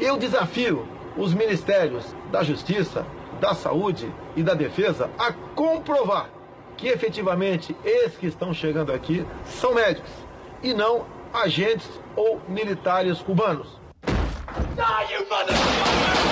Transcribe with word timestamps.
Eu 0.00 0.16
desafio 0.16 0.88
os 1.14 1.34
ministérios 1.34 2.16
da 2.32 2.42
Justiça, 2.42 3.04
da 3.38 3.54
Saúde 3.54 4.10
e 4.34 4.42
da 4.42 4.54
Defesa 4.54 5.10
a 5.18 5.30
comprovar 5.54 6.30
que 6.74 6.88
efetivamente 6.88 7.76
esses 7.84 8.16
que 8.16 8.26
estão 8.26 8.54
chegando 8.54 8.92
aqui 8.92 9.26
são 9.44 9.74
médicos 9.74 10.10
e 10.62 10.72
não 10.72 11.04
agentes 11.34 11.86
ou 12.16 12.40
militares 12.48 13.20
cubanos. 13.20 13.78
Die, 14.74 16.29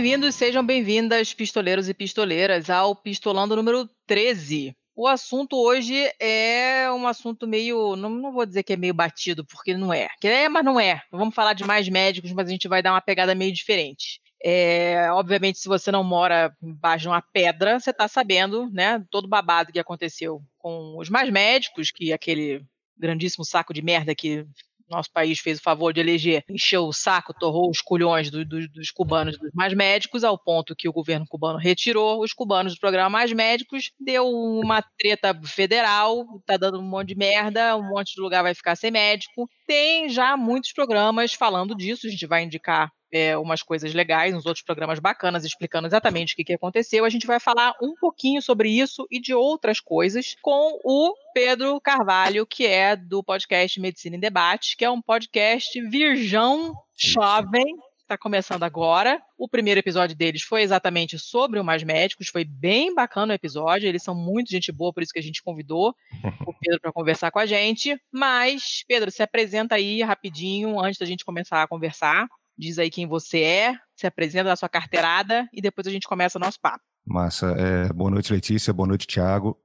bem-vindos, 0.00 0.34
sejam 0.34 0.64
bem-vindas, 0.64 1.34
pistoleiros 1.34 1.86
e 1.86 1.92
pistoleiras, 1.92 2.70
ao 2.70 2.96
Pistolando 2.96 3.54
número 3.54 3.86
13. 4.06 4.74
O 4.96 5.06
assunto 5.06 5.58
hoje 5.58 5.94
é 6.18 6.90
um 6.90 7.06
assunto 7.06 7.46
meio. 7.46 7.94
Não, 7.96 8.08
não 8.08 8.32
vou 8.32 8.46
dizer 8.46 8.62
que 8.62 8.72
é 8.72 8.78
meio 8.78 8.94
batido, 8.94 9.44
porque 9.44 9.76
não 9.76 9.92
é. 9.92 10.08
Que 10.18 10.26
é, 10.26 10.48
mas 10.48 10.64
não 10.64 10.80
é. 10.80 11.02
Vamos 11.12 11.34
falar 11.34 11.52
de 11.52 11.64
mais 11.64 11.86
médicos, 11.86 12.32
mas 12.32 12.48
a 12.48 12.50
gente 12.50 12.66
vai 12.66 12.82
dar 12.82 12.92
uma 12.92 13.02
pegada 13.02 13.34
meio 13.34 13.52
diferente. 13.52 14.22
É, 14.42 15.12
obviamente, 15.12 15.58
se 15.58 15.68
você 15.68 15.92
não 15.92 16.02
mora 16.02 16.50
embaixo 16.62 17.02
de 17.02 17.08
uma 17.08 17.20
pedra, 17.20 17.78
você 17.78 17.90
está 17.90 18.08
sabendo, 18.08 18.70
né, 18.70 19.04
todo 19.10 19.28
babado 19.28 19.70
que 19.70 19.78
aconteceu 19.78 20.40
com 20.56 20.96
os 20.98 21.10
mais 21.10 21.28
médicos, 21.28 21.90
que 21.90 22.10
aquele 22.10 22.64
grandíssimo 22.96 23.44
saco 23.44 23.74
de 23.74 23.82
merda 23.82 24.14
que 24.14 24.46
nosso 24.90 25.10
país 25.12 25.38
fez 25.38 25.58
o 25.58 25.62
favor 25.62 25.92
de 25.92 26.00
eleger, 26.00 26.44
encheu 26.48 26.84
o 26.84 26.92
saco, 26.92 27.34
torrou 27.34 27.70
os 27.70 27.80
culhões 27.80 28.30
do, 28.30 28.44
do, 28.44 28.68
dos 28.68 28.90
cubanos 28.90 29.38
dos 29.38 29.50
mais 29.54 29.74
médicos, 29.74 30.24
ao 30.24 30.38
ponto 30.38 30.74
que 30.76 30.88
o 30.88 30.92
governo 30.92 31.26
cubano 31.28 31.58
retirou 31.58 32.22
os 32.22 32.32
cubanos 32.32 32.74
do 32.74 32.80
programa 32.80 33.10
Mais 33.10 33.32
Médicos, 33.32 33.90
deu 33.98 34.26
uma 34.28 34.82
treta 34.98 35.38
federal, 35.44 36.24
tá 36.46 36.56
dando 36.56 36.78
um 36.78 36.82
monte 36.82 37.08
de 37.08 37.16
merda, 37.16 37.76
um 37.76 37.88
monte 37.88 38.14
de 38.14 38.20
lugar 38.20 38.42
vai 38.42 38.54
ficar 38.54 38.76
sem 38.76 38.90
médico. 38.90 39.48
Tem 39.66 40.08
já 40.08 40.36
muitos 40.36 40.72
programas 40.72 41.32
falando 41.32 41.74
disso, 41.74 42.06
a 42.06 42.10
gente 42.10 42.26
vai 42.26 42.42
indicar 42.42 42.90
é, 43.12 43.36
umas 43.36 43.62
coisas 43.62 43.92
legais, 43.94 44.34
uns 44.34 44.46
outros 44.46 44.64
programas 44.64 44.98
bacanas 44.98 45.44
explicando 45.44 45.86
exatamente 45.86 46.34
o 46.34 46.36
que, 46.36 46.44
que 46.44 46.54
aconteceu. 46.54 47.04
A 47.04 47.10
gente 47.10 47.26
vai 47.26 47.40
falar 47.40 47.74
um 47.82 47.94
pouquinho 47.94 48.40
sobre 48.40 48.70
isso 48.70 49.06
e 49.10 49.20
de 49.20 49.34
outras 49.34 49.80
coisas 49.80 50.36
com 50.42 50.78
o 50.84 51.14
Pedro 51.34 51.80
Carvalho, 51.80 52.46
que 52.46 52.66
é 52.66 52.96
do 52.96 53.22
podcast 53.22 53.80
Medicina 53.80 54.16
em 54.16 54.20
Debate, 54.20 54.76
que 54.76 54.84
é 54.84 54.90
um 54.90 55.02
podcast 55.02 55.80
virgão 55.88 56.74
jovem 56.96 57.76
está 58.10 58.18
começando 58.18 58.64
agora. 58.64 59.22
O 59.38 59.48
primeiro 59.48 59.78
episódio 59.78 60.16
deles 60.16 60.42
foi 60.42 60.62
exatamente 60.62 61.16
sobre 61.16 61.60
o 61.60 61.64
Mais 61.64 61.84
Médicos, 61.84 62.26
foi 62.26 62.44
bem 62.44 62.92
bacana 62.92 63.32
o 63.32 63.36
episódio. 63.36 63.88
Eles 63.88 64.02
são 64.02 64.16
muito 64.16 64.50
gente 64.50 64.72
boa, 64.72 64.92
por 64.92 65.00
isso 65.00 65.12
que 65.12 65.20
a 65.20 65.22
gente 65.22 65.42
convidou 65.42 65.94
o 66.46 66.52
Pedro 66.52 66.80
para 66.80 66.92
conversar 66.92 67.30
com 67.30 67.38
a 67.38 67.46
gente. 67.46 67.96
Mas, 68.12 68.84
Pedro, 68.88 69.12
se 69.12 69.22
apresenta 69.22 69.76
aí 69.76 70.02
rapidinho 70.02 70.80
antes 70.80 70.98
da 70.98 71.06
gente 71.06 71.24
começar 71.24 71.62
a 71.62 71.68
conversar 71.68 72.26
diz 72.58 72.78
aí 72.78 72.90
quem 72.90 73.06
você 73.06 73.42
é, 73.42 73.74
se 73.96 74.06
apresenta 74.06 74.44
da 74.44 74.56
sua 74.56 74.68
carteirada 74.68 75.48
e 75.52 75.60
depois 75.60 75.86
a 75.86 75.90
gente 75.90 76.06
começa 76.06 76.38
o 76.38 76.40
nosso 76.40 76.60
papo. 76.60 76.84
Massa. 77.06 77.54
É, 77.58 77.92
boa 77.92 78.10
noite, 78.10 78.32
Letícia. 78.32 78.72
Boa 78.72 78.86
noite, 78.86 79.06
Thiago. 79.06 79.58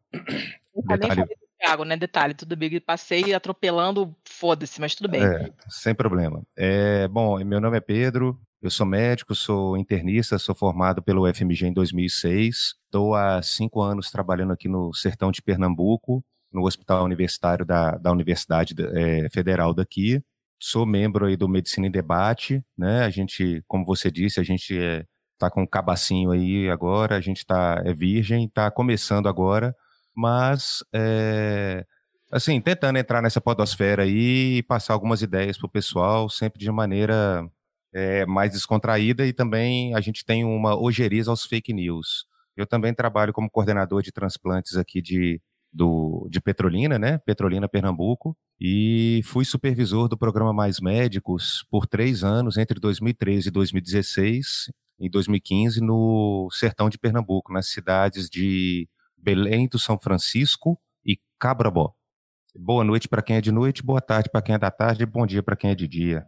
Detalhe... 0.87 1.25
Thiago, 1.59 1.83
né? 1.83 1.97
Detalhe, 1.97 2.33
tudo 2.33 2.55
bem. 2.55 2.79
Passei 2.79 3.33
atropelando, 3.33 4.15
foda-se, 4.27 4.79
mas 4.79 4.95
tudo 4.95 5.09
bem. 5.09 5.23
É, 5.23 5.51
sem 5.69 5.95
problema. 5.95 6.43
É, 6.55 7.07
bom, 7.07 7.43
meu 7.43 7.59
nome 7.61 7.77
é 7.77 7.81
Pedro, 7.81 8.39
eu 8.61 8.69
sou 8.69 8.85
médico, 8.85 9.35
sou 9.35 9.77
internista, 9.77 10.37
sou 10.37 10.55
formado 10.55 11.01
pelo 11.01 11.31
FMG 11.31 11.67
em 11.67 11.73
2006. 11.73 12.75
Estou 12.85 13.15
há 13.15 13.41
cinco 13.41 13.81
anos 13.81 14.11
trabalhando 14.11 14.53
aqui 14.53 14.67
no 14.67 14.93
sertão 14.93 15.31
de 15.31 15.41
Pernambuco, 15.41 16.23
no 16.51 16.65
Hospital 16.65 17.03
Universitário 17.03 17.65
da, 17.65 17.91
da 17.91 18.11
Universidade 18.11 18.73
é, 18.93 19.29
Federal 19.29 19.73
daqui 19.73 20.21
sou 20.59 20.85
membro 20.85 21.25
aí 21.25 21.35
do 21.37 21.47
Medicina 21.49 21.87
em 21.87 21.91
Debate, 21.91 22.63
né? 22.77 23.03
A 23.05 23.09
gente, 23.09 23.63
como 23.67 23.85
você 23.85 24.11
disse, 24.11 24.39
a 24.39 24.43
gente 24.43 24.77
é, 24.77 25.05
tá 25.37 25.49
com 25.49 25.63
um 25.63 25.67
cabacinho 25.67 26.31
aí 26.31 26.69
agora, 26.69 27.15
a 27.17 27.21
gente 27.21 27.45
tá, 27.45 27.81
é 27.85 27.93
virgem, 27.93 28.49
tá 28.49 28.71
começando 28.71 29.27
agora, 29.27 29.75
mas, 30.15 30.83
é, 30.93 31.85
assim, 32.31 32.59
tentando 32.61 32.97
entrar 32.97 33.21
nessa 33.21 33.41
podosfera 33.41 34.03
aí 34.03 34.57
e 34.57 34.63
passar 34.63 34.93
algumas 34.93 35.21
ideias 35.21 35.57
pro 35.57 35.69
pessoal, 35.69 36.29
sempre 36.29 36.59
de 36.59 36.71
maneira 36.71 37.43
é, 37.93 38.25
mais 38.25 38.51
descontraída 38.51 39.25
e 39.25 39.33
também 39.33 39.95
a 39.95 40.01
gente 40.01 40.25
tem 40.25 40.43
uma 40.43 40.77
ojeriza 40.79 41.31
aos 41.31 41.45
fake 41.45 41.73
news. 41.73 42.25
Eu 42.57 42.65
também 42.67 42.93
trabalho 42.93 43.33
como 43.33 43.49
coordenador 43.49 44.01
de 44.01 44.11
transplantes 44.11 44.77
aqui 44.77 45.01
de 45.01 45.41
do, 45.75 46.27
de 46.31 46.39
Petrolina, 46.39 46.97
né? 46.97 47.17
Petrolina 47.17 47.67
Pernambuco, 47.67 48.35
e 48.59 49.21
fui 49.25 49.43
supervisor 49.43 50.07
do 50.07 50.17
programa 50.17 50.53
Mais 50.53 50.79
Médicos 50.79 51.65
por 51.69 51.85
três 51.85 52.23
anos, 52.23 52.57
entre 52.57 52.79
2013 52.79 53.49
e 53.49 53.51
2016, 53.51 54.71
em 54.97 55.09
2015, 55.09 55.81
no 55.81 56.47
sertão 56.49 56.89
de 56.89 56.97
Pernambuco, 56.97 57.51
nas 57.51 57.67
cidades 57.67 58.29
de 58.29 58.87
Belém 59.17 59.67
do 59.67 59.77
São 59.77 59.99
Francisco 59.99 60.79
e 61.05 61.19
Cabrabó. 61.37 61.93
Boa 62.57 62.85
noite 62.85 63.09
para 63.09 63.21
quem 63.21 63.35
é 63.35 63.41
de 63.41 63.51
noite, 63.51 63.83
boa 63.83 63.99
tarde 63.99 64.29
para 64.31 64.41
quem 64.41 64.55
é 64.55 64.57
da 64.57 64.71
tarde 64.71 65.03
e 65.03 65.05
bom 65.05 65.25
dia 65.25 65.43
para 65.43 65.57
quem 65.57 65.71
é 65.71 65.75
de 65.75 65.89
dia. 65.89 66.25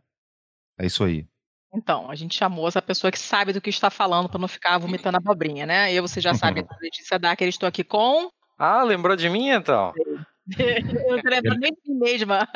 É 0.77 0.85
isso 0.85 1.05
aí. 1.05 1.25
Então, 1.73 2.11
a 2.11 2.15
gente 2.15 2.35
chamou 2.35 2.67
essa 2.67 2.81
pessoa 2.81 3.11
que 3.11 3.19
sabe 3.19 3.53
do 3.53 3.61
que 3.61 3.69
está 3.69 3.89
falando 3.89 4.27
para 4.27 4.39
não 4.39 4.47
ficar 4.47 4.77
vomitando 4.77 5.17
abobrinha, 5.17 5.65
né? 5.65 5.93
E 5.93 6.01
você 6.01 6.19
já 6.19 6.33
sabe, 6.33 6.65
a 6.67 6.77
Letícia 6.81 7.17
eu 7.39 7.47
estou 7.47 7.67
aqui 7.67 7.83
com 7.83 8.29
ah, 8.57 8.83
lembrou 8.83 9.15
de 9.15 9.29
mim 9.29 9.49
então? 9.49 9.93
Eu 10.57 11.17
não 11.17 11.29
lembro 11.29 11.59
nem 11.59 11.71
de 11.73 11.91
mim 11.91 11.99
mesma. 11.99 12.47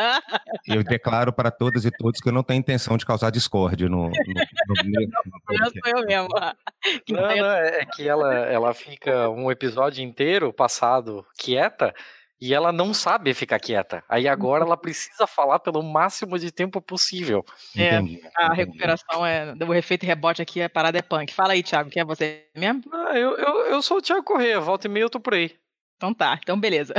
Eu 0.66 0.84
declaro 0.84 1.34
para 1.34 1.52
todas 1.52 1.84
e 1.84 1.92
todos 1.92 2.22
que 2.22 2.30
eu 2.30 2.34
não 2.34 2.44
tenho 2.44 2.60
intenção 2.60 2.96
de 2.96 3.06
causar 3.06 3.30
discórdia 3.30 3.90
no. 3.90 4.04
no, 4.04 4.10
no, 4.10 4.14
no 4.88 5.66
eu 5.66 5.66
sou 5.66 6.00
eu 6.00 6.06
mesmo. 6.06 6.30
Não, 7.10 7.22
não, 7.22 7.52
é 7.52 7.86
que 7.86 8.08
ela, 8.08 8.34
ela 8.34 8.74
fica 8.74 9.30
um 9.30 9.52
episódio 9.52 10.04
inteiro 10.04 10.52
passado 10.52 11.24
quieta 11.38 11.94
e 12.40 12.56
ela 12.56 12.72
não 12.72 12.92
sabe 12.92 13.36
ficar 13.36 13.60
quieta. 13.60 14.04
Aí 14.10 14.28
agora 14.28 14.64
ela 14.64 14.76
precisa 14.76 15.28
falar 15.28 15.60
pelo 15.60 15.84
máximo 15.84 16.40
de 16.40 16.52
tempo 16.52 16.82
possível. 16.82 17.46
É, 17.78 17.98
entendi, 17.98 18.22
a 18.36 18.46
entendi. 18.46 18.58
recuperação 18.58 19.24
é. 19.24 19.54
O 19.64 19.76
efeito 19.76 20.08
rebote 20.08 20.42
aqui, 20.42 20.60
a 20.60 20.70
parada 20.70 20.98
é 20.98 21.04
punk. 21.04 21.32
Fala 21.36 21.54
aí, 21.54 21.62
Thiago, 21.62 21.92
quem 21.92 22.02
é 22.02 22.06
você 22.06 22.48
mesmo? 22.58 22.82
Ah, 22.92 23.18
eu, 23.18 23.38
eu, 23.38 23.56
eu 23.68 23.82
sou 23.84 23.98
o 23.98 24.02
Thiago 24.02 24.24
Corrêa, 24.24 24.60
volta 24.60 24.88
e 24.88 24.90
meia 24.90 25.04
eu 25.04 25.10
tô 25.10 25.20
por 25.20 25.36
aí. 25.36 25.56
Então 26.02 26.16
tá, 26.16 26.40
então 26.42 26.60
beleza. 26.60 26.96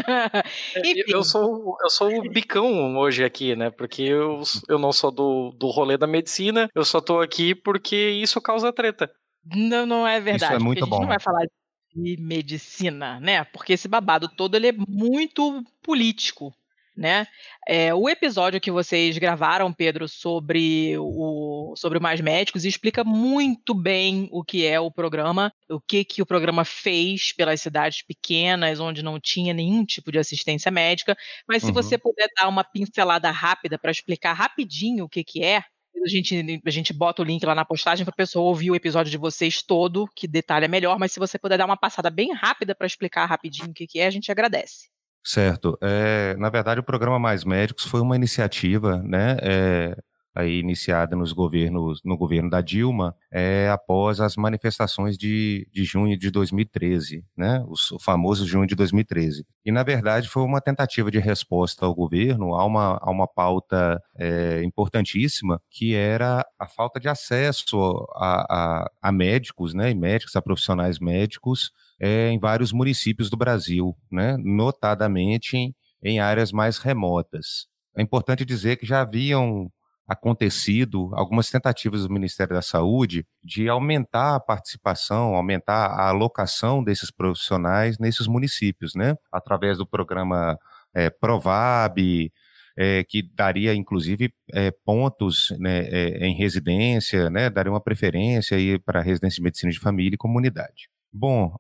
É, 0.77 0.83
eu 1.13 1.25
sou, 1.25 1.77
eu 1.83 1.91
sou 1.91 2.09
o 2.09 2.31
bicão 2.31 2.97
hoje 2.97 3.25
aqui, 3.25 3.57
né? 3.57 3.69
Porque 3.69 4.03
eu, 4.03 4.41
eu 4.69 4.79
não 4.79 4.93
sou 4.93 5.11
do, 5.11 5.51
do 5.59 5.67
rolê 5.71 5.99
da 5.99 6.07
medicina, 6.07 6.71
eu 6.73 6.85
só 6.85 7.01
tô 7.01 7.21
aqui 7.21 7.53
porque 7.53 7.97
isso 7.97 8.41
causa 8.41 8.73
treta. 8.73 9.13
Não, 9.45 9.85
não 9.85 10.07
é 10.07 10.21
verdade. 10.21 10.53
Isso 10.55 10.63
é 10.63 10.65
muito 10.65 10.79
a 10.79 10.87
gente 10.87 10.91
bom. 10.91 11.01
não 11.01 11.09
vai 11.09 11.19
falar 11.19 11.45
de 11.93 12.17
medicina, 12.21 13.19
né? 13.19 13.43
Porque 13.43 13.73
esse 13.73 13.89
babado 13.89 14.29
todo 14.29 14.55
ele 14.55 14.69
é 14.69 14.73
muito 14.73 15.65
político 15.83 16.55
né? 16.97 17.27
É, 17.67 17.95
o 17.95 18.09
episódio 18.09 18.61
que 18.61 18.71
vocês 18.71 19.17
gravaram, 19.19 19.73
Pedro, 19.73 20.09
sobre 20.09 20.97
o 20.99 21.75
sobre 21.77 21.99
o 21.99 22.03
Mais 22.03 22.21
Médicos 22.21 22.65
explica 22.65 23.03
muito 23.03 23.75
bem 23.75 24.29
o 24.31 24.45
que 24.45 24.67
é 24.67 24.79
o 24.79 24.91
programa, 24.91 25.53
o 25.71 25.81
que 25.81 26.05
que 26.05 26.21
o 26.21 26.27
programa 26.27 26.65
fez 26.65 27.33
pelas 27.33 27.61
cidades 27.61 28.03
pequenas 28.03 28.81
onde 28.81 29.03
não 29.03 29.19
tinha 29.19 29.55
nenhum 29.55 29.85
tipo 29.85 30.13
de 30.13 30.19
assistência 30.19 30.71
médica. 30.71 31.17
Mas 31.49 31.63
se 31.63 31.69
uhum. 31.69 31.75
você 31.75 31.97
puder 31.97 32.29
dar 32.37 32.49
uma 32.49 32.65
pincelada 32.65 33.31
rápida 33.31 33.79
para 33.79 33.91
explicar 33.91 34.35
rapidinho 34.35 35.05
o 35.05 35.09
que 35.09 35.25
que 35.25 35.43
é, 35.43 35.65
a 36.05 36.09
gente, 36.09 36.63
a 36.65 36.71
gente 36.71 36.93
bota 36.93 37.23
o 37.23 37.25
link 37.25 37.45
lá 37.45 37.55
na 37.55 37.65
postagem 37.65 38.05
para 38.05 38.13
a 38.13 38.17
pessoa 38.17 38.49
ouvir 38.49 38.71
o 38.71 38.75
episódio 38.75 39.11
de 39.11 39.19
vocês 39.19 39.63
todo, 39.63 40.09
que 40.17 40.27
detalha 40.27 40.67
melhor, 40.67 40.99
mas 40.99 41.13
se 41.13 41.21
você 41.21 41.39
puder 41.39 41.59
dar 41.59 41.67
uma 41.67 41.77
passada 41.77 42.11
bem 42.11 42.33
rápida 42.33 42.75
para 42.75 42.87
explicar 42.87 43.27
rapidinho 43.27 43.71
o 43.71 43.75
que, 43.75 43.87
que 43.87 44.01
é, 44.01 44.07
a 44.07 44.11
gente 44.11 44.31
agradece. 44.31 44.89
Certo. 45.25 45.79
É, 45.81 46.35
na 46.37 46.51
verdade, 46.51 46.81
o 46.81 46.83
programa 46.83 47.19
Mais 47.19 47.45
Médicos 47.45 47.85
foi 47.85 48.01
uma 48.01 48.17
iniciativa, 48.17 49.01
né, 49.05 49.37
é, 49.41 49.97
aí 50.35 50.59
iniciada 50.59 51.15
nos 51.15 51.33
governos, 51.33 52.01
no 52.05 52.17
governo 52.17 52.49
da 52.49 52.61
Dilma, 52.61 53.15
é, 53.31 53.69
após 53.71 54.21
as 54.21 54.37
manifestações 54.37 55.19
de, 55.19 55.69
de 55.71 55.85
junho 55.85 56.19
de 56.19 56.31
2013, 56.31 57.25
né, 57.37 57.63
o, 57.67 57.99
famoso 58.01 58.47
junho 58.47 58.67
de 58.67 58.75
2013. 58.75 59.45
E, 59.65 59.71
na 59.71 59.83
verdade, 59.83 60.29
foi 60.29 60.43
uma 60.43 60.61
tentativa 60.61 61.11
de 61.11 61.19
resposta 61.19 61.85
ao 61.85 61.95
governo 61.95 62.55
a 62.55 62.65
uma, 62.65 62.99
a 63.01 63.11
uma 63.11 63.29
pauta 63.29 64.01
é, 64.17 64.63
importantíssima, 64.65 65.61
que 65.71 65.95
era 65.95 66.45
a 66.59 66.67
falta 66.67 66.99
de 66.99 67.09
acesso 67.09 67.79
a, 68.15 68.47
a, 68.49 68.91
a 69.03 69.13
médicos, 69.13 69.75
né, 69.75 69.91
e 69.91 69.95
médicos, 69.95 70.35
a 70.35 70.43
profissionais 70.43 70.99
médicos, 70.99 71.71
é, 72.01 72.31
em 72.31 72.39
vários 72.39 72.73
municípios 72.73 73.29
do 73.29 73.37
Brasil, 73.37 73.95
né, 74.11 74.37
notadamente 74.39 75.57
em, 75.57 75.75
em 76.03 76.21
áreas 76.21 76.53
mais 76.53 76.79
remotas. 76.79 77.67
É 77.95 78.03
importante 78.03 78.45
dizer 78.45 78.77
que 78.77 78.87
já 78.87 79.03
haviam 79.03 79.71
acontecido 80.07 81.11
algumas 81.15 81.51
tentativas 81.51 82.03
do 82.03 82.13
Ministério 82.13 82.55
da 82.55 82.63
Saúde 82.63 83.25
de 83.43 83.69
aumentar 83.69 84.37
a 84.37 84.41
participação, 84.41 85.35
aumentar 85.35 85.87
a 85.87 86.09
alocação 86.09 86.83
desses 86.83 87.11
profissionais 87.11 87.99
nesses 87.99 88.27
municípios, 88.27 88.95
né? 88.95 89.15
Através 89.33 89.79
do 89.79 89.87
programa 89.87 90.59
é, 90.95 91.09
Provab, 91.09 92.33
é, 92.77 93.05
que 93.05 93.23
daria 93.35 93.75
inclusive 93.75 94.33
é, 94.53 94.71
pontos 94.85 95.49
né, 95.59 95.85
em 96.19 96.35
residência, 96.35 97.31
né? 97.31 97.49
Daria 97.49 97.73
uma 97.73 97.81
preferência 97.81 98.57
para 98.85 99.01
residência 99.01 99.37
de 99.37 99.43
medicina 99.43 99.73
de 99.73 99.79
família 99.79 100.15
e 100.15 100.19
comunidade. 100.19 100.89
Bom, 101.13 101.55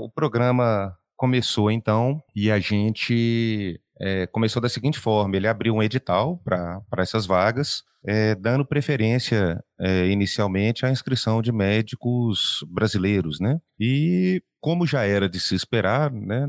o 0.00 0.10
programa 0.10 0.94
começou 1.16 1.70
então 1.70 2.22
e 2.34 2.50
a 2.50 2.58
gente 2.58 3.80
é, 4.02 4.26
começou 4.26 4.60
da 4.60 4.68
seguinte 4.68 4.98
forma: 4.98 5.36
ele 5.36 5.46
abriu 5.46 5.74
um 5.74 5.82
edital 5.82 6.38
para 6.44 6.82
essas 6.98 7.24
vagas, 7.24 7.84
é, 8.04 8.34
dando 8.34 8.66
preferência 8.66 9.62
é, 9.80 10.08
inicialmente 10.08 10.84
à 10.84 10.90
inscrição 10.90 11.40
de 11.40 11.52
médicos 11.52 12.58
brasileiros, 12.68 13.38
né? 13.38 13.60
E 13.78 14.42
como 14.60 14.86
já 14.86 15.04
era 15.04 15.28
de 15.28 15.38
se 15.38 15.54
esperar, 15.54 16.10
né? 16.10 16.48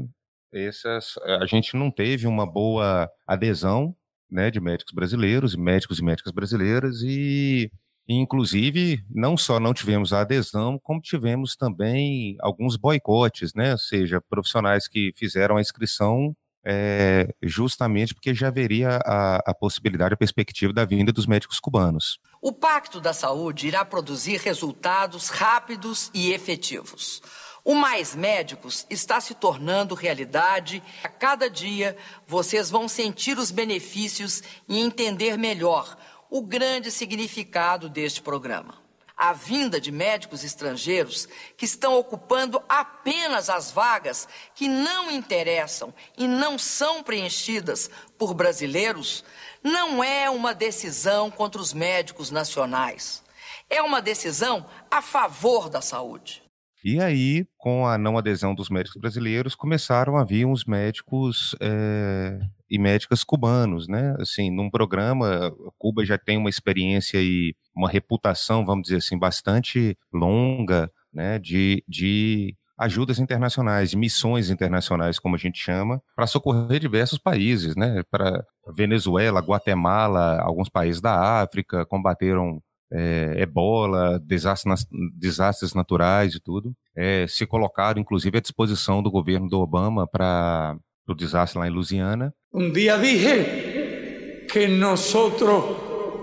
Essas, 0.51 1.15
a 1.41 1.45
gente 1.45 1.75
não 1.75 1.89
teve 1.91 2.27
uma 2.27 2.45
boa 2.45 3.09
adesão 3.27 3.95
né, 4.29 4.51
de 4.51 4.59
médicos 4.59 4.94
brasileiros, 4.94 5.55
médicos 5.55 6.00
e 6.00 6.03
médicas 6.03 6.31
brasileiras, 6.31 7.01
e 7.03 7.71
Inclusive, 8.07 9.01
não 9.09 9.38
só 9.38 9.61
não 9.61 9.73
tivemos 9.73 10.11
a 10.11 10.21
adesão, 10.21 10.77
como 10.83 11.00
tivemos 11.00 11.55
também 11.55 12.35
alguns 12.41 12.75
boicotes, 12.75 13.53
né? 13.53 13.71
Ou 13.71 13.77
seja, 13.77 14.21
profissionais 14.29 14.89
que 14.89 15.13
fizeram 15.15 15.55
a 15.55 15.61
inscrição 15.61 16.35
é, 16.65 17.33
justamente 17.42 18.13
porque 18.13 18.33
já 18.33 18.48
haveria 18.48 19.00
a, 19.06 19.38
a 19.51 19.54
possibilidade, 19.54 20.13
a 20.13 20.18
perspectiva 20.18 20.71
da 20.71 20.86
vinda 20.86 21.12
dos 21.12 21.25
médicos 21.25 21.60
cubanos. 21.60 22.19
O 22.42 22.51
Pacto 22.51 23.00
da 23.00 23.13
Saúde 23.13 23.68
irá 23.68 23.83
produzir 23.83 24.39
resultados 24.39 25.30
rápidos 25.30 26.10
e 26.13 26.31
efetivos. 26.31 27.21
O 27.65 27.74
Mais 27.74 28.13
Médicos 28.13 28.86
está 28.89 29.21
se 29.21 29.33
tornando 29.33 29.95
realidade. 29.95 30.83
A 31.01 31.07
cada 31.07 31.50
dia 31.50 31.95
vocês 32.27 32.69
vão 32.69 32.89
sentir 32.89 33.38
os 33.38 33.51
benefícios 33.51 34.44
e 34.68 34.80
entender 34.80 35.38
melhor 35.38 35.98
o 36.30 36.42
grande 36.42 36.92
significado 36.92 37.88
deste 37.88 38.21
programa 38.21 38.82
a 39.24 39.31
vinda 39.31 39.80
de 39.80 39.90
médicos 39.90 40.44
estrangeiros 40.44 41.30
que 41.56 41.64
estão 41.64 41.98
ocupando 41.98 42.62
apenas 42.68 43.50
as 43.50 43.72
vagas 43.72 44.28
que 44.54 44.68
não 44.68 45.10
interessam 45.10 45.94
e 46.18 46.28
não 46.28 46.60
são 46.60 47.02
preenchidas 47.02 47.90
por 48.18 48.34
brasileiros, 48.34 49.24
não 49.64 50.04
é 50.04 50.30
uma 50.30 50.54
decisão 50.54 51.31
contra 51.31 51.62
os 51.62 51.74
médicos 51.74 52.31
nacionais. 52.31 53.24
É 53.70 53.81
uma 53.81 54.02
decisão 54.02 54.66
a 54.92 55.02
favor 55.02 55.70
da 55.70 55.80
saúde. 55.80 56.44
E 56.84 57.00
aí, 57.00 57.48
com 57.58 57.88
a 57.88 57.98
não 57.98 58.18
adesão 58.18 58.54
dos 58.54 58.70
médicos 58.70 59.00
brasileiros, 59.00 59.56
começaram 59.56 60.18
a 60.18 60.25
vir 60.25 60.46
uns 60.46 60.66
médicos 60.66 61.56
é, 61.62 62.40
e 62.74 62.80
médicas 62.80 63.24
cubanos, 63.24 63.88
né? 63.88 64.16
Assim, 64.18 64.50
num 64.50 64.68
programa, 64.68 65.56
Cuba 65.78 66.04
já 66.04 66.18
tem 66.18 66.40
uma 66.40 66.50
experiência 66.50 67.22
e 67.22 67.54
uma 67.78 67.88
reputação, 67.88 68.66
vamos 68.66 68.86
dizer 68.86 68.98
assim, 68.98 69.16
bastante 69.16 69.96
longa, 70.12 70.90
né? 71.14 71.38
De, 71.38 71.84
de 71.88 72.56
ajudas 72.75 73.20
internacionais, 73.20 73.94
missões 73.94 74.50
internacionais, 74.50 75.20
como 75.20 75.36
a 75.36 75.38
gente 75.38 75.60
chama, 75.60 76.02
para 76.16 76.25
socorrer 76.25 76.80
diversos 76.80 77.20
países, 77.20 77.75
né? 77.75 78.02
Para 78.10 78.44
Venezuela, 78.75 79.40
Guatemala, 79.40 80.42
alguns 80.42 80.68
países 80.68 81.00
da 81.00 81.44
África 81.44 81.86
combateram 81.86 82.60
é, 82.92 83.36
ebola, 83.38 84.20
desastres, 84.20 84.88
desastres 85.16 85.75
naturais 85.75 86.34
e 86.34 86.40
tudo, 86.40 86.74
é, 86.96 87.28
se 87.28 87.46
colocaram 87.46 88.02
inclusive 88.02 88.36
à 88.40 88.42
disposição 88.42 89.04
do 89.04 89.12
governo 89.12 89.48
do 89.48 89.60
Obama 89.60 90.08
para 90.08 90.75
o 91.07 91.13
desastre 91.13 91.59
dije 92.97 94.45
que 94.50 94.67
nós 94.67 95.13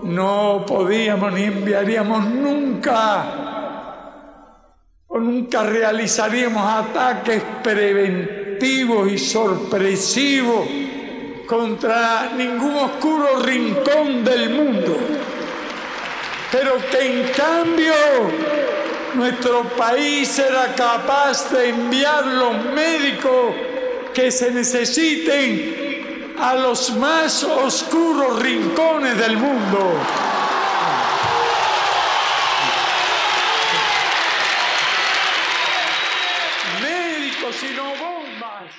não 0.02 0.64
podíamos 0.66 1.32
nem 1.34 1.46
enviaríamos 1.46 2.24
nunca 2.24 3.24
o 5.08 5.18
nunca 5.18 5.62
realizaríamos 5.62 6.62
ataques 6.62 7.42
preventivos 7.62 9.12
y 9.12 9.18
sorpresivos 9.18 10.66
contra 11.46 12.30
ningún 12.36 12.76
oscuro 12.76 13.40
rincón 13.42 14.24
del 14.24 14.50
mundo. 14.50 14.96
pero 16.50 16.72
que 16.90 17.00
en 17.00 17.28
cambio 17.32 17.94
nuestro 19.14 19.64
país 19.76 20.38
era 20.38 20.74
capaz 20.74 21.50
de 21.50 21.68
enviar 21.68 22.26
los 22.26 22.64
médicos 22.74 23.54
que 24.14 24.30
se 24.30 24.50
necesiten 24.50 26.34
a 26.38 26.54
los 26.54 26.96
más 26.96 27.44
oscuros 27.44 28.42
rincones 28.42 29.16
del 29.18 29.36
mundo. 29.36 29.78
Médicos 36.80 37.62
y 37.62 37.74
no 37.76 37.84
bombas. 37.96 38.72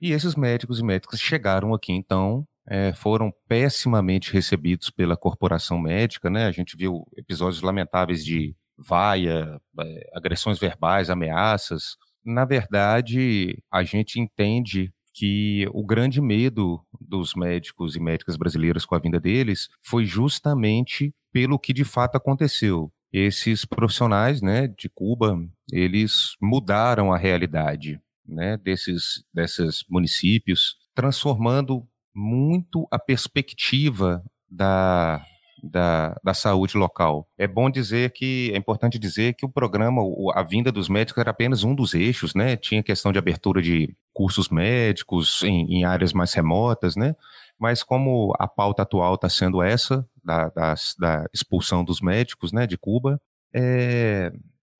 E 0.00 0.12
esses 0.12 0.34
médicos 0.34 0.78
e 0.80 0.84
médicas 0.84 1.20
chegaram 1.20 1.74
aqui 1.74 1.92
então 1.92 2.46
é, 2.66 2.92
foram 2.92 3.32
pessimamente 3.48 4.32
recebidos 4.32 4.90
pela 4.90 5.16
corporação 5.16 5.78
médica, 5.78 6.30
né? 6.30 6.46
A 6.46 6.52
gente 6.52 6.76
viu 6.76 7.06
episódios 7.16 7.62
lamentáveis 7.62 8.24
de 8.24 8.56
vaia, 8.76 9.60
é, 9.80 10.10
agressões 10.14 10.58
verbais, 10.58 11.10
ameaças. 11.10 11.96
Na 12.24 12.44
verdade, 12.44 13.62
a 13.70 13.82
gente 13.82 14.20
entende 14.20 14.92
que 15.14 15.68
o 15.72 15.84
grande 15.84 16.20
medo 16.20 16.80
dos 17.00 17.34
médicos 17.34 17.96
e 17.96 18.00
médicas 18.00 18.36
brasileiras 18.36 18.84
com 18.84 18.94
a 18.94 18.98
vinda 18.98 19.20
deles 19.20 19.68
foi 19.82 20.04
justamente 20.04 21.14
pelo 21.32 21.58
que 21.58 21.72
de 21.72 21.84
fato 21.84 22.16
aconteceu. 22.16 22.90
Esses 23.12 23.64
profissionais, 23.64 24.40
né, 24.40 24.68
de 24.68 24.88
Cuba, 24.88 25.38
eles 25.70 26.34
mudaram 26.40 27.12
a 27.12 27.18
realidade, 27.18 28.00
né, 28.26 28.56
desses 28.56 29.22
desses 29.34 29.84
municípios, 29.88 30.76
transformando 30.94 31.86
muito 32.14 32.86
a 32.90 32.98
perspectiva 32.98 34.22
da, 34.48 35.22
da, 35.62 36.18
da, 36.24 36.34
saúde 36.34 36.76
local. 36.76 37.28
É 37.38 37.46
bom 37.46 37.70
dizer 37.70 38.10
que, 38.12 38.50
é 38.52 38.56
importante 38.56 38.98
dizer 38.98 39.34
que 39.34 39.46
o 39.46 39.48
programa, 39.48 40.02
a 40.34 40.42
vinda 40.42 40.72
dos 40.72 40.88
médicos 40.88 41.20
era 41.20 41.30
apenas 41.30 41.62
um 41.62 41.74
dos 41.74 41.94
eixos, 41.94 42.34
né? 42.34 42.56
Tinha 42.56 42.82
questão 42.82 43.12
de 43.12 43.18
abertura 43.18 43.62
de 43.62 43.94
cursos 44.12 44.48
médicos 44.48 45.42
em, 45.42 45.78
em 45.78 45.84
áreas 45.84 46.12
mais 46.12 46.32
remotas, 46.34 46.96
né? 46.96 47.14
Mas 47.58 47.82
como 47.82 48.34
a 48.38 48.48
pauta 48.48 48.82
atual 48.82 49.14
está 49.14 49.28
sendo 49.28 49.62
essa, 49.62 50.04
da, 50.24 50.48
da, 50.48 50.74
da, 50.98 51.26
expulsão 51.32 51.84
dos 51.84 52.00
médicos, 52.00 52.52
né, 52.52 52.66
de 52.66 52.76
Cuba, 52.76 53.20
é, 53.54 54.32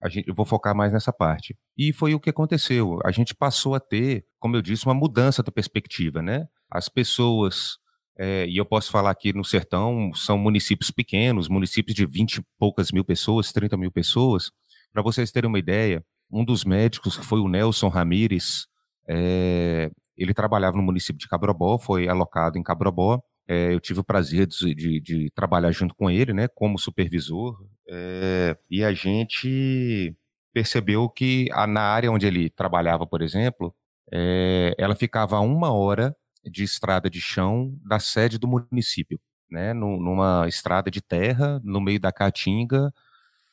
a 0.03 0.09
gente, 0.09 0.29
eu 0.29 0.35
vou 0.35 0.45
focar 0.45 0.75
mais 0.75 0.93
nessa 0.93 1.13
parte. 1.13 1.57
E 1.79 1.93
foi 1.93 2.13
o 2.15 2.21
que 2.21 2.31
aconteceu. 2.31 2.99
A 3.05 3.13
gente 3.13 3.35
passou 3.35 3.75
a 3.75 3.81
ter, 3.81 4.25
como 4.41 4.57
eu 4.57 4.63
disse, 4.63 4.85
uma 4.85 4.95
mudança 4.95 5.43
da 5.43 5.53
perspectiva, 5.53 6.21
né? 6.21 6.49
As 6.69 6.89
pessoas, 6.89 7.79
é, 8.19 8.47
e 8.47 8.57
eu 8.57 8.65
posso 8.65 8.91
falar 8.91 9.11
aqui 9.11 9.33
no 9.33 9.45
Sertão, 9.45 10.13
são 10.15 10.37
municípios 10.37 10.91
pequenos, 10.91 11.49
municípios 11.49 11.95
de 11.95 12.05
20 12.07 12.37
e 12.37 12.45
poucas 12.59 12.93
mil 12.93 13.05
pessoas, 13.05 13.53
30 13.53 13.77
mil 13.77 13.91
pessoas. 13.91 14.51
Para 14.93 15.03
vocês 15.03 15.31
terem 15.31 15.49
uma 15.49 15.59
ideia, 15.59 16.05
um 16.31 16.45
dos 16.45 16.65
médicos, 16.65 17.17
que 17.17 17.25
foi 17.25 17.41
o 17.41 17.49
Nelson 17.49 17.89
Ramires, 17.89 18.67
é, 19.09 19.91
ele 20.17 20.35
trabalhava 20.35 20.77
no 20.77 20.83
município 20.83 21.19
de 21.19 21.29
Cabrobó, 21.29 21.79
foi 21.79 22.09
alocado 22.09 22.59
em 22.59 22.63
Cabrobó. 22.63 23.21
É, 23.49 23.73
eu 23.73 23.81
tive 23.81 24.01
o 24.01 24.05
prazer 24.05 24.47
de, 24.47 24.75
de, 24.75 25.01
de, 25.01 25.31
trabalhar 25.31 25.73
junto 25.73 25.95
com 25.95 26.09
ele, 26.09 26.33
né, 26.33 26.47
como 26.55 26.79
supervisor, 26.79 27.67
é, 27.89 28.57
e 28.71 28.85
a 28.85 28.93
gente 28.93 30.15
percebeu 30.53 31.09
que 31.09 31.49
a, 31.53 31.67
na 31.67 31.81
área 31.81 32.11
onde 32.11 32.27
ele 32.27 32.49
trabalhava, 32.51 33.07
por 33.07 33.21
exemplo, 33.21 33.75
é, 34.13 34.75
ela 34.79 34.95
ficava 34.95 35.41
uma 35.41 35.73
hora 35.73 36.15
de 36.45 36.65
estrada 36.65 37.09
de 37.11 37.21
chão 37.21 37.79
da 37.85 37.99
sede 37.99 38.39
do 38.39 38.49
município. 38.49 39.21
né, 39.53 39.75
numa 39.75 40.49
estrada 40.49 40.91
de 40.91 41.03
terra, 41.03 41.61
no 41.63 41.81
meio 41.81 42.01
da 42.01 42.11
Caatinga, 42.11 42.93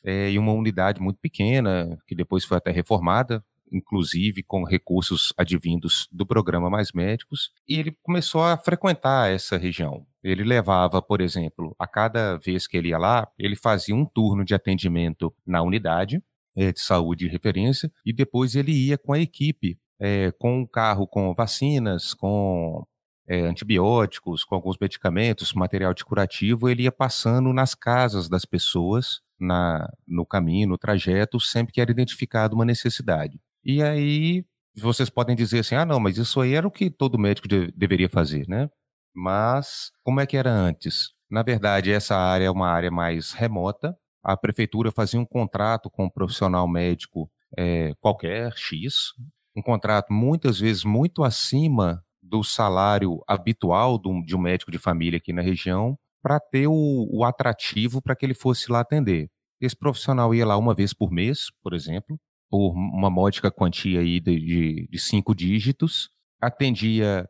é, 0.01 0.31
e 0.31 0.39
uma 0.39 0.53
unidade 0.53 1.01
muito 1.01 1.19
pequena, 1.19 1.99
que 2.07 2.15
depois 2.15 2.45
foi 2.45 2.57
até 2.57 2.71
reformada, 2.71 3.43
inclusive 3.71 4.41
com 4.41 4.63
recursos 4.63 5.33
advindos 5.37 6.07
do 6.11 6.25
programa 6.25 6.69
Mais 6.69 6.93
Médicos, 6.93 7.51
e 7.67 7.75
ele 7.75 7.95
começou 8.01 8.41
a 8.43 8.57
frequentar 8.57 9.29
essa 9.29 9.57
região. 9.57 10.07
Ele 10.23 10.43
levava, 10.43 11.01
por 11.01 11.19
exemplo, 11.21 11.75
a 11.77 11.85
cada 11.85 12.37
vez 12.37 12.65
que 12.65 12.77
ele 12.77 12.89
ia 12.89 12.97
lá, 12.97 13.27
ele 13.37 13.55
fazia 13.57 13.93
um 13.93 14.05
turno 14.05 14.45
de 14.45 14.55
atendimento 14.55 15.33
na 15.45 15.61
unidade 15.61 16.23
é, 16.55 16.71
de 16.71 16.79
saúde 16.79 17.25
de 17.25 17.31
referência, 17.31 17.91
e 18.05 18.13
depois 18.13 18.55
ele 18.55 18.71
ia 18.71 18.97
com 18.97 19.11
a 19.11 19.19
equipe, 19.19 19.77
é, 19.99 20.31
com 20.31 20.59
um 20.59 20.65
carro 20.65 21.07
com 21.07 21.33
vacinas, 21.33 22.13
com 22.13 22.85
é, 23.27 23.41
antibióticos, 23.41 24.43
com 24.43 24.55
alguns 24.55 24.77
medicamentos, 24.79 25.53
material 25.53 25.93
de 25.93 26.03
curativo, 26.03 26.67
ele 26.67 26.83
ia 26.83 26.91
passando 26.91 27.53
nas 27.53 27.75
casas 27.75 28.27
das 28.27 28.45
pessoas, 28.45 29.21
na, 29.39 29.87
no 30.07 30.25
caminho, 30.25 30.69
no 30.69 30.77
trajeto, 30.77 31.39
sempre 31.39 31.73
que 31.73 31.79
era 31.79 31.91
identificada 31.91 32.55
uma 32.55 32.65
necessidade. 32.65 33.39
E 33.63 33.83
aí 33.83 34.43
vocês 34.75 35.09
podem 35.09 35.35
dizer 35.35 35.59
assim, 35.59 35.75
ah, 35.75 35.85
não, 35.85 35.99
mas 35.99 36.17
isso 36.17 36.41
aí 36.41 36.53
era 36.53 36.67
o 36.67 36.71
que 36.71 36.89
todo 36.89 37.19
médico 37.19 37.47
de, 37.47 37.71
deveria 37.71 38.09
fazer, 38.09 38.47
né? 38.47 38.69
Mas 39.13 39.91
como 40.03 40.19
é 40.19 40.25
que 40.25 40.37
era 40.37 40.51
antes? 40.51 41.11
Na 41.29 41.43
verdade, 41.43 41.91
essa 41.91 42.15
área 42.15 42.45
é 42.45 42.51
uma 42.51 42.69
área 42.69 42.89
mais 42.89 43.33
remota. 43.33 43.95
A 44.23 44.35
prefeitura 44.35 44.91
fazia 44.91 45.19
um 45.19 45.25
contrato 45.25 45.89
com 45.89 46.05
um 46.05 46.09
profissional 46.09 46.67
médico 46.67 47.29
é, 47.57 47.93
qualquer, 47.99 48.53
X, 48.55 49.13
um 49.59 49.61
contrato 49.61 50.11
muitas 50.13 50.59
vezes 50.59 50.83
muito 50.83 51.23
acima 51.23 52.01
do 52.21 52.43
salário 52.43 53.21
habitual 53.27 53.99
de 53.99 54.35
um 54.35 54.39
médico 54.39 54.71
de 54.71 54.77
família 54.77 55.17
aqui 55.17 55.33
na 55.33 55.41
região 55.41 55.97
para 56.21 56.39
ter 56.39 56.67
o, 56.67 57.07
o 57.11 57.23
atrativo 57.23 58.01
para 58.01 58.15
que 58.15 58.25
ele 58.25 58.33
fosse 58.33 58.71
lá 58.71 58.81
atender. 58.81 59.29
Esse 59.59 59.75
profissional 59.75 60.33
ia 60.33 60.45
lá 60.45 60.57
uma 60.57 60.73
vez 60.73 60.93
por 60.93 61.11
mês, 61.11 61.47
por 61.61 61.73
exemplo, 61.73 62.17
por 62.49 62.71
uma 62.71 63.09
módica 63.09 63.51
quantia 63.51 63.99
aí 63.99 64.19
de, 64.19 64.39
de, 64.39 64.87
de 64.89 64.99
cinco 64.99 65.35
dígitos, 65.35 66.09
atendia 66.41 67.27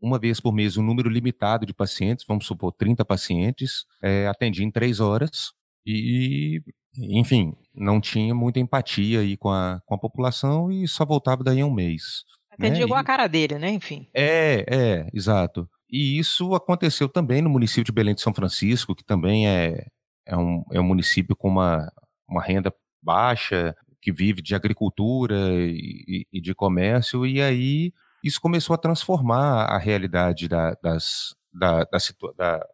uma 0.00 0.18
vez 0.18 0.40
por 0.40 0.52
mês 0.52 0.76
um 0.76 0.82
número 0.82 1.08
limitado 1.08 1.66
de 1.66 1.74
pacientes, 1.74 2.24
vamos 2.26 2.46
supor 2.46 2.72
30 2.72 3.04
pacientes, 3.04 3.84
é, 4.02 4.26
atendia 4.26 4.64
em 4.64 4.70
três 4.70 5.00
horas 5.00 5.52
e, 5.84 6.62
enfim, 6.96 7.52
não 7.78 8.00
tinha 8.00 8.34
muita 8.34 8.60
empatia 8.60 9.20
aí 9.20 9.36
com 9.36 9.50
a, 9.50 9.80
com 9.86 9.94
a 9.94 9.98
população 9.98 10.70
e 10.70 10.86
só 10.86 11.04
voltava 11.04 11.44
daí 11.44 11.60
a 11.60 11.66
um 11.66 11.72
mês. 11.72 12.24
Atendia 12.50 12.86
né? 12.86 12.94
a 12.94 13.04
cara 13.04 13.26
dele, 13.26 13.58
né? 13.58 13.70
Enfim. 13.70 14.06
É, 14.12 14.64
é, 14.68 15.08
exato. 15.14 15.68
E 15.90 16.18
isso 16.18 16.54
aconteceu 16.54 17.08
também 17.08 17.40
no 17.40 17.48
município 17.48 17.84
de 17.84 17.92
Belém 17.92 18.14
de 18.14 18.20
São 18.20 18.34
Francisco, 18.34 18.94
que 18.94 19.04
também 19.04 19.48
é, 19.48 19.86
é, 20.26 20.36
um, 20.36 20.62
é 20.72 20.80
um 20.80 20.84
município 20.84 21.34
com 21.34 21.48
uma, 21.48 21.90
uma 22.28 22.42
renda 22.42 22.72
baixa, 23.02 23.74
que 24.00 24.12
vive 24.12 24.42
de 24.42 24.54
agricultura 24.54 25.36
e, 25.50 26.26
e 26.32 26.40
de 26.40 26.54
comércio, 26.54 27.26
e 27.26 27.42
aí 27.42 27.92
isso 28.22 28.40
começou 28.40 28.74
a 28.74 28.78
transformar 28.78 29.64
a 29.64 29.78
realidade 29.78 30.48
da, 30.48 30.74
das, 30.82 31.34
da, 31.52 31.84
da, 31.84 31.98
situa 31.98 32.34
da, 32.36 32.64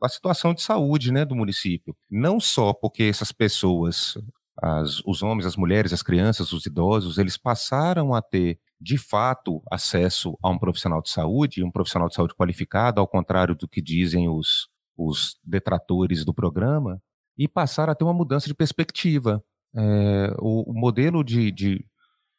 da 0.00 0.08
situação 0.08 0.54
de 0.54 0.62
saúde 0.62 1.12
né, 1.12 1.24
do 1.24 1.34
município. 1.34 1.96
Não 2.10 2.40
só 2.40 2.72
porque 2.72 3.04
essas 3.04 3.32
pessoas, 3.32 4.16
as, 4.62 5.00
os 5.04 5.22
homens, 5.22 5.46
as 5.46 5.56
mulheres, 5.56 5.92
as 5.92 6.02
crianças, 6.02 6.52
os 6.52 6.66
idosos, 6.66 7.18
eles 7.18 7.36
passaram 7.36 8.14
a 8.14 8.22
ter 8.22 8.58
de 8.80 8.98
fato 8.98 9.62
acesso 9.70 10.38
a 10.42 10.50
um 10.50 10.58
profissional 10.58 11.00
de 11.00 11.10
saúde, 11.10 11.64
um 11.64 11.70
profissional 11.70 12.08
de 12.08 12.14
saúde 12.14 12.34
qualificado, 12.34 13.00
ao 13.00 13.08
contrário 13.08 13.54
do 13.54 13.66
que 13.66 13.80
dizem 13.80 14.28
os, 14.28 14.68
os 14.96 15.36
detratores 15.42 16.24
do 16.24 16.34
programa, 16.34 17.00
e 17.36 17.48
passaram 17.48 17.92
a 17.92 17.94
ter 17.94 18.04
uma 18.04 18.14
mudança 18.14 18.46
de 18.46 18.54
perspectiva. 18.54 19.42
É, 19.74 20.34
o, 20.38 20.70
o, 20.70 20.74
modelo 20.74 21.24
de, 21.24 21.50
de, 21.50 21.84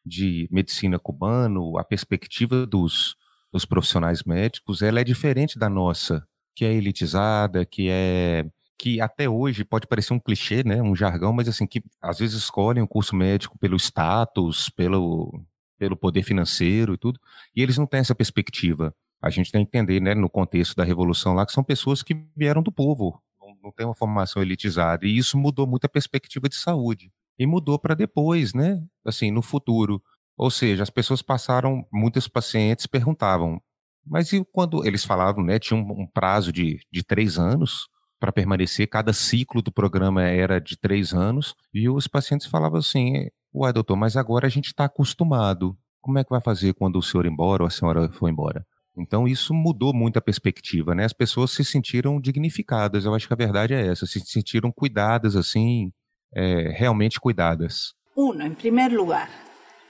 de, 0.05 0.47
medicina 0.49 0.97
cubano, 0.97 1.77
a 1.77 1.83
perspectiva 1.83 2.65
dos, 2.65 3.15
dos 3.51 3.65
profissionais 3.65 4.23
médicos, 4.23 4.81
ela 4.81 5.01
é 5.01 5.03
diferente 5.03 5.59
da 5.59 5.69
nossa, 5.69 6.25
que 6.55 6.63
é 6.63 6.73
elitizada, 6.73 7.65
que 7.65 7.89
é 7.89 8.45
que 8.77 8.99
até 9.01 9.29
hoje 9.29 9.63
pode 9.63 9.87
parecer 9.87 10.13
um 10.13 10.19
clichê, 10.19 10.63
né, 10.63 10.81
um 10.81 10.95
jargão, 10.95 11.33
mas 11.33 11.47
assim 11.47 11.65
que 11.65 11.81
às 12.01 12.19
vezes 12.19 12.35
escolhem 12.35 12.83
o 12.83 12.87
curso 12.87 13.15
médico 13.15 13.57
pelo 13.57 13.77
status, 13.77 14.69
pelo 14.69 15.31
pelo 15.77 15.97
poder 15.97 16.23
financeiro 16.23 16.93
e 16.93 16.97
tudo, 16.97 17.19
e 17.55 17.61
eles 17.61 17.77
não 17.77 17.85
têm 17.85 17.99
essa 17.99 18.15
perspectiva. 18.15 18.95
A 19.21 19.29
gente 19.29 19.51
tem 19.51 19.65
que 19.65 19.77
entender, 19.77 19.99
né, 20.01 20.15
no 20.15 20.29
contexto 20.29 20.75
da 20.75 20.83
revolução 20.83 21.33
lá, 21.33 21.45
que 21.45 21.51
são 21.51 21.63
pessoas 21.63 22.01
que 22.01 22.15
vieram 22.35 22.63
do 22.63 22.71
povo, 22.71 23.21
não, 23.41 23.55
não 23.63 23.71
tem 23.71 23.85
uma 23.85 23.95
formação 23.95 24.41
elitizada, 24.41 25.05
e 25.05 25.17
isso 25.17 25.37
mudou 25.37 25.67
muito 25.67 25.85
a 25.85 25.89
perspectiva 25.89 26.47
de 26.47 26.55
saúde. 26.55 27.11
E 27.37 27.45
mudou 27.45 27.77
para 27.77 27.93
depois, 27.93 28.53
né, 28.53 28.81
assim, 29.03 29.31
no 29.31 29.41
futuro. 29.41 30.01
Ou 30.37 30.49
seja, 30.49 30.83
as 30.83 30.89
pessoas 30.89 31.21
passaram, 31.21 31.85
muitos 31.91 32.27
pacientes 32.27 32.87
perguntavam, 32.87 33.61
mas 34.05 34.31
e 34.31 34.45
quando 34.53 34.85
eles 34.85 35.03
falavam, 35.03 35.43
né, 35.43 35.59
tinha 35.59 35.77
um, 35.77 36.03
um 36.03 36.07
prazo 36.07 36.51
de, 36.53 36.79
de 36.91 37.03
três 37.03 37.37
anos 37.39 37.87
para 38.25 38.31
permanecer, 38.31 38.87
cada 38.87 39.13
ciclo 39.13 39.61
do 39.61 39.71
programa 39.71 40.23
era 40.23 40.59
de 40.59 40.75
três 40.75 41.13
anos, 41.13 41.53
e 41.71 41.87
os 41.87 42.07
pacientes 42.07 42.47
falavam 42.47 42.79
assim, 42.79 43.27
Uai, 43.53 43.71
doutor, 43.71 43.95
mas 43.95 44.17
agora 44.17 44.47
a 44.47 44.49
gente 44.49 44.65
está 44.65 44.85
acostumado. 44.85 45.77
Como 46.01 46.17
é 46.17 46.23
que 46.23 46.31
vai 46.31 46.41
fazer 46.41 46.73
quando 46.73 46.97
o 46.97 47.03
senhor 47.03 47.27
ir 47.27 47.31
embora 47.31 47.61
ou 47.61 47.67
a 47.67 47.69
senhora 47.69 48.11
for 48.11 48.27
embora? 48.27 48.65
Então 48.97 49.27
isso 49.27 49.53
mudou 49.53 49.93
muito 49.93 50.17
a 50.17 50.21
perspectiva, 50.21 50.95
né? 50.95 51.05
As 51.05 51.13
pessoas 51.13 51.51
se 51.51 51.63
sentiram 51.63 52.19
dignificadas. 52.19 53.05
Eu 53.05 53.13
acho 53.13 53.27
que 53.27 53.33
a 53.33 53.37
verdade 53.37 53.75
é 53.75 53.85
essa, 53.85 54.07
se 54.07 54.19
sentiram 54.21 54.71
cuidadas 54.71 55.35
assim, 55.35 55.91
é, 56.33 56.69
realmente 56.75 57.19
cuidadas. 57.19 57.93
Uno, 58.17 58.43
em 58.43 58.55
primeiro 58.55 58.97
lugar, 58.97 59.29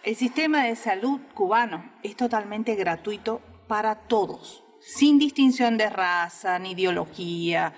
o 0.06 0.13
sistema 0.13 0.63
de 0.63 0.75
saúde 0.75 1.24
cubano 1.34 1.82
é 2.04 2.10
totalmente 2.10 2.75
gratuito 2.75 3.42
para 3.65 3.96
todos, 3.96 4.62
sem 4.82 5.18
distinção 5.18 5.75
de 5.77 5.88
raça, 5.88 6.60
ni 6.60 6.74
ideologia, 6.74 7.72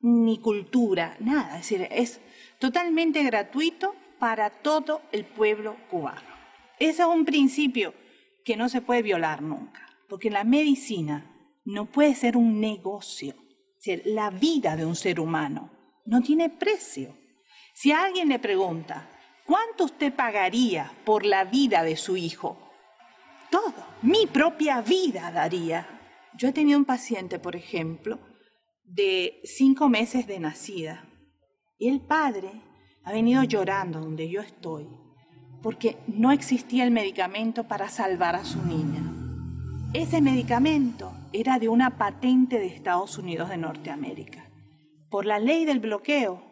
ni 0.00 0.38
cultura, 0.38 1.16
nada. 1.20 1.58
Es 1.58 1.68
decir, 1.68 1.88
es 1.90 2.20
totalmente 2.58 3.22
gratuito 3.22 3.94
para 4.18 4.50
todo 4.50 5.02
el 5.12 5.24
pueblo 5.24 5.76
cubano. 5.90 6.36
Ese 6.78 7.02
es 7.02 7.08
un 7.08 7.24
principio 7.24 7.94
que 8.44 8.56
no 8.56 8.68
se 8.68 8.80
puede 8.80 9.02
violar 9.02 9.42
nunca, 9.42 9.86
porque 10.08 10.30
la 10.30 10.44
medicina 10.44 11.34
no 11.64 11.86
puede 11.86 12.14
ser 12.14 12.36
un 12.36 12.60
negocio. 12.60 13.34
La 14.04 14.30
vida 14.30 14.76
de 14.76 14.84
un 14.84 14.96
ser 14.96 15.20
humano 15.20 15.70
no 16.04 16.20
tiene 16.20 16.50
precio. 16.50 17.16
Si 17.74 17.92
alguien 17.92 18.28
le 18.28 18.38
pregunta, 18.38 19.08
¿cuánto 19.46 19.84
usted 19.84 20.12
pagaría 20.12 20.92
por 21.04 21.24
la 21.24 21.44
vida 21.44 21.82
de 21.82 21.96
su 21.96 22.16
hijo? 22.16 22.58
Todo, 23.50 23.86
mi 24.02 24.26
propia 24.26 24.80
vida 24.80 25.30
daría. 25.30 25.86
Yo 26.34 26.48
he 26.48 26.52
tenido 26.52 26.78
un 26.78 26.84
paciente, 26.84 27.38
por 27.38 27.56
ejemplo, 27.56 28.18
de 28.88 29.40
cinco 29.44 29.88
meses 29.88 30.26
de 30.26 30.40
nacida, 30.40 31.04
y 31.78 31.88
el 31.88 32.00
padre 32.00 32.50
ha 33.04 33.12
venido 33.12 33.42
llorando 33.44 34.00
donde 34.00 34.28
yo 34.28 34.40
estoy, 34.40 34.88
porque 35.62 35.98
no 36.06 36.32
existía 36.32 36.84
el 36.84 36.90
medicamento 36.90 37.68
para 37.68 37.88
salvar 37.88 38.34
a 38.34 38.44
su 38.44 38.64
niña. 38.64 39.02
Ese 39.92 40.20
medicamento 40.20 41.12
era 41.32 41.58
de 41.58 41.68
una 41.68 41.98
patente 41.98 42.58
de 42.58 42.66
Estados 42.66 43.18
Unidos 43.18 43.48
de 43.48 43.58
Norteamérica. 43.58 44.50
Por 45.10 45.24
la 45.24 45.38
ley 45.38 45.64
del 45.64 45.80
bloqueo, 45.80 46.42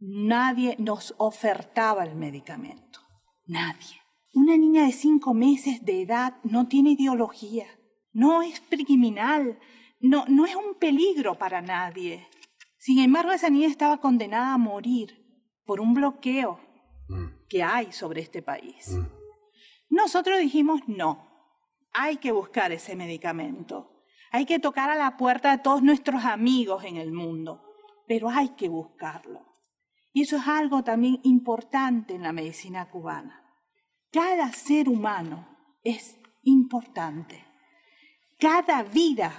nadie 0.00 0.76
nos 0.78 1.14
ofertaba 1.18 2.04
el 2.04 2.14
medicamento. 2.14 3.00
Nadie. 3.46 4.00
Una 4.34 4.56
niña 4.56 4.84
de 4.84 4.92
cinco 4.92 5.34
meses 5.34 5.84
de 5.84 6.02
edad 6.02 6.36
no 6.44 6.68
tiene 6.68 6.90
ideología, 6.90 7.66
no 8.12 8.42
es 8.42 8.60
criminal, 8.68 9.58
no, 10.00 10.24
no 10.28 10.46
es 10.46 10.54
un 10.54 10.74
peligro 10.78 11.36
para 11.36 11.60
nadie. 11.60 12.28
Sin 12.76 13.00
embargo, 13.00 13.32
esa 13.32 13.50
niña 13.50 13.68
estaba 13.68 13.98
condenada 13.98 14.54
a 14.54 14.58
morir 14.58 15.26
por 15.64 15.80
un 15.80 15.94
bloqueo 15.94 16.60
mm. 17.08 17.46
que 17.48 17.62
hay 17.62 17.92
sobre 17.92 18.20
este 18.20 18.42
país. 18.42 18.90
Mm. 18.90 19.06
Nosotros 19.90 20.38
dijimos 20.38 20.80
no, 20.86 21.26
hay 21.92 22.18
que 22.18 22.32
buscar 22.32 22.72
ese 22.72 22.94
medicamento, 22.94 24.04
hay 24.30 24.46
que 24.46 24.58
tocar 24.58 24.90
a 24.90 24.96
la 24.96 25.16
puerta 25.16 25.50
de 25.50 25.62
todos 25.62 25.82
nuestros 25.82 26.24
amigos 26.24 26.84
en 26.84 26.96
el 26.96 27.12
mundo, 27.12 27.62
pero 28.06 28.28
hay 28.28 28.50
que 28.50 28.68
buscarlo. 28.68 29.46
Y 30.12 30.22
eso 30.22 30.36
es 30.36 30.46
algo 30.46 30.82
también 30.84 31.20
importante 31.24 32.14
en 32.14 32.22
la 32.22 32.32
medicina 32.32 32.90
cubana. 32.90 33.44
Cada 34.12 34.52
ser 34.52 34.88
humano 34.88 35.48
es 35.82 36.18
importante. 36.42 37.44
Cada 38.38 38.82
vida 38.82 39.32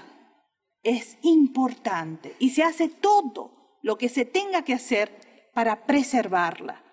es 0.83 1.17
importante 1.21 2.35
y 2.39 2.51
se 2.51 2.63
hace 2.63 2.89
todo 2.89 3.77
lo 3.81 3.97
que 3.97 4.09
se 4.09 4.25
tenga 4.25 4.63
que 4.63 4.73
hacer 4.73 5.49
para 5.53 5.85
preservarla, 5.85 6.83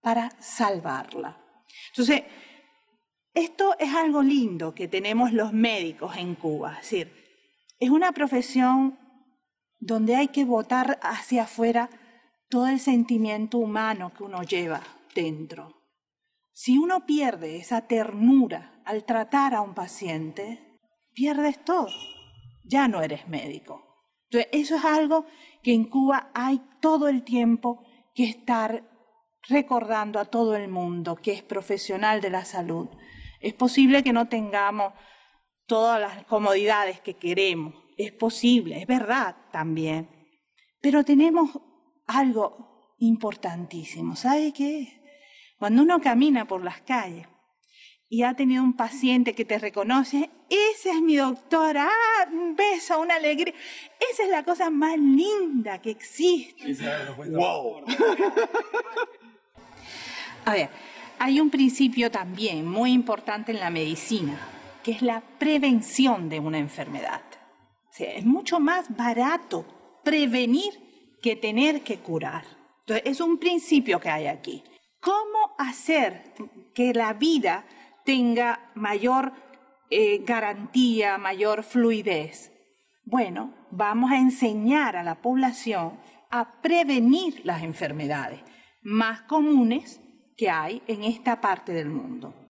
para 0.00 0.30
salvarla. 0.40 1.40
Entonces, 1.88 2.22
esto 3.34 3.76
es 3.78 3.94
algo 3.94 4.22
lindo 4.22 4.74
que 4.74 4.88
tenemos 4.88 5.32
los 5.32 5.52
médicos 5.52 6.16
en 6.16 6.34
Cuba, 6.34 6.72
es 6.72 6.90
decir, 6.90 7.26
es 7.78 7.90
una 7.90 8.12
profesión 8.12 8.98
donde 9.78 10.16
hay 10.16 10.28
que 10.28 10.44
botar 10.44 10.98
hacia 11.02 11.42
afuera 11.42 11.90
todo 12.48 12.66
el 12.68 12.80
sentimiento 12.80 13.58
humano 13.58 14.12
que 14.14 14.22
uno 14.22 14.42
lleva 14.42 14.82
dentro. 15.14 15.74
Si 16.52 16.78
uno 16.78 17.04
pierde 17.04 17.56
esa 17.56 17.86
ternura 17.86 18.80
al 18.86 19.04
tratar 19.04 19.54
a 19.54 19.60
un 19.60 19.74
paciente, 19.74 20.80
pierdes 21.12 21.62
todo. 21.62 22.15
Ya 22.66 22.88
no 22.88 23.02
eres 23.02 23.28
médico. 23.28 23.82
Entonces, 24.30 24.50
eso 24.52 24.76
es 24.76 24.84
algo 24.84 25.26
que 25.62 25.72
en 25.72 25.84
Cuba 25.84 26.30
hay 26.34 26.60
todo 26.80 27.08
el 27.08 27.22
tiempo 27.22 27.84
que 28.14 28.24
estar 28.24 28.82
recordando 29.48 30.18
a 30.18 30.24
todo 30.24 30.56
el 30.56 30.68
mundo 30.68 31.16
que 31.16 31.32
es 31.32 31.42
profesional 31.42 32.20
de 32.20 32.30
la 32.30 32.44
salud. 32.44 32.88
Es 33.40 33.54
posible 33.54 34.02
que 34.02 34.12
no 34.12 34.28
tengamos 34.28 34.92
todas 35.66 36.00
las 36.00 36.24
comodidades 36.24 37.00
que 37.00 37.14
queremos, 37.14 37.74
es 37.96 38.12
posible, 38.12 38.80
es 38.80 38.86
verdad 38.86 39.36
también, 39.52 40.08
pero 40.80 41.04
tenemos 41.04 41.50
algo 42.06 42.94
importantísimo. 42.98 44.16
¿Sabe 44.16 44.52
qué? 44.52 45.02
Cuando 45.58 45.82
uno 45.82 46.00
camina 46.00 46.46
por 46.46 46.62
las 46.62 46.82
calles 46.82 47.26
y 48.08 48.22
ha 48.22 48.34
tenido 48.34 48.62
un 48.62 48.74
paciente 48.74 49.34
que 49.34 49.44
te 49.44 49.58
reconoce, 49.58 50.30
ese 50.48 50.90
es 50.90 51.02
mi 51.02 51.16
doctora, 51.16 51.88
ah, 51.88 52.28
un 52.30 52.54
beso, 52.54 53.00
una 53.00 53.16
alegría. 53.16 53.54
Esa 54.12 54.22
es 54.22 54.30
la 54.30 54.44
cosa 54.44 54.70
más 54.70 54.96
linda 54.96 55.80
que 55.80 55.90
existe. 55.90 56.76
Wow. 57.30 57.84
A 60.44 60.52
ver, 60.52 60.70
hay 61.18 61.40
un 61.40 61.50
principio 61.50 62.10
también 62.10 62.64
muy 62.64 62.92
importante 62.92 63.50
en 63.50 63.58
la 63.58 63.70
medicina, 63.70 64.38
que 64.84 64.92
es 64.92 65.02
la 65.02 65.20
prevención 65.20 66.28
de 66.28 66.38
una 66.38 66.58
enfermedad. 66.58 67.22
O 67.90 67.92
sea, 67.92 68.12
es 68.12 68.24
mucho 68.24 68.60
más 68.60 68.94
barato 68.94 69.66
prevenir 70.04 71.18
que 71.20 71.34
tener 71.34 71.82
que 71.82 71.98
curar. 71.98 72.44
Entonces, 72.80 73.02
es 73.06 73.20
un 73.20 73.38
principio 73.38 73.98
que 73.98 74.10
hay 74.10 74.28
aquí. 74.28 74.62
¿Cómo 75.00 75.56
hacer 75.58 76.34
que 76.72 76.94
la 76.94 77.12
vida 77.14 77.64
tenga 78.06 78.70
mayor 78.74 79.32
eh, 79.90 80.22
garantía, 80.24 81.18
mayor 81.18 81.62
fluidez? 81.62 82.52
Bueno, 83.04 83.54
vamos 83.70 84.10
a 84.10 84.16
enseñar 84.18 84.96
a 84.96 85.02
la 85.02 85.20
población 85.20 85.98
a 86.30 86.62
prevenir 86.62 87.42
las 87.44 87.62
enfermedades 87.62 88.40
más 88.82 89.22
comunes 89.22 90.00
que 90.36 90.48
hay 90.48 90.82
en 90.86 91.04
esta 91.04 91.40
parte 91.40 91.72
del 91.72 91.88
mundo. 91.90 92.45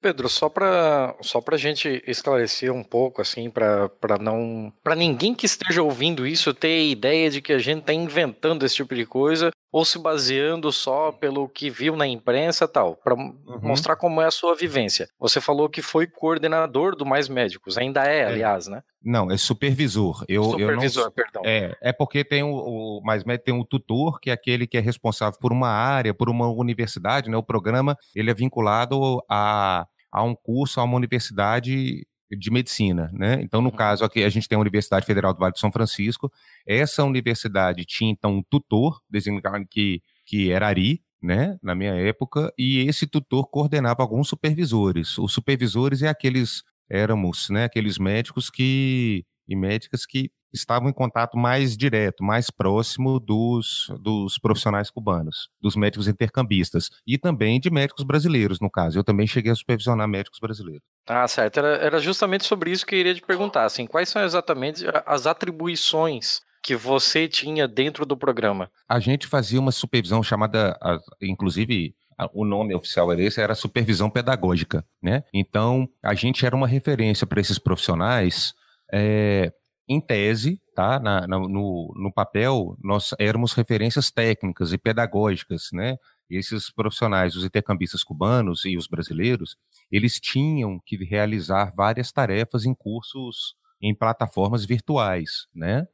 Pedro, 0.00 0.28
só 0.28 0.48
para 0.48 1.14
só 1.20 1.42
a 1.46 1.56
gente 1.56 2.02
esclarecer 2.06 2.72
um 2.72 2.82
pouco, 2.82 3.20
assim, 3.20 3.50
para 3.50 3.90
não. 4.20 4.72
para 4.82 4.94
ninguém 4.94 5.34
que 5.34 5.46
esteja 5.46 5.82
ouvindo 5.82 6.26
isso 6.26 6.54
ter 6.54 6.68
a 6.68 6.92
ideia 6.92 7.30
de 7.30 7.42
que 7.42 7.52
a 7.52 7.58
gente 7.58 7.80
está 7.80 7.92
inventando 7.92 8.64
esse 8.64 8.76
tipo 8.76 8.94
de 8.94 9.04
coisa 9.04 9.50
ou 9.72 9.84
se 9.84 9.98
baseando 9.98 10.72
só 10.72 11.12
pelo 11.12 11.48
que 11.48 11.70
viu 11.70 11.96
na 11.96 12.06
imprensa 12.06 12.66
tal, 12.66 12.96
para 12.96 13.14
uhum. 13.14 13.60
mostrar 13.62 13.96
como 13.96 14.20
é 14.20 14.26
a 14.26 14.30
sua 14.30 14.54
vivência. 14.54 15.08
Você 15.18 15.40
falou 15.40 15.68
que 15.68 15.82
foi 15.82 16.06
coordenador 16.06 16.96
do 16.96 17.06
Mais 17.06 17.28
Médicos, 17.28 17.78
ainda 17.78 18.04
é, 18.04 18.20
é. 18.20 18.24
aliás, 18.24 18.66
né? 18.66 18.82
Não, 19.02 19.30
é 19.30 19.36
supervisor. 19.36 20.24
Eu, 20.28 20.44
supervisor, 20.44 21.02
eu 21.02 21.06
não... 21.06 21.12
perdão. 21.12 21.42
É, 21.44 21.76
é 21.80 21.92
porque 21.92 22.22
tem 22.24 22.42
o, 22.42 22.52
o 22.52 23.00
Mais 23.02 23.22
tem 23.44 23.54
um 23.54 23.64
tutor, 23.64 24.20
que 24.20 24.30
é 24.30 24.32
aquele 24.32 24.66
que 24.66 24.76
é 24.76 24.80
responsável 24.80 25.38
por 25.40 25.52
uma 25.52 25.68
área, 25.68 26.12
por 26.12 26.28
uma 26.28 26.48
universidade, 26.48 27.30
né? 27.30 27.36
O 27.36 27.42
programa, 27.42 27.96
ele 28.14 28.30
é 28.30 28.34
vinculado 28.34 29.22
a 29.28 29.86
a 30.12 30.22
um 30.22 30.34
curso, 30.34 30.80
a 30.80 30.84
uma 30.84 30.96
universidade 30.96 32.06
de 32.30 32.50
medicina, 32.50 33.10
né? 33.12 33.40
Então, 33.42 33.60
no 33.60 33.70
uhum. 33.70 33.76
caso 33.76 34.04
aqui, 34.04 34.22
a 34.22 34.28
gente 34.28 34.48
tem 34.48 34.56
a 34.56 34.60
Universidade 34.60 35.06
Federal 35.06 35.32
do 35.32 35.40
Vale 35.40 35.52
de 35.52 35.60
São 35.60 35.72
Francisco. 35.72 36.30
Essa 36.66 37.04
universidade 37.04 37.84
tinha, 37.84 38.10
então, 38.10 38.36
um 38.36 38.42
tutor, 38.42 39.00
designado 39.08 39.64
que, 39.68 40.00
que 40.24 40.50
era 40.50 40.68
Ari, 40.68 41.02
né, 41.20 41.58
na 41.62 41.74
minha 41.74 41.94
época, 41.94 42.52
e 42.56 42.80
esse 42.88 43.06
tutor 43.06 43.48
coordenava 43.48 44.02
alguns 44.02 44.28
supervisores. 44.28 45.18
Os 45.18 45.32
supervisores 45.32 46.02
é 46.02 46.08
aqueles, 46.08 46.62
éramos, 46.90 47.48
né, 47.50 47.64
aqueles 47.64 47.98
médicos 47.98 48.50
que, 48.50 49.24
e 49.48 49.56
médicas 49.56 50.04
que 50.04 50.30
estavam 50.52 50.88
em 50.88 50.92
contato 50.92 51.38
mais 51.38 51.76
direto, 51.76 52.24
mais 52.24 52.50
próximo 52.50 53.20
dos, 53.20 53.86
dos 54.00 54.38
profissionais 54.38 54.90
cubanos, 54.90 55.48
dos 55.60 55.76
médicos 55.76 56.08
intercambistas 56.08 56.90
e 57.06 57.16
também 57.16 57.60
de 57.60 57.70
médicos 57.70 58.04
brasileiros, 58.04 58.60
no 58.60 58.70
caso. 58.70 58.98
Eu 58.98 59.04
também 59.04 59.26
cheguei 59.26 59.52
a 59.52 59.54
supervisionar 59.54 60.08
médicos 60.08 60.40
brasileiros. 60.40 60.82
Ah, 61.08 61.26
certo. 61.28 61.58
Era, 61.58 61.68
era 61.76 61.98
justamente 62.00 62.44
sobre 62.44 62.70
isso 62.70 62.84
que 62.84 62.94
eu 62.94 62.98
iria 62.98 63.14
te 63.14 63.22
perguntar. 63.22 63.64
Assim, 63.64 63.86
quais 63.86 64.08
são 64.08 64.22
exatamente 64.22 64.84
as 65.06 65.26
atribuições 65.26 66.40
que 66.62 66.76
você 66.76 67.26
tinha 67.26 67.66
dentro 67.66 68.04
do 68.04 68.16
programa? 68.16 68.70
A 68.88 69.00
gente 69.00 69.26
fazia 69.26 69.60
uma 69.60 69.72
supervisão 69.72 70.22
chamada, 70.22 70.78
inclusive 71.22 71.94
o 72.32 72.44
nome 72.44 72.74
oficial 72.74 73.10
era 73.12 73.22
esse, 73.22 73.40
era 73.40 73.54
supervisão 73.54 74.10
pedagógica, 74.10 74.84
né? 75.02 75.24
Então, 75.32 75.88
a 76.02 76.14
gente 76.14 76.44
era 76.44 76.56
uma 76.56 76.66
referência 76.66 77.26
para 77.26 77.40
esses 77.40 77.58
profissionais 77.58 78.54
é, 78.92 79.52
em 79.88 80.00
tese, 80.00 80.60
tá, 80.74 81.00
na, 81.00 81.26
na, 81.26 81.38
no, 81.38 81.92
no 81.96 82.12
papel, 82.12 82.76
nós 82.82 83.14
éramos 83.18 83.52
referências 83.52 84.10
técnicas 84.10 84.72
e 84.72 84.78
pedagógicas, 84.78 85.68
né? 85.72 85.96
Esses 86.30 86.72
profissionais, 86.72 87.34
os 87.34 87.44
intercambistas 87.44 88.04
cubanos 88.04 88.64
e 88.64 88.76
os 88.76 88.86
brasileiros, 88.86 89.56
eles 89.90 90.20
tinham 90.20 90.80
que 90.86 90.96
realizar 91.04 91.72
várias 91.76 92.12
tarefas 92.12 92.64
em 92.64 92.72
cursos 92.72 93.56
em 93.82 93.94
plataformas 93.94 94.64
virtuais, 94.64 95.46
né? 95.52 95.86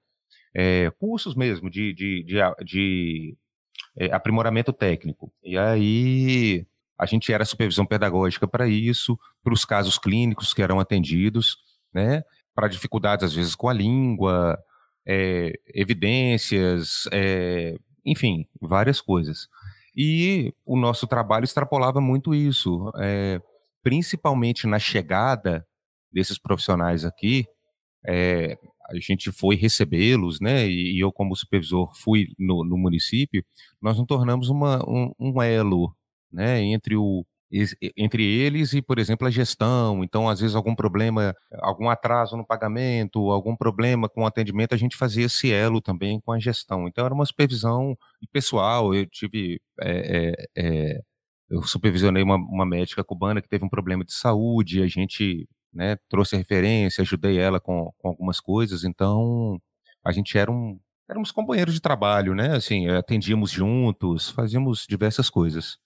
É, 0.54 0.90
cursos 0.98 1.34
mesmo 1.34 1.70
de, 1.70 1.94
de, 1.94 2.22
de, 2.24 2.64
de 2.64 3.36
é, 3.96 4.12
aprimoramento 4.12 4.72
técnico. 4.72 5.32
E 5.42 5.56
aí 5.56 6.66
a 6.98 7.06
gente 7.06 7.32
era 7.32 7.44
supervisão 7.44 7.84
pedagógica 7.84 8.48
para 8.48 8.66
isso, 8.66 9.18
para 9.42 9.52
os 9.52 9.64
casos 9.64 9.98
clínicos 9.98 10.54
que 10.54 10.62
eram 10.62 10.80
atendidos, 10.80 11.58
né? 11.92 12.22
para 12.56 12.68
dificuldades, 12.68 13.22
às 13.22 13.34
vezes, 13.34 13.54
com 13.54 13.68
a 13.68 13.72
língua, 13.72 14.58
é, 15.06 15.52
evidências, 15.74 17.06
é, 17.12 17.76
enfim, 18.04 18.48
várias 18.58 18.98
coisas. 18.98 19.46
E 19.94 20.54
o 20.64 20.74
nosso 20.74 21.06
trabalho 21.06 21.44
extrapolava 21.44 22.00
muito 22.00 22.34
isso, 22.34 22.90
é, 22.98 23.40
principalmente 23.82 24.66
na 24.66 24.78
chegada 24.78 25.66
desses 26.10 26.38
profissionais 26.38 27.04
aqui. 27.04 27.46
A 28.88 28.96
gente 29.00 29.32
foi 29.32 29.56
recebê-los, 29.56 30.40
né? 30.40 30.68
E, 30.68 30.98
eu, 31.00 31.12
como 31.12 31.36
supervisor, 31.36 31.92
fui 31.96 32.28
no, 32.38 32.64
no 32.64 32.76
município. 32.78 33.44
Nós 33.80 33.98
nos 33.98 34.06
tornamos 34.06 34.48
uma, 34.48 34.78
um, 34.88 35.12
um 35.18 35.42
elo, 35.42 35.94
né? 36.32 36.60
Entre 36.62 36.96
o, 36.96 37.24
entre 37.96 38.24
eles 38.24 38.72
e, 38.72 38.82
por 38.82 38.98
exemplo, 38.98 39.26
a 39.26 39.30
gestão. 39.30 40.02
Então, 40.02 40.28
às 40.28 40.40
vezes, 40.40 40.56
algum 40.56 40.74
problema, 40.74 41.34
algum 41.60 41.88
atraso 41.88 42.36
no 42.36 42.46
pagamento, 42.46 43.30
algum 43.30 43.56
problema 43.56 44.08
com 44.08 44.22
o 44.22 44.26
atendimento, 44.26 44.74
a 44.74 44.78
gente 44.78 44.96
fazia 44.96 45.26
esse 45.26 45.52
elo 45.52 45.80
também 45.80 46.20
com 46.20 46.32
a 46.32 46.38
gestão. 46.38 46.88
Então, 46.88 47.04
era 47.04 47.14
uma 47.14 47.26
supervisão 47.26 47.96
pessoal. 48.32 48.94
Eu 48.94 49.06
tive. 49.06 49.60
É, 49.80 50.34
é, 50.56 50.94
é, 50.96 51.00
eu 51.48 51.62
supervisionei 51.62 52.22
uma, 52.22 52.36
uma 52.36 52.66
médica 52.66 53.04
cubana 53.04 53.40
que 53.40 53.48
teve 53.48 53.64
um 53.64 53.68
problema 53.68 54.04
de 54.04 54.12
saúde, 54.12 54.82
a 54.82 54.86
gente 54.88 55.48
né, 55.76 55.96
trouxe 56.08 56.36
referência, 56.36 57.02
ajudei 57.02 57.38
ela 57.38 57.60
com, 57.60 57.92
com 57.98 58.08
algumas 58.08 58.40
coisas. 58.40 58.82
Então, 58.82 59.60
a 60.04 60.10
gente 60.10 60.36
era 60.36 60.50
um. 60.50 60.78
Éramos 61.08 61.30
companheiros 61.30 61.74
de 61.74 61.80
trabalho, 61.80 62.34
né? 62.34 62.56
Assim, 62.56 62.88
atendíamos 62.88 63.50
juntos, 63.50 64.30
fazíamos 64.30 64.84
diversas 64.88 65.30
coisas. 65.30 65.78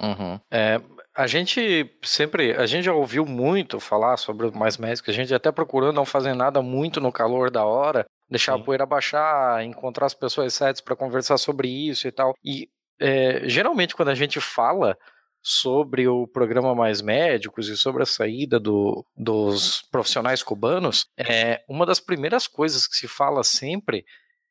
Uhum. 0.00 0.38
É, 0.50 0.80
a 1.14 1.26
gente 1.26 1.90
sempre, 2.02 2.52
a 2.52 2.66
gente 2.66 2.84
já 2.84 2.92
ouviu 2.92 3.26
muito 3.26 3.80
falar 3.80 4.16
sobre 4.16 4.46
o 4.46 4.56
Mais 4.56 4.78
Médicos, 4.78 5.10
a 5.10 5.12
gente 5.12 5.34
até 5.34 5.50
procurou 5.50 5.92
não 5.92 6.04
fazer 6.04 6.34
nada 6.34 6.62
muito 6.62 7.00
no 7.00 7.10
calor 7.10 7.50
da 7.50 7.64
hora, 7.64 8.06
deixar 8.28 8.54
Sim. 8.54 8.60
a 8.60 8.64
poeira 8.64 8.86
baixar, 8.86 9.64
encontrar 9.64 10.06
as 10.06 10.14
pessoas 10.14 10.54
certas 10.54 10.80
para 10.80 10.96
conversar 10.96 11.36
sobre 11.36 11.68
isso 11.68 12.06
e 12.06 12.12
tal. 12.12 12.34
E 12.44 12.68
é, 13.00 13.48
geralmente 13.48 13.96
quando 13.96 14.10
a 14.10 14.14
gente 14.14 14.40
fala 14.40 14.96
sobre 15.42 16.06
o 16.06 16.26
programa 16.26 16.74
Mais 16.74 17.00
Médicos 17.00 17.68
e 17.68 17.76
sobre 17.76 18.02
a 18.02 18.06
saída 18.06 18.60
do, 18.60 19.04
dos 19.16 19.82
profissionais 19.90 20.42
cubanos, 20.42 21.06
é, 21.16 21.62
uma 21.68 21.86
das 21.86 22.00
primeiras 22.00 22.46
coisas 22.46 22.86
que 22.86 22.96
se 22.96 23.08
fala 23.08 23.42
sempre 23.42 24.04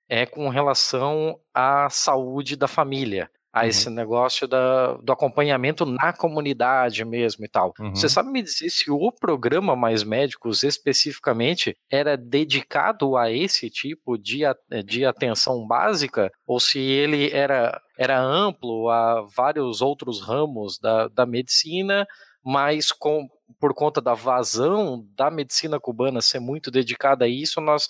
é 0.07 0.25
com 0.25 0.49
relação 0.49 1.39
à 1.53 1.87
saúde 1.89 2.55
da 2.55 2.67
família 2.67 3.29
a 3.51 3.61
uhum. 3.61 3.67
esse 3.67 3.89
negócio 3.89 4.47
da, 4.47 4.93
do 4.97 5.11
acompanhamento 5.11 5.85
na 5.85 6.13
comunidade 6.13 7.03
mesmo 7.03 7.45
e 7.45 7.47
tal. 7.47 7.73
Uhum. 7.79 7.95
Você 7.95 8.07
sabe 8.07 8.29
me 8.29 8.41
dizer 8.41 8.69
se 8.69 8.91
o 8.91 9.11
programa 9.11 9.75
Mais 9.75 10.03
Médicos 10.03 10.63
especificamente 10.63 11.75
era 11.89 12.15
dedicado 12.15 13.17
a 13.17 13.31
esse 13.31 13.69
tipo 13.69 14.17
de, 14.17 14.41
de 14.85 15.05
atenção 15.05 15.65
básica 15.65 16.31
ou 16.45 16.59
se 16.59 16.79
ele 16.79 17.31
era, 17.31 17.81
era 17.97 18.19
amplo 18.19 18.89
a 18.89 19.25
vários 19.35 19.81
outros 19.81 20.21
ramos 20.21 20.77
da, 20.79 21.07
da 21.07 21.25
medicina, 21.25 22.07
mas 22.43 22.91
com, 22.91 23.27
por 23.59 23.73
conta 23.73 23.99
da 23.99 24.13
vazão 24.13 25.05
da 25.15 25.31
medicina 25.31 25.79
cubana 25.79 26.21
ser 26.21 26.39
muito 26.39 26.69
dedicada 26.69 27.25
a 27.25 27.27
isso, 27.27 27.59
nós 27.59 27.87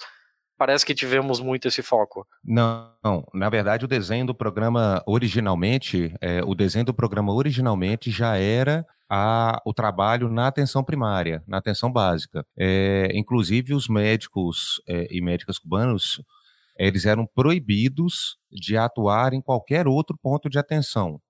parece 0.59 0.85
que 0.85 0.93
tivemos 0.93 1.39
muito 1.39 1.69
esse 1.69 1.81
foco. 1.81 2.27
Não, 2.43 2.91
não. 3.01 3.25
na 3.33 3.49
verdade 3.49 3.85
o 3.85 3.87
desenho 3.87 4.25
do 4.25 4.35
programa 4.35 5.01
originalmente, 5.07 6.13
é, 6.19 6.43
o 6.43 6.53
desenho 6.53 6.85
do 6.85 6.93
programa 6.93 7.33
originalmente 7.33 8.11
já 8.11 8.35
era 8.35 8.85
a, 9.09 9.61
o 9.65 9.73
trabalho 9.73 10.29
na 10.29 10.47
atenção 10.47 10.83
primária, 10.83 11.41
na 11.47 11.57
atenção 11.57 11.89
básica. 11.89 12.45
É, 12.57 13.09
inclusive 13.13 13.73
os 13.73 13.87
médicos 13.87 14.81
é, 14.85 15.07
e 15.09 15.21
médicas 15.21 15.57
cubanos, 15.57 16.21
eles 16.77 17.05
eram 17.05 17.25
proibidos 17.25 18.37
de 18.51 18.75
atuar 18.75 19.33
em 19.33 19.41
qualquer 19.41 19.87
outro 19.87 20.17
ponto 20.21 20.49
de 20.49 20.59
atenção. 20.59 21.21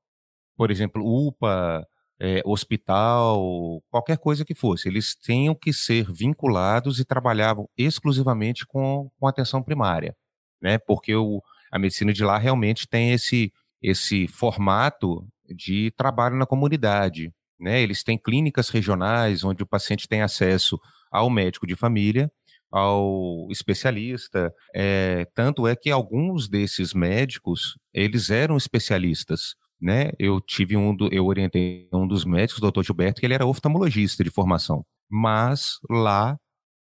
Por 0.57 0.71
exemplo, 0.71 1.03
UPA, 1.05 1.85
é, 2.19 2.41
hospital, 2.45 3.81
qualquer 3.89 4.17
coisa 4.17 4.43
que 4.43 4.53
fosse. 4.53 4.89
Eles 4.89 5.15
tinham 5.15 5.55
que 5.55 5.71
ser 5.71 6.11
vinculados 6.11 6.99
e 6.99 7.05
trabalhavam 7.05 7.67
exclusivamente 7.77 8.65
com, 8.65 9.09
com 9.17 9.27
atenção 9.27 9.63
primária, 9.63 10.15
né? 10.61 10.77
Porque 10.77 11.15
o, 11.15 11.41
a 11.71 11.79
medicina 11.79 12.11
de 12.11 12.23
lá 12.23 12.37
realmente 12.37 12.87
tem 12.87 13.13
esse, 13.13 13.53
esse 13.81 14.27
formato 14.27 15.25
de 15.47 15.91
trabalho 15.95 16.35
na 16.35 16.45
comunidade, 16.45 17.31
né? 17.59 17.81
Eles 17.81 18.03
têm 18.03 18.17
clínicas 18.17 18.69
regionais 18.69 19.43
onde 19.43 19.63
o 19.63 19.67
paciente 19.67 20.07
tem 20.07 20.21
acesso 20.21 20.77
ao 21.11 21.29
médico 21.29 21.65
de 21.65 21.75
família, 21.75 22.29
ao 22.71 23.47
especialista. 23.49 24.53
É, 24.75 25.25
tanto 25.33 25.67
é 25.67 25.75
que 25.75 25.89
alguns 25.89 26.49
desses 26.49 26.93
médicos 26.93 27.77
eles 27.93 28.29
eram 28.29 28.57
especialistas 28.57 29.55
né? 29.81 30.11
Eu 30.19 30.41
tive 30.41 30.75
um, 30.75 30.95
do, 30.95 31.09
eu 31.13 31.25
orientei 31.25 31.87
um 31.93 32.07
dos 32.07 32.25
médicos, 32.25 32.57
o 32.57 32.61
doutor 32.61 32.83
Gilberto, 32.83 33.19
que 33.19 33.25
ele 33.25 33.33
era 33.33 33.45
oftalmologista 33.45 34.23
de 34.23 34.29
formação. 34.29 34.85
Mas 35.09 35.79
lá 35.89 36.37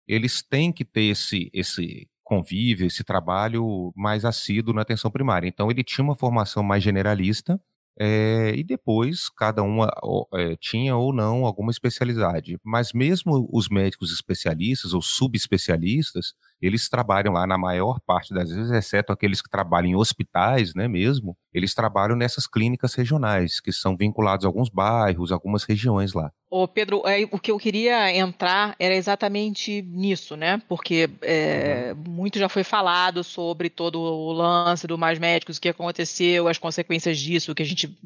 eles 0.08 0.41
têm 0.41 0.71
que 0.71 0.86
ter 0.86 1.04
esse, 1.04 1.50
esse 1.54 2.08
convívio, 2.23 2.88
esse 2.88 3.04
trabalho 3.04 3.91
mais 3.95 4.26
assíduo 4.26 4.73
na 4.73 4.82
atenção 4.82 5.12
primária. 5.12 5.47
Então 5.47 5.69
ele 5.69 5.84
tinha 5.84 6.04
uma 6.04 6.15
formação 6.15 6.63
mais 6.63 6.84
generalista 6.84 7.60
é, 8.00 8.54
e 8.56 8.63
depois 8.63 9.30
cada 9.30 9.63
um 9.63 9.84
é, 9.84 10.56
tinha 10.60 10.95
ou 10.95 11.13
não 11.13 11.45
alguma 11.45 11.71
especialidade. 11.71 12.58
Mas 12.63 12.93
mesmo 12.93 13.50
os 13.52 13.67
médicos 13.69 14.12
especialistas 14.12 14.93
ou 14.93 15.02
subespecialistas, 15.02 16.34
eles 16.62 16.89
trabalham 16.89 17.34
lá 17.34 17.46
na 17.46 17.58
maior 17.58 18.00
parte 18.06 18.34
das 18.34 18.50
vezes, 18.50 18.72
exceto 18.72 19.12
aqueles 19.12 19.41
que 19.41 19.50
trabalham 19.50 19.89
em 19.89 19.96
hospitais, 19.96 20.74
né, 20.74 20.88
mesmo, 20.88 21.38
eles 21.54 21.74
trabalham 21.74 22.15
nessas 22.15 22.48
clínicas 22.48 22.93
regionais, 22.93 23.60
que 23.60 23.72
são 23.72 23.96
vinculados 23.96 24.46
a 24.46 24.50
alguns 24.50 24.70
bairros, 24.70 25.32
algumas 25.32 25.63
regiões 25.63 26.13
lá. 26.13 26.32
Ô 26.50 26.67
Pedro, 26.67 27.02
é, 27.06 27.28
o 27.32 27.39
que 27.39 27.52
eu 27.52 27.58
queria 27.58 28.15
entrar 28.15 28.76
era 28.80 28.96
exatamente 28.96 29.82
nisso, 29.82 30.38
né? 30.38 30.62
Porque 30.70 31.10
é, 31.22 31.93
uhum. 31.93 32.12
muito 32.12 32.39
já 32.39 32.48
foi 32.48 32.63
falado 32.63 33.24
sobre 33.24 33.70
todo 33.70 34.00
o 34.00 34.32
lance 34.32 34.88
do 34.88 34.98
Mais 34.98 35.20
Médicos, 35.20 35.58
o 35.58 35.62
que 35.62 35.67
aconteceu, 35.67 36.48
as 36.48 36.58
consequências 36.58 37.20
disso, 37.20 37.54
que 37.54 37.63
a 37.63 37.65
gente 37.65 37.98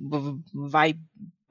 vai 0.53 0.95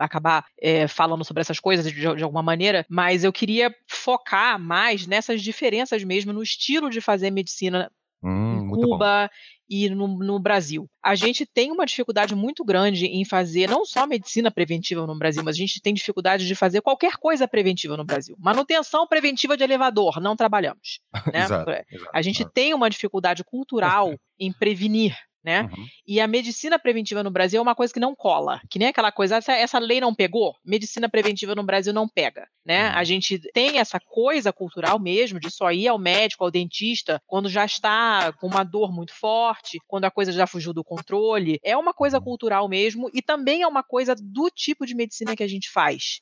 acabar 0.01 0.47
é, 0.61 0.89
falando 0.89 1.25
sobre 1.25 1.43
essas 1.43 1.61
coisas 1.61 1.87
de, 1.93 2.01
de, 2.01 2.25
alguma 2.25 2.43
maneira, 2.43 2.87
mas 2.89 3.23
eu 3.23 3.33
queria 3.33 3.75
focar 3.87 4.59
mais 4.59 5.07
nessas 5.07 5.43
diferenças 5.43 6.03
mesmo 6.03 6.33
no 6.33 6.43
estilo 6.43 6.89
de 6.89 7.01
fazer 7.01 7.31
medicina 7.31 7.91
hum, 8.23 8.65
em 8.65 8.71
Cuba 8.71 9.31
e 9.69 9.89
no, 9.89 10.09
no, 10.09 10.41
Brasil. 10.41 10.91
A 11.05 11.15
gente 11.15 11.47
tem 11.47 11.71
uma 11.71 11.87
dificuldade 11.87 12.35
muito 12.35 12.65
grande 12.65 13.07
em 13.07 13.25
fazer 13.25 13.69
não 13.69 13.85
só 13.85 14.05
medicina 14.07 14.51
preventiva 14.51 15.07
no 15.07 15.17
Brasil, 15.17 15.45
mas 15.45 15.55
a 15.55 15.59
gente 15.59 15.81
tem 15.81 15.95
dificuldade 15.95 16.47
de 16.47 16.55
fazer 16.57 16.81
qualquer 16.81 17.17
coisa 17.17 17.47
preventiva 17.47 17.97
no 17.97 18.05
Brasil. 18.05 18.37
Manutenção 18.41 19.07
preventiva 19.07 19.57
de 19.57 19.63
elevador, 19.63 20.21
não 20.21 20.35
trabalhamos. 20.35 21.01
Né? 21.33 21.45
exato, 21.45 21.71
exato, 21.71 22.11
a 22.13 22.23
gente 22.23 22.45
tem 22.51 22.75
uma 22.75 22.91
dificuldade 22.91 23.45
cultural 23.45 24.15
em 24.41 24.53
prevenir 24.53 25.15
né? 25.43 25.63
Uhum. 25.63 25.87
E 26.07 26.21
a 26.21 26.27
medicina 26.27 26.79
preventiva 26.79 27.23
no 27.23 27.31
Brasil 27.31 27.59
é 27.59 27.63
uma 27.63 27.75
coisa 27.75 27.93
que 27.93 28.01
não 28.01 28.15
cola, 28.15 28.61
que 28.69 28.79
nem 28.79 28.89
aquela 28.89 29.11
coisa, 29.11 29.37
essa, 29.37 29.53
essa 29.53 29.79
lei 29.79 30.01
não 30.01 30.15
pegou, 30.15 30.55
medicina 30.65 31.09
preventiva 31.09 31.55
no 31.55 31.63
Brasil 31.63 31.93
não 31.93 32.09
pega, 32.09 32.47
né? 32.65 32.91
Uhum. 32.91 32.97
A 32.97 33.05
gente 33.05 33.39
tem 33.53 33.79
essa 33.79 33.99
coisa 33.99 34.53
cultural 34.53 34.99
mesmo 34.99 35.41
de 35.41 35.51
só 35.51 35.73
ir 35.73 35.89
ao 35.89 35.99
médico, 35.99 36.45
ao 36.45 36.51
dentista, 36.51 37.21
quando 37.27 37.49
já 37.49 37.65
está 37.65 38.33
com 38.35 38.47
uma 38.47 38.65
dor 38.65 38.93
muito 38.93 39.15
forte, 39.15 39.79
quando 39.87 40.05
a 40.05 40.11
coisa 40.11 40.33
já 40.33 40.47
fugiu 40.47 40.73
do 40.73 40.85
controle. 40.85 41.59
É 41.65 41.77
uma 41.77 41.95
coisa 41.95 42.19
uhum. 42.19 42.25
cultural 42.25 42.69
mesmo 42.69 43.11
e 43.15 43.23
também 43.23 43.63
é 43.63 43.67
uma 43.67 43.83
coisa 43.83 44.15
do 44.15 44.51
tipo 44.51 44.85
de 44.85 44.95
medicina 44.95 45.35
que 45.35 45.43
a 45.43 45.49
gente 45.49 45.71
faz. 45.71 46.21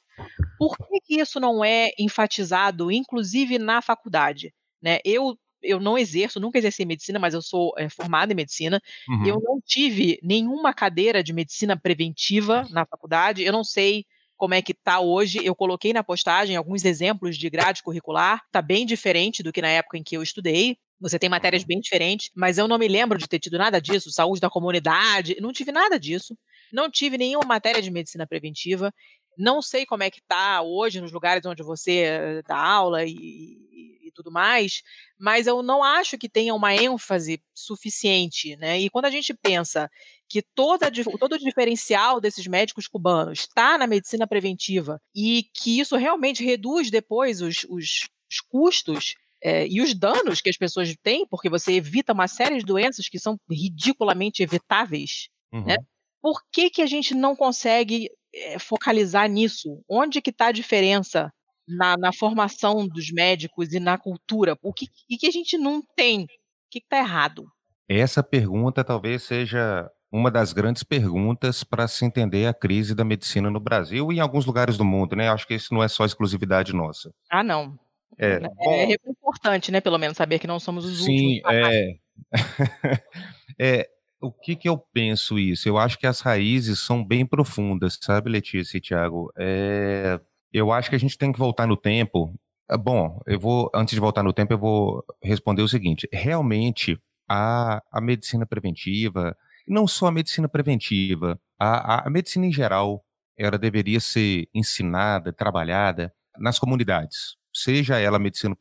Por 0.59 0.77
que, 0.77 1.01
que 1.01 1.21
isso 1.21 1.39
não 1.39 1.65
é 1.65 1.91
enfatizado, 1.99 2.91
inclusive 2.91 3.59
na 3.59 3.81
faculdade? 3.81 4.53
Né? 4.83 4.99
Eu 5.05 5.37
eu 5.63 5.81
não 5.81 5.99
exerço, 5.99 6.41
nunca 6.41 6.59
exerci 6.59 6.85
medicina, 6.85 7.19
mas 7.19 7.35
eu 7.35 7.43
sou 7.43 7.73
é, 7.77 7.89
formada 7.89 8.33
em 8.33 8.37
medicina. 8.37 8.81
Uhum. 9.09 9.27
Eu 9.27 9.41
não 9.43 9.61
tive 9.65 10.19
nenhuma 10.23 10.73
cadeira 10.73 11.23
de 11.23 11.33
medicina 11.33 11.77
preventiva 11.77 12.67
na 12.71 12.87
faculdade. 12.87 13.43
Eu 13.43 13.53
não 13.53 13.65
sei 13.65 14.05
como 14.37 14.55
é 14.55 14.63
que 14.63 14.73
está 14.73 15.01
hoje. 15.01 15.45
Eu 15.45 15.55
coloquei 15.55 15.93
na 15.93 16.05
postagem 16.05 16.57
alguns 16.57 16.85
exemplos 16.85 17.37
de 17.37 17.51
grade 17.51 17.83
curricular. 17.83 18.43
Está 18.47 18.63
bem 18.63 18.87
diferente 18.87 19.43
do 19.43 19.53
que 19.53 19.61
na 19.61 19.69
época 19.69 19.99
em 19.99 20.03
que 20.03 20.17
eu 20.17 20.23
estudei. 20.23 20.79
Você 21.01 21.19
tem 21.19 21.29
matérias 21.29 21.63
bem 21.63 21.79
diferentes, 21.79 22.31
mas 22.35 22.59
eu 22.59 22.67
não 22.67 22.77
me 22.77 22.89
lembro 22.89 23.19
de 23.19 23.29
ter 23.29 23.39
tido 23.39 23.57
nada 23.57 23.81
disso. 23.81 24.11
Saúde 24.11 24.41
da 24.41 24.51
comunidade, 24.51 25.37
não 25.41 25.53
tive 25.53 25.71
nada 25.71 25.99
disso. 25.99 26.37
Não 26.73 26.91
tive 26.91 27.17
nenhuma 27.17 27.47
matéria 27.47 27.81
de 27.81 27.91
medicina 27.91 28.27
preventiva. 28.27 28.93
Não 29.39 29.63
sei 29.63 29.87
como 29.87 30.03
é 30.03 30.11
que 30.11 30.19
está 30.19 30.61
hoje 30.63 31.01
nos 31.01 31.13
lugares 31.13 31.47
onde 31.47 31.63
você 31.63 32.01
eh, 32.01 32.43
dá 32.47 32.59
aula 32.59 33.05
e, 33.05 33.13
e, 33.13 34.11
tudo 34.19 34.33
mais, 34.33 34.83
mas 35.17 35.47
eu 35.47 35.63
não 35.63 35.83
acho 35.83 36.19
que 36.19 36.29
tenha 36.29 36.53
uma 36.53 36.75
ênfase 36.75 37.41
suficiente, 37.55 38.57
né? 38.57 38.81
E 38.81 38.91
quando 38.91 39.05
a 39.05 39.11
gente 39.11 39.33
pensa 39.33 39.89
que 40.29 40.43
toda, 40.43 40.91
todo 41.21 41.35
o 41.35 41.39
diferencial 41.39 42.21
desses 42.21 42.47
médicos 42.49 42.89
cubanos 42.89 43.41
está 43.41 43.79
na 43.79 43.87
medicina 43.87 44.27
preventiva 44.27 45.01
e 45.15 45.45
que 45.55 45.79
isso 45.79 45.97
realmente 45.97 46.45
reduz 46.45 46.91
depois 46.91 47.41
os, 47.41 47.65
os, 47.69 48.09
os 48.29 48.41
custos 48.49 49.15
é, 49.41 49.69
e 49.69 49.81
os 49.81 49.95
danos 49.95 50.41
que 50.41 50.51
as 50.51 50.57
pessoas 50.57 50.93
têm, 51.01 51.27
porque 51.27 51.49
você 51.49 51.75
evita 51.75 52.13
uma 52.13 52.27
série 52.27 52.59
de 52.59 52.65
doenças 52.65 53.09
que 53.09 53.21
são 53.21 53.39
ridiculamente 53.49 54.43
evitáveis, 54.43 55.29
né? 55.53 55.59
uhum. 55.59 55.65
né? 55.67 55.77
Por 56.21 56.43
que, 56.51 56.69
que 56.69 56.83
a 56.83 56.87
gente 56.87 57.15
não 57.15 57.37
consegue 57.37 58.11
focalizar 58.59 59.29
nisso? 59.29 59.83
Onde 59.89 60.21
que 60.21 60.31
está 60.31 60.47
a 60.47 60.53
diferença 60.53 61.33
na, 61.67 61.97
na, 61.97 62.13
formação 62.13 62.87
dos 62.87 63.11
médicos 63.11 63.73
e 63.73 63.81
na 63.81 63.99
cultura? 63.99 64.57
O 64.63 64.73
que, 64.73 64.87
que 65.19 65.27
a 65.27 65.31
gente 65.31 65.57
não 65.57 65.83
tem? 65.97 66.25
O 66.25 66.27
que 66.71 66.79
está 66.79 66.99
errado? 66.99 67.47
Essa 67.89 68.23
pergunta 68.23 68.85
talvez 68.85 69.23
seja 69.23 69.91
uma 70.11 70.31
das 70.31 70.53
grandes 70.53 70.83
perguntas 70.83 71.63
para 71.63 71.87
se 71.87 72.05
entender 72.05 72.47
a 72.47 72.55
crise 72.55 72.95
da 72.95 73.05
medicina 73.05 73.51
no 73.51 73.61
Brasil 73.61 74.11
e 74.11 74.17
em 74.17 74.21
alguns 74.21 74.47
lugares 74.47 74.77
do 74.77 74.85
mundo, 74.85 75.15
né? 75.15 75.29
Acho 75.29 75.47
que 75.47 75.55
isso 75.55 75.73
não 75.73 75.83
é 75.83 75.89
só 75.89 76.05
exclusividade 76.05 76.73
nossa. 76.73 77.13
Ah, 77.31 77.43
não. 77.43 77.79
É, 78.19 78.33
é, 78.33 78.41
bom, 78.41 78.75
é 78.75 78.97
importante, 79.07 79.71
né? 79.71 79.81
Pelo 79.81 79.99
menos 79.99 80.17
saber 80.17 80.39
que 80.39 80.47
não 80.47 80.59
somos 80.59 80.85
os 80.85 81.05
sim, 81.05 81.37
últimos. 81.37 81.51
Sim, 81.51 81.51
é. 81.55 81.99
é 83.59 83.89
o 84.21 84.33
que 84.33 84.57
que 84.57 84.69
eu 84.69 84.79
penso 84.79 85.39
isso? 85.39 85.69
Eu 85.69 85.79
acho 85.79 85.99
que 85.99 86.07
as 86.07 86.21
raízes 86.21 86.81
são 86.81 87.05
bem 87.05 87.25
profundas, 87.25 87.99
sabe, 88.01 88.31
Letícia 88.31 88.79
e 88.79 88.81
Tiago? 88.81 89.33
É, 89.37 90.21
eu 90.53 90.73
acho 90.73 90.91
que 90.91 90.97
a 90.97 90.99
gente 90.99 91.17
tem 91.17 91.33
que 91.33 91.39
voltar 91.39 91.67
no 91.67 91.77
tempo. 91.77 92.35
Ah, 92.69 92.77
bom, 92.77 93.21
eu 93.27 93.39
vou, 93.39 93.71
antes 93.75 93.95
de 93.95 94.01
voltar 94.01 94.23
no 94.23 94.33
tempo, 94.33 94.53
eu 94.53 94.59
vou 94.59 95.05
responder 95.23 95.63
o 95.63 95.69
seguinte: 95.69 96.09
realmente, 96.13 97.01
a, 97.29 97.83
a 97.93 98.01
medicina 98.01 98.47
preventiva, 98.47 99.37
não 99.67 99.87
só 99.87 100.07
a 100.07 100.13
medicina 100.13 100.49
preventiva, 100.49 101.39
a, 101.59 101.97
a, 101.97 102.07
a 102.07 102.11
medicina 102.11 102.47
em 102.47 102.53
geral, 102.53 103.05
ela 103.37 103.59
deveria 103.59 104.01
ser 104.01 104.49
ensinada, 104.55 105.33
trabalhada 105.33 106.13
nas 106.39 106.59
comunidades. 106.59 107.37
Seja 107.55 107.99
ela 107.99 108.19
medicina 108.19 108.57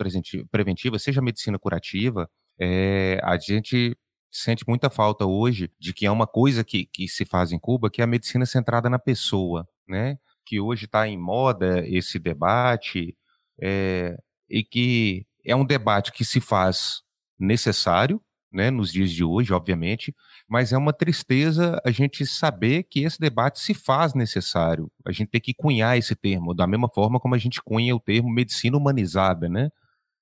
preventiva, 0.52 1.00
seja 1.00 1.22
medicina 1.22 1.60
curativa, 1.60 2.30
é, 2.60 3.20
a 3.24 3.38
gente 3.38 3.96
sente 4.38 4.64
muita 4.68 4.90
falta 4.90 5.26
hoje 5.26 5.72
de 5.80 5.94
que 5.94 6.06
é 6.06 6.12
uma 6.12 6.28
coisa 6.28 6.64
que, 6.64 6.86
que 6.86 7.08
se 7.08 7.26
faz 7.26 7.52
em 7.52 7.60
Cuba, 7.60 7.90
que 7.90 8.02
é 8.02 8.04
a 8.04 8.08
medicina 8.08 8.46
centrada 8.46 8.90
na 8.90 9.00
pessoa, 9.00 9.68
né? 9.88 10.18
Que 10.46 10.60
hoje 10.60 10.86
está 10.86 11.08
em 11.08 11.18
moda 11.18 11.84
esse 11.88 12.20
debate 12.20 13.18
é, 13.62 14.18
e 14.50 14.64
que 14.64 15.26
é 15.46 15.56
um 15.56 15.66
debate 15.66 16.12
que 16.12 16.24
se 16.24 16.40
faz 16.40 17.02
necessário, 17.40 18.22
né, 18.52 18.72
nos 18.72 18.92
dias 18.92 19.12
de 19.12 19.24
hoje, 19.24 19.54
obviamente, 19.54 20.16
mas 20.48 20.72
é 20.72 20.78
uma 20.78 20.94
tristeza 20.94 21.80
a 21.86 21.92
gente 21.92 22.26
saber 22.26 22.84
que 22.84 23.04
esse 23.04 23.20
debate 23.20 23.60
se 23.60 23.74
faz 23.74 24.14
necessário. 24.14 24.90
A 25.06 25.12
gente 25.12 25.30
tem 25.30 25.42
que 25.42 25.54
cunhar 25.54 25.98
esse 25.98 26.16
termo, 26.16 26.54
da 26.54 26.66
mesma 26.66 26.90
forma 26.90 27.20
como 27.20 27.36
a 27.36 27.38
gente 27.38 27.62
cunha 27.62 27.96
o 27.96 28.00
termo 28.00 28.30
medicina 28.30 28.78
humanizada, 28.78 29.50
né? 29.50 29.70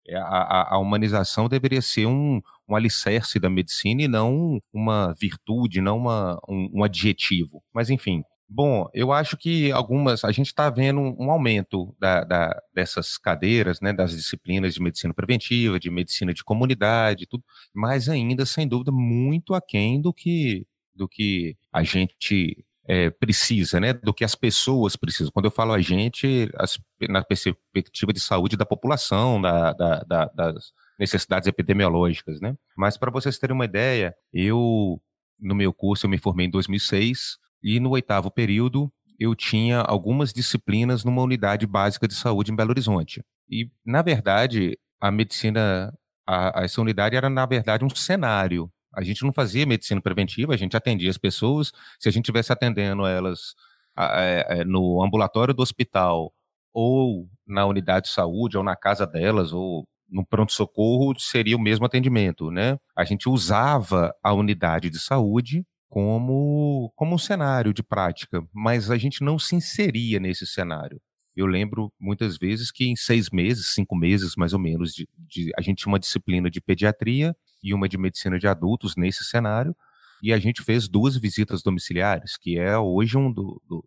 É, 0.07 0.17
a, 0.17 0.75
a, 0.75 0.77
humanização 0.77 1.49
deveria 1.49 1.81
ser 1.81 2.05
um, 2.05 2.39
um 2.67 2.75
alicerce 2.75 3.39
da 3.39 3.49
medicina 3.49 4.03
e 4.03 4.07
não 4.07 4.59
uma 4.73 5.13
virtude, 5.19 5.81
não 5.81 5.97
uma, 5.97 6.39
um, 6.47 6.69
um 6.73 6.83
adjetivo. 6.83 7.63
Mas, 7.73 7.89
enfim, 7.89 8.23
Bom, 8.47 8.87
eu 8.93 9.11
acho 9.11 9.35
que 9.35 9.71
algumas. 9.71 10.23
A 10.23 10.31
gente 10.31 10.47
está 10.47 10.69
vendo 10.69 10.99
um 11.01 11.31
aumento 11.31 11.95
da, 11.99 12.23
da, 12.23 12.61
dessas 12.73 13.17
cadeiras, 13.17 13.81
né, 13.81 13.91
das 13.91 14.11
disciplinas 14.11 14.75
de 14.75 14.81
medicina 14.81 15.13
preventiva, 15.13 15.79
de 15.79 15.89
medicina 15.89 16.31
de 16.33 16.43
comunidade, 16.43 17.25
tudo, 17.27 17.43
mas 17.73 18.07
ainda, 18.07 18.45
sem 18.45 18.67
dúvida, 18.67 18.91
muito 18.91 19.55
aquém 19.55 19.99
do 19.99 20.13
que, 20.13 20.65
do 20.93 21.07
que 21.07 21.57
a 21.73 21.83
gente 21.83 22.63
é, 22.87 23.09
precisa, 23.09 23.79
né, 23.79 23.93
do 23.93 24.13
que 24.13 24.23
as 24.23 24.35
pessoas 24.35 24.95
precisam. 24.95 25.31
Quando 25.31 25.45
eu 25.45 25.51
falo 25.51 25.73
a 25.73 25.81
gente, 25.81 26.49
as, 26.55 26.77
na 27.09 27.23
perspectiva 27.23 28.13
de 28.13 28.19
saúde 28.19 28.55
da 28.55 28.65
população, 28.65 29.41
da, 29.41 29.73
da, 29.73 30.03
da, 30.03 30.25
das 30.25 30.71
necessidades 30.99 31.47
epidemiológicas, 31.47 32.39
né. 32.39 32.55
Mas 32.77 32.97
para 32.97 33.11
vocês 33.11 33.37
terem 33.37 33.55
uma 33.55 33.65
ideia, 33.65 34.15
eu, 34.33 35.01
no 35.41 35.55
meu 35.55 35.73
curso, 35.73 36.05
eu 36.05 36.09
me 36.09 36.17
formei 36.17 36.47
em 36.47 36.49
2006, 36.49 37.37
e 37.63 37.79
no 37.79 37.91
oitavo 37.91 38.29
período, 38.29 38.91
eu 39.19 39.33
tinha 39.33 39.79
algumas 39.79 40.33
disciplinas 40.33 41.03
numa 41.03 41.21
unidade 41.21 41.65
básica 41.65 42.07
de 42.07 42.13
saúde 42.13 42.51
em 42.51 42.55
Belo 42.55 42.71
Horizonte. 42.71 43.23
E, 43.49 43.69
na 43.85 44.01
verdade, 44.01 44.77
a 44.99 45.11
medicina, 45.11 45.93
a, 46.27 46.63
essa 46.63 46.81
unidade 46.81 47.15
era, 47.15 47.29
na 47.29 47.45
verdade, 47.45 47.83
um 47.83 47.89
cenário. 47.89 48.69
A 48.93 49.03
gente 49.03 49.23
não 49.23 49.33
fazia 49.33 49.65
medicina 49.65 50.01
preventiva, 50.01 50.53
a 50.53 50.57
gente 50.57 50.77
atendia 50.77 51.09
as 51.09 51.17
pessoas. 51.17 51.71
Se 51.99 52.07
a 52.07 52.11
gente 52.11 52.25
estivesse 52.25 52.51
atendendo 52.51 53.05
elas 53.05 53.55
é, 53.97 54.63
no 54.65 55.03
ambulatório 55.03 55.53
do 55.53 55.63
hospital, 55.63 56.33
ou 56.73 57.27
na 57.47 57.65
unidade 57.65 58.07
de 58.07 58.13
saúde, 58.13 58.57
ou 58.57 58.63
na 58.63 58.75
casa 58.75 59.07
delas, 59.07 59.53
ou 59.53 59.87
no 60.09 60.25
pronto-socorro, 60.25 61.13
seria 61.19 61.55
o 61.55 61.61
mesmo 61.61 61.85
atendimento, 61.85 62.51
né? 62.51 62.77
A 62.95 63.03
gente 63.03 63.27
usava 63.27 64.13
a 64.23 64.33
unidade 64.33 64.89
de 64.89 64.99
saúde 64.99 65.65
como, 65.89 66.91
como 66.95 67.15
um 67.15 67.17
cenário 67.17 67.73
de 67.73 67.83
prática, 67.83 68.43
mas 68.53 68.91
a 68.91 68.97
gente 68.97 69.23
não 69.23 69.39
se 69.39 69.55
inseria 69.55 70.19
nesse 70.19 70.45
cenário. 70.45 70.99
Eu 71.35 71.45
lembro 71.45 71.91
muitas 71.99 72.37
vezes 72.37 72.71
que 72.71 72.85
em 72.85 72.95
seis 72.95 73.29
meses, 73.29 73.73
cinco 73.73 73.95
meses 73.95 74.35
mais 74.37 74.53
ou 74.53 74.59
menos, 74.59 74.93
de, 74.93 75.07
de, 75.17 75.51
a 75.57 75.61
gente 75.61 75.79
tinha 75.79 75.91
uma 75.91 75.99
disciplina 75.99 76.49
de 76.49 76.61
pediatria 76.61 77.35
e 77.61 77.73
uma 77.73 77.89
de 77.89 77.97
medicina 77.97 78.39
de 78.39 78.47
adultos 78.47 78.95
nesse 78.95 79.23
cenário, 79.23 79.75
e 80.23 80.31
a 80.31 80.39
gente 80.39 80.63
fez 80.63 80.87
duas 80.87 81.17
visitas 81.17 81.61
domiciliares, 81.61 82.37
que 82.37 82.57
é 82.57 82.77
hoje 82.77 83.17
um 83.17 83.31
do, 83.31 83.61
do, 83.67 83.83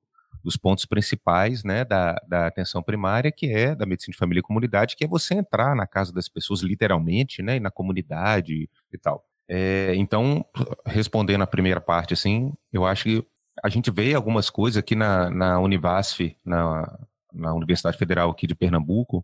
dos 0.48 0.56
pontos 0.56 0.86
principais 0.86 1.62
né, 1.62 1.84
da, 1.84 2.14
da 2.26 2.46
atenção 2.46 2.82
primária, 2.82 3.30
que 3.30 3.52
é 3.52 3.74
da 3.74 3.84
medicina 3.84 4.12
de 4.12 4.18
família 4.18 4.40
e 4.40 4.42
comunidade, 4.42 4.96
que 4.96 5.04
é 5.04 5.06
você 5.06 5.34
entrar 5.34 5.76
na 5.76 5.86
casa 5.86 6.10
das 6.10 6.26
pessoas 6.26 6.62
literalmente, 6.62 7.42
né, 7.42 7.56
e 7.56 7.60
na 7.60 7.70
comunidade 7.70 8.66
e 8.90 8.98
tal. 8.98 9.22
É, 9.46 9.92
então, 9.94 10.42
respondendo 10.86 11.42
a 11.42 11.46
primeira 11.46 11.82
parte, 11.82 12.14
assim, 12.14 12.54
eu 12.72 12.86
acho 12.86 13.04
que 13.04 13.26
a 13.62 13.68
gente 13.68 13.90
vê 13.90 14.14
algumas 14.14 14.48
coisas 14.48 14.78
aqui 14.78 14.94
na, 14.94 15.28
na 15.28 15.60
Univasf, 15.60 16.34
na, 16.42 16.98
na 17.30 17.52
Universidade 17.52 17.98
Federal 17.98 18.30
aqui 18.30 18.46
de 18.46 18.54
Pernambuco, 18.54 19.22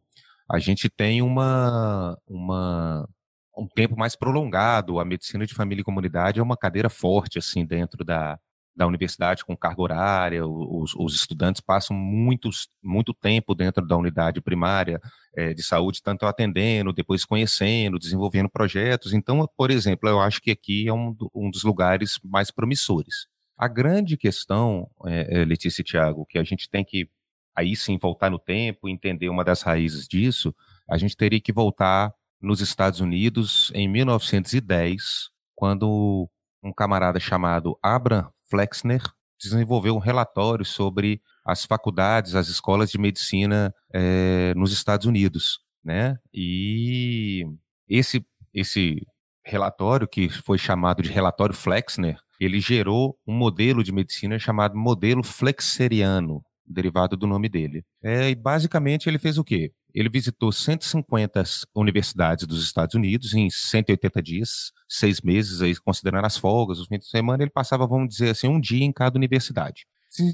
a 0.50 0.58
gente 0.58 0.90
tem 0.90 1.22
uma, 1.22 2.18
uma, 2.26 3.08
um 3.56 3.66
tempo 3.66 3.96
mais 3.96 4.14
prolongado. 4.14 5.00
A 5.00 5.06
medicina 5.06 5.46
de 5.46 5.54
família 5.54 5.80
e 5.80 5.84
comunidade 5.84 6.38
é 6.38 6.42
uma 6.42 6.56
cadeira 6.56 6.90
forte, 6.90 7.38
assim, 7.38 7.64
dentro 7.64 8.04
da, 8.04 8.38
da 8.76 8.86
universidade 8.86 9.44
com 9.44 9.56
carga 9.56 9.80
horária, 9.80 10.46
os, 10.46 10.94
os 10.96 11.14
estudantes 11.14 11.60
passam 11.60 11.96
muito 11.96 13.14
tempo 13.14 13.54
dentro 13.54 13.86
da 13.86 13.96
unidade 13.96 14.40
primária 14.40 15.00
é, 15.36 15.54
de 15.54 15.62
saúde, 15.62 16.02
tanto 16.02 16.26
atendendo, 16.26 16.92
depois 16.92 17.24
conhecendo, 17.24 17.98
desenvolvendo 17.98 18.48
projetos. 18.48 19.12
Então, 19.12 19.48
por 19.56 19.70
exemplo, 19.70 20.08
eu 20.08 20.20
acho 20.20 20.40
que 20.40 20.50
aqui 20.50 20.88
é 20.88 20.92
um, 20.92 21.16
um 21.34 21.50
dos 21.50 21.62
lugares 21.62 22.18
mais 22.24 22.50
promissores. 22.50 23.28
A 23.56 23.68
grande 23.68 24.16
questão, 24.16 24.90
é, 25.06 25.44
Letícia 25.44 25.82
e 25.82 25.84
Tiago, 25.84 26.26
que 26.26 26.38
a 26.38 26.44
gente 26.44 26.68
tem 26.68 26.84
que 26.84 27.08
aí 27.54 27.76
sim 27.76 27.96
voltar 27.96 28.30
no 28.30 28.38
tempo, 28.38 28.88
entender 28.88 29.28
uma 29.28 29.44
das 29.44 29.62
raízes 29.62 30.08
disso, 30.08 30.52
a 30.90 30.98
gente 30.98 31.16
teria 31.16 31.40
que 31.40 31.52
voltar 31.52 32.12
nos 32.42 32.60
Estados 32.60 32.98
Unidos 32.98 33.70
em 33.72 33.88
1910, 33.88 35.30
quando 35.54 36.28
um 36.62 36.72
camarada 36.72 37.20
chamado 37.20 37.78
Abraham 37.80 38.33
Flexner 38.48 39.02
desenvolveu 39.40 39.94
um 39.94 39.98
relatório 39.98 40.64
sobre 40.64 41.20
as 41.44 41.64
faculdades, 41.64 42.34
as 42.34 42.48
escolas 42.48 42.90
de 42.90 42.98
medicina 42.98 43.74
é, 43.92 44.54
nos 44.54 44.72
Estados 44.72 45.06
Unidos, 45.06 45.58
né? 45.84 46.16
E 46.32 47.44
esse 47.88 48.24
esse 48.52 49.04
relatório 49.44 50.08
que 50.08 50.28
foi 50.28 50.56
chamado 50.56 51.02
de 51.02 51.10
relatório 51.10 51.54
Flexner, 51.54 52.16
ele 52.40 52.60
gerou 52.60 53.18
um 53.26 53.34
modelo 53.34 53.82
de 53.82 53.92
medicina 53.92 54.38
chamado 54.38 54.76
modelo 54.76 55.22
flexeriano, 55.22 56.42
derivado 56.64 57.16
do 57.16 57.26
nome 57.26 57.48
dele. 57.48 57.84
É, 58.02 58.30
e 58.30 58.34
basicamente 58.34 59.08
ele 59.08 59.18
fez 59.18 59.36
o 59.36 59.44
quê? 59.44 59.72
Ele 59.94 60.08
visitou 60.08 60.50
150 60.50 61.44
universidades 61.74 62.46
dos 62.46 62.64
Estados 62.64 62.96
Unidos 62.96 63.32
em 63.32 63.48
180 63.48 64.20
dias, 64.20 64.72
seis 64.88 65.20
meses, 65.20 65.62
aí, 65.62 65.76
considerando 65.76 66.24
as 66.24 66.36
folgas, 66.36 66.80
os 66.80 66.88
fins 66.88 67.00
de 67.00 67.08
semana, 67.08 67.44
ele 67.44 67.50
passava, 67.50 67.86
vamos 67.86 68.08
dizer 68.08 68.30
assim, 68.30 68.48
um 68.48 68.60
dia 68.60 68.84
em 68.84 68.92
cada 68.92 69.16
universidade. 69.16 69.86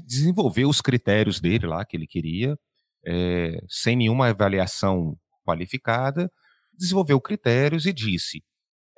Desenvolveu 0.05 0.67
os 0.67 0.81
critérios 0.81 1.39
dele 1.39 1.67
lá, 1.67 1.85
que 1.85 1.95
ele 1.95 2.07
queria, 2.07 2.57
é, 3.05 3.63
sem 3.69 3.95
nenhuma 3.95 4.29
avaliação 4.29 5.15
qualificada, 5.45 6.31
desenvolveu 6.73 7.21
critérios 7.21 7.85
e 7.85 7.93
disse: 7.93 8.43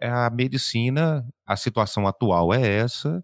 a 0.02 0.30
medicina, 0.30 1.28
a 1.45 1.56
situação 1.56 2.08
atual 2.08 2.54
é 2.54 2.65
essa, 2.65 3.23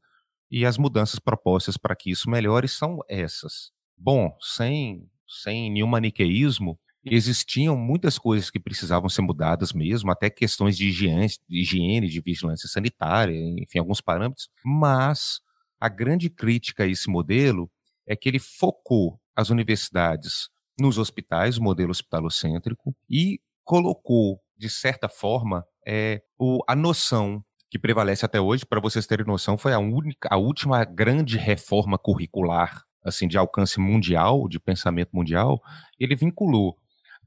e 0.52 0.66
as 0.66 0.78
mudanças 0.78 1.20
propostas 1.20 1.78
para 1.78 1.96
que 1.96 2.12
isso 2.12 2.30
melhore 2.30 2.68
são 2.68 3.00
essas. 3.08 3.72
Bom, 3.98 4.36
sem, 4.42 5.08
sem 5.28 5.72
nenhum 5.72 5.88
maniqueísmo, 5.88 6.80
existiam 7.06 7.78
muitas 7.78 8.18
coisas 8.18 8.50
que 8.50 8.60
precisavam 8.60 9.10
ser 9.10 9.22
mudadas 9.22 9.74
mesmo, 9.74 10.12
até 10.12 10.30
questões 10.30 10.78
de 10.78 10.90
higiene, 10.90 11.28
de, 11.48 11.62
higiene, 11.62 12.08
de 12.08 12.22
vigilância 12.22 12.68
sanitária, 12.68 13.36
enfim, 13.60 13.80
alguns 13.80 14.02
parâmetros, 14.02 14.50
mas 14.64 15.42
a 15.80 15.88
grande 15.88 16.30
crítica 16.30 16.84
a 16.84 16.88
esse 16.88 17.10
modelo 17.10 17.70
é 18.06 18.16
que 18.16 18.28
ele 18.28 18.40
focou 18.40 19.20
as 19.36 19.50
universidades 19.50 20.50
nos 20.80 20.98
hospitais, 20.98 21.58
o 21.58 21.64
modelo 21.64 21.92
hospitalocêntrico, 21.92 22.96
e 23.10 23.40
colocou, 23.64 24.42
de 24.58 24.70
certa 24.70 25.08
forma, 25.08 25.66
é, 25.86 26.22
o, 26.38 26.62
a 26.68 26.76
noção 26.76 27.44
que 27.70 27.78
prevalece 27.78 28.26
até 28.26 28.42
hoje, 28.42 28.66
para 28.66 28.80
vocês 28.80 29.06
terem 29.06 29.26
noção, 29.26 29.58
foi 29.58 29.74
a, 29.74 29.80
única, 29.80 30.28
a 30.32 30.38
última 30.38 30.84
grande 30.84 31.38
reforma 31.38 31.98
curricular 31.98 32.84
assim 33.04 33.28
de 33.28 33.38
alcance 33.38 33.80
mundial, 33.80 34.48
de 34.48 34.60
pensamento 34.60 35.10
mundial, 35.14 35.62
ele 36.00 36.16
vinculou 36.16 36.78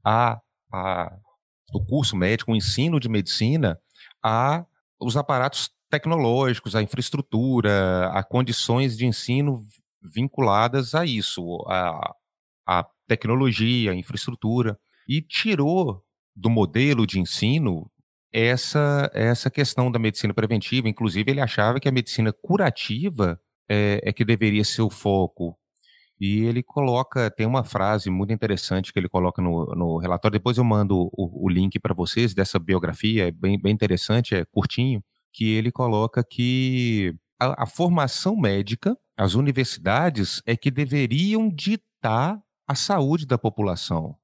a, 0.03 0.39
a, 0.71 1.15
o 1.73 1.83
curso 1.85 2.15
médico, 2.15 2.51
o 2.51 2.55
ensino 2.55 2.99
de 2.99 3.09
medicina, 3.09 3.79
a 4.23 4.65
os 4.99 5.17
aparatos 5.17 5.69
tecnológicos, 5.89 6.75
a 6.75 6.81
infraestrutura, 6.81 8.09
a 8.09 8.23
condições 8.23 8.97
de 8.97 9.05
ensino 9.05 9.61
vinculadas 10.01 10.95
a 10.95 11.05
isso, 11.05 11.63
a, 11.67 12.15
a 12.65 12.87
tecnologia, 13.07 13.91
a 13.91 13.95
infraestrutura, 13.95 14.79
e 15.07 15.21
tirou 15.21 16.03
do 16.35 16.49
modelo 16.49 17.05
de 17.05 17.19
ensino 17.19 17.89
essa, 18.31 19.11
essa 19.13 19.51
questão 19.51 19.91
da 19.91 19.99
medicina 19.99 20.33
preventiva. 20.33 20.89
Inclusive, 20.89 21.29
ele 21.29 21.41
achava 21.41 21.79
que 21.79 21.87
a 21.87 21.91
medicina 21.91 22.33
curativa 22.33 23.39
é, 23.69 24.01
é 24.03 24.13
que 24.13 24.25
deveria 24.25 24.63
ser 24.63 24.81
o 24.81 24.89
foco 24.89 25.57
e 26.23 26.45
ele 26.45 26.63
coloca, 26.63 27.29
tem 27.29 27.45
uma 27.45 27.65
frase 27.65 28.09
muito 28.09 28.31
interessante 28.31 28.93
que 28.93 28.97
ele 28.97 29.09
coloca 29.09 29.41
no, 29.41 29.65
no 29.75 29.97
relatório. 29.97 30.39
Depois 30.39 30.57
eu 30.57 30.63
mando 30.63 31.09
o, 31.11 31.45
o 31.45 31.49
link 31.49 31.77
para 31.81 31.93
vocês 31.93 32.33
dessa 32.33 32.57
biografia, 32.57 33.27
é 33.27 33.31
bem, 33.31 33.61
bem 33.61 33.73
interessante, 33.73 34.33
é 34.33 34.45
curtinho, 34.45 35.03
que 35.33 35.51
ele 35.51 35.69
coloca 35.69 36.23
que 36.23 37.13
a, 37.37 37.63
a 37.63 37.65
formação 37.65 38.37
médica, 38.37 38.97
as 39.17 39.33
universidades, 39.33 40.41
é 40.45 40.55
que 40.55 40.71
deveriam 40.71 41.49
ditar 41.49 42.41
a 42.65 42.73
saúde 42.73 43.25
da 43.25 43.37
população. 43.37 44.15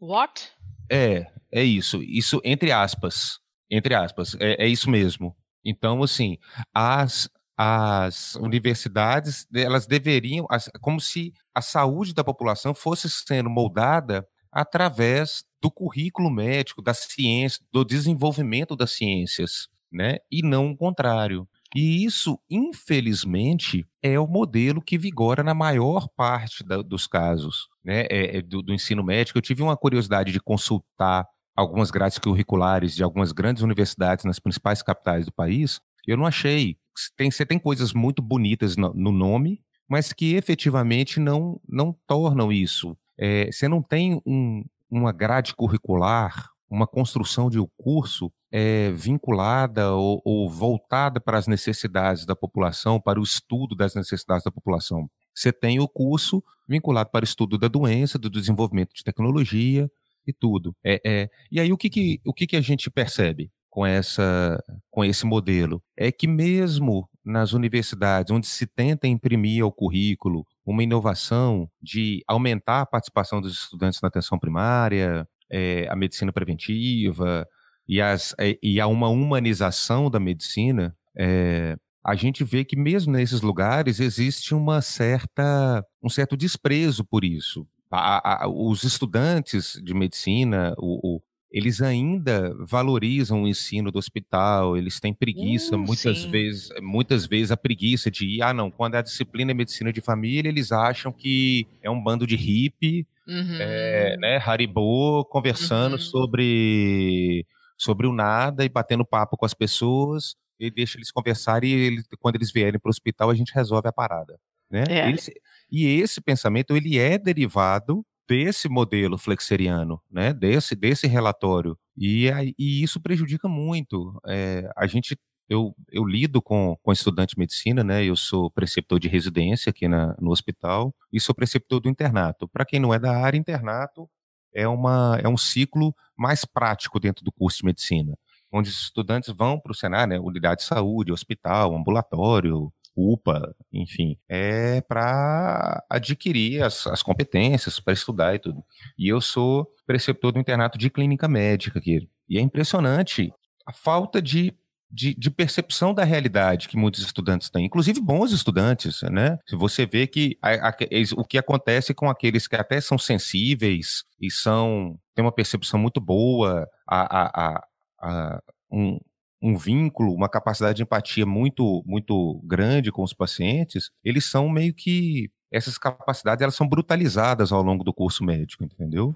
What? 0.00 0.52
É, 0.88 1.32
é 1.50 1.64
isso. 1.64 2.00
Isso 2.00 2.40
entre 2.44 2.70
aspas. 2.70 3.40
Entre 3.68 3.92
aspas. 3.92 4.36
É, 4.38 4.66
é 4.66 4.68
isso 4.68 4.88
mesmo. 4.88 5.34
Então, 5.64 6.00
assim, 6.00 6.38
as, 6.72 7.28
as 7.56 8.34
universidades 8.36 9.46
elas 9.54 9.86
deveriam 9.86 10.46
como 10.80 11.00
se 11.00 11.32
a 11.54 11.62
saúde 11.62 12.12
da 12.12 12.24
população 12.24 12.74
fosse 12.74 13.08
sendo 13.08 13.48
moldada 13.48 14.26
através 14.50 15.44
do 15.62 15.70
currículo 15.70 16.30
médico 16.30 16.82
da 16.82 16.92
ciência 16.92 17.64
do 17.72 17.84
desenvolvimento 17.84 18.74
das 18.74 18.92
ciências 18.92 19.68
né 19.92 20.18
e 20.30 20.42
não 20.42 20.70
o 20.70 20.76
contrário. 20.76 21.48
E 21.76 22.04
isso 22.04 22.38
infelizmente 22.50 23.86
é 24.02 24.18
o 24.18 24.26
modelo 24.26 24.82
que 24.82 24.98
vigora 24.98 25.42
na 25.42 25.54
maior 25.54 26.08
parte 26.08 26.64
da, 26.64 26.82
dos 26.82 27.06
casos 27.06 27.68
né 27.84 28.06
é, 28.10 28.38
é 28.38 28.42
do, 28.42 28.62
do 28.62 28.74
ensino 28.74 29.04
médico. 29.04 29.38
Eu 29.38 29.42
tive 29.42 29.62
uma 29.62 29.76
curiosidade 29.76 30.32
de 30.32 30.40
consultar 30.40 31.24
algumas 31.56 31.92
grades 31.92 32.18
curriculares 32.18 32.96
de 32.96 33.04
algumas 33.04 33.30
grandes 33.30 33.62
universidades 33.62 34.24
nas 34.24 34.40
principais 34.40 34.82
capitais 34.82 35.26
do 35.26 35.32
país 35.32 35.80
eu 36.06 36.16
não 36.16 36.26
achei 36.26 36.76
tem, 37.16 37.30
você 37.30 37.44
tem 37.44 37.58
coisas 37.58 37.92
muito 37.92 38.22
bonitas 38.22 38.76
no, 38.76 38.92
no 38.94 39.12
nome, 39.12 39.60
mas 39.88 40.12
que 40.12 40.34
efetivamente 40.34 41.20
não, 41.20 41.60
não 41.68 41.94
tornam 42.06 42.52
isso. 42.52 42.96
É, 43.18 43.50
você 43.50 43.68
não 43.68 43.82
tem 43.82 44.20
um, 44.26 44.64
uma 44.90 45.12
grade 45.12 45.54
curricular, 45.54 46.50
uma 46.68 46.86
construção 46.86 47.48
de 47.48 47.60
um 47.60 47.68
curso 47.76 48.32
é, 48.50 48.90
vinculada 48.92 49.92
ou, 49.92 50.20
ou 50.24 50.48
voltada 50.48 51.20
para 51.20 51.38
as 51.38 51.46
necessidades 51.46 52.24
da 52.24 52.34
população, 52.34 53.00
para 53.00 53.20
o 53.20 53.22
estudo 53.22 53.74
das 53.74 53.94
necessidades 53.94 54.44
da 54.44 54.50
população. 54.50 55.08
Você 55.34 55.52
tem 55.52 55.80
o 55.80 55.88
curso 55.88 56.42
vinculado 56.66 57.10
para 57.10 57.22
o 57.22 57.24
estudo 57.24 57.58
da 57.58 57.68
doença, 57.68 58.18
do 58.18 58.30
desenvolvimento 58.30 58.94
de 58.94 59.02
tecnologia 59.04 59.90
e 60.26 60.32
tudo. 60.32 60.74
É, 60.84 61.00
é, 61.04 61.30
e 61.50 61.60
aí 61.60 61.72
o 61.72 61.76
que, 61.76 61.90
que, 61.90 62.20
o 62.24 62.32
que, 62.32 62.46
que 62.46 62.56
a 62.56 62.60
gente 62.60 62.90
percebe 62.90 63.50
com, 63.74 63.84
essa, 63.84 64.62
com 64.88 65.04
esse 65.04 65.26
modelo? 65.26 65.82
É 65.96 66.12
que 66.12 66.28
mesmo 66.28 67.08
nas 67.24 67.52
universidades, 67.52 68.30
onde 68.30 68.46
se 68.46 68.68
tenta 68.68 69.08
imprimir 69.08 69.64
ao 69.64 69.72
currículo 69.72 70.46
uma 70.64 70.84
inovação 70.84 71.68
de 71.82 72.22
aumentar 72.28 72.82
a 72.82 72.86
participação 72.86 73.40
dos 73.40 73.52
estudantes 73.52 74.00
na 74.00 74.06
atenção 74.06 74.38
primária, 74.38 75.26
é, 75.50 75.88
a 75.90 75.96
medicina 75.96 76.32
preventiva 76.32 77.44
e, 77.88 78.00
as, 78.00 78.32
é, 78.38 78.56
e 78.62 78.80
a 78.80 78.86
uma 78.86 79.08
humanização 79.08 80.08
da 80.08 80.20
medicina, 80.20 80.94
é, 81.18 81.76
a 82.04 82.14
gente 82.14 82.44
vê 82.44 82.64
que 82.64 82.76
mesmo 82.76 83.12
nesses 83.12 83.40
lugares 83.40 83.98
existe 83.98 84.54
uma 84.54 84.80
certa, 84.80 85.84
um 86.00 86.08
certo 86.08 86.36
desprezo 86.36 87.04
por 87.04 87.24
isso. 87.24 87.66
A, 87.90 88.44
a, 88.44 88.48
os 88.48 88.84
estudantes 88.84 89.80
de 89.82 89.94
medicina, 89.94 90.74
o, 90.78 91.16
o, 91.16 91.20
eles 91.54 91.80
ainda 91.80 92.52
valorizam 92.58 93.44
o 93.44 93.46
ensino 93.46 93.92
do 93.92 93.98
hospital, 94.00 94.76
eles 94.76 94.98
têm 94.98 95.14
preguiça, 95.14 95.76
hum, 95.76 95.84
muitas 95.86 96.22
sim. 96.22 96.28
vezes, 96.28 96.68
muitas 96.82 97.26
vezes 97.26 97.52
a 97.52 97.56
preguiça 97.56 98.10
de 98.10 98.26
ir, 98.26 98.42
ah 98.42 98.52
não, 98.52 98.72
quando 98.72 98.96
a 98.96 99.02
disciplina 99.02 99.52
é 99.52 99.54
medicina 99.54 99.92
de 99.92 100.00
família, 100.00 100.48
eles 100.48 100.72
acham 100.72 101.12
que 101.12 101.64
é 101.80 101.88
um 101.88 102.02
bando 102.02 102.26
de 102.26 102.34
hippie, 102.34 103.06
uhum. 103.28 103.56
é, 103.60 104.16
né, 104.16 104.36
Haribo, 104.44 105.24
conversando 105.26 105.92
uhum. 105.92 106.00
sobre, 106.00 107.46
sobre 107.78 108.08
o 108.08 108.12
nada 108.12 108.64
e 108.64 108.68
batendo 108.68 109.06
papo 109.06 109.36
com 109.36 109.46
as 109.46 109.54
pessoas, 109.54 110.34
e 110.58 110.68
deixa 110.72 110.98
eles 110.98 111.12
conversarem 111.12 111.70
e 111.70 111.72
ele, 111.72 112.02
quando 112.18 112.34
eles 112.34 112.50
vierem 112.50 112.80
para 112.80 112.88
o 112.88 112.90
hospital 112.90 113.30
a 113.30 113.34
gente 113.34 113.54
resolve 113.54 113.86
a 113.86 113.92
parada, 113.92 114.40
né? 114.68 114.82
É. 114.88 115.08
Esse, 115.08 115.32
e 115.70 115.86
esse 115.86 116.20
pensamento, 116.20 116.76
ele 116.76 116.98
é 116.98 117.16
derivado 117.16 118.04
desse 118.28 118.68
modelo 118.68 119.18
flexeriano, 119.18 120.00
né, 120.10 120.32
desse, 120.32 120.74
desse 120.74 121.06
relatório. 121.06 121.78
E, 121.96 122.28
e 122.58 122.82
isso 122.82 123.00
prejudica 123.00 123.48
muito. 123.48 124.20
É, 124.26 124.70
a 124.76 124.86
gente, 124.86 125.16
eu, 125.48 125.74
eu 125.90 126.04
lido 126.04 126.42
com, 126.42 126.76
com 126.82 126.92
estudante 126.92 127.34
de 127.34 127.38
medicina, 127.38 127.84
né, 127.84 128.04
eu 128.04 128.16
sou 128.16 128.50
preceptor 128.50 128.98
de 128.98 129.08
residência 129.08 129.70
aqui 129.70 129.86
na, 129.86 130.16
no 130.18 130.30
hospital 130.30 130.94
e 131.12 131.20
sou 131.20 131.34
preceptor 131.34 131.80
do 131.80 131.88
internato. 131.88 132.48
Para 132.48 132.64
quem 132.64 132.80
não 132.80 132.92
é 132.92 132.98
da 132.98 133.16
área, 133.16 133.38
internato 133.38 134.08
é, 134.54 134.66
uma, 134.66 135.18
é 135.22 135.28
um 135.28 135.36
ciclo 135.36 135.94
mais 136.16 136.44
prático 136.44 137.00
dentro 137.00 137.24
do 137.24 137.32
curso 137.32 137.58
de 137.58 137.66
medicina, 137.66 138.16
onde 138.52 138.70
os 138.70 138.82
estudantes 138.82 139.34
vão 139.34 139.58
para 139.58 139.72
o 139.72 139.74
cenário, 139.74 140.14
né, 140.14 140.20
unidade 140.20 140.60
de 140.60 140.66
saúde, 140.66 141.12
hospital, 141.12 141.74
ambulatório, 141.74 142.72
UPA, 142.96 143.54
enfim, 143.72 144.16
é 144.28 144.80
para 144.82 145.84
adquirir 145.90 146.62
as, 146.62 146.86
as 146.86 147.02
competências, 147.02 147.80
para 147.80 147.92
estudar 147.92 148.34
e 148.34 148.38
tudo. 148.38 148.64
E 148.98 149.08
eu 149.08 149.20
sou 149.20 149.66
preceptor 149.86 150.32
do 150.32 150.38
internato 150.38 150.78
de 150.78 150.90
clínica 150.90 151.28
médica 151.28 151.78
aqui. 151.78 152.08
E 152.28 152.38
é 152.38 152.40
impressionante 152.40 153.32
a 153.66 153.72
falta 153.72 154.20
de 154.20 154.54
de, 154.94 155.12
de, 155.12 155.28
percepção 155.28 155.92
da 155.92 156.04
realidade 156.04 156.68
que 156.68 156.76
muitos 156.76 157.02
estudantes 157.02 157.50
têm, 157.50 157.64
inclusive 157.64 158.00
bons 158.00 158.30
estudantes, 158.30 159.02
né? 159.02 159.40
Se 159.44 159.56
você 159.56 159.84
vê 159.84 160.06
que 160.06 160.38
a, 160.40 160.68
a, 160.68 160.74
o 161.16 161.24
que 161.24 161.36
acontece 161.36 161.92
com 161.92 162.08
aqueles 162.08 162.46
que 162.46 162.54
até 162.54 162.80
são 162.80 162.96
sensíveis 162.96 164.04
e 164.20 164.30
são 164.30 164.96
têm 165.12 165.24
uma 165.24 165.32
percepção 165.32 165.80
muito 165.80 166.00
boa, 166.00 166.68
a, 166.88 167.56
a 167.56 168.40
um, 168.70 169.00
um 169.44 169.58
vínculo, 169.58 170.14
uma 170.14 170.26
capacidade 170.26 170.76
de 170.78 170.82
empatia 170.82 171.26
muito, 171.26 171.84
muito 171.84 172.40
grande 172.44 172.90
com 172.90 173.02
os 173.02 173.12
pacientes, 173.12 173.90
eles 174.02 174.24
são 174.24 174.48
meio 174.48 174.72
que 174.72 175.30
essas 175.52 175.76
capacidades 175.76 176.40
elas 176.40 176.54
são 176.54 176.66
brutalizadas 176.66 177.52
ao 177.52 177.62
longo 177.62 177.84
do 177.84 177.92
curso 177.92 178.24
médico, 178.24 178.64
entendeu? 178.64 179.14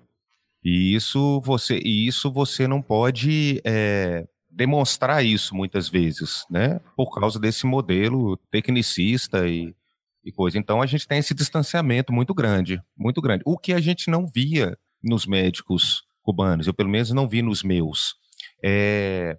E 0.62 0.94
isso 0.94 1.40
você, 1.40 1.78
e 1.82 2.06
isso 2.06 2.30
você 2.30 2.68
não 2.68 2.82
pode 2.82 3.62
é, 3.64 4.28
demonstrar 4.50 5.24
isso 5.24 5.54
muitas 5.54 5.88
vezes, 5.88 6.44
né? 6.50 6.78
Por 6.94 7.10
causa 7.18 7.40
desse 7.40 7.64
modelo 7.64 8.36
tecnicista 8.50 9.48
e, 9.48 9.74
e 10.22 10.30
coisa. 10.30 10.58
Então 10.58 10.82
a 10.82 10.86
gente 10.86 11.08
tem 11.08 11.20
esse 11.20 11.32
distanciamento 11.32 12.12
muito 12.12 12.34
grande, 12.34 12.82
muito 12.94 13.22
grande. 13.22 13.42
O 13.46 13.56
que 13.56 13.72
a 13.72 13.80
gente 13.80 14.10
não 14.10 14.26
via 14.26 14.76
nos 15.02 15.24
médicos 15.24 16.02
cubanos, 16.22 16.66
eu 16.66 16.74
pelo 16.74 16.90
menos 16.90 17.10
não 17.12 17.26
vi 17.26 17.40
nos 17.40 17.62
meus. 17.62 18.14
É, 18.62 19.38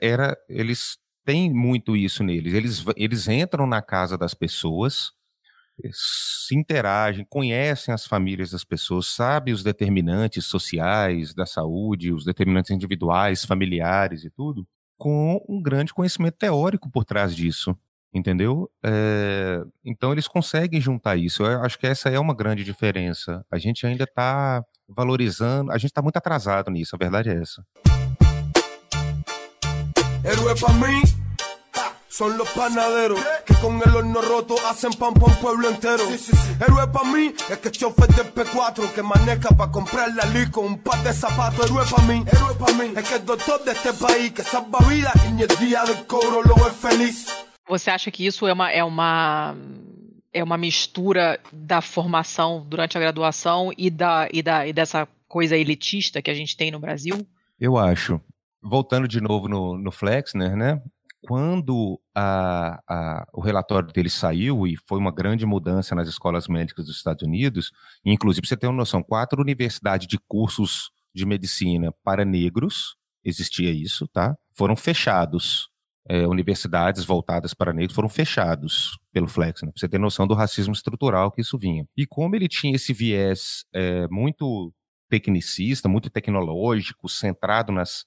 era, 0.00 0.36
eles 0.48 0.98
têm 1.24 1.52
muito 1.52 1.96
isso 1.96 2.24
neles. 2.24 2.54
Eles, 2.54 2.84
eles 2.96 3.28
entram 3.28 3.66
na 3.66 3.82
casa 3.82 4.16
das 4.16 4.34
pessoas, 4.34 5.12
se 5.92 6.56
interagem, 6.56 7.26
conhecem 7.28 7.92
as 7.94 8.06
famílias 8.06 8.50
das 8.50 8.64
pessoas, 8.64 9.06
sabem 9.06 9.54
os 9.54 9.62
determinantes 9.62 10.46
sociais 10.46 11.34
da 11.34 11.46
saúde, 11.46 12.12
os 12.12 12.24
determinantes 12.24 12.70
individuais, 12.70 13.44
familiares 13.44 14.24
e 14.24 14.30
tudo, 14.30 14.66
com 14.96 15.44
um 15.48 15.62
grande 15.62 15.94
conhecimento 15.94 16.36
teórico 16.36 16.90
por 16.90 17.04
trás 17.04 17.34
disso. 17.34 17.76
Entendeu? 18.12 18.70
É, 18.82 19.62
então 19.84 20.12
eles 20.12 20.26
conseguem 20.26 20.80
juntar 20.80 21.16
isso. 21.16 21.44
Eu 21.44 21.62
acho 21.62 21.78
que 21.78 21.86
essa 21.86 22.08
é 22.08 22.18
uma 22.18 22.34
grande 22.34 22.64
diferença. 22.64 23.44
A 23.50 23.58
gente 23.58 23.86
ainda 23.86 24.04
está 24.04 24.64
valorizando, 24.88 25.70
a 25.70 25.76
gente 25.76 25.90
está 25.90 26.00
muito 26.00 26.16
atrasado 26.16 26.70
nisso, 26.70 26.96
a 26.96 26.98
verdade 26.98 27.28
é 27.28 27.34
essa. 27.34 27.62
Héroe 30.24 30.54
para 30.60 30.72
mí 30.74 31.02
son 32.08 32.36
los 32.36 32.48
panaderos 32.50 33.20
que 33.46 33.54
con 33.54 33.80
el 33.84 33.94
horno 33.94 34.20
roto 34.20 34.56
hacen 34.68 34.92
pan 34.92 35.14
para 35.14 35.26
un 35.26 35.38
pueblo 35.40 35.68
entero. 35.68 36.02
Héroe 36.60 36.88
para 36.88 37.12
mí 37.12 37.32
es 37.48 37.58
que 37.58 37.70
chofer 37.70 38.08
del 38.08 38.34
P4 38.34 38.92
que 38.92 39.02
maneja 39.02 39.50
para 39.50 39.70
comprar 39.70 40.12
la 40.14 40.24
lico 40.26 40.60
un 40.60 40.78
par 40.78 41.02
de 41.04 41.12
zapatos. 41.12 41.66
Héroe 41.66 41.84
para 41.88 42.02
mí, 42.02 42.24
héroe 42.26 42.54
para 42.58 42.72
mí 42.74 42.92
es 42.96 43.08
que 43.08 43.14
el 43.14 43.24
doctor 43.24 43.64
de 43.64 43.72
este 43.72 43.92
país 43.92 44.32
que 44.32 44.42
salva 44.42 44.80
vidas 44.88 45.14
y 45.28 45.32
ni 45.32 45.42
el 45.42 45.56
día 45.58 45.84
del 45.84 46.04
cobro 46.06 46.42
lo 46.42 46.54
es 46.66 46.74
feliz. 46.74 47.26
Você 47.68 47.90
acha 47.90 48.10
que 48.10 48.26
isso 48.26 48.46
é 48.46 48.52
uma, 48.52 48.70
é 48.72 48.82
uma 48.82 49.54
é 50.32 50.42
uma 50.42 50.58
mistura 50.58 51.38
da 51.52 51.80
formação 51.80 52.64
durante 52.66 52.96
a 52.96 53.00
graduação 53.00 53.72
e 53.76 53.90
da, 53.90 54.28
e 54.32 54.42
da 54.42 54.66
e 54.66 54.72
dessa 54.72 55.06
coisa 55.26 55.56
elitista 55.56 56.20
que 56.20 56.30
a 56.30 56.34
gente 56.34 56.56
tem 56.56 56.70
no 56.70 56.80
Brasil? 56.80 57.26
Eu 57.60 57.76
acho 57.76 58.20
voltando 58.68 59.08
de 59.08 59.20
novo 59.20 59.48
no, 59.48 59.78
no 59.78 59.90
Flexner, 59.90 60.56
né? 60.56 60.80
Quando 61.22 62.00
a, 62.14 62.80
a, 62.88 63.26
o 63.34 63.40
relatório 63.40 63.88
dele 63.92 64.08
saiu, 64.08 64.66
e 64.66 64.76
foi 64.86 64.98
uma 64.98 65.10
grande 65.10 65.44
mudança 65.44 65.94
nas 65.94 66.08
escolas 66.08 66.46
médicas 66.46 66.86
dos 66.86 66.96
Estados 66.96 67.22
Unidos, 67.22 67.72
inclusive, 68.04 68.46
você 68.46 68.56
tem 68.56 68.70
uma 68.70 68.76
noção, 68.76 69.02
quatro 69.02 69.40
universidades 69.40 70.06
de 70.06 70.18
cursos 70.28 70.90
de 71.12 71.26
medicina 71.26 71.92
para 72.04 72.24
negros, 72.24 72.96
existia 73.24 73.70
isso, 73.70 74.06
tá? 74.08 74.36
Foram 74.54 74.76
fechados. 74.76 75.68
É, 76.10 76.26
universidades 76.26 77.04
voltadas 77.04 77.52
para 77.52 77.70
negros 77.70 77.94
foram 77.94 78.08
fechados 78.08 78.96
pelo 79.12 79.28
Flexner, 79.28 79.70
para 79.70 79.78
você 79.78 79.86
ter 79.86 79.98
noção 79.98 80.26
do 80.26 80.32
racismo 80.32 80.72
estrutural 80.72 81.30
que 81.30 81.42
isso 81.42 81.58
vinha. 81.58 81.84
E 81.94 82.06
como 82.06 82.34
ele 82.34 82.48
tinha 82.48 82.74
esse 82.74 82.94
viés 82.94 83.64
é, 83.74 84.08
muito 84.08 84.72
tecnicista, 85.10 85.86
muito 85.86 86.08
tecnológico, 86.08 87.08
centrado 87.10 87.72
nas, 87.72 88.06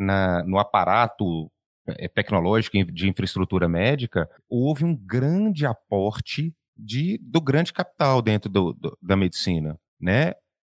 na, 0.00 0.42
no 0.44 0.58
aparato 0.58 1.50
eh, 1.86 2.08
tecnológico 2.08 2.82
de 2.84 3.08
infraestrutura 3.08 3.68
médica, 3.68 4.28
houve 4.48 4.84
um 4.84 4.96
grande 4.96 5.66
aporte 5.66 6.54
de, 6.76 7.18
do 7.22 7.40
grande 7.40 7.72
capital 7.72 8.22
dentro 8.22 8.50
do, 8.50 8.72
do, 8.72 8.98
da 9.02 9.14
medicina, 9.14 9.78
né? 10.00 10.34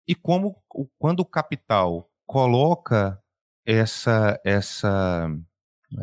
E 0.08 0.14
como 0.14 0.56
quando 0.98 1.20
o 1.20 1.26
capital 1.26 2.08
coloca 2.26 3.20
essa 3.66 4.40
essa 4.44 5.28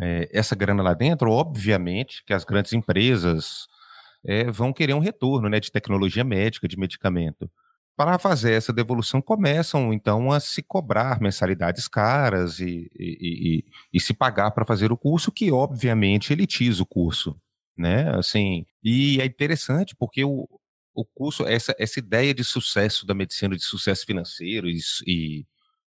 é, 0.02 0.30
essa 0.32 0.56
grana 0.56 0.84
lá 0.84 0.94
dentro, 0.94 1.32
obviamente 1.32 2.24
que 2.26 2.34
as 2.34 2.44
grandes 2.44 2.74
empresas 2.74 3.68
é, 4.26 4.52
vão 4.52 4.72
querer 4.72 4.94
um 4.94 5.00
retorno, 5.00 5.50
né, 5.50 5.60
de 5.60 5.72
tecnologia 5.72 6.24
médica, 6.24 6.68
de 6.68 6.78
medicamento 6.78 7.50
para 7.98 8.20
fazer 8.20 8.54
essa 8.54 8.72
devolução, 8.72 9.20
começam 9.20 9.92
então 9.92 10.32
a 10.32 10.40
se 10.40 10.62
cobrar 10.62 11.20
mensalidades 11.20 11.88
caras 11.88 12.60
e, 12.60 12.92
e, 12.96 13.18
e, 13.58 13.66
e 13.92 14.00
se 14.00 14.14
pagar 14.14 14.52
para 14.52 14.66
fazer 14.66 14.92
o 14.92 14.98
curso, 14.98 15.32
que 15.32 15.52
obviamente 15.52 16.32
elitiza 16.32 16.84
o 16.84 16.86
curso, 16.86 17.36
né? 17.76 18.16
Assim, 18.16 18.68
e 18.84 19.20
é 19.20 19.26
interessante 19.26 19.96
porque 19.96 20.24
o, 20.24 20.48
o 20.94 21.04
curso, 21.04 21.44
essa, 21.48 21.76
essa 21.80 21.98
ideia 21.98 22.36
de 22.36 22.44
sucesso 22.44 23.04
da 23.04 23.16
medicina, 23.16 23.56
de 23.56 23.64
sucesso 23.64 24.06
financeiro 24.06 24.70
e, 24.70 24.78
e 25.08 25.46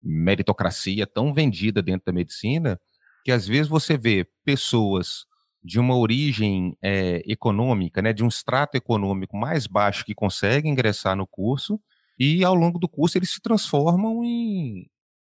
meritocracia 0.04 1.08
tão 1.08 1.34
vendida 1.34 1.82
dentro 1.82 2.08
da 2.08 2.12
medicina, 2.12 2.78
que 3.24 3.32
às 3.32 3.48
vezes 3.48 3.70
você 3.70 3.98
vê 3.98 4.28
pessoas 4.44 5.26
de 5.64 5.80
uma 5.80 5.96
origem 5.96 6.78
é, 6.84 7.24
econômica, 7.26 8.02
né, 8.02 8.12
de 8.12 8.26
um 8.26 8.28
extrato 8.28 8.76
econômico 8.76 9.38
mais 9.38 9.68
baixo 9.68 10.04
que 10.04 10.14
consegue 10.14 10.68
ingressar 10.68 11.16
no 11.16 11.26
curso 11.26 11.80
e 12.18 12.44
ao 12.44 12.54
longo 12.54 12.80
do 12.80 12.88
curso 12.88 13.18
eles 13.18 13.32
se 13.32 13.42
transformam 13.42 14.24
em, 14.24 14.88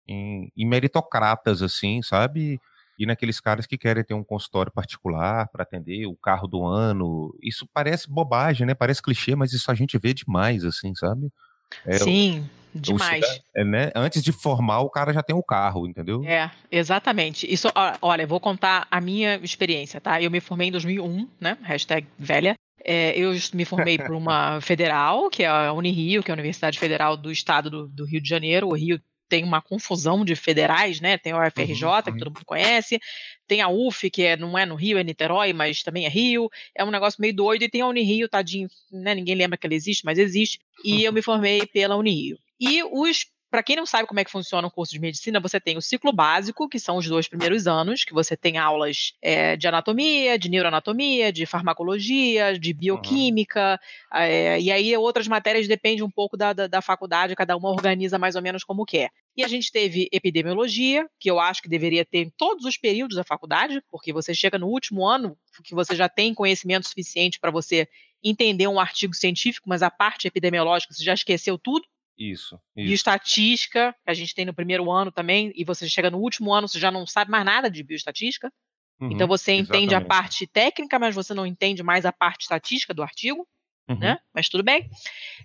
em, 0.08 0.52
em 0.56 0.68
meritocratas, 0.68 1.62
assim, 1.62 2.02
sabe? 2.02 2.60
E 2.98 3.06
naqueles 3.06 3.40
caras 3.40 3.66
que 3.66 3.78
querem 3.78 4.04
ter 4.04 4.14
um 4.14 4.24
consultório 4.24 4.72
particular 4.72 5.48
para 5.50 5.64
atender 5.64 6.06
o 6.06 6.16
carro 6.16 6.48
do 6.48 6.64
ano. 6.64 7.36
Isso 7.42 7.68
parece 7.74 8.10
bobagem, 8.10 8.68
né? 8.68 8.74
Parece 8.74 9.02
clichê, 9.02 9.36
mas 9.36 9.52
isso 9.52 9.72
a 9.72 9.74
gente 9.74 9.98
vê 9.98 10.14
demais, 10.14 10.64
assim, 10.64 10.94
sabe? 10.96 11.32
É, 11.86 11.98
Sim, 11.98 12.48
demais. 12.74 13.26
É, 13.56 13.64
né? 13.64 13.92
Antes 13.96 14.24
de 14.24 14.32
formar, 14.32 14.82
o 14.82 14.90
cara 14.90 15.14
já 15.14 15.24
tem 15.24 15.36
o 15.36 15.44
carro, 15.44 15.88
entendeu? 15.88 16.24
É, 16.24 16.52
exatamente. 16.72 17.52
Isso, 17.52 17.68
olha, 18.02 18.28
vou 18.28 18.40
contar 18.40 18.88
a 18.90 19.02
minha 19.02 19.38
experiência, 19.38 20.00
tá? 20.00 20.22
Eu 20.22 20.30
me 20.30 20.40
formei 20.40 20.68
em 20.68 20.72
2001, 20.72 21.28
né? 21.40 21.58
Hashtag 21.62 22.08
velha. 22.18 22.56
É, 22.86 23.18
eu 23.18 23.32
me 23.54 23.66
formei 23.66 23.98
por 23.98 24.12
uma 24.12 24.60
federal, 24.62 25.30
que 25.30 25.44
é 25.44 25.48
a 25.48 25.72
Unirio, 25.74 26.22
que 26.22 26.30
é 26.30 26.34
a 26.34 26.36
Universidade 26.36 26.80
Federal 26.80 27.16
do 27.16 27.32
Estado 27.32 27.70
do, 27.70 27.88
do 27.88 28.06
Rio 28.06 28.22
de 28.22 28.28
Janeiro. 28.28 28.68
O 28.68 28.76
Rio 28.76 29.02
tem 29.30 29.44
uma 29.44 29.62
confusão 29.62 30.24
de 30.24 30.36
federais, 30.36 31.02
né? 31.02 31.18
Tem 31.18 31.34
a 31.34 31.48
UFRJ, 31.48 31.86
uhum, 31.86 32.02
que 32.04 32.20
todo 32.20 32.34
mundo 32.34 32.46
conhece, 32.46 33.00
tem 33.48 33.62
a 33.62 33.68
UF, 33.68 34.10
que 34.12 34.24
é, 34.24 34.38
não 34.38 34.58
é 34.58 34.66
no 34.66 34.76
Rio, 34.76 34.98
é 34.98 35.04
Niterói, 35.04 35.54
mas 35.54 35.82
também 35.82 36.06
é 36.06 36.10
Rio. 36.10 36.50
É 36.76 36.84
um 36.84 36.92
negócio 36.92 37.20
meio 37.20 37.36
doido, 37.36 37.64
e 37.64 37.70
tem 37.70 37.82
a 37.82 37.88
Unirio, 37.88 38.30
tadinho, 38.30 38.68
né? 38.92 39.16
Ninguém 39.16 39.34
lembra 39.34 39.58
que 39.58 39.66
ela 39.66 39.74
existe, 39.74 40.06
mas 40.06 40.20
existe. 40.20 40.60
E 40.84 40.94
uhum. 40.94 41.00
eu 41.00 41.14
me 41.14 41.22
formei 41.22 41.66
pela 41.66 41.96
Unirio. 41.96 42.38
E 42.60 42.84
os 42.84 43.26
para 43.54 43.62
quem 43.62 43.76
não 43.76 43.86
sabe 43.86 44.08
como 44.08 44.20
é 44.20 44.26
que 44.26 44.32
funciona 44.32 44.68
um 44.68 44.72
curso 44.72 44.92
de 44.92 45.00
medicina, 45.00 45.40
você 45.40 45.60
tem 45.60 45.78
o 45.78 45.82
ciclo 45.82 46.12
básico, 46.12 46.68
que 46.68 46.80
são 46.80 46.98
os 46.98 47.08
dois 47.08 47.28
primeiros 47.28 47.68
anos, 47.68 48.04
que 48.04 48.12
você 48.12 48.36
tem 48.36 48.58
aulas 48.58 49.14
é, 49.22 49.56
de 49.56 49.68
anatomia, 49.68 50.40
de 50.40 50.50
neuroanatomia, 50.50 51.32
de 51.32 51.46
farmacologia, 51.46 52.58
de 52.58 52.74
bioquímica, 52.74 53.80
uhum. 54.12 54.20
é, 54.20 54.60
e 54.60 54.72
aí 54.72 54.98
outras 54.98 55.28
matérias 55.28 55.68
dependem 55.68 56.02
um 56.02 56.10
pouco 56.10 56.36
da, 56.36 56.52
da, 56.52 56.66
da, 56.66 56.82
faculdade, 56.82 57.36
cada 57.36 57.56
uma 57.56 57.70
organiza 57.70 58.18
mais 58.18 58.36
ou 58.36 58.42
menos 58.42 58.64
como 58.64 58.88
quer. 58.88 59.12
E 59.38 59.44
a 59.44 59.48
gente 59.48 59.72
teve 59.72 60.10
epidemiologia, 60.12 61.08
que 61.20 61.30
eu 61.30 61.40
acho 61.40 61.62
que 61.62 61.70
deveria 61.70 62.04
ter 62.04 62.24
em 62.24 62.34
todos 62.36 62.66
os 62.66 62.76
períodos 62.76 63.18
da 63.18 63.24
faculdade, 63.24 63.84
porque 63.92 64.12
você 64.12 64.34
chega 64.34 64.58
no 64.58 64.66
último 64.66 65.06
ano, 65.06 65.38
que 65.64 65.76
você 65.76 65.96
já 65.96 66.10
tem 66.10 66.34
conhecimento 66.34 66.88
suficiente 66.88 67.40
para 67.40 67.52
você 67.52 67.88
entender 68.24 68.68
um 68.68 68.80
artigo 68.80 69.14
científico, 69.14 69.70
mas 69.70 69.84
a 69.84 69.92
parte 69.92 70.28
epidemiológica 70.28 70.94
você 70.94 71.04
já 71.04 71.14
esqueceu 71.14 71.58
tudo. 71.58 71.86
Isso, 72.18 72.60
isso. 72.76 72.88
De 72.88 72.94
estatística, 72.94 73.94
que 74.04 74.12
a 74.12 74.14
gente 74.14 74.36
tem 74.36 74.46
no 74.46 74.54
primeiro 74.54 74.92
ano 74.92 75.12
também, 75.12 75.52
e 75.56 75.64
você 75.64 75.88
chega 75.90 76.12
no 76.12 76.20
último 76.20 76.54
ano, 76.54 76.68
você 76.68 76.80
já 76.80 76.92
não 76.92 77.08
sabe 77.08 77.32
mais 77.32 77.46
nada 77.46 77.70
de 77.70 77.84
bioestatística. 77.84 78.52
Uhum, 79.00 79.12
então 79.12 79.28
você 79.28 79.54
entende 79.54 79.94
exatamente. 79.94 80.06
a 80.06 80.08
parte 80.08 80.48
técnica, 80.48 81.00
mas 81.00 81.16
você 81.16 81.34
não 81.34 81.46
entende 81.46 81.82
mais 81.82 82.06
a 82.06 82.12
parte 82.12 82.42
estatística 82.42 82.94
do 82.94 83.04
artigo. 83.04 83.48
Uhum. 83.90 83.98
Né? 83.98 84.18
Mas 84.34 84.48
tudo 84.48 84.64
bem. 84.64 84.90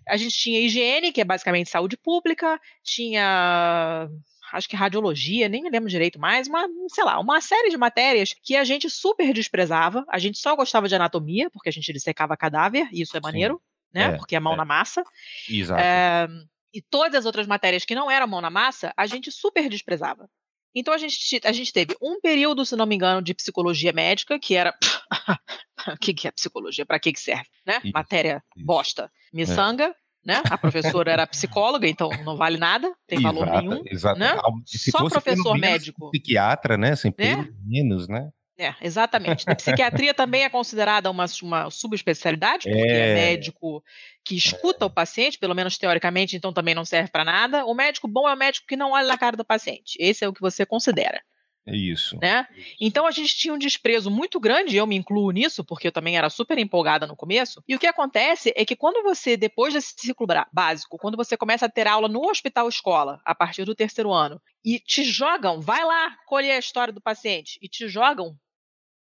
A 0.07 0.17
gente 0.17 0.37
tinha 0.37 0.61
higiene, 0.61 1.13
que 1.13 1.21
é 1.21 1.25
basicamente 1.25 1.71
saúde 1.71 1.97
pública, 1.97 2.61
tinha 2.85 4.09
acho 4.53 4.69
que 4.69 4.77
radiologia, 4.77 5.49
nem 5.49 5.63
me 5.63 5.71
lembro 5.71 5.91
direito 5.91 6.19
mais, 6.19 6.49
uma, 6.49 6.67
sei 6.89 7.05
lá, 7.05 7.19
uma 7.19 7.41
série 7.41 7.69
de 7.69 7.77
matérias 7.77 8.35
que 8.43 8.57
a 8.57 8.65
gente 8.65 8.89
super 8.89 9.33
desprezava. 9.33 10.05
A 10.09 10.19
gente 10.19 10.39
só 10.39 10.57
gostava 10.57 10.89
de 10.89 10.95
anatomia, 10.95 11.51
porque 11.51 11.69
a 11.69 11.73
gente 11.73 11.93
dissecava 11.93 12.37
cadáver, 12.37 12.89
e 12.93 13.03
isso 13.03 13.17
é 13.17 13.21
maneiro, 13.21 13.55
Sim. 13.55 13.61
né? 13.95 14.05
É, 14.05 14.17
porque 14.17 14.37
é 14.37 14.41
mão 14.41 14.55
é. 14.55 14.57
na 14.57 14.65
massa. 14.65 15.05
Exato. 15.49 15.83
É, 15.83 16.29
e 16.73 16.83
todas 16.83 17.21
as 17.21 17.27
outras 17.27 17.47
matérias 17.47 17.85
que 17.85 17.95
não 17.95 18.11
eram 18.11 18.27
mão 18.27 18.41
na 18.41 18.51
massa, 18.51 18.93
a 18.97 19.07
gente 19.07 19.31
super 19.31 19.69
desprezava. 19.69 20.29
Então 20.75 20.93
a 20.93 20.99
gente, 20.99 21.41
a 21.45 21.53
gente 21.53 21.73
teve 21.73 21.97
um 22.01 22.21
período, 22.21 22.65
se 22.65 22.77
não 22.77 22.87
me 22.87 22.95
engano, 22.95 23.23
de 23.23 23.35
psicologia 23.35 23.93
médica, 23.93 24.39
que 24.39 24.55
era. 24.55 24.75
o 25.89 25.97
que, 25.99 26.15
que 26.15 26.29
é 26.29 26.31
psicologia? 26.31 26.87
Para 26.87 27.01
que, 27.01 27.13
que 27.13 27.21
serve? 27.21 27.49
Né? 27.67 27.81
Isso, 27.83 27.93
Matéria 27.93 28.43
isso. 28.57 28.67
bosta. 28.67 29.11
Miçanga. 29.33 29.85
É. 29.85 30.09
Né? 30.25 30.43
A 30.51 30.59
professora 30.59 31.11
era 31.11 31.27
psicóloga, 31.27 31.89
então 31.89 32.11
não 32.23 32.37
vale 32.37 32.59
nada, 32.59 32.93
tem 33.07 33.23
valor 33.23 33.49
exato, 33.49 33.63
nenhum. 33.63 33.83
Exato. 33.87 34.19
Né? 34.19 34.37
Só 34.67 35.09
professor 35.09 35.57
médico. 35.57 36.11
Psiquiatra, 36.11 36.77
né? 36.77 36.95
Sem 36.97 37.15
né? 37.17 37.49
menos, 37.65 38.09
né? 38.09 38.29
É, 38.59 38.75
exatamente. 38.81 39.45
A 39.49 39.55
psiquiatria 39.55 40.13
também 40.13 40.43
é 40.43 40.49
considerada 40.49 41.09
uma, 41.09 41.27
uma 41.43 41.71
subespecialidade, 41.71 42.65
porque 42.69 42.77
é... 42.77 43.11
é... 43.11 43.15
médico 43.15 43.85
que 44.25 44.37
escuta 44.37 44.85
o 44.85 44.91
paciente, 44.91 45.39
pelo 45.39 45.55
menos 45.55 45.79
teoricamente, 45.79 46.37
então 46.37 46.53
também 46.53 46.75
não 46.75 46.85
serve 46.85 47.09
para 47.09 47.25
nada. 47.25 47.65
O 47.65 47.73
médico 47.73 48.09
bom 48.09 48.29
é 48.29 48.35
o 48.35 48.37
médico 48.37 48.67
que 48.67 48.77
não 48.77 48.91
olha 48.91 49.07
na 49.07 49.17
cara 49.17 49.37
do 49.37 49.45
paciente. 49.45 49.97
Esse 50.01 50.25
é 50.25 50.29
o 50.29 50.33
que 50.33 50.41
você 50.41 50.67
considera. 50.67 51.23
É 51.69 51.77
isso. 51.77 52.19
Né? 52.21 52.47
Então 52.81 53.07
a 53.07 53.11
gente 53.11 53.37
tinha 53.37 53.53
um 53.53 53.59
desprezo 53.59 54.11
muito 54.11 54.41
grande, 54.41 54.77
eu 54.77 54.87
me 54.87 54.97
incluo 54.97 55.31
nisso, 55.31 55.63
porque 55.63 55.89
eu 55.89 55.93
também 55.93 56.17
era 56.17 56.31
super 56.31 56.59
empolgada 56.59 57.07
no 57.07 57.15
começo. 57.15 57.63
E 57.69 57.77
o 57.77 57.79
que 57.79 57.87
acontece 57.87 58.53
é 58.57 58.65
que 58.65 58.75
quando 58.75 59.03
você, 59.03 59.37
depois 59.37 59.75
desse 59.75 59.95
ciclo 59.97 60.27
básico, 60.51 60.99
quando 60.99 61.17
você 61.17 61.37
começa 61.37 61.67
a 61.67 61.69
ter 61.69 61.87
aula 61.87 62.09
no 62.09 62.27
hospital 62.29 62.69
escola, 62.69 63.21
a 63.25 63.35
partir 63.35 63.65
do 63.65 63.75
terceiro 63.75 64.11
ano, 64.13 64.41
e 64.65 64.81
te 64.81 65.05
jogam, 65.05 65.61
vai 65.61 65.85
lá 65.85 66.17
colher 66.27 66.53
a 66.53 66.59
história 66.59 66.93
do 66.93 67.03
paciente, 67.03 67.59
e 67.63 67.69
te 67.69 67.87
jogam 67.87 68.35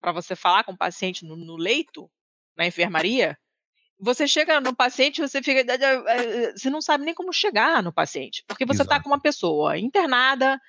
para 0.02 0.12
você 0.12 0.36
falar 0.36 0.64
com 0.64 0.74
o 0.74 0.78
paciente 0.78 1.26
no, 1.26 1.36
no, 1.36 1.56
leito, 1.56 2.10
na 2.56 2.66
enfermaria, 2.66 3.38
você 4.00 4.28
chega 4.28 4.60
no 4.60 4.76
paciente, 4.76 5.22
você 5.22 5.42
fica, 5.42 5.60
eh, 5.60 6.04
eh, 6.08 6.54
você 6.56 6.70
não 6.70 6.82
sabe 6.82 7.06
nem 7.06 7.14
como 7.14 7.32
chegar 7.32 7.82
no 7.82 7.94
paciente, 7.94 8.44
porque 8.48 8.66
você 8.66 8.82
está 8.82 9.02
com 9.02 9.10
uma 9.10 9.20
pessoa 9.20 9.78
internada, 9.78 10.60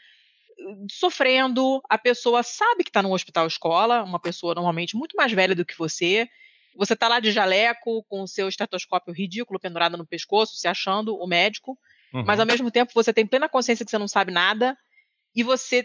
sofrendo, 0.91 1.83
a 1.89 1.99
pessoa 1.99 2.43
sabe 2.43 2.85
que 2.85 2.91
está 2.91 3.03
no 3.03 3.13
hospital 3.13 3.47
escola, 3.47 4.03
uma 4.03 4.21
pessoa 4.21 4.55
normalmente 4.55 4.97
muito 4.97 5.17
mais 5.17 5.33
velha 5.33 5.55
do 5.55 5.65
que 5.65 5.77
você, 5.77 6.29
você 6.77 6.93
está 6.93 7.09
lá 7.09 7.21
de 7.21 7.33
jaleco, 7.33 8.05
com 8.05 8.23
o 8.23 8.29
seu 8.29 8.49
estetoscópio 8.49 9.13
ridículo 9.13 9.59
pendurado 9.59 9.97
no 9.97 10.07
pescoço, 10.07 10.57
se 10.57 10.69
achando 10.69 11.17
o 11.17 11.27
médico, 11.27 11.79
uhum. 12.13 12.25
mas 12.25 12.39
ao 12.39 12.47
mesmo 12.47 12.71
tempo 12.71 12.93
você 12.95 13.13
tem 13.13 13.27
plena 13.27 13.49
consciência 13.49 13.85
que 13.85 13.91
você 13.91 13.99
não 13.99 14.09
sabe 14.09 14.33
nada, 14.33 14.77
e 15.35 15.43
você 15.43 15.85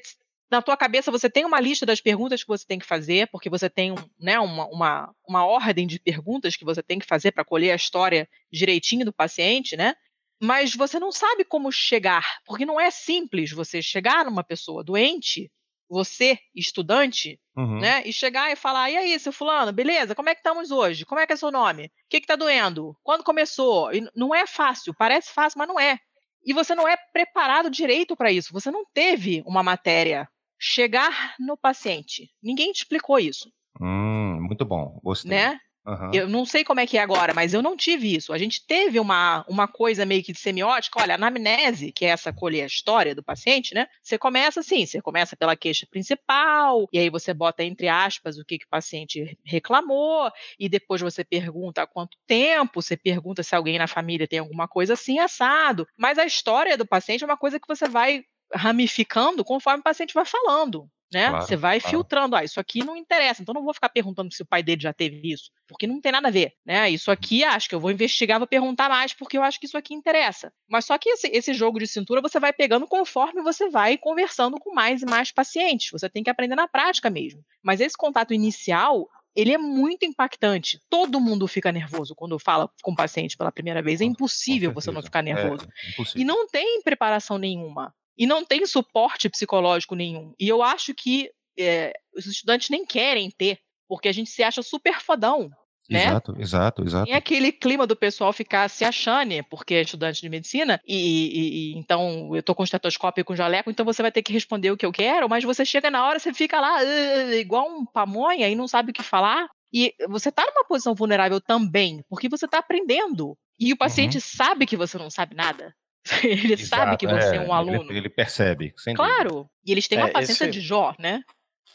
na 0.51 0.61
tua 0.61 0.75
cabeça 0.75 1.09
você 1.09 1.29
tem 1.29 1.45
uma 1.45 1.61
lista 1.61 1.85
das 1.85 2.01
perguntas 2.01 2.43
que 2.43 2.49
você 2.49 2.67
tem 2.67 2.77
que 2.77 2.85
fazer, 2.85 3.27
porque 3.27 3.49
você 3.49 3.69
tem 3.69 3.95
né, 4.19 4.37
uma, 4.37 4.67
uma, 4.67 5.15
uma 5.25 5.45
ordem 5.45 5.87
de 5.87 5.97
perguntas 5.97 6.57
que 6.57 6.65
você 6.65 6.83
tem 6.83 6.99
que 6.99 7.05
fazer 7.05 7.31
para 7.31 7.45
colher 7.45 7.71
a 7.71 7.75
história 7.75 8.27
direitinho 8.51 9.05
do 9.05 9.13
paciente, 9.13 9.77
né? 9.77 9.95
Mas 10.43 10.75
você 10.75 10.99
não 10.99 11.11
sabe 11.11 11.45
como 11.45 11.71
chegar, 11.71 12.41
porque 12.45 12.65
não 12.65 12.79
é 12.79 12.91
simples 12.91 13.51
você 13.51 13.81
chegar 13.81 14.25
numa 14.25 14.43
pessoa 14.43 14.83
doente, 14.83 15.49
você, 15.87 16.37
estudante, 16.53 17.39
uhum. 17.55 17.79
né? 17.79 18.01
E 18.05 18.11
chegar 18.11 18.51
e 18.51 18.55
falar: 18.55 18.89
e 18.89 18.97
aí, 18.97 19.19
seu 19.19 19.31
fulano, 19.31 19.71
beleza? 19.71 20.15
Como 20.15 20.29
é 20.29 20.33
que 20.33 20.39
estamos 20.39 20.71
hoje? 20.71 21.05
Como 21.05 21.21
é 21.21 21.27
que 21.27 21.33
é 21.33 21.35
seu 21.35 21.51
nome? 21.51 21.85
O 21.85 21.89
que 22.09 22.17
está 22.17 22.35
doendo? 22.35 22.97
Quando 23.03 23.23
começou? 23.23 23.93
E 23.93 24.05
não 24.15 24.33
é 24.33 24.45
fácil, 24.47 24.93
parece 24.93 25.31
fácil, 25.31 25.59
mas 25.59 25.67
não 25.67 25.79
é. 25.79 25.99
E 26.43 26.53
você 26.53 26.73
não 26.73 26.87
é 26.87 26.97
preparado 27.13 27.69
direito 27.69 28.15
para 28.15 28.31
isso. 28.31 28.51
Você 28.51 28.71
não 28.71 28.83
teve 28.93 29.43
uma 29.45 29.61
matéria 29.61 30.27
chegar 30.61 31.35
no 31.39 31.57
paciente. 31.57 32.29
Ninguém 32.41 32.71
te 32.71 32.83
explicou 32.83 33.17
isso. 33.17 33.51
Hum, 33.81 34.39
muito 34.41 34.63
bom, 34.63 34.99
gostei. 35.03 35.31
Né? 35.31 35.59
Uhum. 35.83 36.11
Eu 36.13 36.29
não 36.29 36.45
sei 36.45 36.63
como 36.63 36.79
é 36.79 36.85
que 36.85 36.97
é 36.97 37.01
agora, 37.01 37.33
mas 37.33 37.55
eu 37.55 37.61
não 37.61 37.75
tive 37.75 38.15
isso. 38.15 38.31
A 38.31 38.37
gente 38.37 38.65
teve 38.65 38.99
uma, 38.99 39.43
uma 39.47 39.67
coisa 39.67 40.05
meio 40.05 40.23
que 40.23 40.31
de 40.31 40.39
semiótica. 40.39 41.01
Olha, 41.01 41.15
a 41.15 41.17
anamnese, 41.17 41.91
que 41.91 42.05
é 42.05 42.09
essa 42.09 42.31
colher 42.31 42.63
a 42.63 42.67
história 42.67 43.15
do 43.15 43.23
paciente, 43.23 43.73
né? 43.73 43.87
Você 44.01 44.17
começa 44.17 44.59
assim, 44.59 44.85
você 44.85 45.01
começa 45.01 45.35
pela 45.35 45.55
queixa 45.55 45.87
principal, 45.89 46.87
e 46.93 46.99
aí 46.99 47.09
você 47.09 47.33
bota 47.33 47.63
entre 47.63 47.87
aspas 47.87 48.37
o 48.37 48.45
que, 48.45 48.59
que 48.59 48.65
o 48.65 48.69
paciente 48.69 49.35
reclamou, 49.43 50.31
e 50.59 50.69
depois 50.69 51.01
você 51.01 51.23
pergunta 51.23 51.81
há 51.81 51.87
quanto 51.87 52.15
tempo, 52.27 52.81
você 52.81 52.95
pergunta 52.95 53.41
se 53.41 53.55
alguém 53.55 53.79
na 53.79 53.87
família 53.87 54.27
tem 54.27 54.37
alguma 54.37 54.67
coisa 54.67 54.93
assim 54.93 55.17
assado. 55.17 55.87
Mas 55.97 56.19
a 56.19 56.25
história 56.25 56.77
do 56.77 56.85
paciente 56.85 57.23
é 57.23 57.25
uma 57.25 57.37
coisa 57.37 57.59
que 57.59 57.67
você 57.67 57.87
vai 57.87 58.23
ramificando 58.53 59.43
conforme 59.43 59.79
o 59.79 59.83
paciente 59.83 60.13
vai 60.13 60.25
falando. 60.25 60.89
Né? 61.13 61.27
Claro, 61.27 61.45
você 61.45 61.57
vai 61.57 61.79
claro. 61.81 61.97
filtrando, 61.97 62.35
ah, 62.37 62.43
isso 62.43 62.57
aqui 62.57 62.85
não 62.85 62.95
interessa, 62.95 63.41
então 63.41 63.53
não 63.53 63.65
vou 63.65 63.73
ficar 63.73 63.89
perguntando 63.89 64.33
se 64.33 64.41
o 64.43 64.45
pai 64.45 64.63
dele 64.63 64.79
já 64.81 64.93
teve 64.93 65.29
isso, 65.29 65.51
porque 65.67 65.85
não 65.85 65.99
tem 65.99 66.09
nada 66.09 66.29
a 66.29 66.31
ver, 66.31 66.53
né? 66.65 66.89
Isso 66.89 67.11
aqui 67.11 67.43
acho 67.43 67.67
que 67.67 67.75
eu 67.75 67.81
vou 67.81 67.91
investigar, 67.91 68.39
vou 68.39 68.47
perguntar 68.47 68.87
mais, 68.87 69.11
porque 69.11 69.37
eu 69.37 69.43
acho 69.43 69.59
que 69.59 69.65
isso 69.65 69.77
aqui 69.77 69.93
interessa. 69.93 70.53
Mas 70.69 70.85
só 70.85 70.97
que 70.97 71.09
esse, 71.09 71.27
esse 71.27 71.53
jogo 71.53 71.79
de 71.79 71.87
cintura 71.87 72.21
você 72.21 72.39
vai 72.39 72.53
pegando 72.53 72.87
conforme 72.87 73.41
você 73.41 73.69
vai 73.69 73.97
conversando 73.97 74.57
com 74.57 74.73
mais 74.73 75.01
e 75.01 75.05
mais 75.05 75.33
pacientes. 75.33 75.91
Você 75.91 76.07
tem 76.07 76.23
que 76.23 76.29
aprender 76.29 76.55
na 76.55 76.67
prática 76.67 77.09
mesmo. 77.09 77.43
Mas 77.61 77.81
esse 77.81 77.97
contato 77.97 78.33
inicial 78.33 79.05
ele 79.35 79.53
é 79.53 79.57
muito 79.57 80.05
impactante. 80.05 80.81
Todo 80.89 81.19
mundo 81.19 81.47
fica 81.47 81.71
nervoso 81.71 82.15
quando 82.15 82.37
fala 82.39 82.69
com 82.81 82.91
o 82.91 82.95
paciente 82.95 83.37
pela 83.37 83.51
primeira 83.51 83.81
vez. 83.81 84.01
É 84.01 84.05
impossível 84.05 84.73
você 84.73 84.91
não 84.91 85.01
ficar 85.01 85.21
nervoso. 85.21 85.65
É, 85.65 86.03
e 86.19 86.23
não 86.23 86.47
tem 86.47 86.81
preparação 86.81 87.37
nenhuma 87.37 87.93
e 88.17 88.25
não 88.27 88.43
tem 88.45 88.65
suporte 88.65 89.29
psicológico 89.29 89.95
nenhum. 89.95 90.33
E 90.39 90.47
eu 90.47 90.61
acho 90.63 90.93
que 90.93 91.29
é, 91.59 91.93
os 92.15 92.25
estudantes 92.25 92.69
nem 92.69 92.85
querem 92.85 93.29
ter, 93.31 93.59
porque 93.87 94.07
a 94.07 94.11
gente 94.13 94.29
se 94.29 94.43
acha 94.43 94.61
super 94.61 94.99
fodão. 95.01 95.49
Né? 95.89 96.05
Exato, 96.05 96.33
exato, 96.39 96.83
exato. 96.83 97.05
Tem 97.05 97.15
aquele 97.15 97.51
clima 97.51 97.85
do 97.85 97.97
pessoal 97.97 98.31
ficar 98.31 98.69
se 98.69 98.85
achando, 98.85 99.33
porque 99.49 99.73
é 99.73 99.81
estudante 99.81 100.21
de 100.21 100.29
medicina, 100.29 100.79
e, 100.87 100.95
e- 100.95 101.73
e- 101.73 101.77
então 101.77 102.33
eu 102.33 102.41
tô 102.41 102.55
com 102.55 102.63
estetoscópio 102.63 103.21
e 103.21 103.25
com 103.25 103.35
jaleco, 103.35 103.69
então 103.69 103.85
você 103.85 104.01
vai 104.01 104.11
ter 104.11 104.21
que 104.23 104.31
responder 104.31 104.71
o 104.71 104.77
que 104.77 104.85
eu 104.85 104.91
quero, 104.93 105.27
mas 105.27 105.43
você 105.43 105.65
chega 105.65 105.91
na 105.91 106.05
hora, 106.07 106.17
você 106.19 106.33
fica 106.33 106.61
lá 106.61 106.77
"Ah", 106.77 107.35
igual 107.35 107.67
um 107.67 107.85
pamonha 107.85 108.47
e 108.47 108.55
não 108.55 108.67
sabe 108.69 108.91
o 108.91 108.93
que 108.93 109.03
falar. 109.03 109.49
E 109.73 109.93
você 110.07 110.31
tá 110.31 110.43
numa 110.45 110.65
posição 110.65 110.93
vulnerável 110.95 111.41
também, 111.41 112.01
porque 112.09 112.29
você 112.29 112.47
tá 112.47 112.59
aprendendo. 112.59 113.37
E 113.59 113.73
o 113.73 113.77
paciente 113.77 114.19
sabe 114.21 114.65
que 114.65 114.77
você 114.77 114.97
não 114.97 115.09
sabe 115.09 115.35
nada. 115.35 115.73
Ele 116.23 116.57
sabe 116.57 116.97
que 116.97 117.05
Exato, 117.05 117.21
você 117.21 117.35
é 117.35 117.39
um 117.39 117.43
ele- 117.43 117.51
aluno. 117.51 117.91
Ele, 117.91 118.09
percebe, 118.09 118.73
sem 118.77 118.93
dúvida. 118.95 119.13
Claro. 119.15 119.49
E 119.65 119.71
eles 119.71 119.87
têm 119.87 119.97
uma 119.99 120.07
É, 120.09 120.11
paciência 120.11 120.45
esse- 120.45 120.51
de 120.51 120.61
Jó, 120.61 120.93
né? 120.99 121.21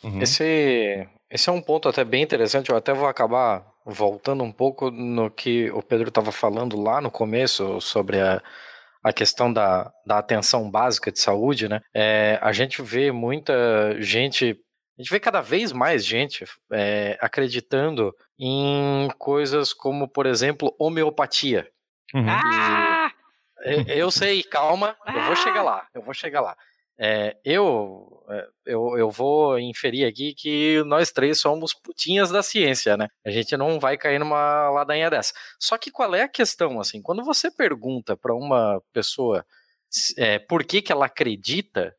Uhum. 0.03 0.21
Esse, 0.21 1.07
esse 1.31 1.49
é 1.49 1.53
um 1.53 1.63
ponto 1.63 1.89
até 1.89 2.05
bem 2.05 2.23
interessante. 2.23 2.71
Eu 2.71 2.77
até 2.77 2.93
vou 2.93 3.07
acabar 3.09 3.65
voltando 3.85 4.43
um 4.43 4.51
pouco 4.53 4.91
no 4.91 5.31
que 5.31 5.71
o 5.71 5.83
Pedro 5.83 6.09
estava 6.09 6.33
falando 6.33 6.81
lá 6.81 7.01
no 7.01 7.11
começo 7.11 7.81
sobre 7.81 8.21
a, 8.21 8.43
a 9.03 9.13
questão 9.13 9.53
da, 9.53 9.93
da 10.05 10.19
atenção 10.19 10.69
básica 10.71 11.13
de 11.13 11.21
saúde, 11.21 11.69
né? 11.69 11.81
É, 11.95 12.39
a 12.43 12.53
gente 12.53 12.83
vê 12.83 13.13
muita 13.13 13.95
gente, 14.01 14.59
a 14.99 15.03
gente 15.03 15.11
vê 15.11 15.21
cada 15.21 15.41
vez 15.41 15.71
mais 15.73 16.05
gente 16.05 16.45
é, 16.73 17.17
acreditando 17.21 18.13
em 18.39 19.09
coisas 19.19 19.73
como, 19.73 20.09
por 20.09 20.27
exemplo, 20.27 20.75
homeopatia. 20.81 21.69
Uhum. 22.15 22.27
Ah! 22.29 22.96
Eu 23.89 24.11
sei, 24.11 24.43
calma, 24.43 24.97
eu 25.07 25.23
vou 25.25 25.37
chegar 25.37 25.63
lá, 25.63 25.87
eu 25.95 26.03
vou 26.03 26.15
chegar 26.15 26.41
lá. 26.41 26.57
É, 26.99 27.37
eu, 27.45 28.25
é, 28.31 28.47
eu, 28.65 28.97
eu 28.97 29.11
vou 29.11 29.59
inferir 29.59 30.07
aqui 30.07 30.35
que 30.35 30.83
nós 30.85 31.13
três 31.13 31.39
somos 31.39 31.75
putinhas 31.75 32.31
da 32.31 32.43
ciência, 32.43 32.97
né? 32.97 33.09
A 33.25 33.31
gente 33.31 33.55
não 33.57 33.79
vai 33.79 33.99
cair 33.99 34.19
numa 34.19 34.71
ladainha 34.71 35.11
dessa. 35.11 35.35
Só 35.61 35.77
que 35.77 35.91
qual 35.91 36.15
é 36.15 36.23
a 36.23 36.29
questão, 36.29 36.81
assim? 36.81 37.03
Quando 37.03 37.23
você 37.23 37.51
pergunta 37.51 38.17
para 38.17 38.35
uma 38.35 38.81
pessoa 38.95 39.45
é, 40.17 40.39
por 40.39 40.65
que, 40.65 40.81
que 40.81 40.91
ela 40.93 41.07
acredita 41.07 41.95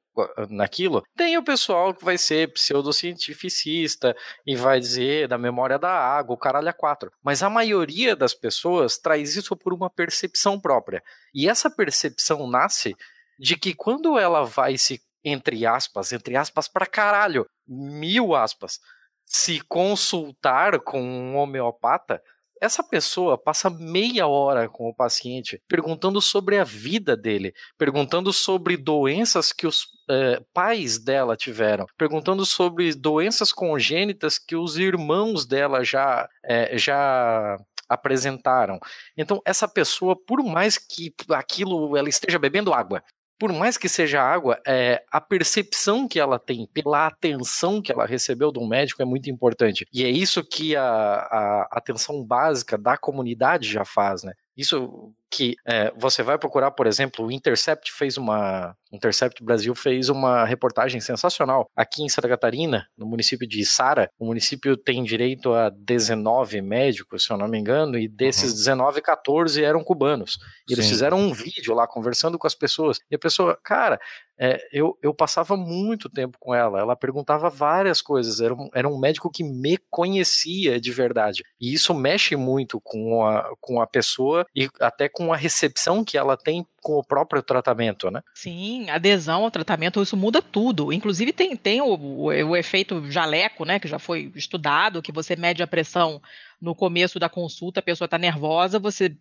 naquilo, 0.49 1.03
tem 1.15 1.37
o 1.37 1.43
pessoal 1.43 1.93
que 1.93 2.03
vai 2.03 2.17
ser 2.17 2.51
pseudocientificista 2.53 4.15
e 4.45 4.55
vai 4.55 4.79
dizer 4.79 5.27
da 5.27 5.37
memória 5.37 5.77
da 5.77 5.91
água, 5.91 6.33
o 6.35 6.37
caralho 6.37 6.69
a 6.69 6.73
quatro. 6.73 7.11
Mas 7.23 7.43
a 7.43 7.49
maioria 7.49 8.15
das 8.15 8.33
pessoas 8.33 8.97
traz 8.97 9.35
isso 9.35 9.55
por 9.55 9.73
uma 9.73 9.89
percepção 9.89 10.59
própria. 10.59 11.03
E 11.33 11.49
essa 11.49 11.69
percepção 11.69 12.47
nasce 12.47 12.95
de 13.39 13.55
que 13.55 13.73
quando 13.73 14.17
ela 14.17 14.43
vai 14.43 14.77
se, 14.77 15.01
entre 15.23 15.65
aspas, 15.65 16.11
entre 16.11 16.35
aspas 16.35 16.67
pra 16.67 16.85
caralho, 16.85 17.45
mil 17.67 18.35
aspas, 18.35 18.79
se 19.25 19.59
consultar 19.61 20.79
com 20.79 21.01
um 21.01 21.35
homeopata, 21.35 22.21
essa 22.61 22.83
pessoa 22.83 23.37
passa 23.37 23.69
meia 23.69 24.27
hora 24.27 24.67
com 24.69 24.89
o 24.89 24.93
paciente 24.93 25.61
perguntando 25.67 26.21
sobre 26.21 26.57
a 26.57 26.63
vida 26.63 27.15
dele, 27.15 27.53
perguntando 27.77 28.31
sobre 28.33 28.77
doenças 28.77 29.51
que 29.51 29.67
os 29.67 29.87
eh, 30.09 30.41
pais 30.53 30.97
dela 30.97 31.35
tiveram, 31.35 31.85
perguntando 31.97 32.45
sobre 32.45 32.93
doenças 32.93 33.51
congênitas 33.51 34.39
que 34.39 34.55
os 34.55 34.77
irmãos 34.77 35.45
dela 35.45 35.83
já, 35.83 36.29
eh, 36.43 36.77
já 36.77 37.57
apresentaram. 37.89 38.79
Então, 39.15 39.41
essa 39.45 39.67
pessoa, 39.67 40.15
por 40.15 40.43
mais 40.43 40.77
que 40.77 41.13
aquilo 41.29 41.95
ela 41.95 42.09
esteja 42.09 42.37
bebendo 42.37 42.73
água, 42.73 43.03
por 43.39 43.53
mais 43.53 43.77
que 43.77 43.87
seja 43.87 44.21
água, 44.21 44.59
é, 44.65 45.03
a 45.11 45.21
percepção 45.21 46.07
que 46.07 46.19
ela 46.19 46.39
tem 46.39 46.67
pela 46.73 47.07
atenção 47.07 47.81
que 47.81 47.91
ela 47.91 48.05
recebeu 48.05 48.51
de 48.51 48.59
um 48.59 48.67
médico 48.67 49.01
é 49.01 49.05
muito 49.05 49.29
importante. 49.29 49.85
E 49.93 50.03
é 50.03 50.09
isso 50.09 50.43
que 50.43 50.75
a, 50.75 50.83
a 50.83 51.67
atenção 51.71 52.23
básica 52.23 52.77
da 52.77 52.97
comunidade 52.97 53.71
já 53.71 53.85
faz, 53.85 54.23
né? 54.23 54.33
Isso 54.55 55.13
que 55.29 55.55
é, 55.65 55.91
você 55.97 56.23
vai 56.23 56.37
procurar, 56.37 56.71
por 56.71 56.87
exemplo, 56.87 57.25
o 57.25 57.31
Intercept 57.31 57.91
fez 57.91 58.17
uma. 58.17 58.75
Intercept 58.91 59.43
Brasil 59.43 59.75
fez 59.75 60.07
uma 60.07 60.45
reportagem 60.45 61.01
sensacional 61.01 61.69
aqui 61.75 62.01
em 62.01 62.07
Santa 62.07 62.29
Catarina, 62.29 62.87
no 62.97 63.05
município 63.05 63.45
de 63.45 63.65
Sara. 63.65 64.09
O 64.17 64.25
município 64.25 64.77
tem 64.77 65.03
direito 65.03 65.53
a 65.53 65.69
19 65.69 66.61
médicos, 66.61 67.25
se 67.25 67.31
eu 67.31 67.37
não 67.37 67.49
me 67.49 67.57
engano, 67.59 67.97
e 67.97 68.07
desses 68.07 68.53
19, 68.53 69.01
14 69.01 69.61
eram 69.61 69.83
cubanos. 69.83 70.37
E 70.69 70.73
eles 70.73 70.85
Sim. 70.85 70.91
fizeram 70.91 71.19
um 71.19 71.33
vídeo 71.33 71.73
lá 71.73 71.85
conversando 71.85 72.39
com 72.39 72.47
as 72.47 72.55
pessoas. 72.55 72.99
E 73.11 73.15
a 73.15 73.19
pessoa, 73.19 73.59
cara, 73.61 73.99
é, 74.39 74.59
eu, 74.71 74.97
eu 75.01 75.13
passava 75.13 75.57
muito 75.57 76.09
tempo 76.09 76.37
com 76.39 76.53
ela. 76.53 76.79
Ela 76.79 76.95
perguntava 76.95 77.49
várias 77.49 78.01
coisas. 78.01 78.39
Era 78.39 78.53
um, 78.53 78.69
era 78.73 78.87
um 78.87 78.97
médico 78.97 79.31
que 79.31 79.43
me 79.43 79.77
conhecia 79.89 80.79
de 80.79 80.91
verdade. 80.91 81.43
E 81.59 81.73
isso 81.73 81.93
mexe 81.93 82.35
muito 82.35 82.79
com 82.81 83.25
a, 83.25 83.51
com 83.59 83.81
a 83.81 83.87
pessoa 83.87 84.45
e 84.55 84.69
até 84.79 85.09
com 85.09 85.16
a 85.33 85.37
recepção 85.37 86.03
que 86.03 86.17
ela 86.17 86.37
tem 86.37 86.65
com 86.81 86.93
o 86.93 87.03
próprio 87.03 87.41
tratamento, 87.41 88.09
né? 88.11 88.21
Sim, 88.33 88.89
adesão 88.89 89.43
ao 89.43 89.51
tratamento, 89.51 90.01
isso 90.01 90.15
muda 90.15 90.41
tudo. 90.41 90.93
Inclusive 90.93 91.33
tem, 91.33 91.55
tem 91.55 91.81
o, 91.81 91.95
o, 91.95 92.25
o 92.25 92.55
efeito 92.55 93.09
jaleco, 93.11 93.65
né, 93.65 93.79
que 93.79 93.87
já 93.87 93.99
foi 93.99 94.31
estudado, 94.35 95.01
que 95.01 95.11
você 95.11 95.35
mede 95.35 95.63
a 95.63 95.67
pressão 95.67 96.21
no 96.61 96.73
começo 96.73 97.19
da 97.19 97.29
consulta, 97.29 97.79
a 97.79 97.83
pessoa 97.83 98.05
está 98.05 98.17
nervosa, 98.17 98.79
você 98.79 99.15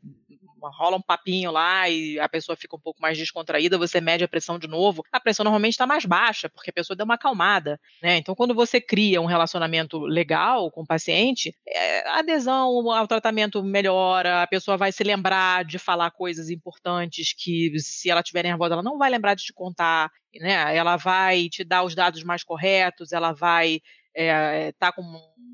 rola 0.70 0.96
um 0.96 1.02
papinho 1.02 1.50
lá 1.50 1.88
e 1.88 2.18
a 2.18 2.28
pessoa 2.28 2.56
fica 2.56 2.76
um 2.76 2.80
pouco 2.80 3.00
mais 3.00 3.16
descontraída, 3.18 3.78
você 3.78 4.00
mede 4.00 4.24
a 4.24 4.28
pressão 4.28 4.58
de 4.58 4.66
novo, 4.66 5.02
a 5.12 5.20
pressão 5.20 5.44
normalmente 5.44 5.72
está 5.72 5.86
mais 5.86 6.04
baixa, 6.04 6.48
porque 6.48 6.70
a 6.70 6.72
pessoa 6.72 6.96
deu 6.96 7.04
uma 7.04 7.14
acalmada, 7.14 7.80
né? 8.02 8.16
Então, 8.16 8.34
quando 8.34 8.54
você 8.54 8.80
cria 8.80 9.20
um 9.20 9.26
relacionamento 9.26 9.98
legal 10.00 10.70
com 10.70 10.82
o 10.82 10.86
paciente, 10.86 11.54
é, 11.66 12.08
a 12.08 12.18
adesão 12.18 12.90
ao 12.90 13.06
tratamento 13.06 13.62
melhora, 13.62 14.42
a 14.42 14.46
pessoa 14.46 14.76
vai 14.76 14.92
se 14.92 15.02
lembrar 15.04 15.64
de 15.64 15.78
falar 15.78 16.10
coisas 16.10 16.50
importantes 16.50 17.32
que, 17.32 17.78
se 17.78 18.10
ela 18.10 18.20
estiver 18.20 18.42
nervosa, 18.42 18.74
ela 18.74 18.82
não 18.82 18.98
vai 18.98 19.10
lembrar 19.10 19.34
de 19.34 19.44
te 19.44 19.52
contar, 19.52 20.10
né? 20.40 20.76
Ela 20.76 20.96
vai 20.96 21.48
te 21.48 21.64
dar 21.64 21.82
os 21.82 21.94
dados 21.94 22.22
mais 22.22 22.42
corretos, 22.44 23.12
ela 23.12 23.32
vai 23.32 23.80
estar 24.16 24.72
tá 24.78 24.92
com 24.92 25.02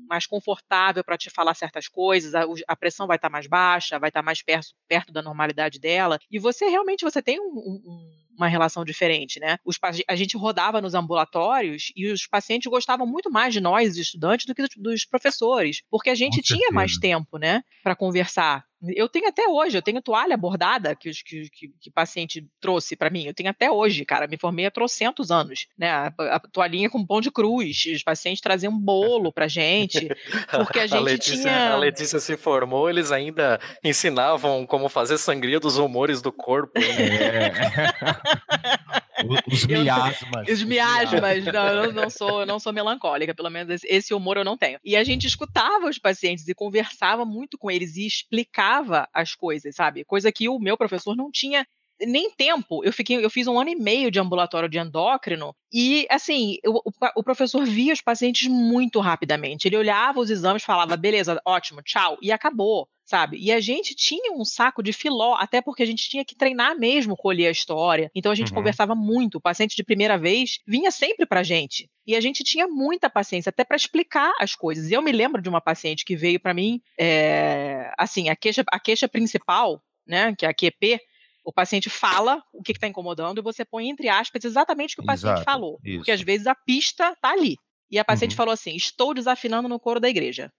mais 0.07 0.25
confortável 0.27 1.03
para 1.03 1.17
te 1.17 1.29
falar 1.29 1.53
certas 1.55 1.87
coisas, 1.87 2.35
a, 2.35 2.45
a 2.67 2.75
pressão 2.75 3.07
vai 3.07 3.15
estar 3.15 3.29
tá 3.29 3.31
mais 3.31 3.47
baixa, 3.47 3.99
vai 3.99 4.09
estar 4.09 4.21
tá 4.21 4.25
mais 4.25 4.41
perto, 4.43 4.67
perto 4.87 5.11
da 5.11 5.21
normalidade 5.21 5.79
dela, 5.79 6.19
e 6.29 6.37
você 6.37 6.67
realmente 6.67 7.03
você 7.03 7.21
tem 7.21 7.39
um, 7.39 7.45
um, 7.45 8.11
uma 8.37 8.47
relação 8.47 8.83
diferente, 8.83 9.39
né? 9.39 9.57
Os, 9.65 9.77
a 10.07 10.15
gente 10.15 10.37
rodava 10.37 10.81
nos 10.81 10.93
ambulatórios 10.93 11.91
e 11.95 12.11
os 12.11 12.27
pacientes 12.27 12.69
gostavam 12.69 13.07
muito 13.07 13.31
mais 13.31 13.53
de 13.53 13.59
nós, 13.59 13.97
estudantes, 13.97 14.45
do 14.45 14.53
que 14.53 14.61
dos, 14.61 14.71
dos 14.77 15.05
professores, 15.05 15.81
porque 15.89 16.09
a 16.09 16.15
gente 16.15 16.41
tinha 16.41 16.71
mais 16.71 16.97
tempo, 16.97 17.37
né, 17.37 17.63
para 17.83 17.95
conversar. 17.95 18.65
Eu 18.95 19.07
tenho 19.07 19.27
até 19.27 19.47
hoje, 19.47 19.77
eu 19.77 19.81
tenho 19.81 20.01
toalha 20.01 20.35
bordada 20.35 20.95
que, 20.95 21.11
que, 21.11 21.49
que, 21.49 21.73
que 21.79 21.91
paciente 21.91 22.45
trouxe 22.59 22.95
para 22.95 23.09
mim. 23.09 23.25
Eu 23.25 23.33
tenho 23.33 23.49
até 23.49 23.71
hoje, 23.71 24.03
cara. 24.03 24.27
Me 24.27 24.37
formei 24.37 24.65
há 24.65 24.71
trocentos 24.71 25.31
anos, 25.31 25.67
né? 25.77 25.89
A, 25.89 26.13
a, 26.35 26.39
toalhinha 26.39 26.89
com 26.89 27.05
pão 27.05 27.21
de 27.21 27.31
cruz. 27.31 27.85
Os 27.93 28.03
pacientes 28.03 28.41
traziam 28.41 28.73
um 28.73 28.79
bolo 28.79 29.31
pra 29.31 29.47
gente, 29.47 30.09
porque 30.51 30.79
a 30.79 30.87
gente 30.87 30.97
a 30.97 31.01
Letícia, 31.01 31.41
tinha. 31.41 31.71
A 31.71 31.77
Letícia 31.77 32.19
se 32.19 32.35
formou, 32.35 32.89
eles 32.89 33.11
ainda 33.11 33.59
ensinavam 33.83 34.65
como 34.65 34.89
fazer 34.89 35.17
sangria 35.17 35.59
dos 35.59 35.77
humores 35.77 36.21
do 36.21 36.31
corpo. 36.31 36.73
É. 36.79 37.51
Os 39.51 39.65
miasmas. 39.65 40.49
Os 40.49 40.63
miasmas. 40.63 41.45
Não, 41.45 41.67
eu 41.67 41.93
não 41.93 42.09
sou, 42.09 42.41
eu 42.41 42.45
não 42.45 42.59
sou 42.59 42.73
melancólica, 42.73 43.33
pelo 43.33 43.49
menos 43.49 43.81
esse 43.83 44.13
humor 44.13 44.37
eu 44.37 44.43
não 44.43 44.57
tenho. 44.57 44.79
E 44.83 44.95
a 44.95 45.03
gente 45.03 45.27
escutava 45.27 45.87
os 45.87 45.97
pacientes 45.97 46.47
e 46.47 46.53
conversava 46.53 47.25
muito 47.25 47.57
com 47.57 47.69
eles 47.69 47.95
e 47.95 48.05
explicava 48.05 49.07
as 49.13 49.35
coisas, 49.35 49.75
sabe? 49.75 50.03
Coisa 50.05 50.31
que 50.31 50.49
o 50.49 50.59
meu 50.59 50.77
professor 50.77 51.15
não 51.15 51.31
tinha 51.31 51.65
nem 52.01 52.31
tempo. 52.31 52.83
Eu 52.83 52.91
fiquei, 52.91 53.23
eu 53.23 53.29
fiz 53.29 53.47
um 53.47 53.59
ano 53.59 53.69
e 53.69 53.75
meio 53.75 54.11
de 54.11 54.19
ambulatório 54.19 54.69
de 54.69 54.77
endócrino 54.77 55.55
e 55.71 56.05
assim, 56.09 56.57
eu, 56.63 56.73
o, 56.73 56.91
o, 57.15 57.23
professor 57.23 57.65
via 57.65 57.93
os 57.93 58.01
pacientes 58.01 58.47
muito 58.47 58.99
rapidamente. 58.99 59.67
Ele 59.67 59.77
olhava 59.77 60.19
os 60.19 60.29
exames, 60.29 60.63
falava, 60.63 60.97
beleza, 60.97 61.41
ótimo, 61.45 61.81
tchau, 61.81 62.17
e 62.21 62.31
acabou. 62.31 62.87
Sabe? 63.05 63.37
E 63.37 63.51
a 63.51 63.59
gente 63.59 63.93
tinha 63.93 64.31
um 64.31 64.45
saco 64.45 64.81
de 64.81 64.93
filó, 64.93 65.35
até 65.35 65.61
porque 65.61 65.83
a 65.83 65.85
gente 65.85 66.09
tinha 66.09 66.23
que 66.23 66.35
treinar 66.35 66.77
mesmo, 66.77 67.17
colher 67.17 67.47
a 67.47 67.51
história. 67.51 68.09
Então 68.15 68.31
a 68.31 68.35
gente 68.35 68.51
uhum. 68.51 68.55
conversava 68.55 68.95
muito. 68.95 69.35
O 69.35 69.41
paciente 69.41 69.75
de 69.75 69.83
primeira 69.83 70.17
vez 70.17 70.59
vinha 70.65 70.89
sempre 70.89 71.25
pra 71.25 71.43
gente. 71.43 71.89
E 72.07 72.15
a 72.15 72.21
gente 72.21 72.43
tinha 72.43 72.67
muita 72.67 73.09
paciência, 73.09 73.49
até 73.49 73.63
para 73.65 73.75
explicar 73.75 74.31
as 74.39 74.55
coisas. 74.55 74.89
E 74.89 74.93
eu 74.93 75.01
me 75.01 75.11
lembro 75.11 75.41
de 75.41 75.49
uma 75.49 75.59
paciente 75.59 76.05
que 76.05 76.15
veio 76.15 76.39
para 76.39 76.53
mim, 76.53 76.81
é, 76.97 77.91
assim, 77.97 78.29
a 78.29 78.35
queixa, 78.35 78.63
a 78.71 78.79
queixa 78.79 79.07
principal, 79.07 79.83
né, 80.07 80.33
que 80.37 80.45
é 80.45 80.49
a 80.49 80.53
QP, 80.53 80.99
o 81.45 81.51
paciente 81.51 81.89
fala 81.89 82.41
o 82.53 82.63
que 82.63 82.71
está 82.71 82.87
incomodando 82.87 83.39
e 83.39 83.43
você 83.43 83.65
põe 83.65 83.89
entre 83.89 84.07
aspas 84.07 84.45
exatamente 84.45 84.93
o 84.93 84.95
que 84.97 85.03
o 85.03 85.05
paciente 85.05 85.33
Exato, 85.33 85.43
falou. 85.43 85.79
isso. 85.83 85.97
Porque 85.97 86.11
às 86.11 86.21
vezes 86.21 86.47
a 86.47 86.55
pista 86.55 87.11
está 87.11 87.31
ali. 87.31 87.57
E 87.91 87.99
a 87.99 88.05
paciente 88.05 88.31
Uhum. 88.31 88.37
falou 88.37 88.53
assim: 88.53 88.75
estou 88.75 89.13
desafinando 89.13 89.67
no 89.67 89.79
coro 89.79 89.99
da 89.99 90.09
igreja. 90.09 90.51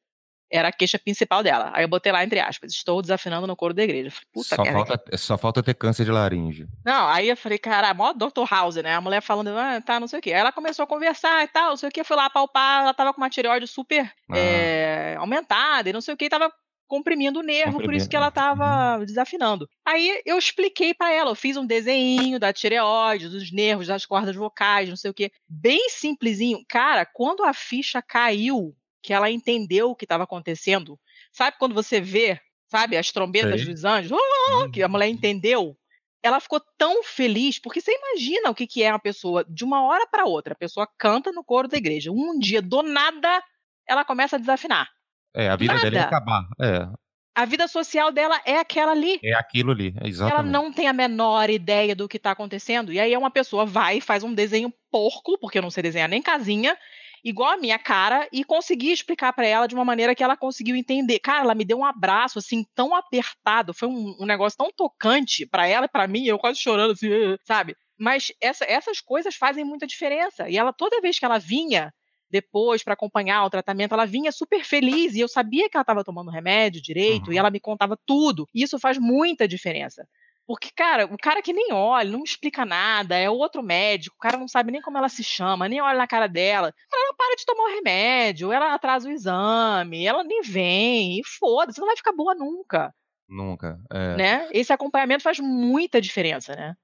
Era 0.55 0.69
a 0.69 0.73
queixa 0.73 1.01
principal 1.01 1.43
dela. 1.43 1.73
Aí 1.75 1.83
eu 1.83 1.89
botei 1.89 2.13
lá 2.13 2.23
entre 2.23 2.39
aspas: 2.39 2.73
estou 2.73 3.03
desafinando 3.03 3.45
no 3.45 3.57
coro 3.57 3.75
da 3.75 3.83
igreja. 3.83 4.11
Falei, 4.13 4.29
Puta 4.33 4.55
Só 4.55 4.65
falta, 4.65 5.17
só 5.17 5.37
falta 5.39 5.63
ter 5.65 5.75
câncer 5.75 6.05
de 6.05 6.13
laringe. 6.13 6.67
Não, 6.85 7.09
aí 7.09 7.29
eu 7.29 7.37
falei, 7.37 7.59
cara, 7.59 7.93
mó 7.93 8.13
Dr. 8.13 8.45
House, 8.49 8.77
né? 8.77 8.95
A 8.95 9.01
mulher 9.01 9.21
falando, 9.21 9.49
ah, 9.49 9.81
tá, 9.81 9.99
não 9.99 10.07
sei 10.07 10.21
o 10.21 10.23
quê. 10.23 10.33
Aí 10.33 10.39
ela 10.39 10.53
começou 10.53 10.85
a 10.85 10.87
conversar 10.87 11.43
e 11.43 11.49
tal, 11.49 11.71
não 11.71 11.77
sei 11.77 11.89
o 11.89 11.93
quê. 11.93 12.01
Eu 12.01 12.05
fui 12.05 12.17
lá 12.17 12.31
palpar, 12.31 12.83
ela 12.83 12.95
tava 12.95 13.13
com 13.13 13.21
uma 13.21 13.29
tireoide 13.29 13.67
super 13.67 14.13
Ah. 14.31 14.39
é, 14.39 15.17
aumentada 15.17 15.91
e 15.91 15.93
não 15.93 16.01
sei 16.01 16.15
o 16.15 16.17
quê. 16.17 16.27
E 16.27 16.31
tava 16.31 16.53
comprimindo 16.87 17.41
o 17.41 17.43
nervo, 17.43 17.81
por 17.83 17.93
isso 17.95 18.09
que 18.09 18.15
ela 18.15 18.29
estava 18.29 19.05
desafinando. 19.05 19.69
Aí 19.85 20.23
eu 20.25 20.39
expliquei 20.39 20.95
para 20.95 21.11
ela, 21.11 21.31
eu 21.31 21.35
fiz 21.35 21.57
um 21.57 21.67
desenho 21.67 22.39
da 22.39 22.53
tireoide, 22.53 23.29
dos 23.29 23.51
nervos, 23.51 23.89
das 23.89 24.07
cordas 24.07 24.37
vocais, 24.37 24.89
não 24.89 24.97
sei 24.97 25.11
o 25.11 25.15
quê, 25.15 25.33
bem 25.49 25.89
simplesinho. 25.89 26.63
Cara, 26.69 27.05
quando 27.05 27.43
a 27.43 27.53
ficha 27.53 28.01
caiu, 28.01 28.77
que 29.05 29.13
ela 29.13 29.31
entendeu 29.31 29.91
o 29.91 29.97
que 29.97 30.07
estava 30.07 30.25
acontecendo, 30.25 30.99
sabe 31.33 31.59
quando 31.59 31.75
você 31.75 32.01
vê, 32.01 32.41
sabe, 32.69 32.97
as 32.97 33.13
trombetas 33.13 33.61
Sei. 33.61 33.67
dos 33.67 33.85
anjos, 33.85 34.13
"Ah", 34.19 34.69
que 34.73 34.83
a 34.83 34.89
mulher 34.89 35.09
entendeu? 35.09 35.77
Ela 36.23 36.41
ficou 36.41 36.61
tão 36.79 37.05
feliz, 37.05 37.59
porque 37.61 37.81
você 37.83 37.93
imagina 37.95 38.51
o 38.51 38.55
que, 38.55 38.67
que 38.67 38.83
é 38.83 38.91
uma 38.91 38.99
pessoa, 38.99 39.45
de 39.49 39.65
uma 39.65 39.85
hora 39.87 40.07
para 40.09 40.25
outra, 40.25 40.55
a 40.55 40.59
pessoa 40.59 40.89
canta 40.99 41.31
no 41.33 41.45
coro 41.45 41.69
da 41.69 41.77
igreja, 41.77 42.11
um 42.13 42.39
dia, 42.39 42.63
do 42.63 42.83
nada, 42.83 43.43
ela 43.87 44.05
começa 44.07 44.37
a 44.37 44.39
desafinar. 44.41 44.89
É, 45.37 45.49
a 45.51 45.57
vida 45.57 45.79
dela 45.81 45.97
ia 45.97 46.01
Nada. 46.01 46.07
acabar. 46.07 46.43
É, 46.61 46.89
A 47.37 47.45
vida 47.45 47.69
social 47.69 48.11
dela 48.13 48.41
é 48.45 48.59
aquela 48.59 48.93
ali. 48.93 49.21
é 49.23 49.33
aquilo 49.35 49.73
ali, 49.73 49.95
é 50.01 50.09
Ela 50.09 50.09
exatamente. 50.09 50.53
não 50.53 50.73
tem 50.73 50.89
a 50.89 50.93
menor 50.93 51.51
ideia 51.51 51.95
do 51.95 52.09
que 52.09 52.17
está 52.17 52.31
acontecendo. 52.33 52.93
E 52.93 52.99
aí 53.01 53.17
uma 53.17 53.31
pessoa 53.31 53.67
vai 53.67 53.99
e 53.99 54.01
faz 54.01 54.23
um 54.25 54.33
desenho 54.35 54.73
porco, 54.91 55.39
porque 55.39 55.59
eu 55.59 55.63
não 55.63 55.71
sei 55.71 55.83
desenhar 55.83 56.09
nem 56.09 56.23
casinha, 56.23 56.77
igual 57.25 57.53
a 57.53 57.57
minha 57.57 57.79
cara, 57.79 58.29
e 58.31 58.45
conseguir 58.45 58.93
explicar 58.93 59.33
para 59.33 59.47
ela 59.47 59.67
de 59.67 59.75
uma 59.75 59.85
maneira 59.85 60.15
que 60.15 60.23
ela 60.23 60.37
conseguiu 60.37 60.77
entender. 60.77 61.19
Cara, 61.21 61.41
ela 61.45 61.55
me 61.55 61.65
deu 61.65 61.79
um 61.79 61.85
abraço 61.85 62.39
assim 62.39 62.65
tão 62.75 62.95
apertado, 62.95 63.73
foi 63.73 63.89
um, 63.89 64.15
um 64.21 64.27
negócio 64.27 64.59
tão 64.59 64.71
tocante 64.71 65.47
para 65.47 65.67
ela 65.67 65.87
e 65.87 65.89
para 65.89 66.07
mim, 66.07 66.27
eu 66.27 66.39
quase 66.39 66.61
chorando 66.61 66.93
assim, 66.93 67.09
sabe? 67.45 67.75
Mas 67.99 68.33
essa- 68.41 68.65
essas 68.67 69.01
coisas 69.01 69.35
fazem 69.37 69.65
muita 69.65 69.87
diferença. 69.87 70.49
E 70.49 70.57
ela 70.59 70.73
toda 70.73 71.01
vez 71.01 71.19
que 71.19 71.25
ela 71.25 71.39
vinha 71.39 71.93
depois 72.31 72.83
para 72.83 72.95
acompanhar 72.95 73.45
o 73.45 73.51
tratamento, 73.51 73.93
ela 73.95 74.05
vinha 74.07 74.33
super 74.33 74.65
feliz 74.65 75.15
e 75.15 75.21
eu 75.21 75.29
sabia 75.29 75.69
que 75.71 75.77
ela 75.77 75.83
estava 75.83 76.03
tomando 76.03 76.31
remédio 76.31 76.83
direito 76.83 77.29
Uhum. 77.29 77.33
e 77.33 77.39
ela 77.39 77.51
me 77.51 77.61
contava 77.61 77.97
tudo. 78.05 78.49
E 78.53 78.63
isso 78.65 78.79
faz 78.79 78.99
muita 78.99 79.47
diferença. 79.47 80.07
Porque, 80.47 80.69
cara, 80.77 81.07
o 81.07 81.17
cara 81.17 81.41
que 81.41 81.53
nem 81.53 81.73
olha, 81.73 82.11
não 82.11 82.23
explica 82.23 82.65
nada, 82.65 83.17
é 83.17 83.31
outro 83.31 83.63
médico, 83.63 84.17
o 84.17 84.21
cara 84.21 84.37
não 84.37 84.47
sabe 84.47 84.71
nem 84.71 84.83
como 84.83 84.99
ela 84.99 85.09
se 85.09 85.25
chama, 85.25 85.69
nem 85.69 85.81
olha 85.81 85.97
na 85.97 86.07
cara 86.07 86.27
dela. 86.27 86.73
Ela 86.93 87.07
não 87.07 87.17
para 87.17 87.37
de 87.37 87.47
tomar 87.47 87.65
o 87.65 87.75
remédio, 87.75 88.53
ela 88.53 88.75
atrasa 88.75 89.09
o 89.09 89.13
exame, 89.13 90.05
ela 90.07 90.23
nem 90.23 90.43
vem, 90.43 91.19
e 91.19 91.23
foda-se, 91.39 91.81
não 91.81 91.87
vai 91.87 91.97
ficar 91.97 92.13
boa 92.13 92.35
nunca, 92.35 92.93
Nunca. 93.29 93.81
É. 93.91 94.17
né? 94.17 94.49
Esse 94.53 94.73
acompanhamento 94.73 95.23
faz 95.23 95.41
muita 95.41 96.01
diferença, 96.01 96.55
né? 96.55 96.75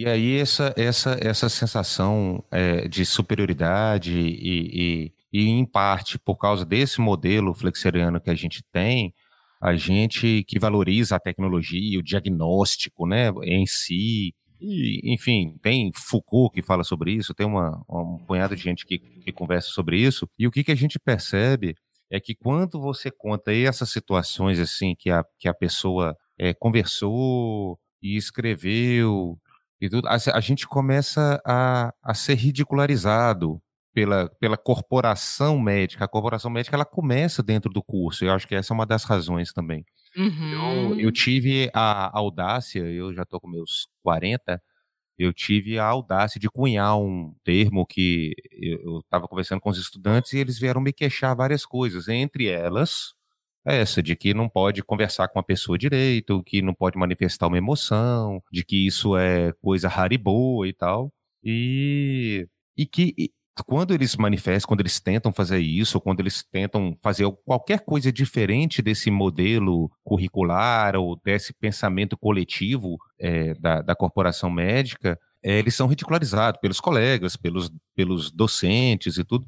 E 0.00 0.06
aí 0.06 0.38
essa, 0.38 0.72
essa, 0.78 1.18
essa 1.20 1.48
sensação 1.50 2.42
é, 2.50 2.88
de 2.88 3.04
superioridade 3.04 4.18
e, 4.18 5.12
e, 5.30 5.40
e, 5.40 5.48
em 5.50 5.66
parte, 5.66 6.18
por 6.18 6.36
causa 6.36 6.64
desse 6.64 7.02
modelo 7.02 7.52
flexeriano 7.52 8.18
que 8.18 8.30
a 8.30 8.34
gente 8.34 8.62
tem, 8.72 9.12
a 9.60 9.76
gente 9.76 10.42
que 10.48 10.58
valoriza 10.58 11.16
a 11.16 11.20
tecnologia, 11.20 11.98
o 11.98 12.02
diagnóstico 12.02 13.06
né, 13.06 13.28
em 13.42 13.66
si, 13.66 14.34
e, 14.58 15.12
enfim, 15.12 15.58
tem 15.62 15.90
Foucault 15.94 16.54
que 16.54 16.62
fala 16.62 16.82
sobre 16.82 17.12
isso, 17.12 17.34
tem 17.34 17.46
uma, 17.46 17.84
um 17.86 18.24
punhado 18.26 18.56
de 18.56 18.62
gente 18.62 18.86
que, 18.86 18.98
que 18.98 19.32
conversa 19.32 19.68
sobre 19.68 20.00
isso, 20.00 20.26
e 20.38 20.46
o 20.46 20.50
que, 20.50 20.64
que 20.64 20.72
a 20.72 20.76
gente 20.76 20.98
percebe 20.98 21.74
é 22.10 22.18
que 22.18 22.34
quando 22.34 22.80
você 22.80 23.10
conta 23.10 23.52
essas 23.52 23.90
situações 23.90 24.58
assim 24.58 24.94
que 24.98 25.10
a, 25.10 25.22
que 25.38 25.46
a 25.46 25.52
pessoa 25.52 26.16
é, 26.38 26.54
conversou 26.54 27.78
e 28.02 28.16
escreveu 28.16 29.38
e 29.80 29.88
tudo, 29.88 30.06
a, 30.08 30.16
a 30.34 30.40
gente 30.40 30.66
começa 30.66 31.40
a, 31.44 31.92
a 32.02 32.14
ser 32.14 32.34
ridicularizado 32.34 33.60
pela, 33.94 34.28
pela 34.38 34.56
corporação 34.56 35.58
médica. 35.58 36.04
A 36.04 36.08
corporação 36.08 36.50
médica 36.50 36.76
ela 36.76 36.84
começa 36.84 37.42
dentro 37.42 37.72
do 37.72 37.82
curso. 37.82 38.24
Eu 38.24 38.32
acho 38.32 38.46
que 38.46 38.54
essa 38.54 38.72
é 38.72 38.74
uma 38.74 38.86
das 38.86 39.04
razões 39.04 39.52
também. 39.52 39.84
Uhum. 40.16 40.92
Eu, 40.92 41.00
eu 41.00 41.12
tive 41.12 41.70
a 41.72 42.10
audácia, 42.16 42.80
eu 42.80 43.14
já 43.14 43.22
estou 43.22 43.40
com 43.40 43.48
meus 43.48 43.88
40, 44.02 44.60
eu 45.18 45.32
tive 45.32 45.78
a 45.78 45.86
audácia 45.86 46.40
de 46.40 46.48
cunhar 46.48 46.98
um 46.98 47.34
termo 47.44 47.86
que 47.86 48.32
eu 48.52 48.98
estava 48.98 49.28
conversando 49.28 49.60
com 49.60 49.70
os 49.70 49.78
estudantes 49.78 50.32
e 50.32 50.38
eles 50.38 50.58
vieram 50.58 50.80
me 50.80 50.92
queixar 50.92 51.34
várias 51.36 51.64
coisas, 51.64 52.08
entre 52.08 52.46
elas 52.48 53.14
essa 53.64 54.02
de 54.02 54.16
que 54.16 54.34
não 54.34 54.48
pode 54.48 54.82
conversar 54.82 55.28
com 55.28 55.38
a 55.38 55.42
pessoa 55.42 55.78
direito, 55.78 56.42
que 56.44 56.62
não 56.62 56.74
pode 56.74 56.98
manifestar 56.98 57.46
uma 57.46 57.58
emoção, 57.58 58.42
de 58.52 58.64
que 58.64 58.86
isso 58.86 59.16
é 59.16 59.52
coisa 59.60 59.88
rara 59.88 60.14
e 60.14 60.18
boa 60.18 60.66
e 60.66 60.72
tal. 60.72 61.12
E, 61.42 62.46
e 62.76 62.86
que 62.86 63.14
e, 63.18 63.30
quando 63.66 63.92
eles 63.92 64.16
manifestam, 64.16 64.68
quando 64.68 64.80
eles 64.80 65.00
tentam 65.00 65.32
fazer 65.32 65.58
isso, 65.58 65.98
ou 65.98 66.00
quando 66.00 66.20
eles 66.20 66.42
tentam 66.42 66.96
fazer 67.02 67.30
qualquer 67.44 67.80
coisa 67.80 68.12
diferente 68.12 68.82
desse 68.82 69.10
modelo 69.10 69.90
curricular 70.02 70.96
ou 70.96 71.18
desse 71.22 71.52
pensamento 71.52 72.16
coletivo 72.16 72.96
é, 73.18 73.54
da, 73.54 73.82
da 73.82 73.94
corporação 73.94 74.50
médica, 74.50 75.18
é, 75.42 75.58
eles 75.58 75.74
são 75.74 75.86
ridicularizados 75.86 76.60
pelos 76.60 76.80
colegas, 76.80 77.36
pelos, 77.36 77.70
pelos 77.94 78.30
docentes 78.30 79.16
e 79.16 79.24
tudo. 79.24 79.46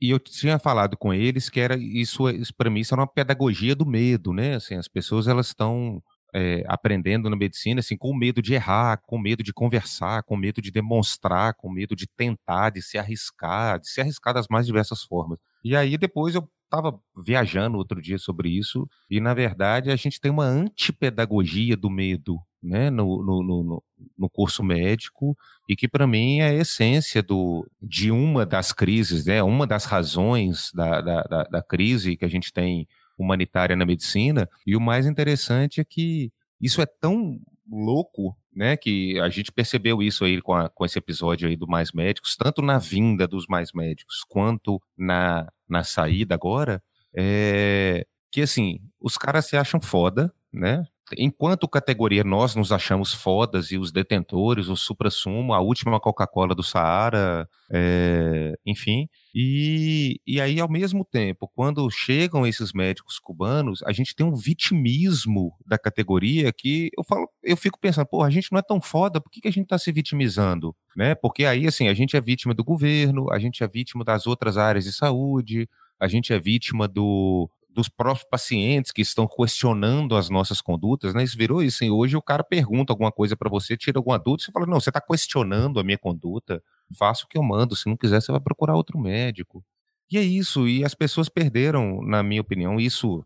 E 0.00 0.10
eu 0.10 0.18
tinha 0.18 0.58
falado 0.58 0.96
com 0.96 1.12
eles 1.12 1.50
que 1.50 1.60
era 1.60 1.76
isso, 1.76 2.28
isso 2.30 2.54
para 2.54 2.70
mim 2.70 2.80
isso 2.80 2.94
era 2.94 3.02
uma 3.02 3.06
pedagogia 3.06 3.74
do 3.74 3.84
medo, 3.84 4.32
né? 4.32 4.54
Assim, 4.54 4.74
as 4.76 4.88
pessoas 4.88 5.28
elas 5.28 5.48
estão 5.48 6.02
é, 6.34 6.64
aprendendo 6.66 7.28
na 7.28 7.36
medicina 7.36 7.80
assim 7.80 7.96
com 7.96 8.16
medo 8.16 8.40
de 8.40 8.54
errar, 8.54 9.00
com 9.06 9.18
medo 9.18 9.42
de 9.42 9.52
conversar, 9.52 10.22
com 10.22 10.36
medo 10.36 10.62
de 10.62 10.70
demonstrar, 10.70 11.54
com 11.54 11.70
medo 11.70 11.94
de 11.94 12.06
tentar, 12.16 12.70
de 12.70 12.80
se 12.80 12.96
arriscar, 12.96 13.78
de 13.78 13.88
se 13.90 14.00
arriscar 14.00 14.32
das 14.32 14.46
mais 14.48 14.66
diversas 14.66 15.02
formas. 15.02 15.38
E 15.62 15.76
aí 15.76 15.98
depois 15.98 16.34
eu 16.34 16.48
estava 16.64 16.98
viajando 17.16 17.76
outro 17.76 18.00
dia 18.00 18.16
sobre 18.16 18.48
isso 18.48 18.88
e 19.10 19.20
na 19.20 19.34
verdade 19.34 19.90
a 19.90 19.96
gente 19.96 20.20
tem 20.20 20.30
uma 20.30 20.44
antipedagogia 20.44 21.76
do 21.76 21.90
medo, 21.90 22.38
né, 22.62 22.90
no, 22.90 23.22
no, 23.22 23.42
no, 23.42 23.82
no 24.18 24.30
curso 24.30 24.62
médico 24.62 25.36
e 25.68 25.74
que 25.74 25.88
para 25.88 26.06
mim 26.06 26.40
é 26.40 26.48
a 26.48 26.54
essência 26.54 27.22
do, 27.22 27.66
de 27.80 28.10
uma 28.10 28.44
das 28.44 28.72
crises, 28.72 29.24
né, 29.24 29.42
uma 29.42 29.66
das 29.66 29.84
razões 29.84 30.70
da, 30.74 31.00
da, 31.00 31.22
da, 31.22 31.42
da 31.44 31.62
crise 31.62 32.16
que 32.16 32.24
a 32.24 32.28
gente 32.28 32.52
tem 32.52 32.86
humanitária 33.16 33.76
na 33.76 33.86
medicina. 33.86 34.48
E 34.66 34.74
o 34.74 34.80
mais 34.80 35.06
interessante 35.06 35.80
é 35.80 35.84
que 35.84 36.32
isso 36.60 36.82
é 36.82 36.86
tão 36.86 37.40
louco, 37.70 38.36
né, 38.54 38.76
que 38.76 39.18
a 39.20 39.28
gente 39.28 39.52
percebeu 39.52 40.02
isso 40.02 40.24
aí 40.24 40.40
com, 40.40 40.54
a, 40.54 40.68
com 40.68 40.84
esse 40.84 40.98
episódio 40.98 41.48
aí 41.48 41.56
do 41.56 41.68
Mais 41.68 41.92
Médicos, 41.92 42.36
tanto 42.36 42.60
na 42.62 42.78
vinda 42.78 43.26
dos 43.26 43.46
Mais 43.46 43.72
Médicos 43.72 44.24
quanto 44.28 44.82
na, 44.98 45.48
na 45.68 45.84
saída 45.84 46.34
agora, 46.34 46.82
é 47.14 48.06
que 48.32 48.42
assim, 48.42 48.80
os 49.00 49.16
caras 49.16 49.46
se 49.46 49.56
acham 49.56 49.80
foda, 49.80 50.32
né, 50.52 50.86
enquanto 51.16 51.68
categoria 51.68 52.24
nós 52.24 52.54
nos 52.54 52.72
achamos 52.72 53.12
fodas 53.12 53.70
e 53.70 53.78
os 53.78 53.92
detentores, 53.92 54.68
o 54.68 54.76
supra-sumo, 54.76 55.52
a 55.52 55.60
última 55.60 56.00
Coca-Cola 56.00 56.54
do 56.54 56.62
Saara, 56.62 57.48
é, 57.70 58.54
enfim. 58.66 59.08
E, 59.34 60.20
e 60.26 60.40
aí, 60.40 60.60
ao 60.60 60.70
mesmo 60.70 61.04
tempo, 61.04 61.50
quando 61.54 61.88
chegam 61.90 62.46
esses 62.46 62.72
médicos 62.72 63.18
cubanos, 63.18 63.82
a 63.84 63.92
gente 63.92 64.14
tem 64.14 64.26
um 64.26 64.34
vitimismo 64.34 65.52
da 65.66 65.78
categoria 65.78 66.52
que 66.52 66.90
eu 66.96 67.04
falo, 67.04 67.28
eu 67.42 67.56
fico 67.56 67.78
pensando, 67.78 68.06
pô, 68.06 68.22
a 68.22 68.30
gente 68.30 68.50
não 68.50 68.58
é 68.58 68.62
tão 68.62 68.80
foda, 68.80 69.20
por 69.20 69.30
que, 69.30 69.40
que 69.40 69.48
a 69.48 69.52
gente 69.52 69.64
está 69.64 69.78
se 69.78 69.92
vitimizando? 69.92 70.74
Né? 70.96 71.14
Porque 71.14 71.44
aí, 71.44 71.66
assim, 71.66 71.88
a 71.88 71.94
gente 71.94 72.16
é 72.16 72.20
vítima 72.20 72.54
do 72.54 72.64
governo, 72.64 73.30
a 73.32 73.38
gente 73.38 73.62
é 73.62 73.68
vítima 73.68 74.04
das 74.04 74.26
outras 74.26 74.56
áreas 74.56 74.84
de 74.84 74.92
saúde, 74.92 75.68
a 75.98 76.08
gente 76.08 76.32
é 76.32 76.40
vítima 76.40 76.88
do, 76.88 77.48
dos 77.72 77.88
próprios 77.88 78.28
pacientes 78.28 78.92
que 78.92 79.02
estão 79.02 79.26
questionando 79.26 80.16
as 80.16 80.28
nossas 80.28 80.60
condutas, 80.60 81.14
né? 81.14 81.22
Isso 81.22 81.36
virou 81.36 81.62
isso. 81.62 81.84
E 81.84 81.90
hoje 81.90 82.16
o 82.16 82.22
cara 82.22 82.42
pergunta 82.42 82.92
alguma 82.92 83.12
coisa 83.12 83.36
para 83.36 83.48
você, 83.48 83.76
tira 83.76 83.98
alguma 83.98 84.18
dúvida, 84.18 84.44
você 84.44 84.52
fala: 84.52 84.66
não, 84.66 84.80
você 84.80 84.90
está 84.90 85.00
questionando 85.00 85.78
a 85.78 85.84
minha 85.84 85.98
conduta, 85.98 86.62
faça 86.98 87.24
o 87.24 87.28
que 87.28 87.38
eu 87.38 87.42
mando. 87.42 87.76
Se 87.76 87.88
não 87.88 87.96
quiser, 87.96 88.20
você 88.20 88.32
vai 88.32 88.40
procurar 88.40 88.74
outro 88.74 88.98
médico. 88.98 89.64
E 90.10 90.18
é 90.18 90.22
isso. 90.22 90.66
E 90.68 90.84
as 90.84 90.94
pessoas 90.94 91.28
perderam, 91.28 92.02
na 92.02 92.22
minha 92.22 92.40
opinião, 92.40 92.80
isso 92.80 93.24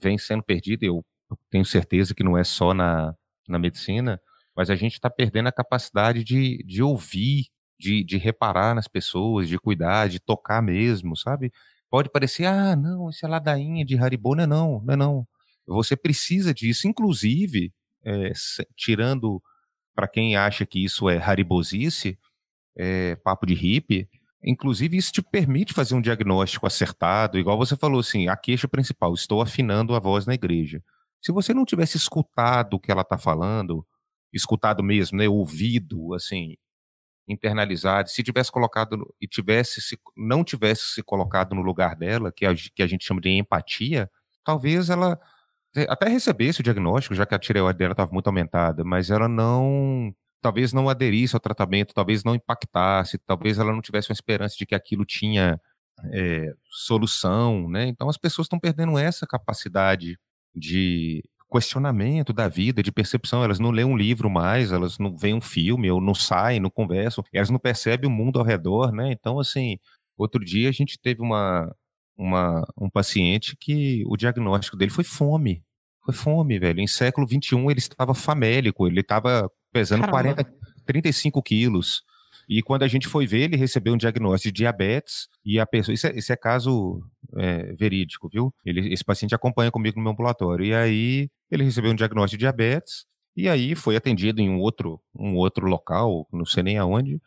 vem 0.00 0.16
sendo 0.16 0.42
perdido. 0.42 0.84
Eu 0.84 1.04
tenho 1.50 1.64
certeza 1.64 2.14
que 2.14 2.22
não 2.22 2.38
é 2.38 2.44
só 2.44 2.72
na, 2.72 3.14
na 3.48 3.58
medicina, 3.58 4.20
mas 4.56 4.70
a 4.70 4.76
gente 4.76 4.94
está 4.94 5.10
perdendo 5.10 5.48
a 5.48 5.52
capacidade 5.52 6.22
de, 6.22 6.62
de 6.64 6.82
ouvir, 6.82 7.46
de, 7.78 8.04
de 8.04 8.16
reparar 8.18 8.74
nas 8.74 8.86
pessoas, 8.86 9.48
de 9.48 9.58
cuidar, 9.58 10.08
de 10.08 10.20
tocar 10.20 10.62
mesmo, 10.62 11.16
sabe? 11.16 11.52
Pode 11.92 12.08
parecer, 12.08 12.46
ah, 12.46 12.74
não, 12.74 13.10
isso 13.10 13.26
é 13.26 13.28
ladainha 13.28 13.84
de 13.84 13.98
Haribo, 13.98 14.34
não 14.34 14.44
é 14.44 14.46
não, 14.46 14.82
não 14.82 14.94
é 14.94 14.96
não. 14.96 15.28
Você 15.66 15.94
precisa 15.94 16.54
disso, 16.54 16.88
inclusive, 16.88 17.70
é, 18.02 18.32
tirando 18.74 19.42
para 19.94 20.08
quem 20.08 20.34
acha 20.34 20.64
que 20.64 20.82
isso 20.82 21.06
é 21.10 21.18
haribosice, 21.18 22.18
é, 22.78 23.14
papo 23.16 23.44
de 23.44 23.52
hippie, 23.52 24.08
inclusive 24.42 24.96
isso 24.96 25.12
te 25.12 25.20
permite 25.20 25.74
fazer 25.74 25.94
um 25.94 26.00
diagnóstico 26.00 26.66
acertado, 26.66 27.38
igual 27.38 27.58
você 27.58 27.76
falou 27.76 28.00
assim, 28.00 28.26
a 28.26 28.38
queixa 28.38 28.66
principal, 28.66 29.12
estou 29.12 29.42
afinando 29.42 29.94
a 29.94 30.00
voz 30.00 30.24
na 30.24 30.32
igreja. 30.32 30.82
Se 31.20 31.30
você 31.30 31.52
não 31.52 31.66
tivesse 31.66 31.98
escutado 31.98 32.72
o 32.72 32.80
que 32.80 32.90
ela 32.90 33.02
está 33.02 33.18
falando, 33.18 33.86
escutado 34.32 34.82
mesmo, 34.82 35.18
né, 35.18 35.28
ouvido, 35.28 36.14
assim, 36.14 36.56
internalizado, 37.32 38.10
se 38.10 38.22
tivesse 38.22 38.52
colocado 38.52 39.12
e 39.20 39.26
tivesse 39.26 39.80
se, 39.80 39.98
não 40.16 40.44
tivesse 40.44 40.86
se 40.94 41.02
colocado 41.02 41.54
no 41.54 41.62
lugar 41.62 41.96
dela, 41.96 42.32
que 42.32 42.46
a, 42.46 42.54
que 42.54 42.82
a 42.82 42.86
gente 42.86 43.04
chama 43.04 43.20
de 43.20 43.30
empatia, 43.30 44.10
talvez 44.44 44.90
ela 44.90 45.18
até 45.88 46.08
recebesse 46.08 46.60
o 46.60 46.62
diagnóstico, 46.62 47.14
já 47.14 47.24
que 47.24 47.34
a 47.34 47.38
tireoide 47.38 47.78
dela 47.78 47.92
estava 47.92 48.12
muito 48.12 48.26
aumentada, 48.26 48.84
mas 48.84 49.10
ela 49.10 49.26
não, 49.28 50.14
talvez 50.40 50.72
não 50.72 50.88
aderisse 50.88 51.34
ao 51.34 51.40
tratamento, 51.40 51.94
talvez 51.94 52.22
não 52.24 52.34
impactasse, 52.34 53.18
talvez 53.18 53.58
ela 53.58 53.72
não 53.72 53.80
tivesse 53.80 54.10
uma 54.10 54.14
esperança 54.14 54.56
de 54.58 54.66
que 54.66 54.74
aquilo 54.74 55.04
tinha 55.04 55.58
é, 56.12 56.52
solução, 56.68 57.68
né? 57.68 57.86
Então 57.86 58.08
as 58.08 58.18
pessoas 58.18 58.46
estão 58.46 58.58
perdendo 58.58 58.98
essa 58.98 59.26
capacidade 59.26 60.18
de 60.54 61.24
questionamento 61.52 62.32
da 62.32 62.48
vida, 62.48 62.82
de 62.82 62.90
percepção. 62.90 63.44
Elas 63.44 63.58
não 63.58 63.70
lêem 63.70 63.86
um 63.86 63.96
livro 63.96 64.30
mais, 64.30 64.72
elas 64.72 64.98
não 64.98 65.16
veem 65.16 65.34
um 65.34 65.40
filme, 65.40 65.90
ou 65.90 66.00
não 66.00 66.14
saem, 66.14 66.58
não 66.58 66.70
conversam, 66.70 67.22
elas 67.32 67.50
não 67.50 67.58
percebem 67.58 68.08
o 68.08 68.12
mundo 68.12 68.38
ao 68.38 68.44
redor, 68.44 68.90
né? 68.90 69.12
Então, 69.12 69.38
assim, 69.38 69.78
outro 70.16 70.44
dia 70.44 70.68
a 70.68 70.72
gente 70.72 70.98
teve 70.98 71.20
uma, 71.20 71.74
uma, 72.16 72.66
um 72.76 72.88
paciente 72.88 73.56
que 73.56 74.02
o 74.06 74.16
diagnóstico 74.16 74.76
dele 74.76 74.90
foi 74.90 75.04
fome. 75.04 75.62
Foi 76.04 76.14
fome, 76.14 76.58
velho. 76.58 76.80
Em 76.80 76.86
século 76.86 77.26
XXI 77.26 77.56
ele 77.68 77.78
estava 77.78 78.14
famélico, 78.14 78.86
ele 78.86 79.00
estava 79.00 79.50
pesando 79.72 80.00
Caramba. 80.00 80.42
40, 80.44 80.54
35 80.86 81.42
quilos. 81.42 82.02
E 82.48 82.62
quando 82.62 82.82
a 82.82 82.88
gente 82.88 83.08
foi 83.08 83.26
ver, 83.26 83.42
ele 83.42 83.56
recebeu 83.56 83.94
um 83.94 83.96
diagnóstico 83.96 84.52
de 84.52 84.62
diabetes 84.62 85.28
e 85.44 85.58
a 85.58 85.66
pessoa. 85.66 85.94
Isso 85.94 86.06
é, 86.06 86.16
isso 86.16 86.32
é 86.32 86.36
caso 86.36 87.02
é, 87.36 87.72
verídico, 87.74 88.28
viu? 88.28 88.52
Ele, 88.64 88.92
esse 88.92 89.04
paciente 89.04 89.34
acompanha 89.34 89.70
comigo 89.70 89.96
no 89.96 90.02
meu 90.02 90.12
ambulatório. 90.12 90.64
E 90.64 90.74
aí 90.74 91.30
ele 91.50 91.64
recebeu 91.64 91.90
um 91.90 91.96
diagnóstico 91.96 92.38
de 92.38 92.44
diabetes 92.44 93.06
e 93.36 93.48
aí 93.48 93.74
foi 93.74 93.96
atendido 93.96 94.40
em 94.40 94.50
um 94.50 94.58
outro, 94.58 95.00
um 95.14 95.36
outro 95.36 95.66
local, 95.66 96.26
não 96.32 96.44
sei 96.44 96.62
nem 96.62 96.78
aonde. 96.78 97.20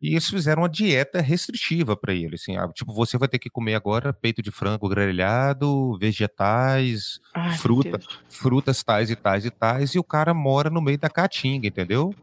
E 0.00 0.10
eles 0.10 0.30
fizeram 0.30 0.62
uma 0.62 0.68
dieta 0.68 1.20
restritiva 1.20 1.96
para 1.96 2.14
ele, 2.14 2.36
assim, 2.36 2.56
ah, 2.56 2.68
tipo, 2.72 2.94
você 2.94 3.18
vai 3.18 3.26
ter 3.26 3.40
que 3.40 3.50
comer 3.50 3.74
agora 3.74 4.12
peito 4.12 4.40
de 4.40 4.52
frango 4.52 4.88
grelhado, 4.88 5.98
vegetais, 5.98 7.18
Ai, 7.34 7.58
fruta, 7.58 7.98
frutas 8.28 8.84
tais 8.84 9.10
e 9.10 9.16
tais 9.16 9.44
e 9.44 9.50
tais, 9.50 9.96
e 9.96 9.98
o 9.98 10.04
cara 10.04 10.32
mora 10.32 10.70
no 10.70 10.80
meio 10.80 10.98
da 10.98 11.10
caatinga, 11.10 11.66
entendeu? 11.66 12.14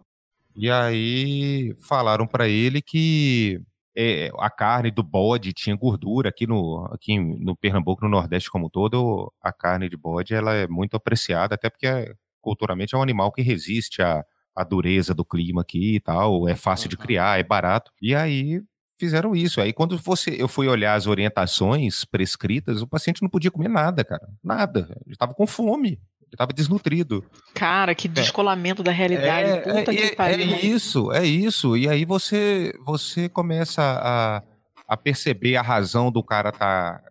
E 0.55 0.71
aí 0.71 1.75
falaram 1.81 2.25
para 2.25 2.47
ele 2.47 2.81
que 2.81 3.59
é, 3.95 4.29
a 4.39 4.49
carne 4.49 4.91
do 4.91 5.03
bode 5.03 5.53
tinha 5.53 5.75
gordura 5.75 6.29
aqui 6.29 6.45
no 6.47 6.85
aqui 6.91 7.17
no 7.19 7.55
Pernambuco, 7.55 8.03
no 8.03 8.09
Nordeste 8.09 8.49
como 8.49 8.67
um 8.67 8.69
todo, 8.69 9.31
a 9.41 9.53
carne 9.53 9.89
de 9.89 9.97
bode 9.97 10.33
ela 10.33 10.53
é 10.53 10.67
muito 10.67 10.95
apreciada, 10.97 11.55
até 11.55 11.69
porque 11.69 11.87
é, 11.87 12.13
culturalmente 12.41 12.95
é 12.95 12.97
um 12.97 13.01
animal 13.01 13.31
que 13.31 13.41
resiste 13.41 14.01
à, 14.01 14.23
à 14.55 14.63
dureza 14.63 15.13
do 15.13 15.25
clima 15.25 15.61
aqui 15.61 15.95
e 15.95 15.99
tal, 15.99 16.47
é 16.47 16.55
fácil 16.55 16.89
de 16.89 16.97
criar, 16.97 17.39
é 17.39 17.43
barato. 17.43 17.91
E 18.01 18.13
aí 18.15 18.61
fizeram 18.97 19.35
isso. 19.35 19.61
Aí 19.61 19.73
quando 19.73 19.97
você 19.97 20.35
eu 20.39 20.47
fui 20.47 20.67
olhar 20.67 20.95
as 20.95 21.07
orientações 21.07 22.05
prescritas, 22.05 22.81
o 22.81 22.87
paciente 22.87 23.21
não 23.21 23.29
podia 23.29 23.51
comer 23.51 23.69
nada, 23.69 24.03
cara, 24.03 24.27
nada. 24.43 24.87
Ele 25.05 25.13
estava 25.13 25.33
com 25.33 25.47
fome. 25.47 25.99
Ele 26.35 26.37
tava 26.37 26.51
desnutrido. 26.51 27.23
Cara, 27.53 27.95
que 27.95 28.07
é. 28.07 28.11
descolamento 28.11 28.81
é. 28.81 28.85
da 28.85 28.91
realidade. 28.91 29.49
É, 29.49 29.57
Puta 29.61 29.91
é, 29.91 29.95
que 29.95 30.03
é, 30.03 30.15
pariu. 30.15 30.53
É 30.53 30.59
isso, 30.59 31.11
é 31.13 31.25
isso. 31.25 31.77
E 31.77 31.87
aí 31.87 32.03
você, 32.03 32.73
você 32.85 33.29
começa 33.29 33.81
a, 33.81 34.43
a 34.87 34.97
perceber 34.97 35.55
a 35.55 35.61
razão 35.61 36.11
do 36.11 36.21
cara 36.21 36.51
tá, 36.51 37.01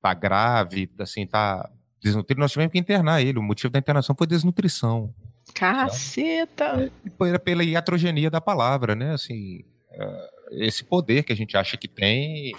tá 0.00 0.14
grave, 0.14 0.90
assim, 0.98 1.26
tá 1.26 1.68
desnutrido. 2.02 2.40
Nós 2.40 2.50
tivemos 2.50 2.72
que 2.72 2.78
internar 2.78 3.20
ele. 3.20 3.38
O 3.38 3.42
motivo 3.42 3.70
da 3.70 3.78
internação 3.78 4.16
foi 4.16 4.26
desnutrição. 4.26 5.14
Caceta! 5.54 6.90
Pela, 7.18 7.38
pela 7.38 7.62
iatrogenia 7.62 8.30
da 8.30 8.40
palavra, 8.40 8.94
né? 8.94 9.12
Assim, 9.12 9.62
esse 10.50 10.82
poder 10.82 11.24
que 11.24 11.32
a 11.32 11.36
gente 11.36 11.56
acha 11.56 11.76
que 11.76 11.86
tem 11.86 12.54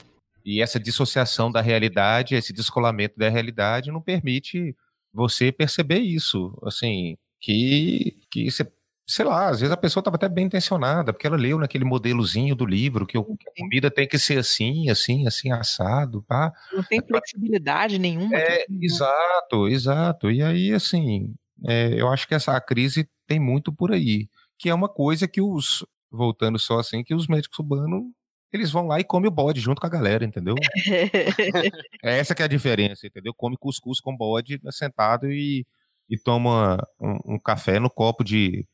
e 0.46 0.62
essa 0.62 0.80
dissociação 0.80 1.52
da 1.52 1.60
realidade, 1.60 2.36
esse 2.36 2.54
descolamento 2.54 3.18
da 3.18 3.28
realidade 3.28 3.92
não 3.92 4.02
permite 4.02 4.74
você 5.14 5.52
perceber 5.52 6.00
isso, 6.00 6.58
assim, 6.64 7.18
que, 7.40 8.18
que 8.32 8.50
você, 8.50 8.70
sei 9.08 9.26
lá, 9.26 9.50
às 9.50 9.60
vezes 9.60 9.74
a 9.74 9.78
pessoa 9.78 10.02
estava 10.02 10.16
até 10.16 10.28
bem 10.28 10.46
intencionada, 10.46 11.14
porque 11.14 11.26
ela 11.26 11.38
leu 11.38 11.58
naquele 11.58 11.86
modelozinho 11.86 12.56
do 12.56 12.66
livro 12.66 13.06
que, 13.06 13.14
que 13.22 13.50
a 13.50 13.54
comida 13.58 13.90
tem 13.90 14.08
que 14.08 14.20
ser 14.20 14.40
assim, 14.40 14.90
assim, 14.90 15.26
assim, 15.26 15.52
assado, 15.52 16.24
tá? 16.28 16.52
Não 16.74 16.84
tem 16.84 17.02
flexibilidade 17.02 17.98
nenhuma. 17.98 18.38
É, 18.38 18.66
exato, 18.82 19.68
exato. 19.68 20.30
E 20.30 20.44
aí, 20.44 20.74
assim, 20.74 21.34
é, 21.66 22.00
eu 22.00 22.10
acho 22.10 22.28
que 22.28 22.36
essa 22.36 22.60
crise 22.60 23.10
tem 23.26 23.40
muito 23.40 23.72
por 23.74 23.92
aí, 23.92 24.28
que 24.60 24.70
é 24.70 24.74
uma 24.74 24.90
coisa 24.90 25.28
que 25.28 25.42
os, 25.42 25.86
voltando 26.12 26.60
só 26.60 26.80
assim, 26.80 27.04
que 27.04 27.16
os 27.16 27.28
médicos 27.28 27.58
cubanos 27.58 28.04
eles 28.52 28.72
vão 28.72 28.88
lá 28.88 29.00
e 29.00 29.04
comem 29.04 29.28
o 29.28 29.34
bode 29.34 29.60
junto 29.60 29.80
com 29.82 29.88
a 29.88 29.90
galera, 29.90 30.24
entendeu? 30.24 30.56
é 32.04 32.20
essa 32.20 32.34
que 32.34 32.42
é 32.42 32.46
a 32.46 32.50
diferença, 32.50 33.08
entendeu? 33.08 33.34
Come 33.34 33.58
cuscuz 33.58 34.00
com 34.00 34.16
bode 34.16 34.60
sentado 34.72 35.32
e, 35.32 35.66
e 36.10 36.18
toma 36.18 36.78
um, 37.00 37.36
um 37.36 37.40
café 37.40 37.80
no 37.80 37.90
copo 37.90 38.24
de, 38.24 38.66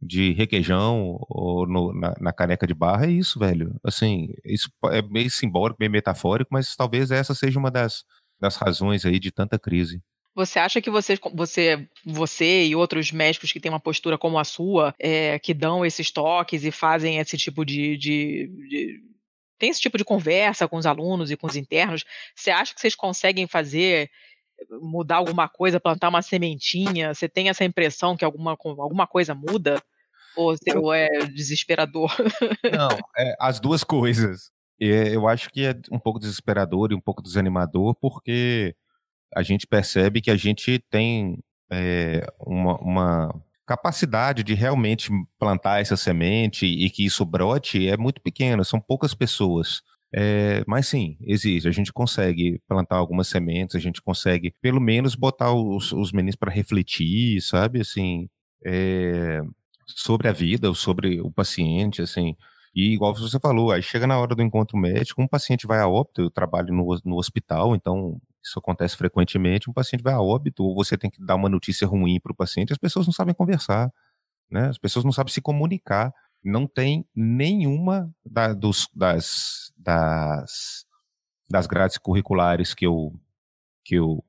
de 0.00 0.32
requeijão 0.32 1.18
ou 1.28 1.66
no, 1.66 1.94
na, 1.94 2.14
na, 2.20 2.32
caneca 2.32 2.66
de 2.66 2.74
barra, 2.74 3.06
é 3.06 3.10
isso, 3.10 3.38
velho. 3.38 3.74
Assim, 3.84 4.34
isso 4.44 4.70
é 4.86 5.00
meio 5.00 5.30
simbólico, 5.30 5.78
meio 5.80 5.92
metafórico, 5.92 6.50
mas 6.52 6.76
talvez 6.76 7.10
essa 7.10 7.34
seja 7.34 7.58
uma 7.58 7.70
das, 7.70 8.04
das 8.40 8.56
razões 8.56 9.06
aí 9.06 9.18
de 9.18 9.30
tanta 9.30 9.58
crise. 9.58 10.02
Você 10.34 10.58
acha 10.58 10.80
que 10.80 10.90
você, 10.90 11.18
você, 11.34 11.86
você 12.04 12.64
e 12.64 12.74
outros 12.74 13.12
médicos 13.12 13.52
que 13.52 13.60
têm 13.60 13.70
uma 13.70 13.78
postura 13.78 14.16
como 14.16 14.38
a 14.38 14.44
sua, 14.44 14.94
é, 14.98 15.38
que 15.38 15.52
dão 15.52 15.84
esses 15.84 16.10
toques 16.10 16.64
e 16.64 16.70
fazem 16.70 17.18
esse 17.18 17.36
tipo 17.36 17.66
de, 17.66 17.98
de, 17.98 18.50
de 18.68 19.11
tem 19.62 19.70
esse 19.70 19.80
tipo 19.80 19.96
de 19.96 20.04
conversa 20.04 20.66
com 20.66 20.76
os 20.76 20.86
alunos 20.86 21.30
e 21.30 21.36
com 21.36 21.46
os 21.46 21.54
internos, 21.54 22.04
você 22.34 22.50
acha 22.50 22.74
que 22.74 22.80
vocês 22.80 22.96
conseguem 22.96 23.46
fazer 23.46 24.10
mudar 24.80 25.18
alguma 25.18 25.48
coisa, 25.48 25.78
plantar 25.78 26.08
uma 26.08 26.20
sementinha? 26.20 27.14
Você 27.14 27.28
tem 27.28 27.48
essa 27.48 27.64
impressão 27.64 28.16
que 28.16 28.24
alguma, 28.24 28.58
alguma 28.60 29.06
coisa 29.06 29.36
muda? 29.36 29.80
Ou, 30.34 30.56
ou 30.74 30.92
é 30.92 31.26
desesperador? 31.26 32.10
Não, 32.76 32.98
é, 33.16 33.36
as 33.38 33.60
duas 33.60 33.84
coisas. 33.84 34.50
Eu 34.80 35.28
acho 35.28 35.48
que 35.48 35.64
é 35.64 35.76
um 35.92 35.98
pouco 35.98 36.18
desesperador 36.18 36.90
e 36.90 36.96
um 36.96 37.00
pouco 37.00 37.22
desanimador, 37.22 37.94
porque 37.94 38.74
a 39.32 39.44
gente 39.44 39.64
percebe 39.64 40.20
que 40.20 40.30
a 40.32 40.36
gente 40.36 40.80
tem 40.90 41.38
é, 41.70 42.26
uma, 42.40 42.76
uma 42.78 43.44
capacidade 43.66 44.42
de 44.42 44.54
realmente 44.54 45.10
plantar 45.38 45.80
essa 45.80 45.96
semente 45.96 46.66
e 46.66 46.90
que 46.90 47.04
isso 47.04 47.24
brote 47.24 47.88
é 47.88 47.96
muito 47.96 48.20
pequena, 48.20 48.64
são 48.64 48.80
poucas 48.80 49.14
pessoas. 49.14 49.82
É, 50.14 50.62
mas 50.66 50.88
sim, 50.88 51.16
existe. 51.22 51.66
A 51.66 51.70
gente 51.70 51.92
consegue 51.92 52.60
plantar 52.68 52.96
algumas 52.96 53.28
sementes, 53.28 53.76
a 53.76 53.78
gente 53.78 54.02
consegue, 54.02 54.54
pelo 54.60 54.80
menos, 54.80 55.14
botar 55.14 55.52
os, 55.52 55.92
os 55.92 56.12
meninos 56.12 56.36
para 56.36 56.52
refletir, 56.52 57.40
sabe? 57.40 57.80
Assim, 57.80 58.28
é, 58.64 59.40
sobre 59.86 60.28
a 60.28 60.32
vida, 60.32 60.72
sobre 60.74 61.20
o 61.20 61.30
paciente, 61.30 62.02
assim. 62.02 62.36
E 62.74 62.92
igual 62.94 63.14
você 63.14 63.38
falou, 63.40 63.70
aí 63.70 63.82
chega 63.82 64.06
na 64.06 64.18
hora 64.18 64.34
do 64.34 64.42
encontro 64.42 64.76
médico, 64.78 65.22
um 65.22 65.28
paciente 65.28 65.66
vai 65.66 65.78
a 65.80 65.88
óbito, 65.88 66.22
eu 66.22 66.30
trabalho 66.30 66.74
no, 66.74 66.98
no 67.04 67.16
hospital, 67.16 67.74
então 67.74 68.20
isso 68.42 68.58
acontece 68.58 68.96
frequentemente, 68.96 69.70
um 69.70 69.72
paciente 69.72 70.02
vai 70.02 70.12
a 70.12 70.20
óbito, 70.20 70.64
ou 70.64 70.74
você 70.74 70.98
tem 70.98 71.10
que 71.10 71.24
dar 71.24 71.36
uma 71.36 71.48
notícia 71.48 71.86
ruim 71.86 72.18
para 72.20 72.32
o 72.32 72.36
paciente, 72.36 72.72
as 72.72 72.78
pessoas 72.78 73.06
não 73.06 73.12
sabem 73.12 73.34
conversar, 73.34 73.92
né? 74.50 74.68
As 74.68 74.78
pessoas 74.78 75.04
não 75.04 75.12
sabem 75.12 75.32
se 75.32 75.40
comunicar. 75.40 76.12
Não 76.44 76.66
tem 76.66 77.06
nenhuma 77.14 78.12
da, 78.24 78.52
dos, 78.52 78.88
das, 78.94 79.72
das, 79.76 80.84
das 81.48 81.66
grades 81.66 81.96
curriculares 81.96 82.74
que 82.74 82.86
eu, 82.86 83.18
que 83.84 83.94
eu 83.94 84.24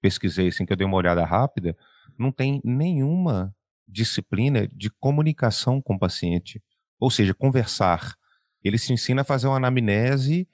pesquisei, 0.00 0.48
assim, 0.48 0.64
que 0.64 0.72
eu 0.72 0.76
dei 0.76 0.86
uma 0.86 0.96
olhada 0.96 1.24
rápida, 1.24 1.76
não 2.16 2.32
tem 2.32 2.60
nenhuma 2.64 3.54
disciplina 3.86 4.68
de 4.68 4.88
comunicação 4.88 5.82
com 5.82 5.94
o 5.94 5.98
paciente. 5.98 6.62
Ou 6.98 7.10
seja, 7.10 7.34
conversar. 7.34 8.14
Ele 8.62 8.78
se 8.78 8.92
ensina 8.92 9.22
a 9.22 9.24
fazer 9.24 9.48
uma 9.48 9.56
anamnese 9.56 10.48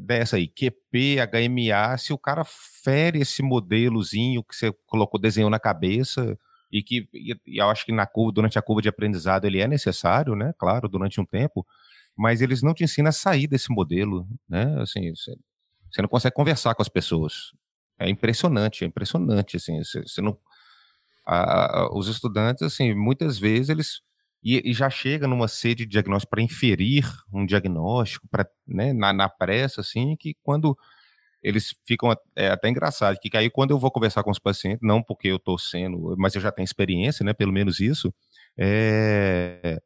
dessa 0.00 0.36
aí, 0.36 0.46
QP, 0.46 1.16
HMA, 1.16 1.96
se 1.96 2.12
o 2.12 2.18
cara 2.18 2.44
fere 2.44 3.20
esse 3.20 3.42
modelozinho 3.42 4.44
que 4.44 4.54
você 4.54 4.72
colocou, 4.86 5.20
desenhou 5.20 5.50
na 5.50 5.58
cabeça, 5.58 6.38
e 6.70 6.82
que 6.82 7.08
e, 7.12 7.34
e 7.46 7.58
eu 7.58 7.68
acho 7.68 7.84
que 7.84 7.92
na 7.92 8.06
curva, 8.06 8.32
durante 8.32 8.58
a 8.58 8.62
curva 8.62 8.82
de 8.82 8.88
aprendizado 8.88 9.44
ele 9.44 9.60
é 9.60 9.66
necessário, 9.66 10.36
né? 10.36 10.52
Claro, 10.58 10.88
durante 10.88 11.20
um 11.20 11.24
tempo, 11.24 11.66
mas 12.16 12.40
eles 12.40 12.62
não 12.62 12.74
te 12.74 12.84
ensinam 12.84 13.08
a 13.08 13.12
sair 13.12 13.46
desse 13.46 13.72
modelo, 13.72 14.26
né? 14.48 14.76
Assim, 14.80 15.14
você, 15.14 15.34
você 15.90 16.02
não 16.02 16.08
consegue 16.08 16.34
conversar 16.34 16.74
com 16.74 16.82
as 16.82 16.88
pessoas. 16.88 17.52
É 17.98 18.08
impressionante, 18.08 18.84
é 18.84 18.86
impressionante, 18.86 19.56
assim, 19.56 19.82
você, 19.82 20.02
você 20.02 20.20
não... 20.20 20.38
A, 21.26 21.80
a, 21.82 21.96
os 21.96 22.08
estudantes, 22.08 22.62
assim, 22.62 22.94
muitas 22.94 23.38
vezes 23.38 23.68
eles 23.68 24.00
e, 24.42 24.70
e 24.70 24.72
já 24.72 24.88
chega 24.88 25.26
numa 25.28 25.48
sede 25.48 25.84
de 25.84 25.92
diagnóstico 25.92 26.30
para 26.30 26.42
inferir 26.42 27.04
um 27.32 27.44
diagnóstico, 27.44 28.26
para 28.28 28.48
né, 28.66 28.92
na, 28.92 29.12
na, 29.12 29.28
pressa, 29.28 29.80
assim, 29.82 30.16
que 30.16 30.34
quando 30.42 30.76
eles 31.42 31.74
ficam 31.86 32.14
é, 32.36 32.48
até 32.48 32.68
engraçado, 32.68 33.18
que 33.20 33.36
aí 33.36 33.50
quando 33.50 33.70
eu 33.70 33.78
vou 33.78 33.90
conversar 33.90 34.22
com 34.22 34.30
os 34.30 34.38
pacientes, 34.38 34.80
não 34.82 35.02
porque 35.02 35.28
eu 35.28 35.36
estou 35.36 35.58
sendo, 35.58 36.14
mas 36.18 36.34
eu 36.34 36.40
já 36.40 36.52
tenho 36.52 36.64
experiência, 36.64 37.24
né, 37.24 37.32
pelo 37.32 37.52
menos 37.52 37.80
isso, 37.80 38.12
é, 38.58 39.80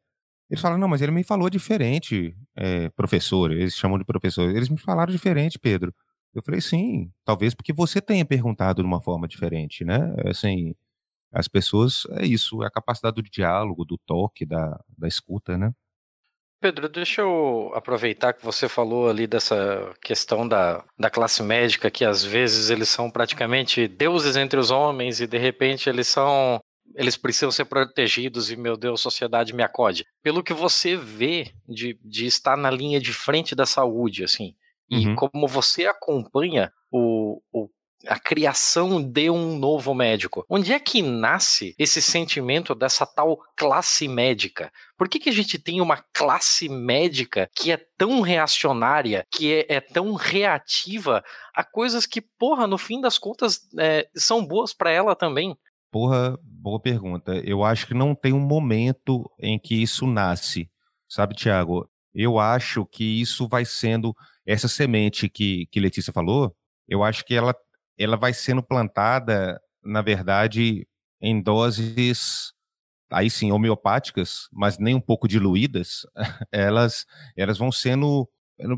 eles 0.49 0.61
falam, 0.61 0.77
não, 0.77 0.87
mas 0.87 1.01
ele 1.01 1.11
me 1.11 1.23
falou 1.23 1.49
diferente, 1.49 2.35
é, 2.55 2.89
professor, 2.89 3.51
eles 3.51 3.75
chamam 3.75 3.97
de 3.97 4.05
professor, 4.05 4.49
eles 4.49 4.69
me 4.69 4.77
falaram 4.77 5.11
diferente, 5.11 5.57
Pedro. 5.59 5.93
Eu 6.33 6.43
falei, 6.43 6.61
sim, 6.61 7.11
talvez 7.23 7.53
porque 7.53 7.73
você 7.73 8.01
tenha 8.01 8.25
perguntado 8.25 8.81
de 8.81 8.87
uma 8.87 9.01
forma 9.01 9.27
diferente, 9.27 9.85
né, 9.85 10.13
assim, 10.25 10.75
as 11.35 11.47
pessoas, 11.47 12.07
é 12.11 12.25
isso, 12.25 12.63
é 12.63 12.67
a 12.67 12.71
capacidade 12.71 13.21
do 13.21 13.29
diálogo, 13.29 13.83
do 13.83 13.97
toque, 13.97 14.45
da, 14.45 14.79
da 14.97 15.07
escuta, 15.07 15.57
né? 15.57 15.71
Pedro, 16.61 16.87
deixa 16.87 17.21
eu 17.21 17.71
aproveitar 17.75 18.33
que 18.33 18.43
você 18.43 18.69
falou 18.69 19.09
ali 19.09 19.27
dessa 19.27 19.93
questão 20.01 20.47
da, 20.47 20.83
da 20.97 21.09
classe 21.09 21.43
médica, 21.43 21.91
que 21.91 22.05
às 22.05 22.23
vezes 22.23 22.69
eles 22.69 22.89
são 22.89 23.11
praticamente 23.11 23.87
deuses 23.87 24.35
entre 24.35 24.57
os 24.59 24.71
homens 24.71 25.19
e 25.19 25.27
de 25.27 25.37
repente 25.37 25.89
eles 25.89 26.07
são. 26.07 26.59
Eles 26.95 27.17
precisam 27.17 27.51
ser 27.51 27.65
protegidos 27.65 28.49
e, 28.49 28.55
meu 28.55 28.77
Deus, 28.77 29.01
sociedade 29.01 29.53
me 29.53 29.63
acode. 29.63 30.05
Pelo 30.23 30.43
que 30.43 30.53
você 30.53 30.95
vê 30.95 31.51
de, 31.67 31.99
de 32.03 32.25
estar 32.25 32.55
na 32.55 32.71
linha 32.71 33.01
de 33.01 33.11
frente 33.11 33.53
da 33.53 33.65
saúde, 33.65 34.23
assim, 34.23 34.55
e 34.89 35.07
uhum. 35.07 35.15
como 35.15 35.47
você 35.47 35.87
acompanha 35.87 36.71
o, 36.91 37.41
o 37.51 37.69
a 38.07 38.19
criação 38.19 39.01
de 39.01 39.29
um 39.29 39.57
novo 39.57 39.93
médico. 39.93 40.45
Onde 40.49 40.73
é 40.73 40.79
que 40.79 41.01
nasce 41.01 41.75
esse 41.77 42.01
sentimento 42.01 42.75
dessa 42.75 43.05
tal 43.05 43.39
classe 43.55 44.07
médica? 44.07 44.71
Por 44.97 45.09
que, 45.09 45.19
que 45.19 45.29
a 45.29 45.33
gente 45.33 45.57
tem 45.57 45.81
uma 45.81 46.03
classe 46.13 46.69
médica 46.69 47.49
que 47.55 47.71
é 47.71 47.77
tão 47.97 48.21
reacionária, 48.21 49.25
que 49.31 49.53
é, 49.53 49.75
é 49.75 49.81
tão 49.81 50.13
reativa 50.13 51.23
a 51.53 51.63
coisas 51.63 52.05
que, 52.05 52.21
porra, 52.21 52.67
no 52.67 52.77
fim 52.77 53.01
das 53.01 53.17
contas, 53.17 53.61
é, 53.79 54.07
são 54.15 54.45
boas 54.45 54.73
para 54.73 54.91
ela 54.91 55.15
também? 55.15 55.57
Porra, 55.91 56.37
boa 56.43 56.79
pergunta. 56.79 57.33
Eu 57.45 57.63
acho 57.63 57.87
que 57.87 57.93
não 57.93 58.13
tem 58.13 58.33
um 58.33 58.39
momento 58.39 59.29
em 59.39 59.57
que 59.57 59.81
isso 59.81 60.05
nasce, 60.05 60.69
sabe, 61.07 61.35
Tiago? 61.35 61.89
Eu 62.13 62.39
acho 62.39 62.85
que 62.85 63.21
isso 63.21 63.47
vai 63.47 63.65
sendo 63.65 64.13
essa 64.45 64.67
semente 64.67 65.27
que, 65.27 65.65
que 65.71 65.79
Letícia 65.79 66.13
falou. 66.13 66.55
Eu 66.87 67.03
acho 67.03 67.25
que 67.25 67.33
ela 67.33 67.55
ela 67.97 68.17
vai 68.17 68.33
sendo 68.33 68.63
plantada, 68.63 69.59
na 69.83 70.01
verdade, 70.01 70.87
em 71.21 71.41
doses 71.41 72.53
aí 73.11 73.29
sim 73.29 73.51
homeopáticas, 73.51 74.47
mas 74.51 74.77
nem 74.77 74.95
um 74.95 75.01
pouco 75.01 75.27
diluídas, 75.27 76.05
elas 76.51 77.05
elas 77.37 77.57
vão 77.57 77.71
sendo, 77.71 78.27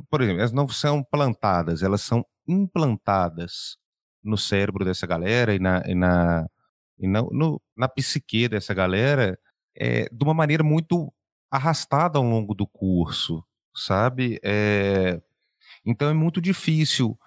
por 0.10 0.22
exemplo, 0.22 0.42
elas 0.42 0.52
não 0.52 0.68
são 0.68 1.04
plantadas, 1.04 1.82
elas 1.82 2.02
são 2.02 2.26
implantadas 2.48 3.78
no 4.24 4.38
cérebro 4.38 4.86
dessa 4.86 5.08
galera 5.08 5.56
e 5.56 5.60
na, 5.60 5.84
e 5.88 5.96
na, 5.96 6.48
e 7.00 7.08
na, 7.08 7.22
no, 7.22 7.62
na 7.76 7.88
psique 7.88 8.48
dessa 8.48 8.74
galera 8.74 9.40
é, 9.76 10.10
de 10.12 10.24
uma 10.24 10.34
maneira 10.34 10.64
muito 10.64 11.14
arrastada 11.50 12.18
ao 12.18 12.24
longo 12.24 12.54
do 12.54 12.68
curso, 12.68 13.44
sabe? 13.76 14.40
É, 14.44 15.22
então 15.86 16.10
é 16.10 16.14
muito 16.14 16.42
difícil. 16.42 17.18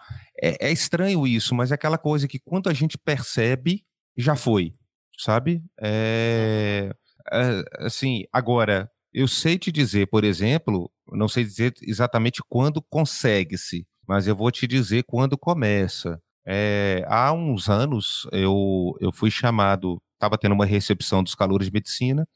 É, 0.42 0.68
é, 0.68 0.72
estranho 0.72 1.26
isso, 1.26 1.54
mas 1.54 1.70
é 1.70 1.74
aquela 1.74 1.98
coisa 1.98 2.26
que 2.26 2.38
quando 2.38 2.68
a 2.68 2.72
gente 2.72 2.96
percebe, 2.96 3.84
já 4.16 4.34
foi, 4.34 4.74
sabe? 5.18 5.62
É, 5.80 6.90
é, 7.32 7.62
assim, 7.78 8.24
agora, 8.32 8.90
eu 9.12 9.28
sei 9.28 9.58
te 9.58 9.70
dizer, 9.70 10.06
por 10.08 10.24
exemplo, 10.24 10.90
não 11.12 11.28
sei 11.28 11.44
dizer 11.44 11.74
exatamente 11.82 12.40
quando 12.48 12.82
consegue-se, 12.82 13.86
mas 14.08 14.26
eu 14.26 14.34
vou 14.36 14.50
te 14.50 14.66
dizer 14.66 15.04
quando 15.06 15.36
começa. 15.38 16.18
É, 16.46 17.04
há 17.06 17.32
uns 17.32 17.68
anos 17.68 18.26
eu, 18.32 18.96
eu 19.00 19.12
fui 19.12 19.30
chamado, 19.30 20.00
estava 20.14 20.38
tendo 20.38 20.54
uma 20.54 20.66
recepção 20.66 21.22
dos 21.22 21.34
calores 21.34 21.66
de 21.66 21.72
medicina, 21.72 22.26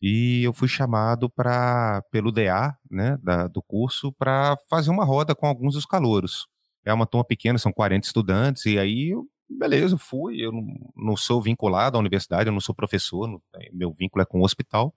e 0.00 0.42
eu 0.44 0.52
fui 0.52 0.68
chamado 0.68 1.28
para 1.28 2.02
pelo 2.12 2.30
DA, 2.30 2.72
né, 2.90 3.18
da, 3.22 3.48
do 3.48 3.62
curso, 3.62 4.12
para 4.12 4.56
fazer 4.70 4.90
uma 4.90 5.04
roda 5.04 5.34
com 5.34 5.46
alguns 5.46 5.74
dos 5.74 5.84
calouros. 5.86 6.46
É 6.88 6.94
uma 6.94 7.06
turma 7.06 7.24
pequena, 7.24 7.58
são 7.58 7.72
40 7.72 8.06
estudantes, 8.06 8.66
e 8.66 8.78
aí, 8.78 9.10
eu, 9.10 9.26
beleza, 9.48 9.96
fui. 9.98 10.40
Eu 10.44 10.52
não, 10.52 10.66
não, 10.96 11.16
sou 11.16 11.42
vinculado 11.42 11.96
à 11.96 12.00
universidade, 12.00 12.48
eu 12.48 12.52
não 12.52 12.60
sou 12.60 12.74
professor, 12.74 13.28
não, 13.28 13.40
meu 13.72 13.92
vínculo 13.92 14.22
é 14.22 14.26
com 14.26 14.40
o 14.40 14.44
hospital. 14.44 14.94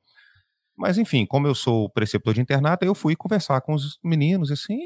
Mas, 0.76 0.98
enfim, 0.98 1.26
como 1.26 1.48
eu 1.48 1.56
sou 1.56 1.90
preceptor 1.90 2.34
de 2.34 2.42
internato, 2.42 2.86
eu 2.86 2.96
fui 2.96 3.16
conversar 3.16 3.62
com 3.62 3.74
os 3.74 4.00
meninos, 4.04 4.52
assim, 4.52 4.80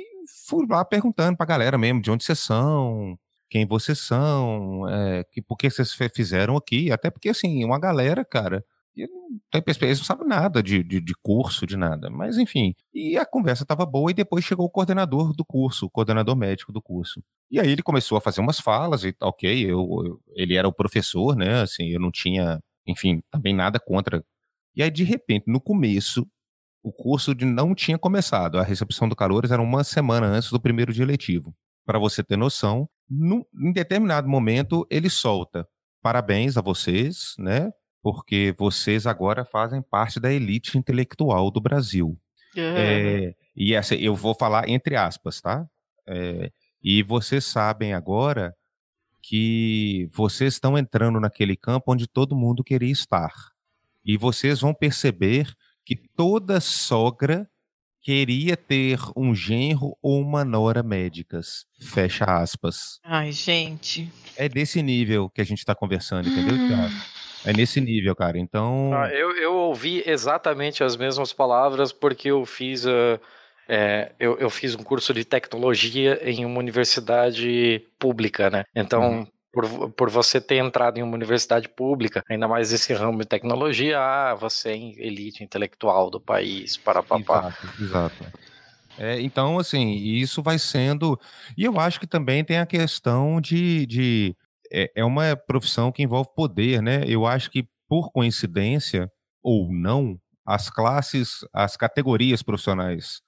fui 0.47 0.65
lá 0.67 0.83
perguntando 0.83 1.37
para 1.37 1.45
a 1.45 1.47
galera 1.47 1.77
mesmo 1.77 2.01
de 2.01 2.11
onde 2.11 2.23
vocês 2.23 2.39
são, 2.39 3.17
quem 3.49 3.65
vocês 3.65 3.99
são, 3.99 4.87
é, 4.89 5.23
que, 5.31 5.41
por 5.41 5.57
que 5.57 5.69
vocês 5.69 5.95
fizeram 6.13 6.57
aqui. 6.57 6.91
Até 6.91 7.09
porque, 7.09 7.29
assim, 7.29 7.63
uma 7.63 7.79
galera, 7.79 8.25
cara, 8.25 8.65
e 8.95 9.07
não 9.07 9.39
tem 9.51 9.61
perspectiva, 9.61 9.99
não 9.99 10.05
sabe 10.05 10.25
nada 10.25 10.63
de, 10.63 10.83
de, 10.83 11.01
de, 11.01 11.13
curso, 11.21 11.65
de 11.65 11.75
nada. 11.75 12.09
Mas, 12.09 12.37
enfim. 12.37 12.73
E 12.93 13.17
a 13.17 13.25
conversa 13.25 13.63
estava 13.63 13.85
boa 13.85 14.11
e 14.11 14.13
depois 14.13 14.45
chegou 14.45 14.65
o 14.65 14.69
coordenador 14.69 15.33
do 15.33 15.43
curso, 15.43 15.85
o 15.85 15.89
coordenador 15.89 16.35
médico 16.35 16.71
do 16.71 16.81
curso. 16.81 17.21
E 17.51 17.59
aí 17.59 17.69
ele 17.69 17.83
começou 17.83 18.17
a 18.17 18.21
fazer 18.21 18.41
umas 18.41 18.59
falas 18.59 19.03
e, 19.03 19.13
ok, 19.21 19.63
eu, 19.63 19.79
eu, 20.05 20.21
ele 20.35 20.55
era 20.55 20.67
o 20.67 20.73
professor, 20.73 21.35
né? 21.35 21.61
Assim, 21.61 21.89
eu 21.89 21.99
não 21.99 22.11
tinha, 22.11 22.59
enfim, 22.87 23.21
também 23.29 23.53
nada 23.53 23.79
contra. 23.79 24.23
E 24.75 24.81
aí, 24.81 24.89
de 24.89 25.03
repente, 25.03 25.45
no 25.47 25.59
começo, 25.59 26.25
o 26.83 26.91
curso 26.91 27.33
de 27.35 27.45
não 27.45 27.73
tinha 27.75 27.97
começado. 27.97 28.59
A 28.59 28.63
recepção 28.63 29.09
do 29.09 29.15
Calores 29.15 29.51
era 29.51 29.61
uma 29.61 29.83
semana 29.83 30.27
antes 30.27 30.51
do 30.51 30.59
primeiro 30.59 30.93
dia 30.93 31.05
letivo. 31.05 31.53
Para 31.85 31.99
você 31.99 32.23
ter 32.23 32.37
noção, 32.37 32.87
num, 33.09 33.43
em 33.59 33.71
determinado 33.71 34.27
momento, 34.27 34.85
ele 34.89 35.09
solta. 35.09 35.67
Parabéns 36.01 36.57
a 36.57 36.61
vocês, 36.61 37.33
né? 37.37 37.71
Porque 38.05 38.53
vocês 38.55 39.07
agora 39.07 39.43
fazem 39.43 39.81
parte 39.81 40.19
da 40.19 40.31
elite 40.31 40.77
intelectual 40.77 41.49
do 41.49 41.59
Brasil. 41.59 42.15
É. 42.55 42.61
É, 42.61 43.35
e 43.55 43.73
essa, 43.73 43.95
eu 43.95 44.15
vou 44.15 44.35
falar 44.35 44.69
entre 44.69 44.95
aspas, 44.95 45.41
tá? 45.41 45.67
É, 46.05 46.51
e 46.83 47.01
vocês 47.01 47.45
sabem 47.45 47.95
agora 47.95 48.55
que 49.23 50.07
vocês 50.13 50.53
estão 50.53 50.77
entrando 50.77 51.19
naquele 51.19 51.55
campo 51.55 51.93
onde 51.93 52.05
todo 52.05 52.35
mundo 52.35 52.63
queria 52.63 52.91
estar. 52.91 53.33
E 54.05 54.17
vocês 54.17 54.61
vão 54.61 54.71
perceber 54.71 55.51
que 55.83 55.95
toda 55.95 56.59
sogra 56.59 57.49
queria 58.03 58.55
ter 58.55 58.99
um 59.17 59.33
genro 59.33 59.97
ou 59.99 60.21
uma 60.21 60.45
nora 60.45 60.83
médicas. 60.83 61.65
Fecha 61.81 62.25
aspas. 62.25 62.99
Ai, 63.03 63.31
gente. 63.31 64.13
É 64.37 64.47
desse 64.47 64.83
nível 64.83 65.27
que 65.27 65.41
a 65.41 65.43
gente 65.43 65.57
está 65.57 65.73
conversando, 65.73 66.29
entendeu, 66.29 66.55
Thiago? 66.67 66.93
É 67.45 67.53
nesse 67.53 67.79
nível, 67.79 68.15
cara. 68.15 68.37
Então. 68.37 68.91
Ah, 68.93 69.09
eu, 69.09 69.31
eu 69.37 69.53
ouvi 69.53 70.03
exatamente 70.05 70.83
as 70.83 70.95
mesmas 70.95 71.31
palavras 71.31 71.91
porque 71.91 72.29
eu 72.29 72.45
fiz. 72.45 72.85
Uh, 72.85 73.19
É, 73.67 74.11
eu, 74.19 74.37
eu, 74.37 74.49
fiz 74.49 74.75
um 74.75 74.83
curso 74.83 75.11
de 75.11 75.25
tecnologia 75.25 76.19
em 76.23 76.45
uma 76.45 76.59
universidade 76.59 77.81
pública, 77.97 78.47
né? 78.47 78.63
Então, 78.75 79.01
uhum. 79.01 79.27
por, 79.51 79.89
por 79.91 80.09
você 80.09 80.39
ter 80.39 80.57
entrado 80.57 80.99
em 80.99 81.01
uma 81.01 81.15
universidade 81.15 81.67
pública, 81.67 82.23
ainda 82.29 82.47
mais 82.47 82.71
esse 82.71 82.93
ramo 82.93 83.19
de 83.19 83.25
tecnologia, 83.25 83.97
ah, 83.99 84.35
você 84.35 84.69
é 84.69 84.77
elite 84.77 85.43
intelectual 85.43 86.11
do 86.11 86.21
país, 86.21 86.77
para 86.77 87.01
papá. 87.01 87.55
Exato, 87.79 87.83
exato. 87.83 88.25
É, 88.97 89.19
então, 89.19 89.59
assim, 89.59 89.93
isso 89.95 90.41
vai 90.41 90.57
sendo. 90.57 91.19
E 91.57 91.65
eu 91.65 91.79
acho 91.79 91.99
que 91.99 92.07
também 92.07 92.43
tem 92.43 92.59
a 92.59 92.65
questão 92.65 93.41
de. 93.41 93.85
de 93.85 94.35
é, 94.71 94.91
é 94.95 95.05
uma 95.05 95.35
profissão 95.35 95.91
que 95.91 96.03
envolve 96.03 96.29
poder, 96.35 96.81
né? 96.81 97.03
Eu 97.07 97.25
acho 97.25 97.49
que, 97.51 97.67
por 97.87 98.11
coincidência, 98.11 99.11
ou 99.43 99.71
não, 99.71 100.19
as 100.45 100.69
classes, 100.69 101.39
as 101.53 101.75
categorias 101.77 102.43
profissionais 102.43 103.21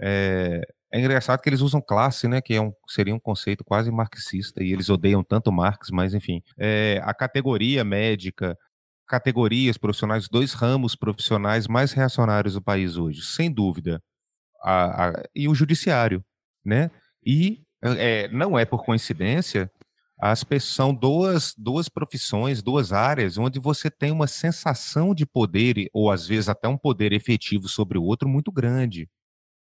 é, 0.00 0.62
é, 0.92 1.00
engraçado 1.00 1.40
que 1.40 1.48
eles 1.48 1.60
usam 1.60 1.80
classe, 1.80 2.28
né? 2.28 2.40
Que 2.40 2.54
é 2.54 2.60
um, 2.60 2.72
seria 2.88 3.14
um 3.14 3.20
conceito 3.20 3.64
quase 3.64 3.90
marxista, 3.90 4.62
e 4.62 4.72
eles 4.72 4.88
odeiam 4.88 5.22
tanto 5.22 5.52
Marx, 5.52 5.90
mas 5.90 6.14
enfim. 6.14 6.42
É, 6.58 7.00
a 7.04 7.14
categoria 7.14 7.84
médica, 7.84 8.56
categorias 9.06 9.76
profissionais, 9.76 10.28
dois 10.28 10.52
ramos 10.52 10.96
profissionais 10.96 11.68
mais 11.68 11.92
reacionários 11.92 12.54
do 12.54 12.62
país 12.62 12.96
hoje, 12.96 13.22
sem 13.22 13.52
dúvida. 13.52 14.02
A, 14.62 15.08
a, 15.08 15.22
e 15.34 15.48
o 15.48 15.54
judiciário, 15.54 16.24
né? 16.64 16.90
E 17.24 17.62
é, 17.82 18.28
não 18.28 18.58
é 18.58 18.64
por 18.64 18.84
coincidência 18.84 19.70
as 20.24 20.44
são 20.62 20.94
duas, 20.94 21.54
duas 21.56 21.88
profissões, 21.88 22.62
duas 22.62 22.92
áreas, 22.92 23.36
onde 23.36 23.58
você 23.58 23.90
tem 23.90 24.10
uma 24.10 24.26
sensação 24.26 25.14
de 25.14 25.26
poder, 25.26 25.88
ou 25.92 26.10
às 26.10 26.26
vezes 26.26 26.48
até 26.48 26.66
um 26.66 26.78
poder 26.78 27.12
efetivo 27.12 27.68
sobre 27.68 27.98
o 27.98 28.02
outro 28.02 28.28
muito 28.28 28.50
grande 28.50 29.08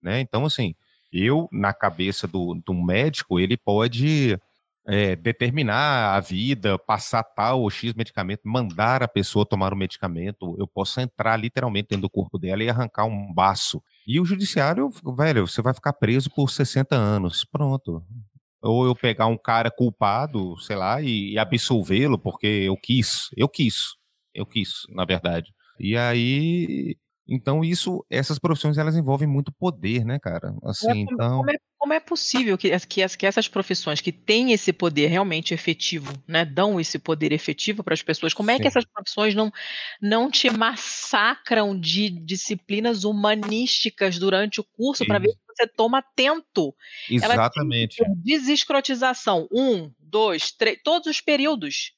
né? 0.02 0.20
Então, 0.20 0.44
assim, 0.44 0.74
eu, 1.12 1.48
na 1.52 1.72
cabeça 1.72 2.26
do, 2.26 2.54
do 2.54 2.74
médico, 2.74 3.38
ele 3.38 3.56
pode 3.56 4.38
é, 4.86 5.14
determinar 5.14 6.16
a 6.16 6.20
vida, 6.20 6.78
passar 6.78 7.22
tal 7.22 7.62
ou 7.62 7.70
X 7.70 7.94
medicamento, 7.94 8.40
mandar 8.44 9.02
a 9.02 9.08
pessoa 9.08 9.46
tomar 9.46 9.72
o 9.72 9.76
medicamento, 9.76 10.56
eu 10.58 10.66
posso 10.66 11.00
entrar 11.00 11.36
literalmente 11.36 11.88
dentro 11.90 12.02
do 12.02 12.10
corpo 12.10 12.38
dela 12.38 12.64
e 12.64 12.68
arrancar 12.68 13.04
um 13.04 13.32
baço. 13.32 13.80
E 14.06 14.18
o 14.18 14.24
judiciário, 14.24 14.90
velho, 15.16 15.46
você 15.46 15.62
vai 15.62 15.72
ficar 15.72 15.92
preso 15.92 16.28
por 16.30 16.50
60 16.50 16.96
anos. 16.96 17.44
Pronto. 17.44 18.04
Ou 18.62 18.86
eu 18.86 18.94
pegar 18.94 19.26
um 19.26 19.36
cara 19.36 19.70
culpado, 19.70 20.58
sei 20.60 20.76
lá, 20.76 21.02
e, 21.02 21.32
e 21.32 21.38
absolvê-lo 21.38 22.18
porque 22.18 22.46
eu 22.46 22.76
quis. 22.76 23.28
Eu 23.36 23.48
quis. 23.48 23.94
Eu 24.34 24.46
quis, 24.46 24.82
na 24.90 25.04
verdade. 25.04 25.52
E 25.78 25.96
aí 25.96 26.96
então, 27.34 27.64
isso, 27.64 28.04
essas 28.10 28.38
profissões, 28.38 28.76
elas 28.76 28.94
envolvem 28.94 29.26
muito 29.26 29.50
poder, 29.50 30.04
né, 30.04 30.18
cara? 30.18 30.54
Assim, 30.62 30.90
é, 30.90 30.96
então... 30.96 31.38
Como 31.38 31.50
é, 31.50 31.54
como 31.78 31.92
é 31.94 31.98
possível 31.98 32.58
que, 32.58 32.78
que, 32.80 33.08
que, 33.08 33.26
essas 33.26 33.48
profissões 33.48 34.02
que 34.02 34.12
têm 34.12 34.52
esse 34.52 34.70
poder 34.70 35.06
realmente 35.06 35.54
efetivo, 35.54 36.12
né, 36.28 36.44
dão 36.44 36.78
esse 36.78 36.98
poder 36.98 37.32
efetivo 37.32 37.82
para 37.82 37.94
as 37.94 38.02
pessoas, 38.02 38.34
como 38.34 38.50
Sim. 38.50 38.56
é 38.56 38.60
que 38.60 38.66
essas 38.68 38.84
profissões 38.84 39.34
não, 39.34 39.50
não 40.00 40.30
te 40.30 40.50
massacram 40.50 41.78
de 41.78 42.10
disciplinas 42.10 43.02
humanísticas 43.02 44.18
durante 44.18 44.60
o 44.60 44.64
curso 44.64 45.06
para 45.06 45.18
ver 45.18 45.30
se 45.30 45.38
você 45.56 45.66
toma 45.66 46.00
atento? 46.00 46.74
Exatamente. 47.10 48.04
desescrotização, 48.16 49.48
um, 49.50 49.90
dois, 49.98 50.52
três, 50.52 50.78
todos 50.84 51.06
os 51.06 51.20
períodos. 51.22 51.94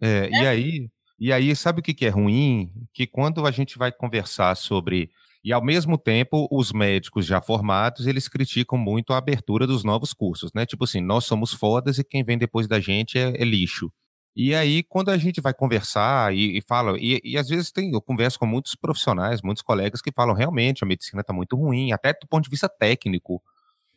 É, 0.00 0.28
né? 0.28 0.42
E 0.42 0.46
aí 0.48 0.90
e 1.24 1.32
aí, 1.32 1.54
sabe 1.54 1.78
o 1.78 1.82
que, 1.84 2.04
é 2.04 2.08
ruim? 2.08 2.72
Que 2.92 3.06
quando 3.06 3.46
a 3.46 3.52
gente 3.52 3.78
vai 3.78 3.92
conversar 3.92 4.56
sobre. 4.56 5.08
E 5.44 5.52
ao 5.52 5.64
mesmo 5.64 5.96
tempo, 5.96 6.48
os 6.50 6.72
médicos 6.72 7.24
já 7.24 7.40
formados, 7.40 8.08
eles 8.08 8.26
criticam 8.26 8.76
muito 8.76 9.12
a 9.12 9.18
abertura 9.18 9.64
dos 9.64 9.84
novos 9.84 10.12
cursos, 10.12 10.50
né? 10.52 10.66
Tipo 10.66 10.82
assim, 10.82 11.00
nós 11.00 11.24
somos 11.24 11.52
fodas 11.52 11.96
e 11.96 12.02
quem 12.02 12.24
vem 12.24 12.36
depois 12.36 12.66
da 12.66 12.80
gente 12.80 13.18
é, 13.18 13.40
é 13.40 13.44
lixo. 13.44 13.88
E 14.34 14.52
aí, 14.52 14.82
quando 14.82 15.10
a 15.10 15.16
gente 15.16 15.40
vai 15.40 15.54
conversar 15.54 16.34
e, 16.34 16.58
e 16.58 16.60
fala, 16.60 16.98
e, 16.98 17.20
e, 17.22 17.38
às 17.38 17.48
vezes 17.48 17.70
tem, 17.70 17.92
eu 17.92 18.02
converso 18.02 18.36
com 18.36 18.46
muitos 18.46 18.74
profissionais, 18.74 19.42
muitos 19.42 19.62
colegas 19.62 20.02
que 20.02 20.10
falam 20.10 20.34
realmente 20.34 20.82
a 20.82 20.86
medicina 20.88 21.20
está 21.20 21.32
muito 21.32 21.54
ruim, 21.54 21.92
até 21.92 22.12
do 22.14 22.26
ponto 22.26 22.42
de 22.42 22.50
vista 22.50 22.68
técnico 22.68 23.40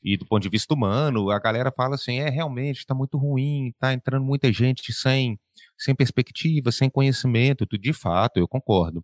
e 0.06 0.16
do 0.16 0.26
ponto 0.26 0.44
de 0.44 0.50
vista 0.50 0.72
humano, 0.72 1.32
a 1.32 1.40
galera 1.40 1.72
fala 1.72 1.96
assim, 1.96 2.20
é 2.20 2.30
realmente 2.30 2.78
está 2.78 2.94
muito 2.94 3.18
ruim, 3.18 3.70
está 3.70 3.92
entrando 3.92 4.24
muita 4.24 4.54
gente 4.54 4.94
sem 4.94 5.40
sem 5.76 5.96
perspectiva, 5.96 6.72
sem 6.72 6.90
conhecimento, 6.90 7.66
de 7.66 7.92
fato, 7.92 8.38
eu 8.38 8.48
concordo. 8.48 9.04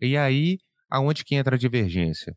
E 0.00 0.16
aí, 0.16 0.58
aonde 0.90 1.24
que 1.24 1.36
entra 1.36 1.54
a 1.54 1.58
divergência? 1.58 2.36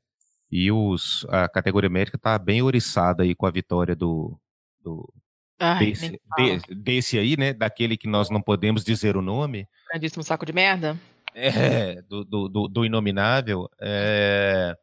E 0.52 0.72
os, 0.72 1.26
a 1.30 1.50
categoria 1.50 1.90
médica 1.90 2.16
está 2.16 2.38
bem 2.38 2.62
oriçada 2.62 3.24
aí 3.24 3.34
com 3.34 3.48
a 3.48 3.52
vitória 3.52 3.96
do, 3.96 4.40
do 4.80 5.12
Ai, 5.60 5.88
desse, 5.88 6.20
de, 6.38 6.76
desse 6.76 7.18
aí, 7.18 7.36
né? 7.36 7.54
Daquele 7.54 7.98
que 7.98 8.08
nós 8.08 8.30
não 8.30 8.42
podemos 8.42 8.84
dizer 8.84 9.18
o 9.18 9.22
nome. 9.22 9.68
Grandíssimo 9.90 10.24
saco 10.24 10.46
de 10.46 10.54
merda. 10.54 10.98
É, 11.34 12.02
do, 12.04 12.24
do, 12.24 12.48
do, 12.48 12.68
do 12.68 12.86
inominável. 12.86 13.68
É, 13.82 14.76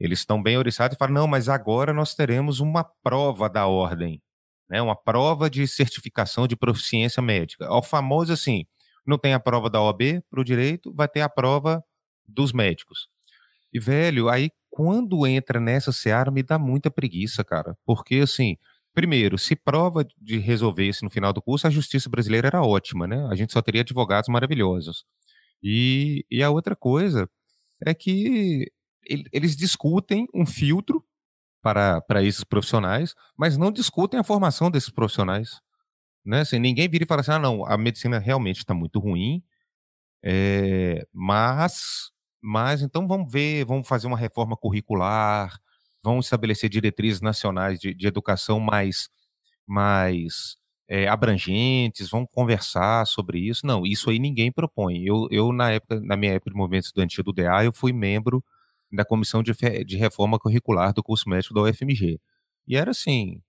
eles 0.00 0.20
estão 0.20 0.42
bem 0.42 0.56
oriçados 0.56 0.96
e 0.96 0.98
falam, 0.98 1.14
não, 1.14 1.26
mas 1.28 1.48
agora 1.48 1.92
nós 1.92 2.14
teremos 2.14 2.58
uma 2.58 2.82
prova 2.82 3.48
da 3.48 3.66
ordem 3.66 4.20
né, 4.70 4.80
uma 4.80 4.94
prova 4.94 5.50
de 5.50 5.66
certificação 5.66 6.46
de 6.46 6.54
proficiência 6.54 7.20
médica. 7.20 7.68
O 7.70 7.82
famoso 7.82 8.32
assim, 8.32 8.64
não 9.04 9.18
tem 9.18 9.34
a 9.34 9.40
prova 9.40 9.68
da 9.68 9.82
OAB 9.82 10.22
para 10.30 10.40
o 10.40 10.44
direito, 10.44 10.94
vai 10.94 11.08
ter 11.08 11.22
a 11.22 11.28
prova 11.28 11.82
dos 12.26 12.52
médicos. 12.52 13.08
E, 13.72 13.80
velho, 13.80 14.28
aí 14.28 14.50
quando 14.70 15.26
entra 15.26 15.58
nessa 15.58 15.90
seara 15.90 16.30
me 16.30 16.44
dá 16.44 16.56
muita 16.58 16.90
preguiça, 16.90 17.42
cara. 17.42 17.76
Porque, 17.84 18.16
assim, 18.16 18.56
primeiro, 18.94 19.36
se 19.36 19.56
prova 19.56 20.06
de 20.16 20.38
resolver 20.38 20.86
isso 20.86 21.04
no 21.04 21.10
final 21.10 21.32
do 21.32 21.42
curso, 21.42 21.66
a 21.66 21.70
justiça 21.70 22.08
brasileira 22.08 22.46
era 22.46 22.62
ótima, 22.62 23.06
né? 23.08 23.26
A 23.30 23.34
gente 23.34 23.52
só 23.52 23.60
teria 23.60 23.80
advogados 23.80 24.28
maravilhosos. 24.28 25.04
E, 25.62 26.24
e 26.30 26.42
a 26.42 26.50
outra 26.50 26.76
coisa 26.76 27.28
é 27.84 27.92
que 27.92 28.70
eles 29.32 29.56
discutem 29.56 30.26
um 30.34 30.46
filtro 30.46 31.04
para, 31.62 32.00
para 32.02 32.22
esses 32.22 32.44
profissionais, 32.44 33.14
mas 33.36 33.56
não 33.56 33.70
discutem 33.70 34.18
a 34.20 34.24
formação 34.24 34.70
desses 34.70 34.90
profissionais. 34.90 35.60
Né? 36.24 36.40
Assim, 36.40 36.58
ninguém 36.58 36.88
vira 36.88 37.04
e 37.04 37.06
fala 37.06 37.20
assim: 37.22 37.32
ah, 37.32 37.38
não, 37.38 37.66
a 37.66 37.76
medicina 37.76 38.18
realmente 38.18 38.58
está 38.58 38.74
muito 38.74 38.98
ruim, 38.98 39.42
é, 40.22 41.06
mas, 41.12 42.10
mas 42.42 42.82
então 42.82 43.06
vamos 43.08 43.32
ver, 43.32 43.64
vamos 43.64 43.88
fazer 43.88 44.06
uma 44.06 44.18
reforma 44.18 44.56
curricular, 44.56 45.58
vamos 46.02 46.26
estabelecer 46.26 46.70
diretrizes 46.70 47.20
nacionais 47.20 47.78
de, 47.80 47.94
de 47.94 48.06
educação 48.06 48.60
mais, 48.60 49.08
mais 49.66 50.56
é, 50.88 51.08
abrangentes, 51.08 52.10
vamos 52.10 52.28
conversar 52.32 53.06
sobre 53.06 53.38
isso. 53.40 53.66
Não, 53.66 53.86
isso 53.86 54.10
aí 54.10 54.18
ninguém 54.18 54.52
propõe. 54.52 55.04
Eu, 55.04 55.28
eu 55.30 55.52
na 55.52 55.70
época, 55.72 56.00
na 56.00 56.16
minha 56.16 56.32
época 56.34 56.50
de 56.50 56.56
movimento 56.56 56.84
estudantil 56.86 57.24
do 57.24 57.32
DA, 57.32 57.64
eu 57.64 57.72
fui 57.72 57.92
membro 57.92 58.44
da 58.92 59.04
comissão 59.04 59.42
de, 59.42 59.52
de 59.84 59.96
reforma 59.96 60.38
curricular 60.38 60.92
do 60.92 61.02
curso 61.02 61.28
médico 61.28 61.54
da 61.54 61.62
UFMG. 61.62 62.20
E 62.66 62.76
era 62.76 62.90
assim, 62.90 63.40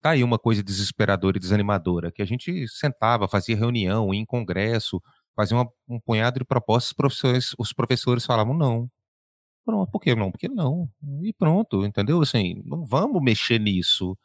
tá 0.00 0.10
aí 0.10 0.22
uma 0.22 0.38
coisa 0.38 0.62
desesperadora 0.62 1.36
e 1.36 1.40
desanimadora, 1.40 2.12
que 2.12 2.22
a 2.22 2.24
gente 2.26 2.68
sentava, 2.68 3.28
fazia 3.28 3.56
reunião, 3.56 4.12
ia 4.12 4.20
em 4.20 4.24
congresso, 4.26 5.00
fazia 5.34 5.56
uma, 5.56 5.68
um 5.88 5.98
punhado 6.00 6.38
de 6.38 6.44
propostas, 6.44 6.90
os 6.90 6.94
professores, 6.94 7.54
os 7.58 7.72
professores 7.72 8.26
falavam 8.26 8.54
não. 8.54 8.90
Pronto, 9.64 9.90
por 9.90 10.00
que 10.00 10.14
não? 10.14 10.30
Porque 10.30 10.48
não. 10.48 10.88
E 11.22 11.32
pronto, 11.32 11.84
entendeu? 11.86 12.20
Assim, 12.20 12.62
não 12.66 12.84
vamos 12.84 13.22
mexer 13.22 13.58
nisso. 13.58 14.16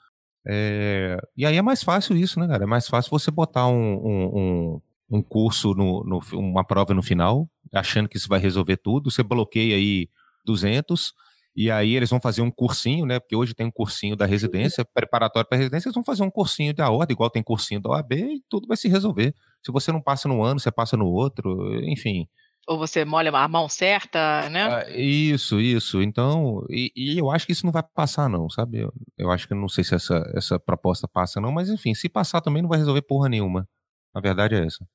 É, 0.45 1.17
e 1.36 1.45
aí 1.45 1.55
é 1.55 1.61
mais 1.61 1.84
fácil 1.84 2.17
isso, 2.17 2.39
né, 2.39 2.47
cara? 2.47 2.63
É 2.63 2.67
mais 2.67 2.88
fácil 2.88 3.09
você 3.09 3.32
botar 3.32 3.67
um, 3.67 3.74
um, 3.74 4.39
um, 4.39 4.82
um 5.17 5.22
curso, 5.24 5.74
no, 5.74 6.03
no, 6.03 6.20
uma 6.34 6.65
prova 6.65 6.93
no 6.93 7.01
final, 7.01 7.49
achando 7.74 8.09
que 8.09 8.17
isso 8.17 8.28
vai 8.28 8.39
resolver 8.39 8.78
tudo. 8.78 9.09
Você 9.09 9.24
bloqueia 9.24 9.76
aí 9.76 10.09
200, 10.46 11.14
e 11.56 11.70
aí 11.70 11.96
eles 11.96 12.10
vão 12.10 12.22
fazer 12.22 12.42
um 12.42 12.52
cursinho, 12.52 13.06
né? 13.06 13.20
Porque 13.20 13.36
hoje 13.36 13.54
tem 13.54 13.66
um 13.66 13.72
cursinho 13.72 14.16
da 14.16 14.26
residência, 14.26 14.86
preparatório 14.86 15.48
para 15.48 15.58
residência, 15.58 15.88
eles 15.88 15.96
vão 15.96 16.04
fazer 16.04 16.24
um 16.24 16.32
cursinho 16.32 16.74
da 16.74 16.90
ordem, 16.90 17.14
igual 17.14 17.30
tem 17.30 17.44
cursinho 17.44 17.82
da 17.82 17.90
OAB, 17.90 18.14
e 18.14 18.44
tudo 18.50 18.68
vai 18.68 18.78
se 18.78 18.88
resolver. 18.88 19.34
Se 19.62 19.72
você 19.72 19.92
não 19.92 20.02
passa 20.02 20.30
no 20.30 20.42
ano, 20.44 20.60
você 20.60 20.72
passa 20.72 20.96
no 20.96 21.06
outro, 21.06 21.84
enfim. 21.84 22.28
Ou 22.68 22.78
você 22.78 23.04
molha 23.04 23.32
a 23.32 23.48
mão 23.48 23.68
certa, 23.68 24.48
né? 24.50 24.64
Ah, 24.64 24.90
isso, 24.92 25.60
isso. 25.60 26.02
Então, 26.02 26.64
e, 26.70 26.92
e, 26.96 27.18
eu 27.18 27.32
acho 27.32 27.46
que 27.46 27.52
isso 27.52 27.66
não 27.66 27.74
vai 27.74 27.84
passar, 27.96 28.30
não, 28.30 28.48
sabe? 28.50 28.80
Eu, 28.80 28.94
eu 29.18 29.32
acho 29.32 29.48
que 29.48 29.56
não 29.56 29.68
sei 29.68 29.84
se 29.84 29.96
essa, 29.96 30.24
essa 30.36 30.60
proposta 30.60 31.08
passa, 31.08 31.42
não, 31.42 31.52
mas 31.52 31.68
enfim, 31.68 31.96
se 31.96 32.08
passar 32.08 32.42
também 32.42 32.62
não 32.62 32.70
vai 32.70 32.78
resolver 32.78 33.02
porra 33.02 33.28
nenhuma. 33.28 33.68
A 34.14 34.22
verdade 34.22 34.56
é 34.56 34.66
essa. 34.66 34.86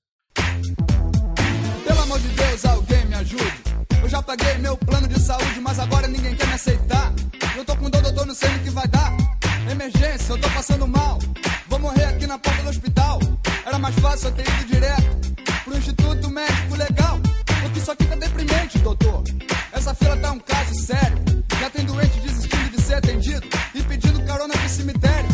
Eu 4.05 4.09
já 4.11 4.21
paguei 4.21 4.59
meu 4.59 4.77
plano 4.77 5.09
de 5.09 5.19
saúde, 5.19 5.61
mas 5.63 5.79
agora 5.79 6.07
ninguém 6.07 6.37
quer 6.37 6.47
me 6.47 6.53
aceitar. 6.53 7.11
Eu 7.57 7.65
tô 7.65 7.75
com 7.75 7.89
dor, 7.89 8.03
doutor, 8.03 8.27
não 8.27 8.35
sei 8.35 8.51
o 8.51 8.59
que 8.59 8.69
vai 8.69 8.87
dar. 8.87 9.11
Emergência, 9.71 10.33
eu 10.33 10.39
tô 10.39 10.51
passando 10.51 10.87
mal. 10.87 11.19
Vou 11.69 11.79
morrer 11.79 12.05
aqui 12.05 12.27
na 12.27 12.39
porta 12.39 12.63
do 12.65 12.69
hospital. 12.69 13.19
Era 13.65 13.79
mais 13.79 13.95
fácil 14.01 14.29
eu 14.29 14.33
ter 14.33 14.47
ido 14.47 14.65
direto 14.67 15.35
pro 15.65 15.79
Instituto 15.79 16.29
Médico 16.29 16.77
Legal. 16.77 17.19
Porque 17.63 17.79
isso 17.79 17.91
aqui 17.91 18.05
tá 18.05 18.15
deprimente, 18.17 18.79
doutor. 18.81 19.25
Essa 19.73 19.95
feira 19.95 20.19
tá 20.19 20.33
um 20.33 20.39
caso 20.39 20.75
sério. 20.75 21.19
Já 21.59 21.71
tem 21.71 21.87
doente 21.87 22.21
desistindo 22.21 22.55
bandido 23.15 23.47
e 23.75 23.83
pedindo 23.83 24.25
carona 24.25 24.55
pro 24.55 24.69
cemitério. 24.69 25.34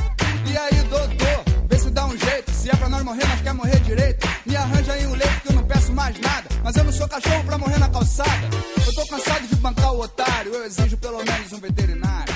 É 2.71 2.77
pra 2.77 2.89
nós 2.89 3.03
morrer, 3.03 3.27
nós 3.27 3.41
quer 3.41 3.53
morrer 3.53 3.81
direito. 3.81 4.25
Me 4.47 4.55
arranja 4.55 4.93
aí 4.93 5.05
um 5.05 5.15
leito 5.15 5.41
que 5.43 5.49
eu 5.49 5.57
não 5.57 5.67
peço 5.67 5.93
mais 5.93 6.19
nada. 6.21 6.49
Mas 6.63 6.77
eu 6.77 6.85
não 6.85 6.93
sou 6.93 7.09
cachorro 7.09 7.45
pra 7.45 7.59
morrer 7.59 7.79
na 7.79 7.89
calçada. 7.89 8.47
Eu 8.87 8.95
tô 8.95 9.07
cansado 9.09 9.49
de 9.49 9.57
bancar 9.57 9.93
o 9.93 10.01
otário. 10.01 10.55
Eu 10.55 10.65
exijo 10.65 10.97
pelo 10.99 11.19
menos 11.19 11.53
um 11.53 11.59
veterinário. 11.59 12.33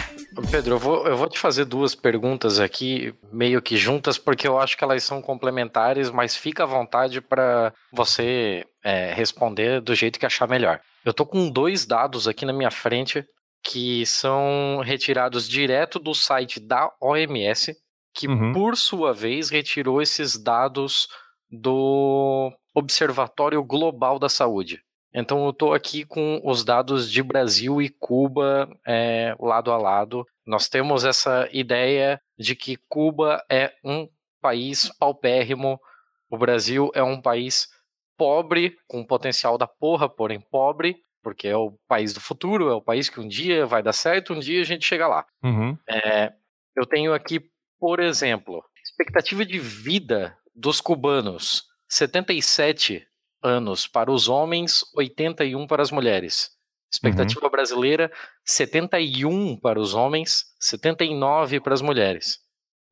Pedro, 0.51 0.75
eu 0.75 0.79
vou, 0.79 1.07
eu 1.07 1.17
vou 1.17 1.29
te 1.29 1.39
fazer 1.39 1.65
duas 1.65 1.95
perguntas 1.95 2.59
aqui, 2.59 3.15
meio 3.33 3.63
que 3.63 3.77
juntas, 3.77 4.19
porque 4.19 4.47
eu 4.47 4.59
acho 4.59 4.77
que 4.77 4.83
elas 4.83 5.05
são 5.05 5.23
complementares, 5.23 6.11
mas 6.11 6.37
fica 6.37 6.65
à 6.65 6.67
vontade 6.67 7.21
para 7.21 7.73
você 7.93 8.65
é, 8.85 9.13
responder 9.15 9.81
do 9.81 9.95
jeito 9.95 10.19
que 10.19 10.27
achar 10.27 10.49
melhor. 10.49 10.81
Eu 11.05 11.15
tô 11.15 11.25
com 11.25 11.49
dois 11.49 11.87
dados 11.87 12.27
aqui 12.27 12.45
na 12.45 12.53
minha 12.53 12.71
frente 12.71 13.25
que 13.65 14.05
são 14.05 14.83
retirados 14.85 15.49
direto 15.49 15.99
do 15.99 16.15
site 16.15 16.61
da 16.61 16.91
OMS, 17.01 17.75
que 18.15 18.29
Uhum. 18.29 18.53
por 18.53 18.77
sua 18.77 19.13
vez 19.13 19.51
retirou 19.51 20.01
esses 20.01 20.41
dados 20.41 21.09
do 21.51 22.53
Observatório 22.75 23.63
Global 23.63 24.19
da 24.19 24.29
Saúde. 24.29 24.81
Então 25.13 25.45
eu 25.45 25.51
estou 25.51 25.73
aqui 25.73 26.05
com 26.05 26.41
os 26.45 26.65
dados 26.65 27.11
de 27.11 27.23
Brasil 27.23 27.81
e 27.81 27.89
Cuba 27.89 28.69
é, 28.87 29.35
lado 29.39 29.71
a 29.71 29.77
lado. 29.77 30.27
Nós 30.45 30.69
temos 30.69 31.05
essa 31.05 31.49
ideia 31.53 32.21
de 32.37 32.57
que 32.57 32.77
Cuba 32.89 33.43
é 33.51 33.73
um 33.85 34.09
país 34.43 34.91
paupérrimo, 34.99 35.81
o 36.29 36.37
Brasil 36.37 36.91
é 36.95 37.03
um 37.03 37.21
país 37.21 37.69
pobre, 38.17 38.77
com 38.89 39.05
potencial 39.05 39.57
da 39.57 39.67
porra, 39.67 40.09
porém 40.09 40.41
pobre, 40.41 40.97
porque 41.23 41.49
é 41.49 41.57
o 41.57 41.73
país 41.89 42.13
do 42.13 42.21
futuro, 42.21 42.69
é 42.69 42.75
o 42.75 42.83
país 42.83 43.09
que 43.09 43.21
um 43.21 43.27
dia 43.27 43.65
vai 43.65 43.83
dar 43.83 43.93
certo, 43.93 44.35
um 44.35 44.39
dia 44.39 44.61
a 44.61 44.65
gente 44.65 44.85
chega 44.85 45.07
lá. 45.07 45.25
Uhum. 45.43 45.77
É, 45.89 46.33
eu 46.77 46.85
tenho 46.85 47.15
aqui, 47.15 47.41
por 47.85 48.01
exemplo, 48.01 48.65
expectativa 48.83 49.45
de 49.45 49.59
vida 49.59 50.39
dos 50.55 50.81
cubanos: 50.81 51.65
77 51.87 53.07
anos 53.43 53.87
para 53.87 54.11
os 54.11 54.27
homens, 54.27 54.83
81 54.95 55.67
para 55.67 55.83
as 55.83 55.91
mulheres. 55.91 56.51
Expectativa 56.91 57.47
brasileira: 57.51 58.11
71 58.43 59.61
para 59.61 59.79
os 59.79 59.93
homens, 59.93 60.47
79 60.59 61.61
para 61.61 61.75
as 61.75 61.83
mulheres. 61.83 62.39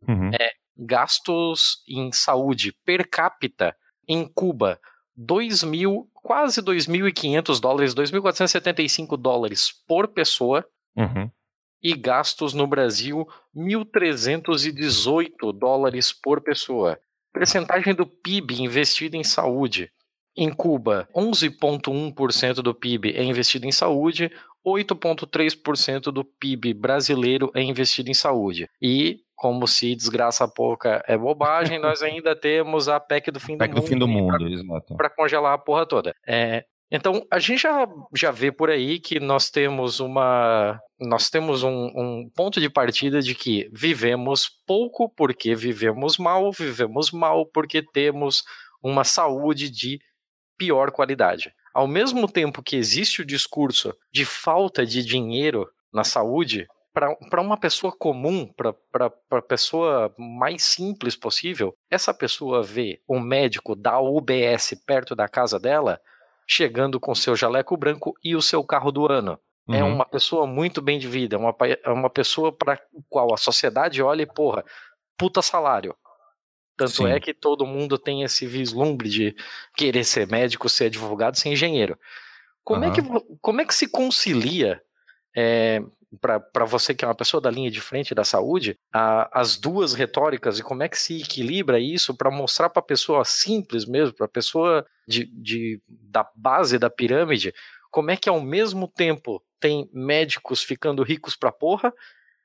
Uhum. 0.07 0.29
É, 0.39 0.51
gastos 0.77 1.83
em 1.89 2.13
saúde 2.13 2.77
per 2.85 3.09
capita 3.09 3.75
em 4.07 4.29
Cuba, 4.29 4.79
2 5.17 5.63
mil, 5.63 6.11
quase 6.13 6.61
2.500 6.61 7.59
dólares, 7.59 7.95
2.475 7.95 9.17
dólares 9.17 9.73
por 9.89 10.09
pessoa 10.09 10.63
Uhum. 10.95 11.31
E 11.83 11.95
gastos 11.95 12.55
no 12.55 12.67
Brasil 12.67 13.27
1.318 13.57 15.53
dólares 15.53 16.13
por 16.13 16.41
pessoa. 16.41 16.99
Percentagem 17.33 17.95
do 17.95 18.07
PIB 18.07 18.63
investido 18.63 19.17
em 19.17 19.25
saúde. 19.25 19.91
Em 20.37 20.51
Cuba, 20.51 21.09
11,1% 21.15 22.55
do 22.57 22.75
PIB 22.75 23.13
é 23.15 23.23
investido 23.23 23.67
em 23.67 23.73
saúde, 23.73 24.31
8,3% 24.67 26.05
do 26.13 26.25
PIB 26.25 26.73
brasileiro 26.73 27.51
é 27.55 27.63
investido 27.63 28.11
em 28.11 28.15
saúde. 28.15 28.69
E, 28.81 29.21
como 29.35 29.67
se 29.67 29.95
desgraça 29.95 30.49
pouca 30.49 31.05
é 31.07 31.19
bobagem, 31.19 31.79
nós 31.81 32.03
ainda 32.03 32.35
temos 32.35 32.89
a 32.89 32.99
PEC 33.01 33.31
do 33.31 33.41
fim 33.41 33.59
PEC 33.59 33.75
do 33.75 33.81
do 33.81 33.81
mundo. 33.81 33.89
fim 33.89 33.99
do 33.99 34.07
aí 34.07 34.27
pra 34.27 34.39
mundo, 34.39 34.49
exato. 34.49 34.97
para 34.97 35.11
congelar 35.11 35.53
a 35.53 35.59
porra 35.59 35.85
toda. 35.85 36.15
É, 36.27 36.65
então 36.93 37.27
a 37.31 37.39
gente 37.39 37.63
já, 37.63 37.89
já 38.15 38.31
vê 38.31 38.53
por 38.53 38.69
aí 38.69 39.01
que 39.01 39.19
nós 39.19 39.49
temos 39.49 39.99
uma 39.99 40.79
nós 41.01 41.31
temos 41.31 41.63
um, 41.63 41.87
um 41.97 42.31
ponto 42.37 42.61
de 42.61 42.69
partida 42.69 43.23
de 43.23 43.35
que 43.35 43.69
vivemos 43.73 44.49
pouco 44.67 45.09
porque 45.09 45.55
vivemos 45.55 46.19
mal, 46.19 46.53
vivemos 46.53 47.11
mal 47.11 47.47
porque 47.47 47.83
temos 47.83 48.45
uma 48.83 49.03
saúde 49.03 49.71
de 49.71 49.99
pior 50.59 50.93
qualidade. 50.93 51.53
Ao 51.75 51.89
mesmo 51.89 52.31
tempo 52.31 52.63
que 52.63 52.77
existe 52.77 53.23
o 53.23 53.27
discurso 53.27 53.97
de 54.13 54.27
falta 54.27 54.85
de 54.85 55.03
dinheiro 55.03 55.67
na 55.93 56.05
saúde, 56.05 56.69
para 56.93 57.41
uma 57.41 57.57
pessoa 57.57 57.91
comum, 57.91 58.47
para 58.47 59.11
a 59.31 59.43
pessoa 59.43 60.15
mais 60.19 60.63
simples 60.63 61.17
possível, 61.17 61.75
essa 61.91 62.13
pessoa 62.13 62.63
vê 62.63 63.01
um 63.09 63.19
médico 63.19 63.75
da 63.75 63.99
UBS 63.99 64.75
perto 64.87 65.17
da 65.17 65.27
casa 65.27 65.59
dela, 65.59 65.99
chegando 66.47 66.99
com 67.01 67.15
seu 67.15 67.35
jaleco 67.37 67.77
branco 67.77 68.15
e 68.23 68.35
o 68.37 68.43
seu 68.43 68.63
carro 68.65 68.91
do 68.93 69.11
ano. 69.11 69.39
É 69.71 69.83
Uhum. 69.83 69.95
uma 69.95 70.05
pessoa 70.05 70.47
muito 70.47 70.83
bem 70.83 70.99
de 70.99 71.07
vida, 71.07 71.37
é 71.37 71.39
uma, 71.39 71.57
é 71.85 71.91
uma 71.91 72.11
pessoa 72.11 72.51
para 72.53 72.81
qual 73.09 73.33
a 73.33 73.37
sociedade 73.37 74.03
olha 74.03 74.23
e, 74.23 74.27
porra, 74.27 74.65
puta 75.17 75.41
salário. 75.41 75.95
Tanto 76.77 76.91
Sim. 76.91 77.07
é 77.07 77.21
que 77.21 77.33
todo 77.33 77.65
mundo 77.67 77.97
tem 77.97 78.23
esse 78.23 78.45
vislumbre 78.47 79.09
de 79.09 79.37
querer 79.77 80.05
ser 80.05 80.27
médico, 80.27 80.69
ser 80.69 80.87
advogado, 80.87 81.37
ser 81.39 81.51
engenheiro. 81.51 81.97
Como, 82.65 82.85
é, 82.85 82.89
Aham. 82.89 82.95
que, 82.95 83.37
como 83.41 83.61
é 83.61 83.65
que 83.65 83.75
se 83.75 83.87
concilia, 83.89 84.83
para 86.21 86.65
você 86.65 86.95
que 86.95 87.05
é 87.05 87.09
uma 87.09 87.15
pessoa 87.15 87.41
da 87.41 87.51
linha 87.51 87.71
de 87.71 87.81
frente 87.81 88.15
da 88.15 88.25
saúde, 88.25 88.79
a- 88.93 89.29
as 89.33 89.57
duas 89.57 89.95
retóricas 89.95 90.59
e 90.59 90.63
como 90.63 90.83
é 90.83 90.89
que 90.89 90.99
se 90.99 91.21
equilibra 91.23 91.79
isso 91.81 92.15
para 92.17 92.31
mostrar 92.31 92.69
para 92.71 92.81
a 92.81 92.85
pessoa 92.87 93.25
simples 93.25 93.85
mesmo, 93.87 94.15
para 94.15 94.27
a 94.27 94.29
pessoa 94.29 94.85
de, 95.07 95.25
de- 95.27 95.81
da 95.89 96.29
base 96.37 96.79
da 96.79 96.91
pirâmide, 96.91 97.53
como 97.91 98.11
é 98.11 98.17
que 98.17 98.29
ao 98.29 98.41
mesmo 98.41 98.89
tempo 98.89 99.43
tem 99.61 99.89
médicos 99.93 100.63
ficando 100.63 101.03
ricos 101.03 101.37
pra 101.37 101.53
porra 101.53 101.93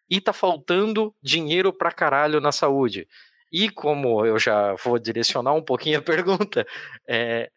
e 0.09 0.21
tá 0.21 0.31
faltando 0.31 1.13
dinheiro 1.21 1.73
pra 1.73 1.91
caralho 1.91 2.39
na 2.39 2.51
saúde. 2.51 3.07
E 3.51 3.69
como 3.69 4.25
eu 4.25 4.37
já 4.37 4.73
vou 4.75 4.99
direcionar 4.99 5.53
um 5.53 5.61
pouquinho 5.61 5.99
a 5.99 6.01
pergunta, 6.57 6.65
é, 7.07 7.49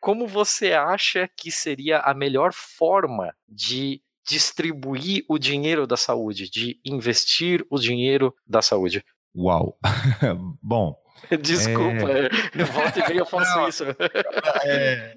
como 0.00 0.26
você 0.26 0.72
acha 0.72 1.28
que 1.36 1.50
seria 1.50 1.98
a 2.00 2.14
melhor 2.14 2.52
forma 2.52 3.34
de 3.48 4.00
distribuir 4.28 5.24
o 5.28 5.38
dinheiro 5.38 5.86
da 5.86 5.96
saúde, 5.96 6.50
de 6.50 6.78
investir 6.84 7.64
o 7.70 7.78
dinheiro 7.78 8.34
da 8.46 8.60
saúde? 8.60 9.04
Uau. 9.34 9.78
Bom, 10.62 10.96
Desculpa, 11.42 12.10
É. 12.10 12.64
volta 12.64 13.00
e 13.00 13.08
meia 13.08 13.18
eu 13.20 13.26
faço 13.26 13.56
Não. 13.56 13.68
isso. 13.68 13.84
É, 14.64 15.14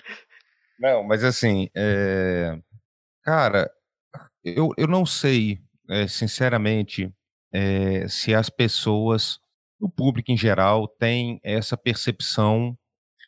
Não, 0.80 1.04
mas 1.04 1.24
assim, 1.24 1.70
é, 1.76 2.58
cara, 3.24 3.70
eu, 4.44 4.72
eu 4.78 4.88
não 4.88 5.06
sei, 5.06 5.60
é, 5.90 6.08
sinceramente, 6.08 7.14
é, 7.54 8.08
se 8.08 8.34
as 8.34 8.50
pessoas, 8.50 9.40
o 9.80 9.90
público 9.90 10.32
em 10.32 10.38
geral, 10.38 10.88
tem 10.88 11.40
essa 11.44 11.78
percepção 11.78 12.76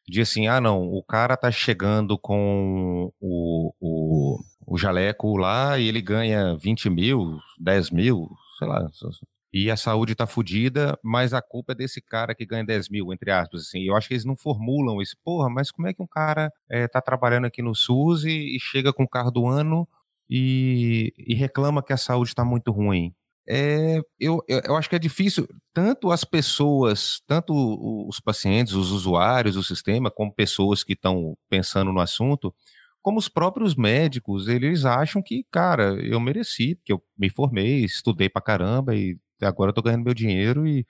de 0.08 0.22
assim, 0.22 0.48
ah, 0.48 0.60
não, 0.60 0.82
o 0.82 1.04
cara 1.04 1.38
tá 1.38 1.52
chegando 1.52 2.18
com 2.18 3.12
o, 3.22 3.74
o, 3.80 4.40
o 4.74 4.78
jaleco 4.78 5.38
lá 5.38 5.78
e 5.78 5.88
ele 5.88 6.02
ganha 6.02 6.58
20 6.58 6.90
mil, 6.90 7.40
10 7.60 7.92
mil, 7.92 8.28
sei 8.58 8.68
lá, 8.68 8.90
e 9.54 9.70
a 9.70 9.78
saúde 9.78 10.16
tá 10.16 10.26
fodida, 10.26 10.98
mas 11.04 11.32
a 11.32 11.44
culpa 11.44 11.74
é 11.74 11.76
desse 11.76 12.02
cara 12.02 12.34
que 12.34 12.44
ganha 12.44 12.66
10 12.66 12.90
mil, 12.90 13.14
entre 13.14 13.30
aspas, 13.30 13.62
assim. 13.62 13.84
Eu 13.84 13.96
acho 13.96 14.08
que 14.08 14.16
eles 14.16 14.26
não 14.26 14.36
formulam 14.36 15.00
isso. 15.00 15.16
Porra, 15.24 15.48
mas 15.48 15.70
como 15.70 15.88
é 15.88 15.94
que 15.94 16.02
um 16.02 16.08
cara 16.08 16.52
é, 16.68 16.88
tá 16.88 17.00
trabalhando 17.00 17.46
aqui 17.46 17.62
no 17.62 17.76
SUS 17.76 18.24
e, 18.24 18.56
e 18.56 18.60
chega 18.60 18.92
com 18.92 19.04
o 19.04 19.08
carro 19.08 19.30
do 19.30 19.46
ano 19.46 19.88
e, 20.28 21.14
e 21.20 21.36
reclama 21.36 21.84
que 21.84 21.94
a 21.94 21.98
saúde 21.98 22.34
tá 22.34 22.44
muito 22.44 22.72
ruim? 22.72 23.14
É, 23.48 24.00
eu, 24.20 24.44
eu, 24.48 24.60
eu 24.66 24.76
acho 24.76 24.90
que 24.90 24.96
é 24.96 25.00
difícil, 25.00 25.48
tanto 25.72 26.10
as 26.10 26.24
pessoas, 26.24 27.22
tanto 27.28 27.54
os 28.10 28.20
pacientes, 28.20 28.74
os 28.74 28.90
usuários 28.90 29.54
do 29.54 29.64
sistema, 29.64 30.10
como 30.10 30.34
pessoas 30.34 30.84
que 30.84 30.94
estão 30.94 31.38
pensando 31.48 31.94
no 31.94 32.00
assunto, 32.00 32.52
como 33.04 33.20
os 33.20 33.28
próprios 33.28 33.76
médicos, 33.76 34.48
eles 34.48 34.86
acham 34.86 35.22
que, 35.22 35.46
cara, 35.52 35.94
eu 36.02 36.20
mereci, 36.22 36.76
porque 36.76 36.94
eu 36.94 37.04
me 37.18 37.30
formei, 37.30 37.84
estudei 37.84 38.30
pra 38.30 38.42
caramba 38.42 38.96
e 38.96 39.20
agora 39.42 39.70
eu 39.70 39.74
tô 39.74 39.82
ganhando 39.82 40.06
meu 40.06 40.14
dinheiro 40.14 40.66
e, 40.66 40.88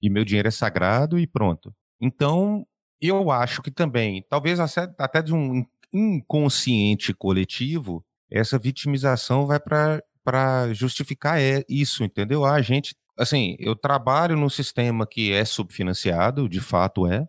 e 0.00 0.08
meu 0.08 0.24
dinheiro 0.24 0.46
é 0.46 0.50
sagrado 0.52 1.18
e 1.18 1.26
pronto. 1.26 1.74
Então, 2.00 2.64
eu 3.00 3.32
acho 3.32 3.62
que 3.62 3.70
também, 3.70 4.24
talvez 4.30 4.60
até, 4.60 5.20
de 5.20 5.34
um 5.34 5.64
inconsciente 5.92 7.12
coletivo, 7.12 8.04
essa 8.30 8.58
vitimização 8.58 9.44
vai 9.44 9.58
para 9.58 10.72
justificar 10.72 11.38
isso, 11.68 12.04
entendeu? 12.04 12.44
Ah, 12.44 12.54
a 12.54 12.62
gente, 12.62 12.94
assim, 13.18 13.56
eu 13.58 13.74
trabalho 13.74 14.36
num 14.36 14.48
sistema 14.48 15.04
que 15.04 15.32
é 15.32 15.44
subfinanciado, 15.44 16.48
de 16.48 16.60
fato 16.60 17.08
é, 17.08 17.26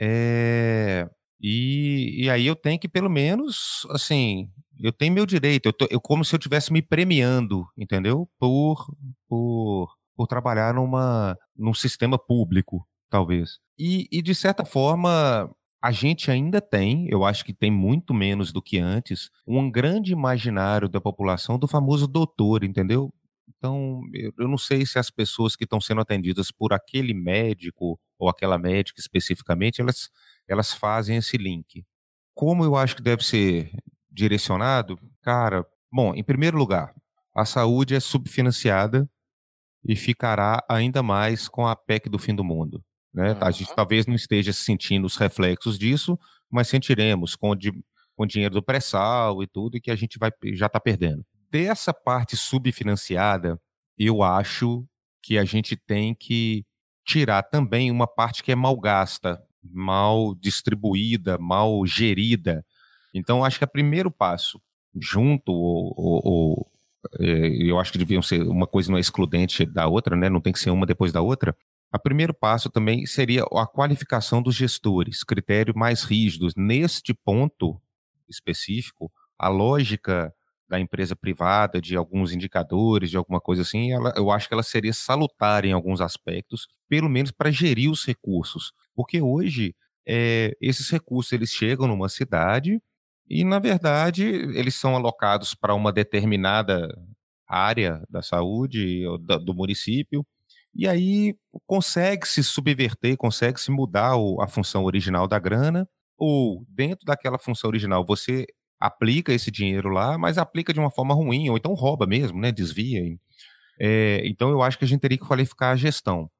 é 0.00 1.08
e, 1.40 2.24
e 2.24 2.30
aí 2.30 2.46
eu 2.46 2.56
tenho 2.56 2.78
que 2.78 2.88
pelo 2.88 3.10
menos, 3.10 3.86
assim, 3.90 4.48
eu 4.78 4.92
tenho 4.92 5.12
meu 5.12 5.26
direito, 5.26 5.66
eu, 5.66 5.72
tô, 5.72 5.86
eu 5.90 6.00
como 6.00 6.24
se 6.24 6.34
eu 6.34 6.38
estivesse 6.38 6.72
me 6.72 6.82
premiando, 6.82 7.66
entendeu? 7.76 8.28
Por, 8.38 8.86
por, 9.28 9.94
por 10.14 10.26
trabalhar 10.26 10.74
numa, 10.74 11.36
num 11.56 11.74
sistema 11.74 12.18
público, 12.18 12.86
talvez. 13.10 13.58
E, 13.78 14.08
e 14.10 14.22
de 14.22 14.34
certa 14.34 14.64
forma, 14.64 15.50
a 15.82 15.92
gente 15.92 16.30
ainda 16.30 16.60
tem, 16.60 17.06
eu 17.08 17.24
acho 17.24 17.44
que 17.44 17.52
tem 17.52 17.70
muito 17.70 18.12
menos 18.12 18.52
do 18.52 18.62
que 18.62 18.78
antes, 18.78 19.30
um 19.46 19.70
grande 19.70 20.12
imaginário 20.12 20.88
da 20.88 21.00
população 21.00 21.58
do 21.58 21.68
famoso 21.68 22.06
doutor, 22.06 22.64
entendeu? 22.64 23.12
Então, 23.48 24.02
eu, 24.12 24.32
eu 24.38 24.48
não 24.48 24.58
sei 24.58 24.84
se 24.84 24.98
as 24.98 25.10
pessoas 25.10 25.54
que 25.54 25.64
estão 25.64 25.80
sendo 25.80 26.00
atendidas 26.00 26.50
por 26.50 26.72
aquele 26.72 27.14
médico 27.14 27.98
ou 28.18 28.28
aquela 28.28 28.58
médica 28.58 29.00
especificamente, 29.00 29.80
elas, 29.80 30.10
elas 30.48 30.72
fazem 30.72 31.16
esse 31.16 31.36
link. 31.36 31.84
Como 32.34 32.64
eu 32.64 32.76
acho 32.76 32.96
que 32.96 33.02
deve 33.02 33.24
ser 33.24 33.70
direcionado? 34.10 34.98
Cara, 35.22 35.66
bom, 35.92 36.14
em 36.14 36.22
primeiro 36.22 36.56
lugar, 36.56 36.94
a 37.34 37.44
saúde 37.44 37.94
é 37.94 38.00
subfinanciada 38.00 39.08
e 39.84 39.94
ficará 39.94 40.64
ainda 40.68 41.02
mais 41.02 41.48
com 41.48 41.66
a 41.66 41.76
PEC 41.76 42.08
do 42.08 42.18
fim 42.18 42.34
do 42.34 42.44
mundo. 42.44 42.82
Né? 43.12 43.32
Uhum. 43.32 43.38
A 43.40 43.50
gente 43.50 43.74
talvez 43.74 44.06
não 44.06 44.14
esteja 44.14 44.52
sentindo 44.52 45.06
os 45.06 45.16
reflexos 45.16 45.78
disso, 45.78 46.18
mas 46.50 46.68
sentiremos 46.68 47.34
com, 47.36 47.54
di 47.54 47.72
com 48.14 48.26
dinheiro 48.26 48.54
do 48.54 48.62
pré-sal 48.62 49.42
e 49.42 49.46
tudo, 49.46 49.76
e 49.76 49.80
que 49.80 49.90
a 49.90 49.96
gente 49.96 50.18
vai, 50.18 50.30
já 50.54 50.66
está 50.66 50.80
perdendo. 50.80 51.24
Dessa 51.50 51.92
parte 51.92 52.36
subfinanciada, 52.36 53.60
eu 53.98 54.22
acho 54.22 54.86
que 55.22 55.38
a 55.38 55.44
gente 55.44 55.76
tem 55.76 56.14
que 56.14 56.64
tirar 57.06 57.42
também 57.42 57.90
uma 57.90 58.06
parte 58.06 58.42
que 58.42 58.52
é 58.52 58.54
mal 58.54 58.78
gasta, 58.78 59.40
mal 59.72 60.34
distribuída, 60.34 61.38
mal 61.38 61.86
gerida. 61.86 62.64
Então, 63.14 63.44
acho 63.44 63.58
que 63.58 63.64
é 63.64 63.66
o 63.66 63.70
primeiro 63.70 64.10
passo, 64.10 64.60
junto 64.94 65.52
ou, 65.52 65.94
ou, 65.96 66.20
ou 66.24 66.70
é, 67.20 67.48
eu 67.62 67.78
acho 67.78 67.92
que 67.92 67.98
deviam 67.98 68.22
ser 68.22 68.42
uma 68.42 68.66
coisa 68.66 68.90
não 68.90 68.98
é 68.98 69.00
excludente 69.00 69.64
da 69.64 69.86
outra, 69.86 70.16
né? 70.16 70.28
Não 70.28 70.40
tem 70.40 70.52
que 70.52 70.58
ser 70.58 70.70
uma 70.70 70.86
depois 70.86 71.12
da 71.12 71.20
outra. 71.20 71.56
O 71.94 71.98
primeiro 71.98 72.34
passo 72.34 72.68
também 72.68 73.06
seria 73.06 73.44
a 73.44 73.66
qualificação 73.66 74.42
dos 74.42 74.54
gestores, 74.54 75.24
critérios 75.24 75.74
mais 75.74 76.02
rígidos. 76.02 76.54
Neste 76.56 77.14
ponto 77.14 77.80
específico, 78.28 79.10
a 79.38 79.48
lógica 79.48 80.34
da 80.68 80.80
empresa 80.80 81.14
privada, 81.16 81.80
de 81.80 81.96
alguns 81.96 82.32
indicadores, 82.32 83.10
de 83.10 83.16
alguma 83.16 83.40
coisa 83.40 83.62
assim, 83.62 83.92
ela, 83.92 84.12
eu 84.16 84.30
acho 84.30 84.48
que 84.48 84.54
ela 84.54 84.62
seria 84.62 84.92
salutar 84.92 85.64
em 85.64 85.72
alguns 85.72 86.00
aspectos, 86.00 86.66
pelo 86.88 87.08
menos 87.08 87.30
para 87.30 87.50
gerir 87.50 87.90
os 87.90 88.04
recursos. 88.04 88.72
Porque 88.94 89.20
hoje, 89.20 89.74
é, 90.06 90.52
esses 90.60 90.90
recursos 90.90 91.32
eles 91.32 91.50
chegam 91.50 91.86
numa 91.86 92.08
cidade 92.08 92.80
e, 93.28 93.44
na 93.44 93.58
verdade, 93.58 94.24
eles 94.24 94.74
são 94.74 94.96
alocados 94.96 95.54
para 95.54 95.74
uma 95.74 95.92
determinada 95.92 96.88
área 97.48 98.02
da 98.10 98.22
saúde 98.22 99.04
do 99.44 99.54
município, 99.54 100.26
e 100.74 100.86
aí 100.86 101.34
consegue-se 101.66 102.42
subverter, 102.44 103.16
consegue-se 103.16 103.70
mudar 103.70 104.12
a 104.40 104.46
função 104.48 104.84
original 104.84 105.26
da 105.26 105.38
grana, 105.38 105.88
ou 106.18 106.64
dentro 106.68 107.04
daquela 107.06 107.38
função 107.38 107.68
original 107.68 108.04
você 108.06 108.46
aplica 108.78 109.32
esse 109.32 109.50
dinheiro 109.50 109.88
lá, 109.88 110.18
mas 110.18 110.38
aplica 110.38 110.72
de 110.72 110.80
uma 110.80 110.90
forma 110.90 111.14
ruim, 111.14 111.48
ou 111.48 111.56
então 111.56 111.74
rouba 111.74 112.06
mesmo, 112.06 112.40
né? 112.40 112.52
Desvia. 112.52 113.02
É, 113.80 114.22
então 114.24 114.50
eu 114.50 114.62
acho 114.62 114.78
que 114.78 114.84
a 114.84 114.88
gente 114.88 115.00
teria 115.00 115.18
que 115.18 115.26
qualificar 115.26 115.70
a 115.70 115.76
gestão. 115.76 116.30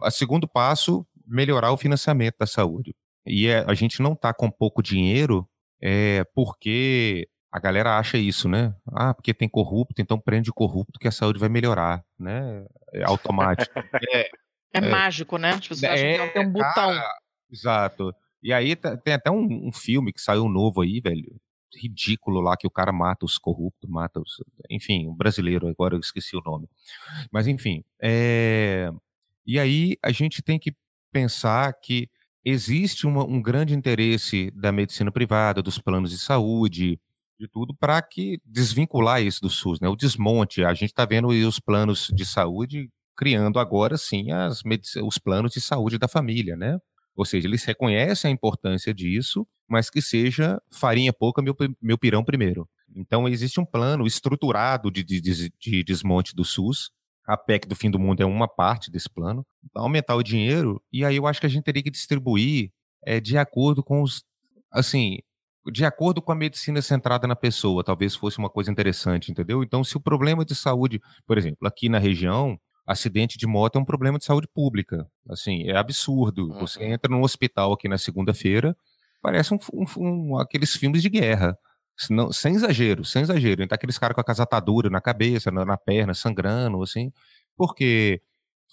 O 0.00 0.10
segundo 0.10 0.48
passo, 0.48 1.06
melhorar 1.26 1.72
o 1.72 1.76
financiamento 1.76 2.36
da 2.38 2.46
saúde. 2.46 2.94
E 3.26 3.48
é, 3.48 3.64
a 3.66 3.74
gente 3.74 4.00
não 4.00 4.12
está 4.12 4.32
com 4.32 4.50
pouco 4.50 4.82
dinheiro 4.82 5.48
é 5.80 6.24
porque 6.34 7.28
a 7.52 7.58
galera 7.58 7.98
acha 7.98 8.18
isso, 8.18 8.48
né? 8.48 8.74
Ah, 8.92 9.14
porque 9.14 9.32
tem 9.32 9.48
corrupto, 9.48 10.00
então 10.00 10.18
prende 10.18 10.50
o 10.50 10.54
corrupto 10.54 10.98
que 10.98 11.08
a 11.08 11.12
saúde 11.12 11.38
vai 11.38 11.48
melhorar, 11.48 12.04
né? 12.18 12.64
É 12.92 13.04
automático. 13.04 13.72
é, 14.12 14.20
é, 14.20 14.30
é, 14.74 14.80
mágico, 14.80 15.38
né? 15.38 15.50
As 15.50 15.68
pessoas 15.68 15.82
é, 15.82 16.14
acham 16.14 16.26
que 16.28 16.34
tem 16.34 16.46
um 16.46 16.52
botão. 16.52 16.92
Cara, 16.92 17.18
exato. 17.50 18.14
E 18.42 18.52
aí 18.52 18.76
tem 18.76 19.14
até 19.14 19.30
um, 19.30 19.68
um, 19.68 19.72
filme 19.72 20.12
que 20.12 20.20
saiu 20.20 20.48
novo 20.48 20.82
aí, 20.82 21.00
velho. 21.00 21.34
Ridículo 21.76 22.40
lá, 22.40 22.56
que 22.56 22.66
o 22.66 22.70
cara 22.70 22.92
mata 22.92 23.24
os 23.24 23.38
corruptos, 23.38 23.88
mata 23.88 24.20
os. 24.20 24.42
Enfim, 24.70 25.08
um 25.08 25.14
brasileiro, 25.14 25.68
agora 25.68 25.94
eu 25.94 26.00
esqueci 26.00 26.36
o 26.36 26.42
nome. 26.44 26.68
Mas 27.30 27.46
enfim. 27.46 27.84
É... 28.00 28.90
E 29.46 29.58
aí 29.58 29.96
a 30.02 30.10
gente 30.10 30.42
tem 30.42 30.58
que 30.58 30.74
pensar 31.12 31.72
que 31.74 32.08
existe 32.44 33.06
uma, 33.06 33.24
um 33.24 33.40
grande 33.40 33.74
interesse 33.74 34.50
da 34.52 34.72
medicina 34.72 35.10
privada, 35.10 35.62
dos 35.62 35.78
planos 35.78 36.10
de 36.10 36.18
saúde, 36.18 37.00
de 37.38 37.48
tudo, 37.48 37.74
para 37.74 38.00
que 38.02 38.40
desvincular 38.44 39.22
isso 39.22 39.40
do 39.40 39.50
SUS, 39.50 39.80
né? 39.80 39.88
O 39.88 39.96
desmonte. 39.96 40.64
A 40.64 40.72
gente 40.74 40.90
está 40.90 41.04
vendo 41.04 41.28
os 41.28 41.60
planos 41.60 42.10
de 42.14 42.24
saúde 42.24 42.88
criando 43.16 43.58
agora 43.58 43.96
sim 43.96 44.30
as 44.30 44.62
os 45.02 45.18
planos 45.18 45.52
de 45.52 45.60
saúde 45.60 45.98
da 45.98 46.06
família, 46.06 46.56
né? 46.56 46.78
Ou 47.16 47.24
seja, 47.24 47.48
eles 47.48 47.64
reconhecem 47.64 48.30
a 48.30 48.32
importância 48.32 48.92
disso, 48.92 49.46
mas 49.68 49.88
que 49.88 50.02
seja 50.02 50.60
farinha 50.70 51.12
pouca, 51.12 51.42
meu, 51.42 51.56
meu 51.80 51.98
pirão 51.98 52.22
primeiro. 52.22 52.68
Então, 52.94 53.28
existe 53.28 53.58
um 53.58 53.64
plano 53.64 54.06
estruturado 54.06 54.90
de, 54.90 55.02
de, 55.02 55.20
de, 55.20 55.52
de 55.58 55.84
desmonte 55.84 56.34
do 56.34 56.44
SUS, 56.44 56.90
a 57.26 57.36
PEC 57.36 57.66
do 57.66 57.74
fim 57.74 57.90
do 57.90 57.98
mundo 57.98 58.20
é 58.20 58.24
uma 58.24 58.46
parte 58.46 58.90
desse 58.90 59.10
plano, 59.10 59.44
aumentar 59.74 60.14
o 60.14 60.22
dinheiro, 60.22 60.80
e 60.92 61.04
aí 61.04 61.16
eu 61.16 61.26
acho 61.26 61.40
que 61.40 61.46
a 61.46 61.50
gente 61.50 61.64
teria 61.64 61.82
que 61.82 61.90
distribuir 61.90 62.70
é, 63.04 63.20
de 63.20 63.36
acordo 63.36 63.82
com 63.82 64.02
os. 64.02 64.22
Assim, 64.70 65.18
de 65.72 65.84
acordo 65.84 66.22
com 66.22 66.30
a 66.30 66.36
medicina 66.36 66.80
centrada 66.80 67.26
na 67.26 67.34
pessoa, 67.34 67.82
talvez 67.82 68.14
fosse 68.14 68.38
uma 68.38 68.48
coisa 68.48 68.70
interessante, 68.70 69.32
entendeu? 69.32 69.62
Então, 69.62 69.82
se 69.82 69.96
o 69.96 70.00
problema 70.00 70.44
de 70.44 70.54
saúde, 70.54 71.00
por 71.26 71.36
exemplo, 71.36 71.66
aqui 71.66 71.88
na 71.88 71.98
região, 71.98 72.58
acidente 72.86 73.36
de 73.36 73.46
moto 73.46 73.76
é 73.76 73.80
um 73.80 73.84
problema 73.84 74.18
de 74.18 74.24
saúde 74.24 74.46
pública. 74.46 75.06
Assim, 75.28 75.68
é 75.68 75.76
absurdo. 75.76 76.52
Você 76.60 76.80
uhum. 76.80 76.92
entra 76.92 77.10
num 77.10 77.22
hospital 77.22 77.72
aqui 77.72 77.88
na 77.88 77.98
segunda-feira, 77.98 78.76
parece 79.20 79.52
um, 79.52 79.58
um, 79.72 79.86
um, 79.98 80.38
aqueles 80.38 80.74
filmes 80.76 81.02
de 81.02 81.08
guerra. 81.08 81.58
Não, 82.10 82.30
sem 82.30 82.54
exagero, 82.54 83.04
sem 83.04 83.22
exagero. 83.22 83.62
Então, 83.62 83.74
aqueles 83.74 83.98
caras 83.98 84.14
com 84.14 84.20
a 84.20 84.24
casatadura 84.24 84.88
na 84.90 85.00
cabeça, 85.00 85.50
na, 85.50 85.64
na, 85.64 85.76
perna, 85.76 86.14
sangrando, 86.14 86.82
assim, 86.82 87.10
porque 87.56 88.22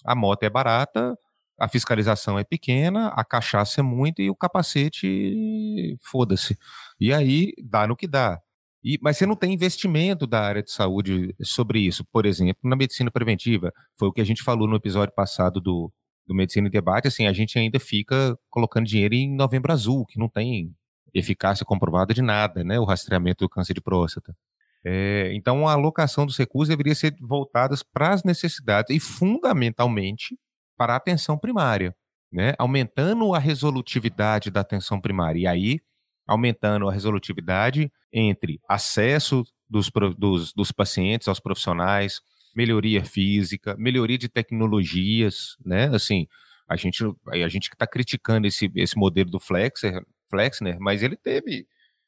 a 0.04 0.14
moto 0.14 0.42
é 0.42 0.50
barata, 0.50 1.16
a 1.58 1.68
fiscalização 1.68 2.38
é 2.38 2.44
pequena, 2.44 3.08
a 3.08 3.24
cachaça 3.24 3.80
é 3.80 3.82
muito 3.82 4.20
e 4.20 4.30
o 4.30 4.36
capacete, 4.36 5.96
foda-se. 6.02 6.58
E 7.00 7.12
aí 7.12 7.52
dá 7.62 7.86
no 7.86 7.96
que 7.96 8.06
dá. 8.06 8.40
E, 8.84 8.98
mas 9.00 9.16
você 9.16 9.24
não 9.24 9.34
tem 9.34 9.54
investimento 9.54 10.26
da 10.26 10.42
área 10.42 10.62
de 10.62 10.70
saúde 10.70 11.34
sobre 11.42 11.80
isso. 11.80 12.04
Por 12.12 12.26
exemplo, 12.26 12.68
na 12.68 12.76
medicina 12.76 13.10
preventiva, 13.10 13.72
foi 13.98 14.08
o 14.08 14.12
que 14.12 14.20
a 14.20 14.26
gente 14.26 14.42
falou 14.42 14.68
no 14.68 14.76
episódio 14.76 15.14
passado 15.14 15.60
do, 15.60 15.90
do 16.26 16.34
Medicina 16.34 16.68
em 16.68 16.70
Debate, 16.70 17.08
assim, 17.08 17.26
a 17.26 17.32
gente 17.32 17.58
ainda 17.58 17.78
fica 17.78 18.36
colocando 18.50 18.86
dinheiro 18.86 19.14
em 19.14 19.34
Novembro 19.34 19.72
Azul, 19.72 20.04
que 20.06 20.18
não 20.18 20.28
tem 20.28 20.74
eficácia 21.12 21.64
comprovada 21.64 22.12
de 22.12 22.22
nada, 22.22 22.64
né? 22.64 22.78
O 22.78 22.84
rastreamento 22.84 23.44
do 23.44 23.48
câncer 23.48 23.74
de 23.74 23.80
próstata. 23.80 24.34
É, 24.84 25.32
então, 25.32 25.66
a 25.66 25.72
alocação 25.72 26.26
dos 26.26 26.36
recursos 26.36 26.68
deveria 26.68 26.94
ser 26.94 27.14
voltadas 27.20 27.82
para 27.82 28.12
as 28.12 28.22
necessidades 28.22 28.94
e, 28.94 29.00
fundamentalmente, 29.00 30.36
para 30.76 30.92
a 30.94 30.96
atenção 30.96 31.38
primária, 31.38 31.94
né? 32.32 32.54
Aumentando 32.58 33.32
a 33.32 33.38
resolutividade 33.38 34.50
da 34.50 34.60
atenção 34.60 35.00
primária. 35.00 35.40
E 35.40 35.46
aí, 35.46 35.80
aumentando 36.26 36.88
a 36.88 36.92
resolutividade 36.92 37.90
entre 38.12 38.60
acesso 38.68 39.44
dos, 39.68 39.90
dos, 40.16 40.52
dos 40.52 40.72
pacientes 40.72 41.28
aos 41.28 41.40
profissionais, 41.40 42.20
melhoria 42.54 43.04
física, 43.04 43.76
melhoria 43.78 44.16
de 44.16 44.28
tecnologias, 44.28 45.56
né? 45.64 45.86
Assim, 45.94 46.26
a 46.68 46.76
gente 46.76 47.04
a 47.26 47.48
gente 47.48 47.68
que 47.68 47.74
está 47.74 47.86
criticando 47.86 48.46
esse, 48.46 48.70
esse 48.74 48.96
modelo 48.96 49.30
do 49.30 49.40
Flexer, 49.40 50.02
Flexner, 50.30 50.78
mas 50.80 51.02
ele 51.02 51.16
teve 51.16 51.66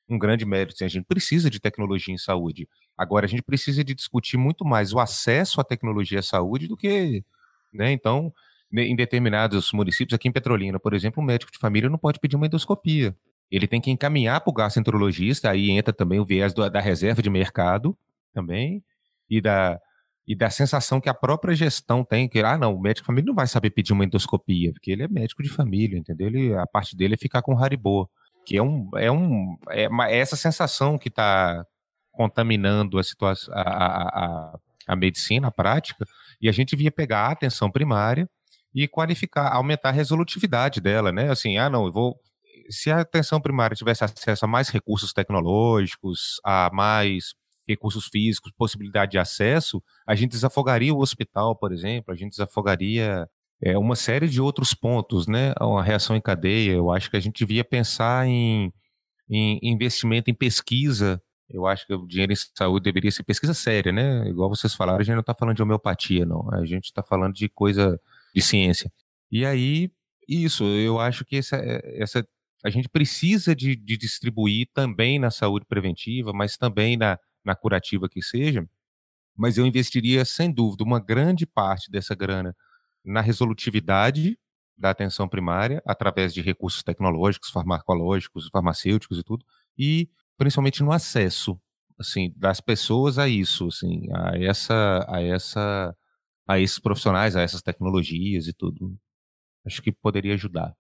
um 0.09 0.19
grande 0.19 0.45
mérito. 0.45 0.75
Assim, 0.75 0.85
a 0.85 0.89
gente 0.89 1.05
precisa 1.05 1.51
de 1.51 1.61
tecnologia 1.61 2.15
em 2.15 2.19
saúde. 2.19 2.69
Agora, 2.97 3.27
a 3.27 3.29
gente 3.29 3.43
precisa 3.43 3.83
de 3.85 3.95
discutir 3.95 4.37
muito 4.37 4.65
mais 4.65 4.93
o 4.93 4.99
acesso 4.99 5.61
à 5.61 5.65
tecnologia 5.65 6.21
à 6.21 6.23
saúde 6.23 6.67
do 6.67 6.77
que. 6.77 7.25
Né? 7.73 7.93
Então, 7.93 8.33
em 8.73 8.97
determinados 8.97 9.73
municípios, 9.73 10.15
aqui 10.15 10.29
em 10.29 10.33
Petrolina, 10.33 10.79
por 10.79 10.95
exemplo, 10.95 11.23
um 11.23 11.27
médico 11.27 11.53
de 11.53 11.59
família 11.59 11.91
não 11.91 11.99
pode 11.99 12.19
pedir 12.19 12.37
uma 12.37 12.47
endoscopia. 12.47 13.15
Ele 13.51 13.67
tem 13.67 13.81
que 13.81 13.91
encaminhar 13.91 14.41
para 14.41 14.51
o 14.51 14.55
gastroenterologista, 14.55 15.51
aí 15.51 15.71
entra 15.71 15.93
também 15.93 16.19
o 16.19 16.25
viés 16.25 16.53
do, 16.53 16.69
da 16.69 16.81
reserva 16.81 17.23
de 17.23 17.31
mercado 17.31 17.97
também, 18.33 18.83
e 19.31 19.41
da, 19.41 19.81
e 20.27 20.35
da 20.35 20.51
sensação 20.51 21.01
que 21.01 21.09
a 21.09 21.15
própria 21.15 21.55
gestão 21.55 22.05
tem, 22.05 22.29
que, 22.29 22.41
ah, 22.41 22.59
não, 22.59 22.75
o 22.75 22.81
médico 22.81 23.05
de 23.05 23.07
família 23.07 23.27
não 23.27 23.35
vai 23.35 23.47
saber 23.47 23.71
pedir 23.71 23.93
uma 23.93 24.05
endoscopia, 24.05 24.73
porque 24.73 24.91
ele 24.91 25.05
é 25.05 25.09
médico 25.09 25.43
de 25.43 25.49
família, 25.49 25.99
entendeu? 25.99 26.27
Ele, 26.27 26.55
a 26.55 26.67
parte 26.67 26.97
dele 26.97 27.15
é 27.15 27.17
ficar 27.17 27.43
com 27.43 27.57
Haribo, 27.57 28.11
que 28.45 28.57
é 28.57 28.63
um, 28.63 28.91
é 28.97 29.11
um, 29.11 29.57
é, 29.71 29.89
uma, 29.89 30.09
é 30.09 30.19
essa 30.19 30.37
sensação 30.37 30.99
que 30.99 31.09
está 31.09 31.65
contaminando 32.13 32.99
a 32.99 33.03
situação, 33.03 33.53
a, 33.55 33.61
a, 33.61 34.25
a, 34.25 34.59
a 34.89 34.97
medicina, 34.97 35.49
a 35.49 35.53
prática, 35.53 36.05
e 36.41 36.49
a 36.49 36.53
gente 36.53 36.75
vinha 36.75 36.91
pegar 36.91 37.27
a 37.27 37.33
atenção 37.33 37.71
primária 37.71 38.29
e 38.75 38.87
qualificar, 38.89 39.53
aumentar 39.53 39.91
a 39.91 39.93
resolutividade 39.93 40.81
dela, 40.81 41.13
né? 41.13 41.31
Assim, 41.31 41.57
ah, 41.57 41.71
não, 41.71 41.87
eu 41.87 41.93
vou. 41.93 42.19
Se 42.71 42.91
a 42.91 43.01
atenção 43.01 43.41
primária 43.41 43.77
tivesse 43.77 44.05
acesso 44.05 44.45
a 44.45 44.49
mais 44.49 44.69
recursos 44.69 45.13
tecnológicos, 45.13 46.41
a 46.45 46.71
mais 46.73 47.35
recursos 47.67 48.07
físicos, 48.07 48.53
possibilidade 48.57 49.13
de 49.13 49.19
acesso, 49.19 49.83
a 50.07 50.15
gente 50.15 50.31
desafogaria 50.31 50.95
o 50.95 51.01
hospital, 51.01 51.57
por 51.57 51.73
exemplo, 51.73 52.13
a 52.13 52.17
gente 52.17 52.31
desafogaria 52.31 53.29
é, 53.61 53.77
uma 53.77 53.97
série 53.97 54.29
de 54.29 54.41
outros 54.41 54.75
pontos, 54.75 55.27
né? 55.27 55.53
Uma 55.61 55.83
reação 55.83 56.15
em 56.17 56.21
cadeia. 56.21 56.73
Eu 56.73 56.91
acho 56.91 57.11
que 57.11 57.17
a 57.17 57.21
gente 57.21 57.39
devia 57.39 57.65
pensar 57.65 58.27
em, 58.27 58.73
em 59.29 59.59
investimento 59.63 60.31
em 60.31 60.35
pesquisa 60.35 61.21
Eu 61.49 61.67
acho 61.67 61.87
que 61.87 61.95
o 61.95 62.07
dinheiro 62.07 62.33
em 62.33 62.37
saúde 62.37 62.85
deveria 62.85 63.11
ser 63.11 63.23
pesquisa 63.25 63.55
séria, 63.55 63.93
né? 63.93 64.29
Igual 64.29 64.49
vocês 64.51 64.75
falaram, 64.75 65.01
a 65.01 65.03
gente 65.03 65.15
não 65.15 65.21
está 65.21 65.35
falando 65.35 65.57
de 65.57 65.63
homeopatia, 65.63 66.27
não. 66.27 66.49
A 66.53 66.65
gente 66.65 66.87
está 66.87 67.03
falando 67.03 67.35
de 67.35 67.49
coisa 67.49 68.01
de 68.35 68.43
ciência. 68.43 68.93
E 69.31 69.45
aí, 69.45 69.91
isso, 70.29 70.65
eu 70.65 70.99
acho 71.01 71.25
que 71.25 71.37
essa, 71.37 71.57
essa 71.57 72.27
a 72.65 72.71
gente 72.71 72.89
precisa 72.89 73.55
de, 73.55 73.77
de 73.77 73.97
distribuir 73.97 74.69
também 74.73 75.19
na 75.19 75.31
saúde 75.31 75.67
preventiva, 75.67 76.33
mas 76.33 76.57
também 76.57 76.97
na, 76.97 77.19
na 77.45 77.55
curativa 77.55 78.09
que 78.09 78.23
seja. 78.23 78.69
Mas 79.37 79.59
eu 79.59 79.67
investiria, 79.67 80.25
sem 80.25 80.51
dúvida, 80.51 80.83
uma 80.83 80.99
grande 80.99 81.47
parte 81.47 81.91
dessa 81.91 82.15
grana 82.15 82.57
na 83.05 83.21
resolutividade 83.21 84.39
da 84.77 84.91
atenção 84.91 85.29
primária, 85.29 85.83
através 85.87 86.35
de 86.35 86.43
recursos 86.43 86.83
tecnológicos, 86.83 87.51
farmacológicos, 87.51 88.49
farmacêuticos 88.53 89.19
e 89.19 89.23
tudo, 89.23 89.45
e 89.79 90.11
principalmente 90.37 90.83
no 90.83 90.93
acesso, 90.93 91.59
assim, 91.99 92.33
das 92.37 92.61
pessoas 92.61 93.19
a 93.19 93.29
isso, 93.29 93.69
assim, 93.69 94.07
a 94.13 94.37
essa, 94.39 95.07
a 95.09 95.23
essa, 95.23 95.97
a 96.47 96.59
esses 96.59 96.79
profissionais, 96.79 97.37
a 97.37 97.43
essas 97.43 97.63
tecnologias 97.63 98.47
e 98.47 98.53
tudo. 98.53 98.99
Acho 99.65 99.81
que 99.83 99.93
poderia 99.93 100.35
ajudar. 100.35 100.75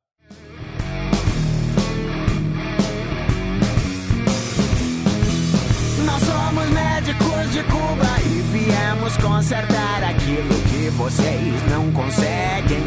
Viemos 9.06 9.16
consertar 9.18 10.02
aquilo 10.02 10.54
que 10.68 10.90
vocês 10.90 11.70
não 11.70 11.90
conseguem. 11.92 12.82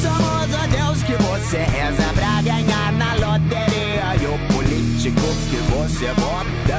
Somos 0.00 0.54
o 0.54 0.68
Deus 0.68 1.02
que 1.02 1.14
você 1.22 1.58
reza 1.58 2.12
pra 2.14 2.42
ganhar 2.42 2.92
na 2.92 3.14
loteria 3.14 4.16
e 4.20 4.26
o 4.26 4.54
político 4.54 5.20
que 5.50 5.56
você 5.72 6.06
vota. 6.14 6.69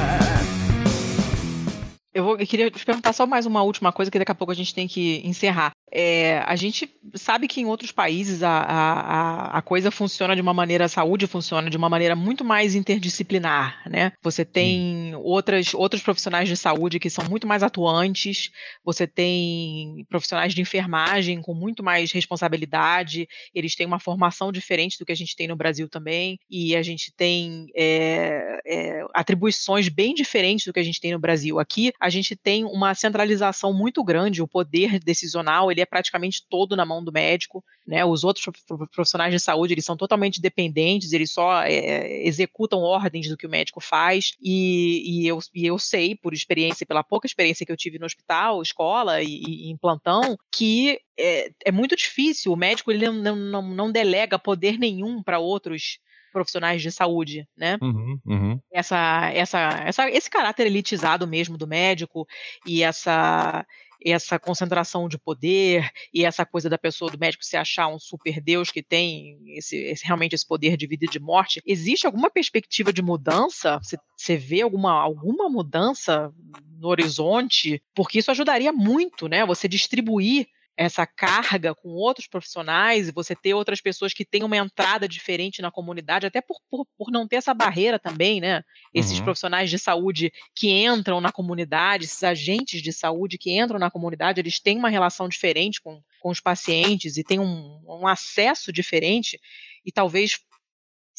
Eu, 2.14 2.24
vou, 2.24 2.36
eu 2.38 2.46
queria 2.46 2.70
te 2.70 2.84
perguntar 2.84 3.12
só 3.12 3.26
mais 3.26 3.46
uma 3.46 3.62
última 3.62 3.90
coisa, 3.90 4.10
que 4.10 4.18
daqui 4.18 4.32
a 4.32 4.34
pouco 4.34 4.52
a 4.52 4.56
gente 4.56 4.74
tem 4.74 4.86
que 4.86 5.22
encerrar. 5.24 5.72
É, 5.90 6.38
a 6.46 6.56
gente 6.56 6.90
sabe 7.14 7.46
que 7.46 7.60
em 7.60 7.66
outros 7.66 7.92
países 7.92 8.42
a, 8.42 8.50
a, 8.50 9.58
a 9.58 9.62
coisa 9.62 9.90
funciona 9.90 10.34
de 10.34 10.40
uma 10.40 10.54
maneira, 10.54 10.86
a 10.86 10.88
saúde 10.88 11.26
funciona 11.26 11.68
de 11.68 11.76
uma 11.76 11.88
maneira 11.88 12.16
muito 12.16 12.44
mais 12.44 12.74
interdisciplinar, 12.74 13.82
né? 13.90 14.12
Você 14.22 14.44
tem 14.44 15.14
outras, 15.16 15.74
outros 15.74 16.02
profissionais 16.02 16.48
de 16.48 16.56
saúde 16.56 16.98
que 16.98 17.10
são 17.10 17.24
muito 17.28 17.46
mais 17.46 17.62
atuantes, 17.62 18.50
você 18.82 19.06
tem 19.06 20.06
profissionais 20.08 20.54
de 20.54 20.62
enfermagem 20.62 21.42
com 21.42 21.54
muito 21.54 21.82
mais 21.82 22.10
responsabilidade, 22.10 23.28
eles 23.54 23.74
têm 23.74 23.86
uma 23.86 24.00
formação 24.00 24.50
diferente 24.50 24.98
do 24.98 25.04
que 25.04 25.12
a 25.12 25.16
gente 25.16 25.36
tem 25.36 25.46
no 25.46 25.56
Brasil 25.56 25.88
também, 25.88 26.38
e 26.50 26.74
a 26.74 26.82
gente 26.82 27.12
tem 27.14 27.66
é, 27.76 28.60
é, 28.66 29.04
atribuições 29.14 29.88
bem 29.88 30.14
diferentes 30.14 30.64
do 30.66 30.72
que 30.72 30.80
a 30.80 30.84
gente 30.84 31.00
tem 31.00 31.12
no 31.12 31.18
Brasil. 31.18 31.58
Aqui 31.58 31.92
a 32.02 32.10
gente 32.10 32.34
tem 32.34 32.64
uma 32.64 32.96
centralização 32.96 33.72
muito 33.72 34.02
grande, 34.02 34.42
o 34.42 34.48
poder 34.48 34.98
decisional 34.98 35.70
ele 35.70 35.80
é 35.80 35.86
praticamente 35.86 36.44
todo 36.50 36.74
na 36.74 36.84
mão 36.84 37.02
do 37.02 37.12
médico, 37.12 37.64
né? 37.86 38.04
Os 38.04 38.24
outros 38.24 38.44
profissionais 38.92 39.32
de 39.32 39.38
saúde 39.38 39.72
eles 39.72 39.84
são 39.84 39.96
totalmente 39.96 40.40
dependentes, 40.40 41.12
eles 41.12 41.30
só 41.30 41.62
é, 41.62 42.26
executam 42.26 42.80
ordens 42.80 43.28
do 43.28 43.36
que 43.36 43.46
o 43.46 43.50
médico 43.50 43.80
faz 43.80 44.32
e, 44.42 45.22
e, 45.22 45.28
eu, 45.28 45.38
e 45.54 45.64
eu 45.64 45.78
sei 45.78 46.16
por 46.16 46.34
experiência, 46.34 46.84
pela 46.84 47.04
pouca 47.04 47.28
experiência 47.28 47.64
que 47.64 47.70
eu 47.70 47.76
tive 47.76 48.00
no 48.00 48.06
hospital, 48.06 48.60
escola 48.60 49.22
e, 49.22 49.40
e 49.46 49.70
em 49.70 49.76
plantão, 49.76 50.36
que 50.50 50.98
é, 51.16 51.52
é, 51.66 51.70
muito 51.70 51.94
difícil. 51.94 52.52
O 52.52 52.56
médico 52.56 52.90
ele 52.90 53.08
não, 53.08 53.36
não, 53.36 53.62
não 53.62 53.92
delega 53.92 54.40
poder 54.40 54.76
nenhum 54.76 55.22
para 55.22 55.38
outros 55.38 56.00
profissionais 56.32 56.82
de 56.82 56.90
saúde, 56.90 57.46
né? 57.56 57.78
Uhum, 57.82 58.18
uhum. 58.26 58.60
Essa, 58.72 59.30
essa, 59.32 59.58
essa, 59.84 60.10
esse 60.10 60.30
caráter 60.30 60.66
elitizado 60.66 61.26
mesmo 61.26 61.56
do 61.56 61.66
médico 61.66 62.26
e 62.66 62.82
essa 62.82 63.64
essa 64.04 64.38
concentração 64.38 65.08
de 65.08 65.18
poder 65.18 65.90
e 66.12 66.24
essa 66.24 66.44
coisa 66.44 66.68
da 66.68 66.76
pessoa, 66.76 67.10
do 67.10 67.18
médico 67.18 67.44
se 67.44 67.56
achar 67.56 67.86
um 67.88 67.98
super 67.98 68.40
Deus 68.40 68.70
que 68.70 68.82
tem 68.82 69.38
esse, 69.56 69.76
esse 69.76 70.04
realmente 70.04 70.34
esse 70.34 70.46
poder 70.46 70.76
de 70.76 70.86
vida 70.86 71.04
e 71.04 71.08
de 71.08 71.20
morte. 71.20 71.62
Existe 71.64 72.06
alguma 72.06 72.30
perspectiva 72.30 72.92
de 72.92 73.02
mudança? 73.02 73.78
Você, 73.78 73.96
você 74.16 74.36
vê 74.36 74.62
alguma, 74.62 74.92
alguma 74.92 75.48
mudança 75.48 76.32
no 76.78 76.88
horizonte? 76.88 77.82
Porque 77.94 78.18
isso 78.18 78.30
ajudaria 78.30 78.72
muito, 78.72 79.28
né? 79.28 79.46
Você 79.46 79.68
distribuir 79.68 80.48
essa 80.76 81.06
carga 81.06 81.74
com 81.74 81.90
outros 81.90 82.26
profissionais 82.26 83.08
e 83.08 83.12
você 83.12 83.36
ter 83.36 83.52
outras 83.54 83.80
pessoas 83.80 84.14
que 84.14 84.24
têm 84.24 84.42
uma 84.42 84.56
entrada 84.56 85.06
diferente 85.06 85.60
na 85.60 85.70
comunidade, 85.70 86.26
até 86.26 86.40
por, 86.40 86.58
por, 86.70 86.86
por 86.96 87.10
não 87.10 87.28
ter 87.28 87.36
essa 87.36 87.52
barreira 87.52 87.98
também, 87.98 88.40
né? 88.40 88.62
Esses 88.92 89.18
uhum. 89.18 89.24
profissionais 89.24 89.68
de 89.68 89.78
saúde 89.78 90.32
que 90.54 90.70
entram 90.70 91.20
na 91.20 91.30
comunidade, 91.30 92.04
esses 92.04 92.22
agentes 92.22 92.80
de 92.80 92.92
saúde 92.92 93.36
que 93.36 93.56
entram 93.58 93.78
na 93.78 93.90
comunidade, 93.90 94.40
eles 94.40 94.58
têm 94.58 94.78
uma 94.78 94.88
relação 94.88 95.28
diferente 95.28 95.80
com, 95.80 96.02
com 96.20 96.30
os 96.30 96.40
pacientes 96.40 97.16
e 97.16 97.24
têm 97.24 97.38
um, 97.38 97.82
um 97.86 98.06
acesso 98.06 98.72
diferente 98.72 99.38
e 99.84 99.92
talvez 99.92 100.38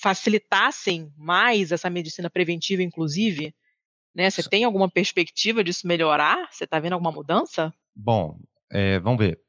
facilitassem 0.01 1.13
mais 1.15 1.71
essa 1.71 1.89
medicina 1.89 2.29
preventiva, 2.29 2.81
inclusive. 2.81 3.53
Né? 4.15 4.29
Você 4.29 4.43
tem 4.43 4.63
alguma 4.63 4.89
perspectiva 4.89 5.63
disso 5.63 5.87
melhorar? 5.87 6.49
Você 6.51 6.63
está 6.63 6.79
vendo 6.79 6.93
alguma 6.93 7.11
mudança? 7.11 7.73
Bom, 7.95 8.37
é, 8.73 8.99
vamos 8.99 9.19
ver. 9.19 9.39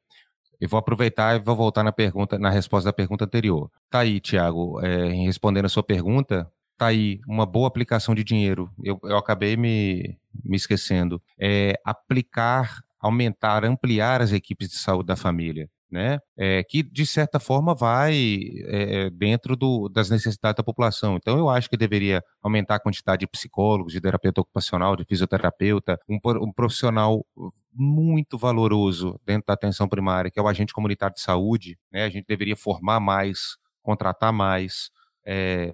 Eu 0.59 0.69
vou 0.69 0.77
aproveitar 0.77 1.35
e 1.35 1.39
vou 1.39 1.55
voltar 1.55 1.83
na 1.83 1.91
pergunta, 1.91 2.39
na 2.39 2.49
resposta 2.49 2.89
da 2.89 2.93
pergunta 2.93 3.25
anterior. 3.25 3.69
Tá 3.89 3.99
aí, 3.99 4.19
Tiago, 4.19 4.79
é, 4.85 5.09
respondendo 5.09 5.65
a 5.65 5.69
sua 5.69 5.83
pergunta, 5.83 6.49
tá 6.77 6.87
aí 6.87 7.19
uma 7.27 7.45
boa 7.45 7.67
aplicação 7.67 8.15
de 8.15 8.23
dinheiro. 8.23 8.69
Eu, 8.81 8.99
eu 9.03 9.17
acabei 9.17 9.57
me, 9.57 10.17
me 10.43 10.55
esquecendo. 10.55 11.21
É 11.37 11.73
aplicar, 11.83 12.81
aumentar, 12.99 13.65
ampliar 13.65 14.21
as 14.21 14.31
equipes 14.31 14.69
de 14.69 14.77
saúde 14.77 15.07
da 15.07 15.15
família 15.15 15.69
né? 15.89 16.19
É, 16.37 16.63
que 16.63 16.83
de 16.83 17.05
certa 17.05 17.39
forma 17.39 17.73
vai 17.73 18.39
é, 18.65 19.09
dentro 19.11 19.55
do, 19.55 19.87
das 19.89 20.09
necessidades 20.09 20.57
da 20.57 20.63
população. 20.63 21.15
Então 21.15 21.37
eu 21.37 21.49
acho 21.49 21.69
que 21.69 21.77
deveria 21.77 22.21
aumentar 22.41 22.75
a 22.75 22.79
quantidade 22.79 23.21
de 23.21 23.27
psicólogos, 23.27 23.93
de 23.93 24.01
terapeuta 24.01 24.41
ocupacional, 24.41 24.95
de 24.95 25.05
fisioterapeuta, 25.05 25.97
um, 26.09 26.19
um 26.41 26.51
profissional 26.51 27.25
muito 27.73 28.37
valoroso 28.37 29.19
dentro 29.25 29.45
da 29.47 29.53
atenção 29.53 29.87
primária, 29.87 30.31
que 30.31 30.39
é 30.39 30.43
o 30.43 30.47
agente 30.47 30.73
comunitário 30.73 31.15
de 31.15 31.21
saúde. 31.21 31.77
Né? 31.91 32.03
A 32.03 32.09
gente 32.09 32.25
deveria 32.27 32.55
formar 32.55 32.99
mais, 32.99 33.57
contratar 33.81 34.33
mais, 34.33 34.89
é, 35.25 35.73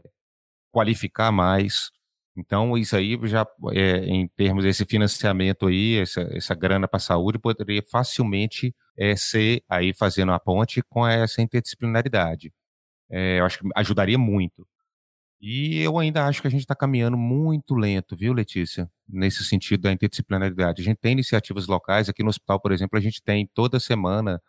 qualificar 0.71 1.31
mais. 1.31 1.89
Então, 2.35 2.77
isso 2.77 2.95
aí 2.95 3.19
já, 3.23 3.45
é, 3.73 4.05
em 4.05 4.27
termos 4.29 4.63
desse 4.63 4.85
financiamento 4.85 5.67
aí, 5.67 5.97
essa, 5.97 6.21
essa 6.31 6.55
grana 6.55 6.87
para 6.87 6.97
a 6.97 6.99
saúde, 6.99 7.37
poderia 7.37 7.83
facilmente 7.91 8.73
é, 8.97 9.15
ser, 9.15 9.63
aí 9.69 9.93
fazendo 9.93 10.31
a 10.31 10.39
ponte 10.39 10.81
com 10.83 11.05
essa 11.05 11.41
interdisciplinaridade. 11.41 12.53
É, 13.09 13.39
eu 13.39 13.45
acho 13.45 13.59
que 13.59 13.69
ajudaria 13.75 14.17
muito. 14.17 14.65
E 15.41 15.81
eu 15.81 15.99
ainda 15.99 16.25
acho 16.27 16.41
que 16.41 16.47
a 16.47 16.51
gente 16.51 16.61
está 16.61 16.75
caminhando 16.75 17.17
muito 17.17 17.75
lento, 17.75 18.15
viu, 18.15 18.33
Letícia? 18.33 18.89
Nesse 19.09 19.43
sentido 19.43 19.81
da 19.81 19.91
interdisciplinaridade. 19.91 20.81
A 20.81 20.85
gente 20.85 20.99
tem 20.99 21.13
iniciativas 21.13 21.67
locais, 21.67 22.09
aqui 22.09 22.23
no 22.23 22.29
hospital, 22.29 22.59
por 22.61 22.71
exemplo, 22.71 22.97
a 22.97 23.01
gente 23.01 23.21
tem 23.23 23.49
toda 23.53 23.79
semana, 23.79 24.41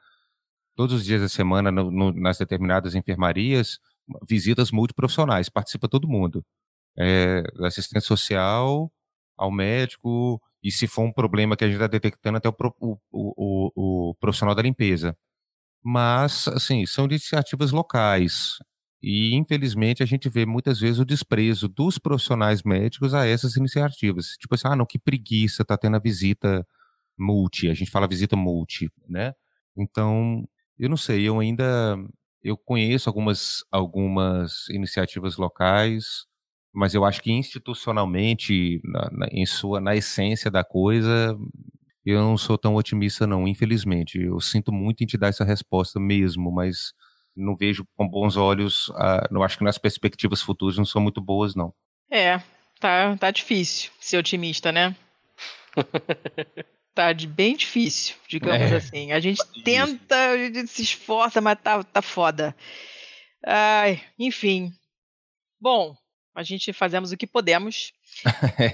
todos 0.77 0.97
os 0.97 1.05
dias 1.05 1.23
da 1.23 1.29
semana, 1.29 1.73
no, 1.73 1.91
no, 1.91 2.13
nas 2.13 2.39
determinadas 2.39 2.95
enfermarias, 2.95 3.79
visitas 4.29 4.71
multiprofissionais, 4.71 5.49
participa 5.49 5.89
todo 5.89 6.09
mundo 6.09 6.45
é, 6.98 7.43
assistente 7.60 8.05
social 8.05 8.93
ao 9.36 9.51
médico, 9.51 10.40
e 10.62 10.70
se 10.70 10.86
for 10.86 11.02
um 11.02 11.12
problema 11.12 11.56
que 11.56 11.64
a 11.64 11.66
gente 11.66 11.77
está 11.77 11.86
detectando, 11.86 12.39
até 12.39 12.48
o, 12.48 12.55
o, 12.81 12.98
o, 13.10 14.10
o, 14.10 14.14
profissional 14.16 14.55
da 14.55 14.62
limpeza. 14.62 15.16
Mas, 15.82 16.47
assim, 16.48 16.86
são 16.86 17.06
iniciativas 17.06 17.73
locais. 17.73 18.59
E, 19.02 19.35
infelizmente, 19.35 20.02
a 20.02 20.06
gente 20.06 20.28
vê 20.28 20.47
muitas 20.47 20.78
vezes 20.78 21.01
o 21.01 21.05
desprezo 21.05 21.69
dos 21.69 21.98
profissionais 21.98 22.62
médicos 22.62 23.14
a 23.14 23.27
essas 23.27 23.56
iniciativas. 23.56 24.36
Tipo 24.39 24.55
assim, 24.55 24.69
ah, 24.69 24.77
não, 24.77 24.86
que 24.86 24.98
preguiça, 24.98 25.64
tá 25.64 25.77
tendo 25.77 25.97
a 25.97 26.01
visita 26.01 26.64
multi. 27.19 27.69
A 27.69 27.74
gente 27.74 27.90
fala 27.90 28.06
visita 28.06 28.36
multi, 28.36 28.89
né? 29.09 29.35
Então, 29.77 30.47
eu 30.78 30.89
não 30.89 30.97
sei, 30.97 31.28
eu 31.28 31.40
ainda 31.40 31.97
eu 32.43 32.56
conheço 32.56 33.09
algumas, 33.09 33.64
algumas 33.70 34.69
iniciativas 34.69 35.36
locais, 35.36 36.27
mas 36.73 36.94
eu 36.94 37.05
acho 37.05 37.23
que 37.23 37.31
institucionalmente, 37.31 38.81
na, 38.85 39.11
na, 39.12 39.27
em 39.31 39.44
sua, 39.44 39.81
na 39.81 39.94
essência 39.94 40.51
da 40.51 40.65
coisa, 40.65 41.36
eu 42.05 42.20
não 42.20 42.36
sou 42.36 42.57
tão 42.57 42.74
otimista 42.74 43.27
não, 43.27 43.47
infelizmente. 43.47 44.19
Eu 44.19 44.40
sinto 44.40 44.73
muito 44.73 45.05
em 45.05 45.07
te 45.07 45.19
dar 45.19 45.28
essa 45.28 45.44
resposta 45.44 46.01
mesmo, 46.01 46.51
mas 46.51 46.93
não 47.36 47.57
vejo 47.57 47.86
com 47.97 48.09
bons 48.09 48.36
olhos, 48.36 48.89
uh, 48.89 49.28
não 49.31 49.43
acho 49.43 49.59
que 49.59 49.65
nas 49.65 49.78
perspectivas 49.78 50.43
futuras 50.43 50.77
não 50.77 50.85
são 50.85 51.01
muito 51.01 51.20
boas 51.20 51.55
não. 51.55 51.73
É, 52.11 52.39
tá, 52.78 53.16
tá 53.16 53.31
difícil 53.31 53.90
ser 54.01 54.19
otimista, 54.19 54.70
né? 54.70 54.94
tá 56.94 57.12
de 57.12 57.27
bem 57.27 57.57
difícil, 57.57 58.16
digamos 58.28 58.73
é, 58.73 58.77
assim. 58.77 59.12
A 59.12 59.20
gente 59.20 59.39
tá 59.39 59.61
tenta, 59.65 60.31
a 60.31 60.36
gente 60.36 60.69
se 60.69 60.82
esforça, 60.82 61.40
mas 61.40 61.59
tá, 61.61 61.82
tá 61.82 62.03
foda. 62.03 62.55
Ai, 63.44 64.01
enfim. 64.19 64.70
Bom, 65.61 65.97
a 66.35 66.43
gente 66.43 66.73
fazemos 66.73 67.13
o 67.13 67.17
que 67.17 67.27
podemos, 67.27 67.93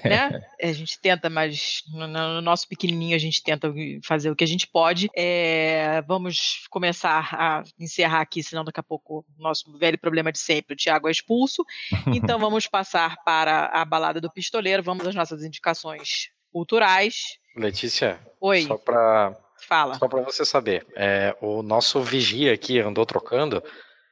né? 0.05 0.41
A 0.63 0.73
gente 0.73 0.99
tenta, 1.01 1.31
mas 1.31 1.83
no, 1.93 2.07
no, 2.07 2.41
nosso 2.41 2.69
pequenininho 2.69 3.15
a 3.15 3.19
gente 3.19 3.43
tenta 3.43 3.73
fazer 4.03 4.31
o 4.31 4.37
que 4.37 4.43
a 4.43 4.47
gente 4.47 4.67
pode. 4.67 5.09
É, 5.17 6.03
vamos 6.03 6.67
começar 6.71 7.29
a 7.33 7.63
encerrar 7.79 8.21
aqui, 8.21 8.43
senão 8.43 8.65
daqui 8.65 8.81
a 8.81 8.83
pouco 8.83 9.25
o 9.39 9.43
nosso 9.43 9.77
velho 9.79 9.99
problema 9.99 10.33
de 10.33 10.39
sempre, 10.39 10.75
o 10.75 10.77
Tiago 10.77 11.09
é 11.09 11.13
expulso. 11.13 11.65
Então 12.09 12.39
vamos 12.41 12.67
passar 12.67 13.17
para 13.25 13.67
a 13.67 13.85
balada 13.85 14.21
do 14.21 14.31
pistoleiro, 14.31 14.83
vamos 14.83 15.07
às 15.07 15.15
nossas 15.15 15.43
indicações 15.43 16.31
culturais. 16.53 17.39
Letícia, 17.57 18.21
Oi. 18.41 18.63
só 18.63 18.77
para 18.77 19.37
Fala. 19.67 19.95
Só 19.95 20.09
para 20.09 20.23
você 20.23 20.45
saber, 20.45 20.87
é, 20.95 21.37
o 21.41 21.63
nosso 21.63 22.01
vigia 22.01 22.53
aqui 22.55 22.79
andou 22.79 23.05
trocando 23.05 23.63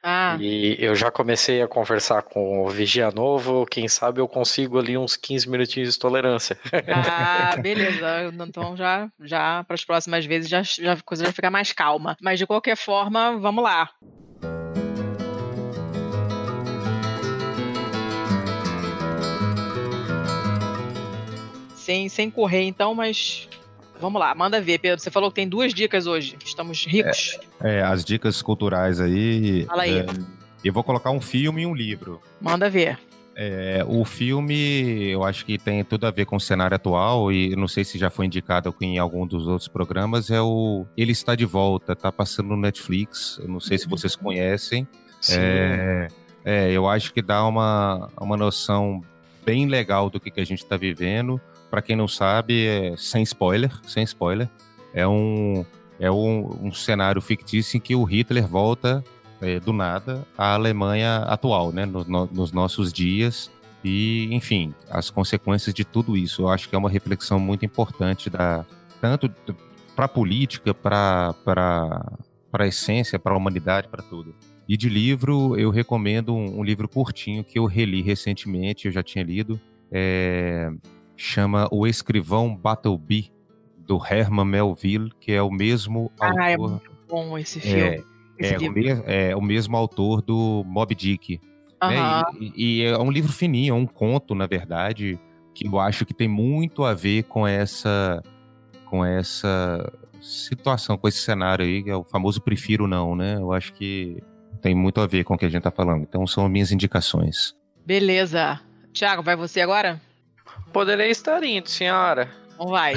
ah. 0.09 0.37
e 0.39 0.77
eu 0.79 0.95
já 0.95 1.11
comecei 1.11 1.61
a 1.61 1.67
conversar 1.67 2.21
com 2.21 2.65
o 2.65 2.69
vigia 2.69 3.11
novo. 3.11 3.65
Quem 3.65 3.89
sabe 3.89 4.21
eu 4.21 4.27
consigo 4.27 4.79
ali 4.79 4.97
uns 4.97 5.17
15 5.17 5.49
minutinhos 5.49 5.93
de 5.93 5.99
tolerância. 5.99 6.57
Ah, 6.87 7.57
beleza. 7.59 8.31
Então 8.47 8.77
já, 8.77 9.09
já 9.19 9.65
para 9.65 9.73
as 9.73 9.83
próximas 9.83 10.25
vezes 10.25 10.49
já, 10.49 10.63
já 10.63 10.93
a 10.93 11.01
coisa 11.01 11.25
vai 11.25 11.33
ficar 11.33 11.51
mais 11.51 11.73
calma. 11.73 12.15
Mas 12.21 12.39
de 12.39 12.47
qualquer 12.47 12.77
forma, 12.77 13.37
vamos 13.37 13.61
lá. 13.61 13.89
Sem, 21.75 22.07
sem 22.07 22.31
correr, 22.31 22.63
então, 22.63 22.95
mas 22.95 23.49
Vamos 23.99 24.19
lá, 24.19 24.33
manda 24.35 24.61
ver, 24.61 24.79
Pedro. 24.79 24.99
Você 24.99 25.11
falou 25.11 25.29
que 25.29 25.35
tem 25.35 25.47
duas 25.47 25.73
dicas 25.73 26.07
hoje. 26.07 26.37
Estamos 26.43 26.85
ricos. 26.85 27.39
É, 27.61 27.77
é 27.77 27.81
as 27.81 28.03
dicas 28.05 28.41
culturais 28.41 28.99
aí. 28.99 29.65
Fala 29.65 29.83
aí. 29.83 29.99
É, 29.99 30.05
eu 30.63 30.73
vou 30.73 30.83
colocar 30.83 31.11
um 31.11 31.21
filme 31.21 31.63
e 31.63 31.65
um 31.65 31.73
livro. 31.73 32.21
Manda 32.41 32.69
ver. 32.69 32.99
É, 33.39 33.85
o 33.87 34.03
filme, 34.03 35.11
eu 35.11 35.23
acho 35.23 35.45
que 35.45 35.59
tem 35.59 35.83
tudo 35.83 36.07
a 36.07 36.11
ver 36.11 36.25
com 36.25 36.37
o 36.37 36.39
cenário 36.39 36.73
atual 36.73 37.31
e 37.31 37.55
não 37.55 37.67
sei 37.67 37.83
se 37.83 37.95
já 37.99 38.09
foi 38.09 38.25
indicado 38.25 38.73
em 38.81 38.97
algum 38.97 39.27
dos 39.27 39.47
outros 39.47 39.67
programas. 39.67 40.31
É 40.31 40.41
o 40.41 40.87
Ele 40.97 41.11
Está 41.11 41.35
de 41.35 41.45
Volta, 41.45 41.95
tá 41.95 42.11
passando 42.11 42.49
no 42.49 42.57
Netflix. 42.57 43.39
Eu 43.39 43.47
não 43.47 43.59
sei 43.59 43.77
se 43.77 43.87
vocês 43.87 44.15
conhecem. 44.15 44.87
Sim. 45.21 45.35
É, 45.37 46.07
é, 46.43 46.71
eu 46.71 46.87
acho 46.87 47.13
que 47.13 47.21
dá 47.21 47.45
uma, 47.45 48.09
uma 48.19 48.35
noção 48.35 49.03
bem 49.45 49.67
legal 49.67 50.09
do 50.09 50.19
que, 50.19 50.31
que 50.31 50.41
a 50.41 50.45
gente 50.45 50.63
está 50.63 50.75
vivendo. 50.75 51.39
Para 51.69 51.81
quem 51.81 51.95
não 51.95 52.07
sabe, 52.07 52.65
é, 52.65 52.95
sem 52.97 53.23
spoiler, 53.23 53.71
sem 53.85 54.03
spoiler, 54.03 54.49
é 54.93 55.07
um 55.07 55.65
é 55.99 56.11
um, 56.11 56.67
um 56.67 56.71
cenário 56.71 57.19
fictício 57.21 57.77
em 57.77 57.79
que 57.79 57.95
o 57.95 58.03
Hitler 58.03 58.47
volta 58.47 59.03
é, 59.41 59.59
do 59.59 59.73
nada 59.73 60.25
à 60.37 60.53
Alemanha 60.53 61.17
atual, 61.23 61.71
né, 61.71 61.85
no, 61.85 62.03
no, 62.03 62.25
nos 62.27 62.51
nossos 62.51 62.93
dias 62.93 63.51
e, 63.83 64.27
enfim, 64.31 64.73
as 64.89 65.09
consequências 65.09 65.73
de 65.73 65.83
tudo 65.83 66.15
isso. 66.15 66.43
Eu 66.43 66.49
acho 66.49 66.69
que 66.69 66.75
é 66.75 66.77
uma 66.77 66.89
reflexão 66.89 67.39
muito 67.39 67.65
importante 67.65 68.29
da 68.29 68.65
tanto 69.01 69.31
para 69.95 70.05
a 70.05 70.09
política, 70.09 70.73
para 70.73 71.33
para 71.43 72.63
a 72.63 72.67
essência, 72.67 73.19
para 73.19 73.33
a 73.33 73.37
humanidade, 73.37 73.87
para 73.87 74.01
tudo. 74.01 74.33
E 74.67 74.75
de 74.75 74.89
livro, 74.89 75.57
eu 75.57 75.69
recomendo 75.69 76.33
um, 76.33 76.59
um, 76.59 76.63
livro 76.63 76.89
curtinho 76.89 77.43
que 77.43 77.57
eu 77.57 77.65
reli 77.65 78.01
recentemente, 78.01 78.85
eu 78.85 78.91
já 78.91 79.03
tinha 79.03 79.23
lido, 79.23 79.59
é, 79.91 80.69
chama 81.17 81.67
O 81.71 81.87
Escrivão 81.87 82.55
Battleby, 82.55 83.31
do 83.79 83.99
Herman 84.05 84.45
Melville, 84.45 85.11
que 85.19 85.31
é 85.31 85.41
o 85.41 85.49
mesmo 85.49 86.11
ah, 86.19 86.27
autor. 86.27 86.45
é 86.45 86.57
muito 86.57 86.91
bom 87.09 87.37
esse 87.37 87.59
filme. 87.59 88.03
É, 88.39 88.53
é, 88.53 88.57
o 88.57 88.71
me, 88.71 88.87
é, 89.05 89.35
o 89.35 89.41
mesmo 89.41 89.75
autor 89.75 90.21
do 90.21 90.63
Moby 90.65 90.93
Dick. 90.93 91.41
Né? 91.81 92.23
E, 92.39 92.81
e, 92.81 92.83
é 92.83 92.97
um 92.97 93.09
livro 93.09 93.31
fininho, 93.31 93.73
é 93.73 93.77
um 93.77 93.85
conto, 93.85 94.35
na 94.35 94.45
verdade, 94.45 95.19
que 95.53 95.65
eu 95.67 95.79
acho 95.79 96.05
que 96.05 96.13
tem 96.13 96.27
muito 96.27 96.83
a 96.83 96.93
ver 96.93 97.23
com 97.23 97.47
essa 97.47 98.21
com 98.85 99.03
essa 99.03 99.91
situação, 100.21 100.97
com 100.97 101.07
esse 101.07 101.19
cenário 101.19 101.65
aí, 101.65 101.83
que 101.83 101.89
é 101.89 101.95
o 101.95 102.03
famoso 102.03 102.41
prefiro 102.41 102.87
não, 102.87 103.15
né? 103.15 103.35
Eu 103.35 103.51
acho 103.51 103.73
que 103.73 104.21
tem 104.61 104.73
muito 104.73 105.01
a 105.01 105.07
ver 105.07 105.23
com 105.23 105.33
o 105.33 105.37
que 105.37 105.45
a 105.45 105.49
gente 105.49 105.63
tá 105.63 105.71
falando. 105.71 106.03
Então 106.03 106.25
são 106.25 106.47
minhas 106.47 106.71
indicações. 106.71 107.55
Beleza. 107.85 108.59
Tiago, 108.93 109.21
vai 109.21 109.35
você 109.35 109.61
agora? 109.61 110.01
Poderei 110.71 111.09
estar 111.09 111.43
indo, 111.43 111.69
senhora. 111.69 112.29
Não 112.59 112.67
vai. 112.67 112.95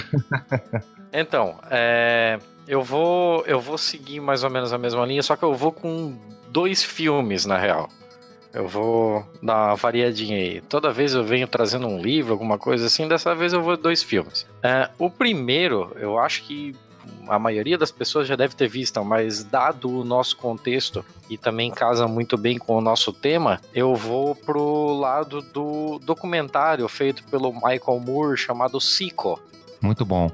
então, 1.12 1.58
é, 1.70 2.38
eu 2.66 2.82
vou 2.82 3.44
eu 3.46 3.60
vou 3.60 3.78
seguir 3.78 4.20
mais 4.20 4.44
ou 4.44 4.50
menos 4.50 4.72
a 4.72 4.78
mesma 4.78 5.04
linha, 5.06 5.22
só 5.22 5.36
que 5.36 5.42
eu 5.42 5.54
vou 5.54 5.72
com 5.72 6.16
dois 6.48 6.82
filmes 6.82 7.46
na 7.46 7.56
real. 7.56 7.88
Eu 8.52 8.66
vou 8.66 9.24
dar 9.40 9.68
uma 9.68 9.74
variadinha 9.76 10.36
aí. 10.36 10.60
Toda 10.62 10.92
vez 10.92 11.14
eu 11.14 11.22
venho 11.22 11.46
trazendo 11.46 11.86
um 11.86 12.00
livro, 12.00 12.32
alguma 12.32 12.58
coisa 12.58 12.86
assim. 12.86 13.06
Dessa 13.06 13.34
vez 13.34 13.52
eu 13.52 13.62
vou 13.62 13.76
dois 13.76 14.02
filmes. 14.02 14.44
É, 14.62 14.88
o 14.98 15.08
primeiro, 15.08 15.92
eu 15.96 16.18
acho 16.18 16.42
que 16.42 16.74
a 17.28 17.38
maioria 17.38 17.78
das 17.78 17.90
pessoas 17.90 18.26
já 18.26 18.36
deve 18.36 18.54
ter 18.54 18.68
visto, 18.68 19.02
mas 19.04 19.44
dado 19.44 19.90
o 19.90 20.04
nosso 20.04 20.36
contexto 20.36 21.04
e 21.28 21.36
também 21.36 21.70
casa 21.70 22.06
muito 22.08 22.36
bem 22.36 22.58
com 22.58 22.76
o 22.76 22.80
nosso 22.80 23.12
tema, 23.12 23.60
eu 23.74 23.94
vou 23.94 24.34
pro 24.34 24.98
lado 24.98 25.40
do 25.40 25.98
documentário 26.00 26.88
feito 26.88 27.22
pelo 27.24 27.52
Michael 27.52 28.00
Moore 28.04 28.36
chamado 28.36 28.80
Sico. 28.80 29.40
Muito 29.80 30.04
bom. 30.04 30.30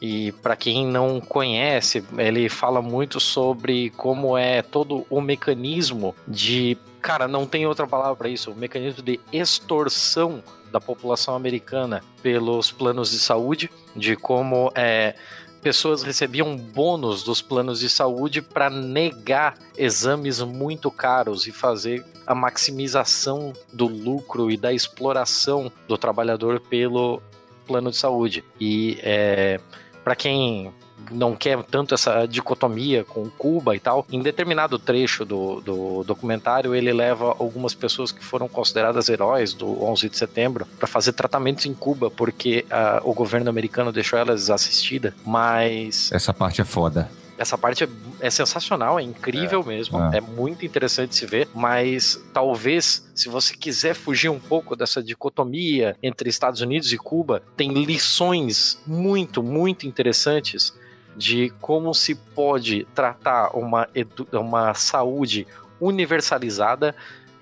E 0.00 0.32
para 0.32 0.56
quem 0.56 0.86
não 0.86 1.20
conhece, 1.20 2.02
ele 2.16 2.48
fala 2.48 2.80
muito 2.80 3.20
sobre 3.20 3.90
como 3.90 4.36
é 4.36 4.62
todo 4.62 5.06
o 5.10 5.20
mecanismo 5.20 6.14
de, 6.26 6.78
cara, 7.02 7.28
não 7.28 7.44
tem 7.46 7.66
outra 7.66 7.86
palavra 7.86 8.16
para 8.16 8.28
isso, 8.30 8.50
o 8.50 8.56
mecanismo 8.56 9.02
de 9.02 9.20
extorsão 9.30 10.42
da 10.72 10.80
população 10.80 11.34
americana 11.34 12.02
pelos 12.22 12.70
planos 12.72 13.10
de 13.10 13.18
saúde, 13.18 13.70
de 13.94 14.16
como 14.16 14.72
é 14.74 15.14
pessoas 15.60 16.02
recebiam 16.02 16.56
bônus 16.56 17.22
dos 17.22 17.42
planos 17.42 17.80
de 17.80 17.88
saúde 17.88 18.40
para 18.40 18.70
negar 18.70 19.56
exames 19.76 20.40
muito 20.40 20.90
caros 20.90 21.46
e 21.46 21.52
fazer 21.52 22.04
a 22.26 22.34
maximização 22.34 23.52
do 23.72 23.86
lucro 23.86 24.50
e 24.50 24.56
da 24.56 24.72
exploração 24.72 25.70
do 25.86 25.98
trabalhador 25.98 26.60
pelo 26.60 27.22
plano 27.66 27.90
de 27.90 27.96
saúde. 27.96 28.44
E 28.60 28.98
é, 29.02 29.60
para 30.02 30.16
quem 30.16 30.72
não 31.10 31.34
quer 31.34 31.62
tanto 31.64 31.94
essa 31.94 32.26
dicotomia 32.26 33.04
com 33.04 33.28
Cuba 33.30 33.74
e 33.76 33.80
tal. 33.80 34.06
Em 34.10 34.20
determinado 34.20 34.78
trecho 34.78 35.24
do, 35.24 35.60
do 35.60 36.04
documentário, 36.04 36.74
ele 36.74 36.92
leva 36.92 37.36
algumas 37.38 37.74
pessoas 37.74 38.12
que 38.12 38.24
foram 38.24 38.48
consideradas 38.48 39.08
heróis 39.08 39.54
do 39.54 39.82
11 39.84 40.08
de 40.08 40.16
setembro 40.16 40.66
para 40.78 40.86
fazer 40.86 41.12
tratamentos 41.12 41.66
em 41.66 41.74
Cuba, 41.74 42.10
porque 42.10 42.64
uh, 42.70 43.08
o 43.08 43.14
governo 43.14 43.50
americano 43.50 43.92
deixou 43.92 44.18
elas 44.18 44.42
desassistidas, 44.42 45.12
mas... 45.24 46.10
Essa 46.12 46.32
parte 46.32 46.60
é 46.60 46.64
foda 46.64 47.08
essa 47.40 47.56
parte 47.56 47.84
é, 47.84 47.88
é, 48.20 48.28
sensacional, 48.28 49.00
é 49.00 49.02
incrível 49.02 49.62
é, 49.62 49.64
mesmo, 49.64 49.98
é. 50.12 50.18
é. 50.18 50.20
muito 50.20 50.66
interessante 50.66 51.16
se 51.16 51.24
ver, 51.24 51.48
mas 51.54 52.22
talvez 52.34 53.10
se 53.14 53.30
você 53.30 53.56
quiser 53.56 53.94
fugir 53.94 54.28
um 54.28 54.38
pouco 54.38 54.76
dessa 54.76 55.02
dicotomia 55.02 55.96
entre 56.02 56.28
Estados 56.28 56.60
Unidos 56.60 56.92
e 56.92 56.98
Cuba, 56.98 57.42
tem 57.56 57.72
lições 57.72 58.78
muito, 58.86 59.42
muito 59.42 59.86
interessantes 59.86 60.78
de 61.16 61.50
como 61.60 61.94
se 61.94 62.14
pode 62.14 62.86
tratar 62.94 63.56
uma, 63.56 63.88
uma 64.32 64.74
saúde 64.74 65.46
universalizada 65.80 66.94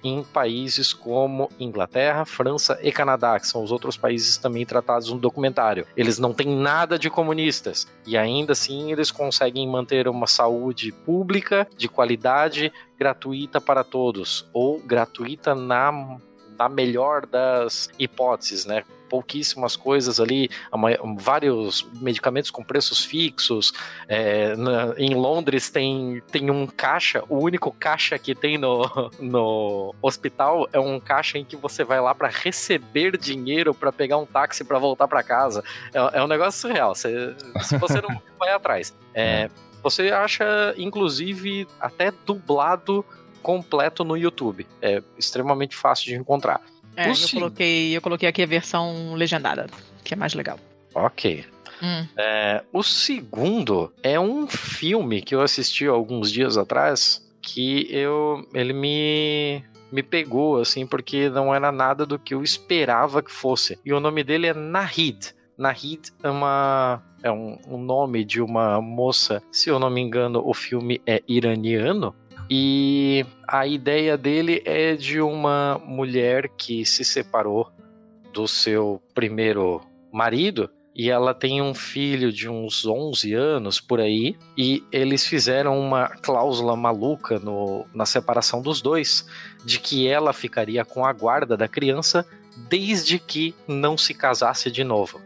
em 0.02 0.22
países 0.22 0.92
como 0.92 1.50
Inglaterra, 1.58 2.24
França 2.24 2.78
e 2.82 2.92
Canadá, 2.92 3.38
que 3.38 3.46
são 3.46 3.62
os 3.62 3.72
outros 3.72 3.96
países 3.96 4.36
também 4.36 4.64
tratados 4.64 5.10
no 5.10 5.18
documentário. 5.18 5.86
Eles 5.96 6.18
não 6.18 6.32
têm 6.32 6.46
nada 6.48 6.98
de 6.98 7.10
comunistas 7.10 7.86
e 8.06 8.16
ainda 8.16 8.52
assim 8.52 8.92
eles 8.92 9.10
conseguem 9.10 9.68
manter 9.68 10.08
uma 10.08 10.26
saúde 10.26 10.92
pública 10.92 11.66
de 11.76 11.88
qualidade 11.88 12.72
gratuita 12.96 13.60
para 13.60 13.82
todos 13.82 14.48
ou 14.52 14.78
gratuita 14.80 15.54
na 15.54 16.18
na 16.58 16.68
melhor 16.68 17.24
das 17.24 17.88
hipóteses, 18.00 18.64
né? 18.64 18.82
Pouquíssimas 19.08 19.76
coisas 19.76 20.20
ali, 20.20 20.50
vários 21.16 21.86
medicamentos 22.00 22.50
com 22.50 22.62
preços 22.62 23.04
fixos. 23.04 23.72
É, 24.06 24.54
na, 24.56 24.94
em 24.96 25.14
Londres 25.14 25.70
tem, 25.70 26.22
tem 26.30 26.50
um 26.50 26.66
caixa, 26.66 27.22
o 27.28 27.38
único 27.38 27.72
caixa 27.72 28.18
que 28.18 28.34
tem 28.34 28.58
no, 28.58 29.10
no 29.18 29.94
hospital 30.02 30.68
é 30.72 30.78
um 30.78 31.00
caixa 31.00 31.38
em 31.38 31.44
que 31.44 31.56
você 31.56 31.84
vai 31.84 32.00
lá 32.00 32.14
para 32.14 32.28
receber 32.28 33.16
dinheiro 33.16 33.74
para 33.74 33.92
pegar 33.92 34.18
um 34.18 34.26
táxi 34.26 34.64
para 34.64 34.78
voltar 34.78 35.08
para 35.08 35.22
casa. 35.22 35.62
É, 35.92 36.18
é, 36.18 36.22
um 36.22 36.28
negócio 36.28 36.60
surreal. 36.60 36.94
Você, 36.94 37.34
se 37.62 37.76
você 37.78 38.00
não 38.00 38.20
vai 38.38 38.52
atrás. 38.52 38.94
É, 39.14 39.48
você 39.82 40.10
acha, 40.10 40.74
inclusive, 40.76 41.66
até 41.80 42.12
dublado 42.26 43.04
completo 43.42 44.04
no 44.04 44.16
YouTube. 44.16 44.66
É 44.82 45.02
extremamente 45.16 45.76
fácil 45.76 46.06
de 46.06 46.16
encontrar. 46.16 46.60
É, 46.98 47.10
eu 47.10 47.14
coloquei, 47.32 47.96
eu 47.96 48.02
coloquei 48.02 48.28
aqui 48.28 48.42
a 48.42 48.46
versão 48.46 49.14
legendada, 49.14 49.66
que 50.02 50.14
é 50.14 50.16
mais 50.16 50.34
legal. 50.34 50.58
Ok. 50.92 51.44
Hum. 51.80 52.06
É, 52.16 52.62
o 52.72 52.82
segundo 52.82 53.92
é 54.02 54.18
um 54.18 54.48
filme 54.48 55.22
que 55.22 55.32
eu 55.32 55.40
assisti 55.40 55.86
alguns 55.86 56.32
dias 56.32 56.56
atrás 56.58 57.24
que 57.40 57.86
eu 57.94 58.44
ele 58.52 58.72
me 58.72 59.62
me 59.90 60.02
pegou, 60.02 60.60
assim, 60.60 60.86
porque 60.86 61.30
não 61.30 61.54
era 61.54 61.72
nada 61.72 62.04
do 62.04 62.18
que 62.18 62.34
eu 62.34 62.42
esperava 62.42 63.22
que 63.22 63.32
fosse. 63.32 63.78
E 63.84 63.92
o 63.92 64.00
nome 64.00 64.22
dele 64.22 64.48
é 64.48 64.52
Nahid. 64.52 65.34
Nahid 65.56 66.12
é 66.22 66.28
uma 66.28 67.02
é 67.22 67.30
um, 67.30 67.58
um, 67.66 67.78
nome 67.78 68.24
de 68.24 68.40
uma 68.40 68.80
moça, 68.80 69.42
se 69.50 69.70
eu 69.70 69.78
não 69.78 69.90
me 69.90 70.00
engano, 70.00 70.42
o 70.44 70.54
filme 70.54 71.00
é 71.06 71.22
iraniano. 71.26 72.14
E 72.50 73.26
a 73.46 73.66
ideia 73.66 74.16
dele 74.16 74.62
é 74.64 74.94
de 74.94 75.20
uma 75.20 75.80
mulher 75.84 76.48
que 76.56 76.84
se 76.84 77.04
separou 77.04 77.70
do 78.32 78.48
seu 78.48 79.02
primeiro 79.14 79.80
marido 80.12 80.70
e 80.98 81.10
ela 81.10 81.32
tem 81.32 81.62
um 81.62 81.72
filho 81.72 82.32
de 82.32 82.48
uns 82.48 82.84
11 82.84 83.32
anos 83.32 83.80
por 83.80 84.00
aí, 84.00 84.36
e 84.56 84.82
eles 84.90 85.24
fizeram 85.24 85.78
uma 85.78 86.08
cláusula 86.08 86.74
maluca 86.74 87.38
no, 87.38 87.86
na 87.94 88.04
separação 88.04 88.60
dos 88.60 88.80
dois, 88.80 89.24
de 89.64 89.78
que 89.78 90.08
ela 90.08 90.32
ficaria 90.32 90.84
com 90.84 91.06
a 91.06 91.12
guarda 91.12 91.56
da 91.56 91.68
criança 91.68 92.26
desde 92.68 93.20
que 93.20 93.54
não 93.68 93.96
se 93.96 94.12
casasse 94.12 94.72
de 94.72 94.82
novo. 94.82 95.20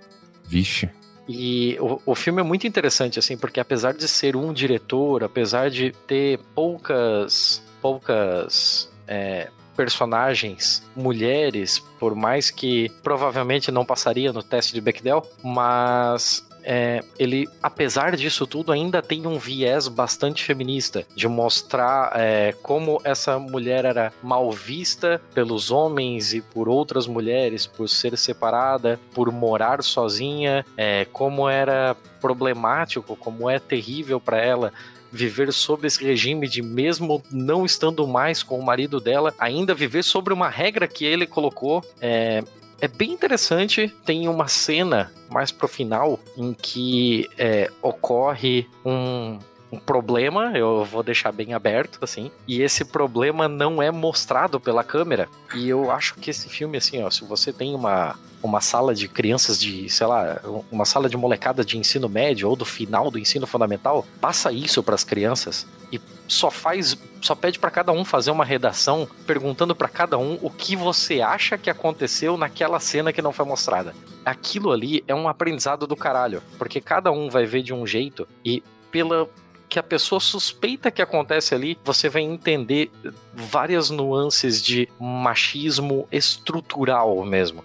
Vixe. 0.45 0.91
E 1.29 1.77
o, 1.81 2.01
o 2.07 2.15
filme 2.15 2.41
é 2.41 2.45
muito 2.45 2.67
interessante, 2.67 3.19
assim, 3.19 3.37
porque 3.37 3.61
apesar 3.61 3.95
de 3.95 4.09
ser 4.09 4.37
um 4.37 4.53
diretor, 4.53 5.23
apesar 5.23 5.71
de 5.71 5.93
ter 6.07 6.39
poucas 6.55 7.63
poucas 7.81 8.91
é, 9.09 9.49
personagens 9.77 10.83
mulheres, 10.95 11.79
por 11.99 12.15
mais 12.15 12.51
que 12.51 12.89
provavelmente 13.03 13.71
não 13.71 13.85
passaria 13.85 14.33
no 14.33 14.43
teste 14.43 14.73
de 14.73 14.81
Bechdel, 14.81 15.27
mas 15.43 16.47
é, 16.65 17.03
ele, 17.19 17.49
apesar 17.63 18.17
disso 18.17 18.47
tudo, 18.47 18.73
ainda 18.73 19.03
tem 19.03 19.27
um 19.27 19.39
viés 19.39 19.89
bastante 19.89 20.45
feminista 20.45 21.05
de 21.15 21.29
mostrar 21.29 22.13
é, 22.15 22.55
como 22.63 23.01
essa 23.05 23.39
mulher 23.39 23.85
era 23.85 24.13
mal 24.23 24.51
vista 24.51 25.21
pelos 25.35 25.71
homens 25.71 26.33
e 26.33 26.41
por 26.41 26.69
outras 26.69 27.07
mulheres, 27.07 27.67
por 27.67 27.89
ser 27.89 28.17
separada, 28.17 28.99
por 29.15 29.31
morar 29.31 29.83
sozinha, 29.83 30.65
é, 30.77 31.07
como 31.13 31.49
era 31.49 31.97
problemático, 32.21 33.17
como 33.17 33.51
é 33.51 33.59
terrível 33.59 34.21
para 34.21 34.39
ela 34.39 34.73
viver 35.13 35.53
sob 35.53 35.87
esse 35.87 36.03
regime 36.03 36.49
de 36.49 36.63
mesmo 36.63 37.23
não 37.31 37.67
estando 37.67 38.07
mais 38.09 38.43
com 38.43 38.59
o 38.59 38.65
marido 38.65 38.99
dela, 38.99 39.35
ainda 39.39 39.75
viver 39.75 40.03
sobre 40.03 40.33
uma 40.33 40.49
regra 40.49 40.89
que 40.89 41.05
ele 41.05 41.27
colocou. 41.27 41.85
É, 42.01 42.43
é 42.83 42.89
bem 42.89 43.13
interessante. 43.13 43.89
Tem 44.05 44.29
uma 44.29 44.49
cena 44.49 45.13
mais 45.31 45.53
pro 45.53 45.69
final 45.69 46.19
em 46.37 46.53
que 46.53 47.31
é, 47.39 47.71
ocorre 47.81 48.67
um, 48.85 49.39
um 49.73 49.79
problema, 49.79 50.53
eu 50.55 50.85
vou 50.85 51.03
deixar 51.03 51.33
bem 51.33 51.55
aberto, 51.55 51.99
assim, 52.03 52.31
e 52.47 52.61
esse 52.61 52.85
problema 52.85 53.49
não 53.49 53.83
é 53.83 53.91
mostrado 53.91 54.61
pela 54.61 54.85
câmera. 54.85 55.31
E 55.55 55.67
eu 55.67 55.91
acho 55.91 56.15
que 56.17 56.29
esse 56.29 56.47
filme, 56.51 56.77
assim, 56.77 57.03
ó, 57.03 57.09
se 57.09 57.25
você 57.25 57.55
tem 57.55 57.75
uma, 57.75 58.15
uma 58.43 58.61
sala 58.61 58.95
de 58.95 59.09
crianças 59.09 59.59
de, 59.59 59.89
sei 59.89 60.07
lá, 60.07 60.39
uma 60.71 60.85
sala 60.85 61.09
de 61.09 61.17
molecada 61.17 61.65
de 61.65 61.79
ensino 61.79 62.07
médio 62.07 62.51
ou 62.51 62.55
do 62.55 62.67
final 62.67 63.11
do 63.11 63.19
ensino 63.19 63.47
fundamental, 63.47 64.05
passa 64.21 64.53
isso 64.53 64.83
para 64.83 64.95
as 64.95 65.05
crianças 65.05 65.67
e 65.91 65.99
só 66.29 66.51
faz, 66.51 66.97
só 67.23 67.35
pede 67.35 67.59
para 67.59 67.71
cada 67.71 67.93
um 67.93 68.05
fazer 68.05 68.31
uma 68.31 68.45
redação 68.45 69.09
perguntando 69.27 69.75
para 69.75 69.89
cada 69.89 70.19
um 70.19 70.39
o 70.43 70.51
que 70.51 70.77
você 70.77 71.23
acha 71.23 71.57
que 71.57 71.71
aconteceu 71.71 72.37
naquela 72.37 72.79
cena 72.79 73.13
que 73.13 73.23
não 73.23 73.33
foi 73.33 73.47
mostrada. 73.47 73.95
Aquilo 74.23 74.71
ali 74.71 75.03
é 75.09 75.15
um 75.15 75.29
aprendizado 75.29 75.87
do 75.87 75.97
caralho, 75.97 76.43
porque 76.59 76.81
cada 76.81 77.11
um 77.11 77.31
vai 77.31 77.47
ver 77.47 77.63
de 77.63 77.73
um 77.73 77.87
jeito 77.87 78.29
e 78.45 78.63
pela 78.91 79.29
que 79.73 79.79
a 79.79 79.83
pessoa 79.83 80.21
suspeita 80.21 80.91
que 80.91 81.01
acontece 81.01 81.55
ali, 81.55 81.79
você 81.83 82.07
vai 82.07 82.21
entender 82.21 82.91
várias 83.33 83.89
nuances 83.89 84.63
de 84.63 84.87
machismo 85.01 86.07
estrutural 86.13 87.25
mesmo. 87.25 87.65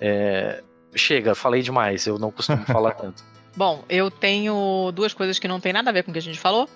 É, 0.00 0.62
chega, 0.94 1.34
falei 1.34 1.60
demais, 1.60 2.06
eu 2.06 2.16
não 2.16 2.30
costumo 2.30 2.62
falar 2.64 2.92
tanto. 2.92 3.24
Bom, 3.56 3.82
eu 3.88 4.08
tenho 4.08 4.92
duas 4.94 5.12
coisas 5.12 5.40
que 5.40 5.48
não 5.48 5.58
tem 5.58 5.72
nada 5.72 5.90
a 5.90 5.92
ver 5.92 6.04
com 6.04 6.12
o 6.12 6.12
que 6.12 6.20
a 6.20 6.22
gente 6.22 6.38
falou. 6.38 6.70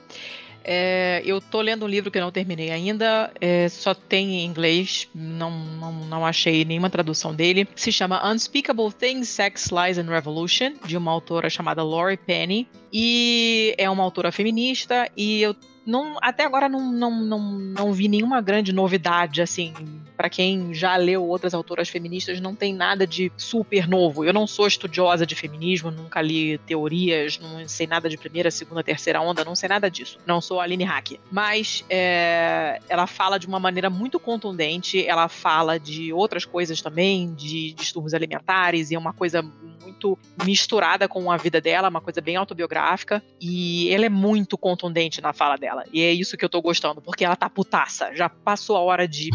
É, 0.65 1.23
eu 1.25 1.41
tô 1.41 1.61
lendo 1.61 1.85
um 1.85 1.89
livro 1.89 2.11
que 2.11 2.21
não 2.21 2.31
terminei 2.31 2.71
ainda, 2.71 3.33
é, 3.41 3.69
só 3.69 3.95
tem 3.95 4.41
em 4.41 4.45
inglês, 4.45 5.09
não, 5.15 5.51
não, 5.51 5.93
não 5.93 6.27
achei 6.27 6.65
nenhuma 6.65 6.91
tradução 6.91 7.35
dele. 7.35 7.69
Se 7.75 7.91
chama 7.91 8.21
Unspeakable 8.31 8.93
Things, 8.93 9.29
Sex, 9.29 9.71
Lies 9.71 9.99
and 9.99 10.11
Revolution, 10.11 10.75
de 10.85 10.97
uma 10.97 11.11
autora 11.11 11.51
chamada 11.51 11.83
Laurie 11.83 12.17
Penny. 12.17 12.69
E 12.93 13.75
é 13.79 13.89
uma 13.89 14.03
autora 14.03 14.31
feminista, 14.31 15.11
e 15.17 15.41
eu 15.41 15.57
não, 15.85 16.17
até 16.21 16.45
agora 16.45 16.69
não, 16.69 16.93
não, 16.93 17.11
não, 17.11 17.41
não 17.41 17.93
vi 17.93 18.09
nenhuma 18.09 18.41
grande 18.41 18.73
novidade, 18.73 19.43
assim. 19.43 19.75
para 20.17 20.31
quem 20.31 20.73
já 20.73 20.97
leu 20.97 21.25
outras 21.25 21.55
autoras 21.55 21.89
feministas, 21.89 22.41
não 22.41 22.55
tem 22.55 22.73
nada 22.73 23.07
de 23.07 23.33
super 23.37 23.89
novo. 23.89 24.25
Eu 24.25 24.33
não 24.33 24.47
sou 24.47 24.67
estudiosa 24.67 25.27
de 25.27 25.35
feminismo, 25.35 25.91
nunca 25.91 26.23
li 26.23 26.59
teorias, 26.59 27.39
não 27.39 27.67
sei 27.69 27.87
nada 27.87 28.09
de 28.09 28.17
primeira, 28.17 28.51
segunda, 28.51 28.83
terceira 28.83 29.21
onda, 29.21 29.45
não 29.45 29.57
sei 29.57 29.69
nada 29.69 29.91
disso. 29.91 30.19
Não 30.25 30.41
sou 30.41 30.61
Aline 30.61 30.85
Hack. 30.85 31.19
Mas 31.31 31.85
é, 31.91 32.81
ela 32.89 33.07
fala 33.07 33.39
de 33.39 33.47
uma 33.47 33.59
maneira 33.59 33.91
muito 33.91 34.21
contundente, 34.21 35.05
ela 35.05 35.29
fala 35.29 35.81
de 35.81 36.13
outras 36.13 36.45
coisas 36.45 36.81
também, 36.81 37.35
de 37.35 37.73
distúrbios 37.73 38.15
alimentares, 38.15 38.91
e 38.91 38.95
é 38.95 38.99
uma 38.99 39.13
coisa 39.13 39.43
muito 39.43 40.17
misturada 40.45 41.09
com 41.09 41.31
a 41.31 41.37
vida 41.37 41.61
dela, 41.61 41.89
uma 41.89 42.01
coisa 42.01 42.21
bem 42.21 42.37
autobiográfica. 42.37 43.23
E 43.41 43.93
ela 43.93 44.07
é 44.07 44.09
muito 44.09 44.57
contundente 44.57 45.21
na 45.21 45.33
fala 45.33 45.57
dela 45.57 45.72
dela. 45.73 45.85
E 45.93 46.03
é 46.03 46.13
isso 46.13 46.37
que 46.37 46.45
eu 46.45 46.49
tô 46.49 46.61
gostando, 46.61 47.01
porque 47.01 47.25
ela 47.25 47.35
tá 47.35 47.49
putaça. 47.49 48.15
Já 48.15 48.29
passou 48.29 48.77
a 48.77 48.81
hora 48.81 49.09
de, 49.09 49.31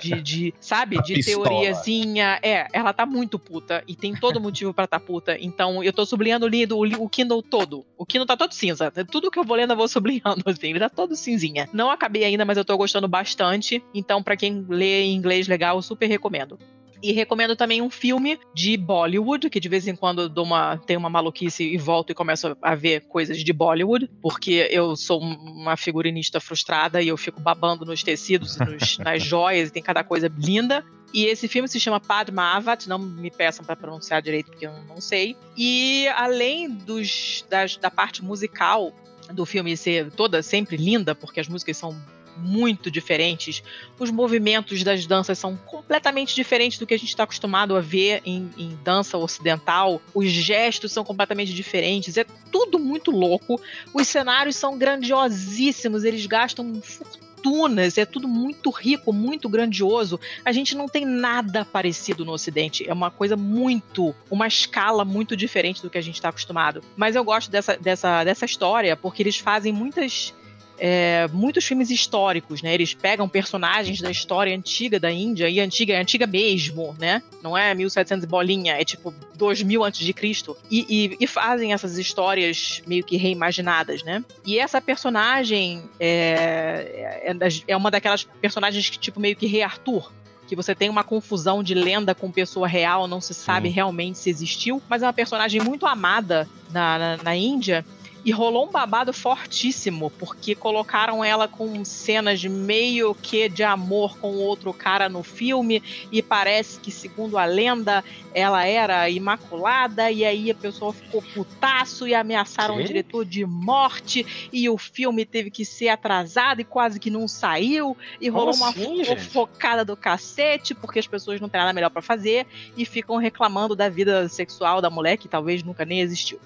de, 0.00 0.20
de 0.22 0.54
sabe, 0.60 1.00
de 1.02 1.14
Pistola. 1.14 1.48
teoriazinha. 1.48 2.40
É, 2.42 2.66
ela 2.72 2.92
tá 2.92 3.04
muito 3.06 3.38
puta 3.38 3.84
e 3.86 3.94
tem 3.94 4.14
todo 4.14 4.40
motivo 4.40 4.72
para 4.72 4.86
tá 4.86 4.98
puta. 4.98 5.36
Então 5.38 5.82
eu 5.84 5.92
tô 5.92 6.04
sublinhando 6.04 6.48
lido 6.48 6.76
o, 6.76 7.04
o 7.04 7.08
Kindle 7.08 7.42
todo. 7.42 7.84
O 7.96 8.06
Kindle 8.06 8.26
tá 8.26 8.36
todo 8.36 8.52
cinza. 8.52 8.90
Tudo 9.10 9.30
que 9.30 9.38
eu 9.38 9.44
vou 9.44 9.56
lendo 9.56 9.72
eu 9.72 9.76
vou 9.76 9.88
sublinhando, 9.88 10.42
assim. 10.46 10.68
Ele 10.68 10.80
tá 10.80 10.88
todo 10.88 11.14
cinzinha. 11.14 11.68
Não 11.72 11.90
acabei 11.90 12.24
ainda, 12.24 12.44
mas 12.44 12.56
eu 12.56 12.64
tô 12.64 12.76
gostando 12.76 13.06
bastante. 13.06 13.82
Então, 13.94 14.22
para 14.22 14.36
quem 14.36 14.64
lê 14.68 15.02
em 15.02 15.14
inglês 15.14 15.46
legal, 15.46 15.76
eu 15.76 15.82
super 15.82 16.06
recomendo. 16.06 16.58
E 17.02 17.12
recomendo 17.12 17.56
também 17.56 17.82
um 17.82 17.90
filme 17.90 18.38
de 18.54 18.76
Bollywood, 18.76 19.50
que 19.50 19.58
de 19.58 19.68
vez 19.68 19.88
em 19.88 19.96
quando 19.96 20.28
dou 20.28 20.44
uma, 20.44 20.78
tenho 20.78 21.00
uma 21.00 21.10
maluquice 21.10 21.64
e 21.64 21.76
volto 21.76 22.10
e 22.10 22.14
começo 22.14 22.56
a 22.62 22.74
ver 22.74 23.00
coisas 23.08 23.42
de 23.42 23.52
Bollywood, 23.52 24.08
porque 24.20 24.68
eu 24.70 24.94
sou 24.94 25.20
uma 25.20 25.76
figurinista 25.76 26.38
frustrada 26.40 27.02
e 27.02 27.08
eu 27.08 27.16
fico 27.16 27.40
babando 27.40 27.84
nos 27.84 28.02
tecidos, 28.02 28.56
nos, 28.58 28.98
nas 29.02 29.22
joias, 29.22 29.68
e 29.68 29.72
tem 29.72 29.82
cada 29.82 30.04
coisa 30.04 30.32
linda. 30.38 30.84
E 31.12 31.26
esse 31.26 31.46
filme 31.46 31.68
se 31.68 31.78
chama 31.78 32.00
Padmavat, 32.00 32.88
não 32.88 32.98
me 32.98 33.30
peçam 33.30 33.64
para 33.64 33.76
pronunciar 33.76 34.22
direito 34.22 34.50
porque 34.50 34.66
eu 34.66 34.72
não 34.88 35.00
sei. 35.00 35.36
E 35.56 36.06
além 36.16 36.70
dos, 36.70 37.44
das, 37.50 37.76
da 37.76 37.90
parte 37.90 38.24
musical 38.24 38.92
do 39.32 39.44
filme 39.44 39.76
ser 39.76 40.10
toda 40.12 40.42
sempre 40.42 40.76
linda, 40.76 41.14
porque 41.14 41.40
as 41.40 41.48
músicas 41.48 41.76
são 41.76 41.94
muito 42.42 42.90
diferentes. 42.90 43.62
Os 43.98 44.10
movimentos 44.10 44.82
das 44.82 45.06
danças 45.06 45.38
são 45.38 45.56
completamente 45.56 46.34
diferentes 46.34 46.78
do 46.78 46.86
que 46.86 46.94
a 46.94 46.98
gente 46.98 47.08
está 47.08 47.24
acostumado 47.24 47.76
a 47.76 47.80
ver 47.80 48.20
em, 48.24 48.50
em, 48.56 48.78
dança 48.82 49.16
ocidental. 49.16 50.02
Os 50.14 50.30
gestos 50.30 50.92
são 50.92 51.04
completamente 51.04 51.54
diferentes. 51.54 52.16
É 52.16 52.24
tudo 52.50 52.78
muito 52.78 53.10
louco. 53.10 53.60
Os 53.94 54.08
cenários 54.08 54.56
são 54.56 54.76
grandiosíssimos. 54.76 56.04
Eles 56.04 56.26
gastam 56.26 56.80
fortunas. 56.82 57.98
É 57.98 58.04
tudo 58.04 58.28
muito 58.28 58.70
rico, 58.70 59.12
muito 59.12 59.48
grandioso. 59.48 60.18
A 60.44 60.52
gente 60.52 60.76
não 60.76 60.86
tem 60.86 61.04
nada 61.04 61.64
parecido 61.64 62.24
no 62.24 62.32
Ocidente. 62.32 62.88
É 62.88 62.92
uma 62.92 63.10
coisa 63.10 63.36
muito, 63.36 64.14
uma 64.30 64.46
escala 64.46 65.04
muito 65.04 65.36
diferente 65.36 65.82
do 65.82 65.90
que 65.90 65.98
a 65.98 66.02
gente 66.02 66.14
está 66.14 66.28
acostumado. 66.28 66.82
Mas 66.96 67.16
eu 67.16 67.24
gosto 67.24 67.50
dessa, 67.50 67.76
dessa, 67.76 68.24
dessa 68.24 68.44
história 68.44 68.96
porque 68.96 69.22
eles 69.22 69.38
fazem 69.38 69.72
muitas 69.72 70.32
é, 70.78 71.28
muitos 71.32 71.64
filmes 71.64 71.90
históricos, 71.90 72.62
né? 72.62 72.74
Eles 72.74 72.94
pegam 72.94 73.28
personagens 73.28 74.00
da 74.00 74.10
história 74.10 74.54
antiga 74.54 74.98
da 74.98 75.10
Índia, 75.10 75.48
e 75.48 75.60
antiga 75.60 75.94
é 75.94 76.00
antiga 76.00 76.26
mesmo, 76.26 76.94
né? 76.98 77.22
Não 77.42 77.56
é 77.56 77.74
1700 77.74 78.24
bolinha, 78.26 78.74
é 78.74 78.84
tipo 78.84 79.14
2000 79.34 79.84
antes 79.84 80.04
de 80.04 80.12
Cristo. 80.12 80.56
E, 80.70 81.16
e, 81.20 81.26
fazem 81.26 81.72
essas 81.72 81.98
histórias 81.98 82.82
meio 82.86 83.04
que 83.04 83.16
reimaginadas, 83.16 84.02
né? 84.02 84.24
E 84.44 84.58
essa 84.58 84.80
personagem 84.80 85.82
é, 85.98 87.22
é, 87.24 87.48
é 87.68 87.76
uma 87.76 87.90
daquelas 87.90 88.24
personagens 88.24 88.88
que, 88.90 88.98
tipo, 88.98 89.20
meio 89.20 89.36
que 89.36 89.46
Rei 89.46 89.62
Arthur, 89.62 90.12
que 90.46 90.56
você 90.56 90.74
tem 90.74 90.90
uma 90.90 91.04
confusão 91.04 91.62
de 91.62 91.74
lenda 91.74 92.14
com 92.14 92.30
pessoa 92.30 92.68
real, 92.68 93.08
não 93.08 93.20
se 93.20 93.32
sabe 93.32 93.68
realmente 93.68 94.18
se 94.18 94.28
existiu, 94.28 94.82
mas 94.88 95.02
é 95.02 95.06
uma 95.06 95.12
personagem 95.12 95.60
muito 95.62 95.86
amada 95.86 96.48
na, 96.70 96.98
na, 96.98 97.16
na 97.22 97.36
Índia 97.36 97.84
E 98.24 98.30
rolou 98.30 98.68
um 98.68 98.70
babado 98.70 99.12
fortíssimo, 99.12 100.10
porque 100.10 100.54
colocaram 100.54 101.24
ela 101.24 101.48
com 101.48 101.84
cenas 101.84 102.40
de 102.40 102.48
meio 102.48 103.14
que 103.14 103.48
de 103.48 103.62
amor 103.62 104.16
com 104.18 104.36
outro 104.36 104.72
cara 104.72 105.08
no 105.08 105.22
filme, 105.22 105.82
e 106.10 106.22
parece 106.22 106.78
que, 106.78 106.90
segundo 106.90 107.36
a 107.36 107.44
lenda, 107.44 108.04
ela 108.32 108.64
era 108.64 109.08
imaculada, 109.10 110.10
e 110.10 110.24
aí 110.24 110.50
a 110.50 110.54
pessoa 110.54 110.92
ficou 110.92 111.22
putaço 111.34 112.06
e 112.06 112.14
ameaçaram 112.14 112.76
Quê? 112.76 112.82
o 112.82 112.86
diretor 112.86 113.24
de 113.24 113.44
morte, 113.44 114.48
e 114.52 114.68
o 114.68 114.78
filme 114.78 115.24
teve 115.24 115.50
que 115.50 115.64
ser 115.64 115.88
atrasado 115.88 116.60
e 116.60 116.64
quase 116.64 117.00
que 117.00 117.10
não 117.10 117.26
saiu, 117.26 117.96
e 118.20 118.28
rolou 118.28 118.54
uma 118.54 118.70
assim, 118.70 119.02
gente? 119.04 119.20
fofocada 119.24 119.84
do 119.84 119.96
cacete, 119.96 120.74
porque 120.74 120.98
as 120.98 121.06
pessoas 121.06 121.40
não 121.40 121.48
têm 121.48 121.60
nada 121.60 121.72
melhor 121.72 121.90
pra 121.90 122.02
fazer, 122.02 122.46
e 122.76 122.84
ficam 122.84 123.16
reclamando 123.16 123.74
da 123.74 123.88
vida 123.88 124.28
sexual 124.28 124.80
da 124.80 124.88
mulher, 124.88 125.16
que 125.16 125.28
talvez 125.28 125.62
nunca 125.62 125.84
nem 125.84 126.00
existiu. 126.00 126.38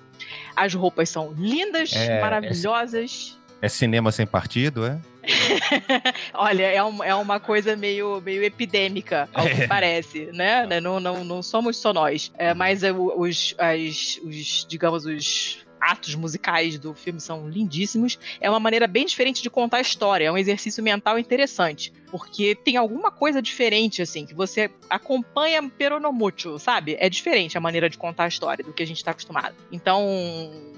As 0.55 0.75
roupas 0.75 1.09
são 1.09 1.33
lindas, 1.39 1.93
É, 1.95 2.21
maravilhosas. 2.21 3.39
É 3.63 3.69
cinema 3.69 4.13
sem 4.13 4.27
partido, 4.27 4.85
é? 4.87 4.99
Olha, 6.35 6.65
é, 6.65 6.83
um- 6.85 7.03
é 7.03 7.15
uma 7.15 7.41
coisa 7.41 7.75
meio, 7.77 8.21
meio 8.21 8.43
epidêmica, 8.45 9.29
ao 9.35 9.45
que 9.47 9.63
É. 9.63 9.67
parece, 9.67 10.27
né? 10.33 10.67
Não, 10.81 11.01
não, 11.01 11.25
não 11.25 11.43
somos 11.43 11.77
só 11.77 11.93
nós. 11.93 12.31
É, 12.39 12.55
mas 12.55 12.83
é, 12.83 12.93
os, 12.93 13.55
as- 13.59 14.21
os, 14.23 14.67
digamos, 14.69 15.05
os 15.07 15.59
atos 15.91 16.15
musicais 16.15 16.79
do 16.79 16.95
filme 16.95 17.21
são 17.21 17.49
lindíssimos. 17.49 18.19
É 18.41 18.49
uma 18.51 18.61
maneira 18.61 18.87
bem 18.87 19.07
diferente 19.07 19.43
de 19.43 19.49
contar 19.51 19.79
a 19.79 19.81
história. 19.81 20.27
É 20.27 20.33
um 20.33 20.39
exercício 20.39 20.83
mental 20.83 21.19
interessante. 21.19 21.93
Porque 22.11 22.55
tem 22.55 22.77
alguma 22.77 23.11
coisa 23.11 23.43
diferente, 23.43 24.01
assim, 24.01 24.25
que 24.25 24.35
você 24.35 24.71
acompanha 24.89 25.63
peronomútil, 25.69 26.59
sabe? 26.59 26.97
É 26.99 27.09
diferente 27.09 27.59
a 27.59 27.61
maneira 27.61 27.91
de 27.91 27.99
contar 27.99 28.25
a 28.25 28.29
história 28.29 28.65
do 28.65 28.73
que 28.73 28.83
a 28.83 28.87
gente 28.87 29.05
tá 29.05 29.11
acostumado. 29.11 29.55
Então, 29.71 30.05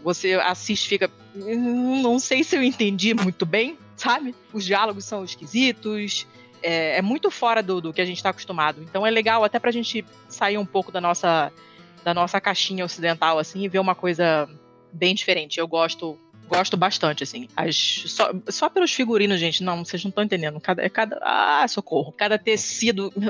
você 0.02 0.34
assiste 0.34 0.88
fica. 0.88 1.10
"Hum, 1.36 2.00
Não 2.02 2.18
sei 2.18 2.42
se 2.44 2.56
eu 2.56 2.62
entendi 2.62 3.14
muito 3.14 3.44
bem, 3.46 3.78
sabe? 3.96 4.34
Os 4.52 4.64
diálogos 4.64 5.04
são 5.04 5.24
esquisitos. 5.24 6.26
É, 6.62 6.98
é 6.98 7.02
muito 7.02 7.30
fora 7.30 7.62
do, 7.62 7.80
do 7.80 7.92
que 7.92 8.00
a 8.00 8.04
gente 8.04 8.22
tá 8.22 8.30
acostumado. 8.30 8.82
Então 8.82 9.06
é 9.06 9.10
legal 9.10 9.44
até 9.44 9.58
pra 9.58 9.70
gente 9.70 10.04
sair 10.28 10.58
um 10.58 10.66
pouco 10.66 10.90
da 10.90 11.00
nossa, 11.00 11.52
da 12.02 12.12
nossa 12.12 12.40
caixinha 12.40 12.84
ocidental, 12.84 13.38
assim, 13.38 13.62
e 13.62 13.68
ver 13.68 13.78
uma 13.78 13.94
coisa 13.94 14.48
bem 14.92 15.14
diferente. 15.14 15.58
Eu 15.58 15.68
gosto. 15.68 16.18
Gosto 16.46 16.78
bastante, 16.78 17.22
assim. 17.22 17.46
As, 17.54 17.76
só, 18.06 18.32
só 18.48 18.70
pelos 18.70 18.90
figurinos, 18.90 19.38
gente. 19.38 19.62
Não, 19.62 19.84
vocês 19.84 20.02
não 20.02 20.08
estão 20.08 20.24
entendendo. 20.24 20.58
Cada, 20.58 20.82
é 20.82 20.88
cada. 20.88 21.18
Ah, 21.22 21.66
socorro. 21.68 22.10
Cada 22.12 22.38
tecido. 22.38 23.12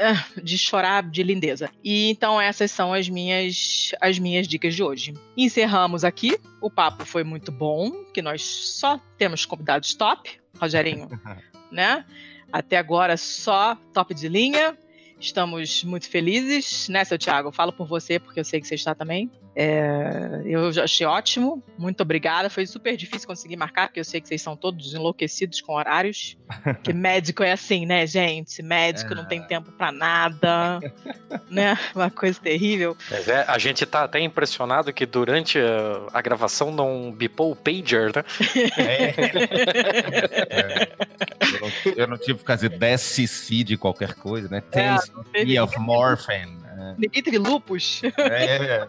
Ah, 0.00 0.24
de 0.40 0.56
chorar 0.56 1.02
de 1.02 1.24
lindeza. 1.24 1.70
E 1.82 2.08
então 2.08 2.40
essas 2.40 2.70
são 2.70 2.94
as 2.94 3.08
minhas 3.08 3.90
as 4.00 4.16
minhas 4.16 4.46
dicas 4.46 4.72
de 4.76 4.80
hoje. 4.80 5.12
Encerramos 5.36 6.04
aqui. 6.04 6.38
O 6.60 6.70
papo 6.70 7.04
foi 7.04 7.24
muito 7.24 7.50
bom, 7.50 7.90
que 8.14 8.22
nós 8.22 8.42
só 8.42 9.00
temos 9.16 9.44
convidados 9.44 9.94
top, 9.94 10.38
Rogerinho, 10.60 11.08
né? 11.68 12.04
Até 12.52 12.76
agora 12.76 13.16
só 13.16 13.76
top 13.92 14.14
de 14.14 14.28
linha. 14.28 14.78
Estamos 15.20 15.82
muito 15.82 16.08
felizes, 16.08 16.88
né, 16.88 17.04
seu 17.04 17.18
Thiago? 17.18 17.50
Falo 17.50 17.72
por 17.72 17.88
você, 17.88 18.20
porque 18.20 18.38
eu 18.38 18.44
sei 18.44 18.60
que 18.60 18.68
você 18.68 18.76
está 18.76 18.94
também. 18.94 19.28
É, 19.60 20.42
eu 20.44 20.72
já 20.72 20.84
achei 20.84 21.04
ótimo. 21.04 21.60
Muito 21.76 22.00
obrigada. 22.00 22.48
Foi 22.48 22.64
super 22.64 22.96
difícil 22.96 23.26
conseguir 23.26 23.56
marcar, 23.56 23.88
porque 23.88 23.98
eu 23.98 24.04
sei 24.04 24.20
que 24.20 24.28
vocês 24.28 24.40
são 24.40 24.56
todos 24.56 24.94
enlouquecidos 24.94 25.60
com 25.60 25.74
horários. 25.74 26.36
Que 26.84 26.92
médico 26.92 27.42
é 27.42 27.52
assim, 27.52 27.84
né, 27.84 28.06
gente? 28.06 28.62
Médico 28.62 29.14
não 29.14 29.24
tem 29.24 29.42
tempo 29.42 29.72
pra 29.72 29.90
nada, 29.90 30.78
né? 31.50 31.76
Uma 31.94 32.10
coisa 32.10 32.40
terrível. 32.40 32.96
Mas 33.10 33.26
é, 33.26 33.44
a 33.48 33.58
gente 33.58 33.84
tá 33.84 34.04
até 34.04 34.20
impressionado 34.20 34.92
que 34.92 35.04
durante 35.04 35.58
a, 36.12 36.22
gravação 36.22 36.70
não 36.70 37.10
bipou 37.10 37.50
o 37.50 37.56
pager, 37.56 38.12
né? 38.14 38.24
Eu 41.48 41.60
não, 41.60 41.70
eu 41.96 42.06
não 42.06 42.18
tive 42.18 42.40
que 42.40 42.44
fazer 42.44 42.68
10 42.68 43.00
cc 43.00 43.64
de 43.64 43.78
qualquer 43.78 44.14
coisa, 44.14 44.48
né? 44.48 44.62
10 44.70 45.10
É, 45.34 45.62
of 45.62 45.78
morphine. 45.78 46.67
Ninguém 46.96 47.22
teve 47.22 47.38
lupus. 47.38 48.00
É, 48.16 48.56
é, 48.56 48.86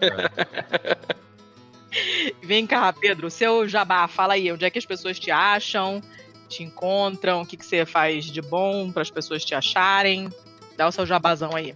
Vem 2.44 2.68
cá, 2.68 2.94
Pedro, 2.94 3.30
seu 3.32 3.68
jabá, 3.68 4.08
fala 4.08 4.34
aí, 4.34 4.52
onde 4.52 4.64
é 4.64 4.70
que 4.70 4.78
as 4.78 4.86
pessoas 4.86 5.18
te 5.20 5.32
acham, 5.32 6.00
te 6.48 6.62
encontram, 6.64 7.42
o 7.42 7.46
que, 7.46 7.58
que 7.58 7.66
você 7.66 7.84
faz 7.86 8.26
de 8.26 8.42
bom 8.42 8.92
para 8.92 9.02
as 9.02 9.10
pessoas 9.10 9.44
te 9.44 9.56
acharem? 9.56 10.30
Dá 10.78 10.88
o 10.88 10.92
seu 10.92 11.06
jabazão 11.06 11.56
aí. 11.56 11.74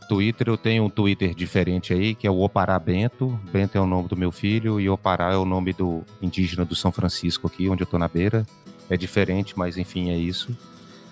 Twitter 0.10 0.50
eu 0.50 0.58
tenho 0.58 0.86
um 0.86 0.90
Twitter 0.90 1.36
diferente 1.36 1.94
aí, 1.94 2.16
que 2.16 2.26
é 2.26 2.32
o 2.32 2.40
Opará 2.40 2.80
Bento. 2.80 3.40
Bento 3.54 3.78
é 3.78 3.82
o 3.82 3.86
nome 3.86 4.08
do 4.08 4.18
meu 4.18 4.32
filho 4.32 4.80
e 4.80 4.90
Opará 4.90 5.32
é 5.32 5.38
o 5.38 5.46
nome 5.46 5.74
do 5.74 6.04
indígena 6.20 6.66
do 6.66 6.76
São 6.76 6.92
Francisco 6.92 7.46
aqui, 7.46 7.70
onde 7.70 7.84
eu 7.84 7.88
tô 7.88 8.00
na 8.00 8.08
beira. 8.08 8.48
É 8.90 8.98
diferente, 8.98 9.54
mas 9.56 9.78
enfim, 9.78 10.10
é 10.10 10.18
isso. 10.18 10.58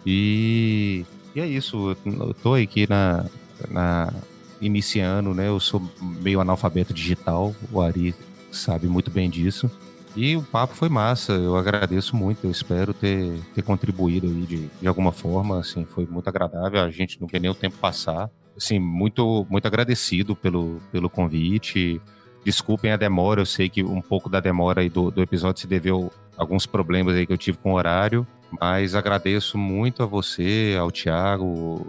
E, 0.03 1.05
e 1.35 1.39
é 1.39 1.45
isso. 1.45 1.95
Eu 2.03 2.33
tô 2.33 2.55
aqui 2.55 2.89
na, 2.89 3.27
na 3.69 4.11
iniciando, 4.61 5.33
né? 5.33 5.47
Eu 5.47 5.59
sou 5.59 5.81
meio 6.01 6.39
analfabeto 6.39 6.93
digital, 6.93 7.55
o 7.71 7.81
Ari 7.81 8.13
sabe 8.51 8.87
muito 8.87 9.11
bem 9.11 9.29
disso. 9.29 9.69
E 10.15 10.35
o 10.35 10.41
papo 10.41 10.75
foi 10.75 10.89
massa, 10.89 11.33
eu 11.33 11.55
agradeço 11.55 12.15
muito, 12.15 12.43
eu 12.43 12.51
espero 12.51 12.93
ter, 12.93 13.39
ter 13.53 13.61
contribuído 13.61 14.27
aí 14.27 14.41
de, 14.41 14.67
de 14.81 14.87
alguma 14.87 15.11
forma, 15.11 15.59
assim, 15.59 15.85
foi 15.85 16.05
muito 16.05 16.27
agradável, 16.27 16.81
a 16.81 16.89
gente 16.89 17.21
não 17.21 17.27
vê 17.27 17.39
nem 17.39 17.49
o 17.49 17.55
tempo 17.55 17.77
passar. 17.77 18.29
Assim, 18.57 18.79
muito, 18.79 19.45
muito 19.49 19.65
agradecido 19.67 20.35
pelo, 20.35 20.81
pelo 20.91 21.09
convite, 21.09 22.01
desculpem 22.43 22.91
a 22.91 22.97
demora, 22.97 23.41
eu 23.41 23.45
sei 23.45 23.69
que 23.69 23.83
um 23.83 24.01
pouco 24.01 24.29
da 24.29 24.39
demora 24.39 24.81
aí 24.81 24.89
do, 24.89 25.11
do 25.11 25.21
episódio 25.21 25.61
se 25.61 25.67
deveu 25.67 26.11
a 26.35 26.41
alguns 26.41 26.65
problemas 26.65 27.15
aí 27.15 27.25
que 27.25 27.31
eu 27.31 27.37
tive 27.37 27.57
com 27.59 27.73
o 27.73 27.75
horário, 27.75 28.27
mas 28.59 28.95
agradeço 28.95 29.57
muito 29.57 30.01
a 30.01 30.05
você, 30.05 30.75
ao 30.77 30.91
Thiago 30.91 31.87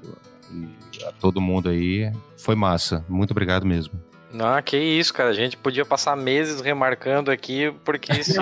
a 1.06 1.12
todo 1.12 1.40
mundo 1.40 1.68
aí, 1.68 2.12
foi 2.36 2.54
massa, 2.54 3.04
muito 3.08 3.30
obrigado 3.30 3.66
mesmo. 3.66 4.00
Não, 4.32 4.60
que 4.62 4.76
isso, 4.76 5.12
cara. 5.12 5.30
A 5.30 5.34
gente 5.34 5.56
podia 5.56 5.84
passar 5.84 6.16
meses 6.16 6.60
remarcando 6.60 7.30
aqui, 7.30 7.72
porque 7.84 8.12
se. 8.22 8.36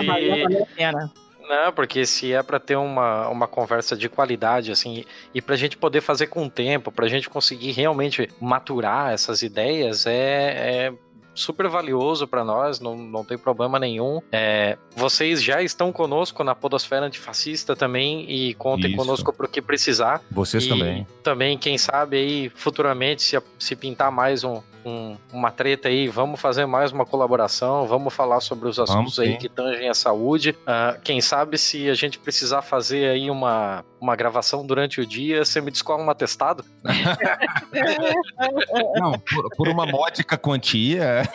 Não 1.49 1.63
a 1.63 1.71
porque 1.71 2.05
se 2.05 2.31
é 2.31 2.43
pra 2.43 2.59
ter 2.59 2.75
uma, 2.75 3.27
uma 3.27 3.47
conversa 3.47 3.97
de 3.97 4.07
qualidade, 4.07 4.71
assim, 4.71 5.03
e 5.33 5.41
pra 5.41 5.55
gente 5.55 5.75
poder 5.75 5.99
fazer 5.99 6.27
com 6.27 6.45
o 6.45 6.49
tempo, 6.49 6.91
pra 6.91 7.07
gente 7.07 7.27
conseguir 7.27 7.71
realmente 7.71 8.29
maturar 8.39 9.13
essas 9.13 9.41
ideias, 9.41 10.05
é, 10.05 10.11
é 10.11 10.93
super 11.39 11.67
valioso 11.67 12.27
pra 12.27 12.43
nós, 12.43 12.79
não, 12.79 12.95
não 12.95 13.23
tem 13.23 13.37
problema 13.37 13.79
nenhum. 13.79 14.21
É, 14.31 14.77
vocês 14.95 15.41
já 15.41 15.61
estão 15.61 15.91
conosco 15.91 16.43
na 16.43 16.53
Podosfera 16.53 17.05
Antifascista 17.05 17.75
também, 17.75 18.29
e 18.29 18.53
contem 18.55 18.89
Isso. 18.91 18.97
conosco 18.97 19.33
pro 19.33 19.47
que 19.47 19.61
precisar. 19.61 20.21
Vocês 20.31 20.65
E 20.65 20.69
também. 20.69 21.07
Também, 21.23 21.57
quem 21.57 21.77
sabe 21.77 22.17
aí, 22.17 22.51
futuramente, 22.53 23.21
se, 23.21 23.41
se 23.57 23.75
pintar 23.75 24.11
mais 24.11 24.43
um, 24.43 24.61
um- 24.85 25.17
uma 25.31 25.51
treta 25.51 25.87
aí, 25.89 26.07
vamos 26.07 26.39
fazer 26.39 26.65
mais 26.65 26.91
uma 26.91 27.05
colaboração, 27.05 27.85
vamos 27.87 28.13
falar 28.13 28.39
sobre 28.39 28.67
os 28.69 28.79
assuntos 28.79 29.17
Vamos, 29.17 29.19
aí 29.19 29.31
sim. 29.33 29.37
que 29.37 29.49
tangem 29.49 29.89
a 29.89 29.93
saúde. 29.93 30.55
Ah, 30.65 30.97
quem 31.03 31.19
sabe 31.21 31.57
se 31.57 31.89
a 31.89 31.93
gente 31.93 32.17
precisar 32.19 32.61
fazer 32.61 33.09
aí 33.09 33.29
uma, 33.29 33.83
uma 33.99 34.15
gravação 34.15 34.65
durante 34.65 35.01
o 35.01 35.05
dia, 35.05 35.43
você 35.45 35.59
me 35.61 35.71
descola 35.71 36.03
um 36.03 36.09
atestado? 36.09 36.63
Não, 38.95 39.19
por, 39.19 39.49
por 39.55 39.67
uma 39.67 39.85
módica 39.85 40.37
quantia. 40.37 41.23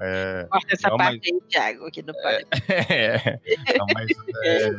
é, 0.00 0.46
Corta 0.50 0.74
essa 0.74 0.88
Não, 0.90 0.96
parte 0.96 1.32
aí, 1.32 1.40
Thiago, 1.48 1.90
que 1.90 2.02
não 2.02 2.14
pode. 2.14 2.46
é, 2.92 3.38
não, 3.78 3.86
mas, 3.94 4.08
é, 4.44 4.70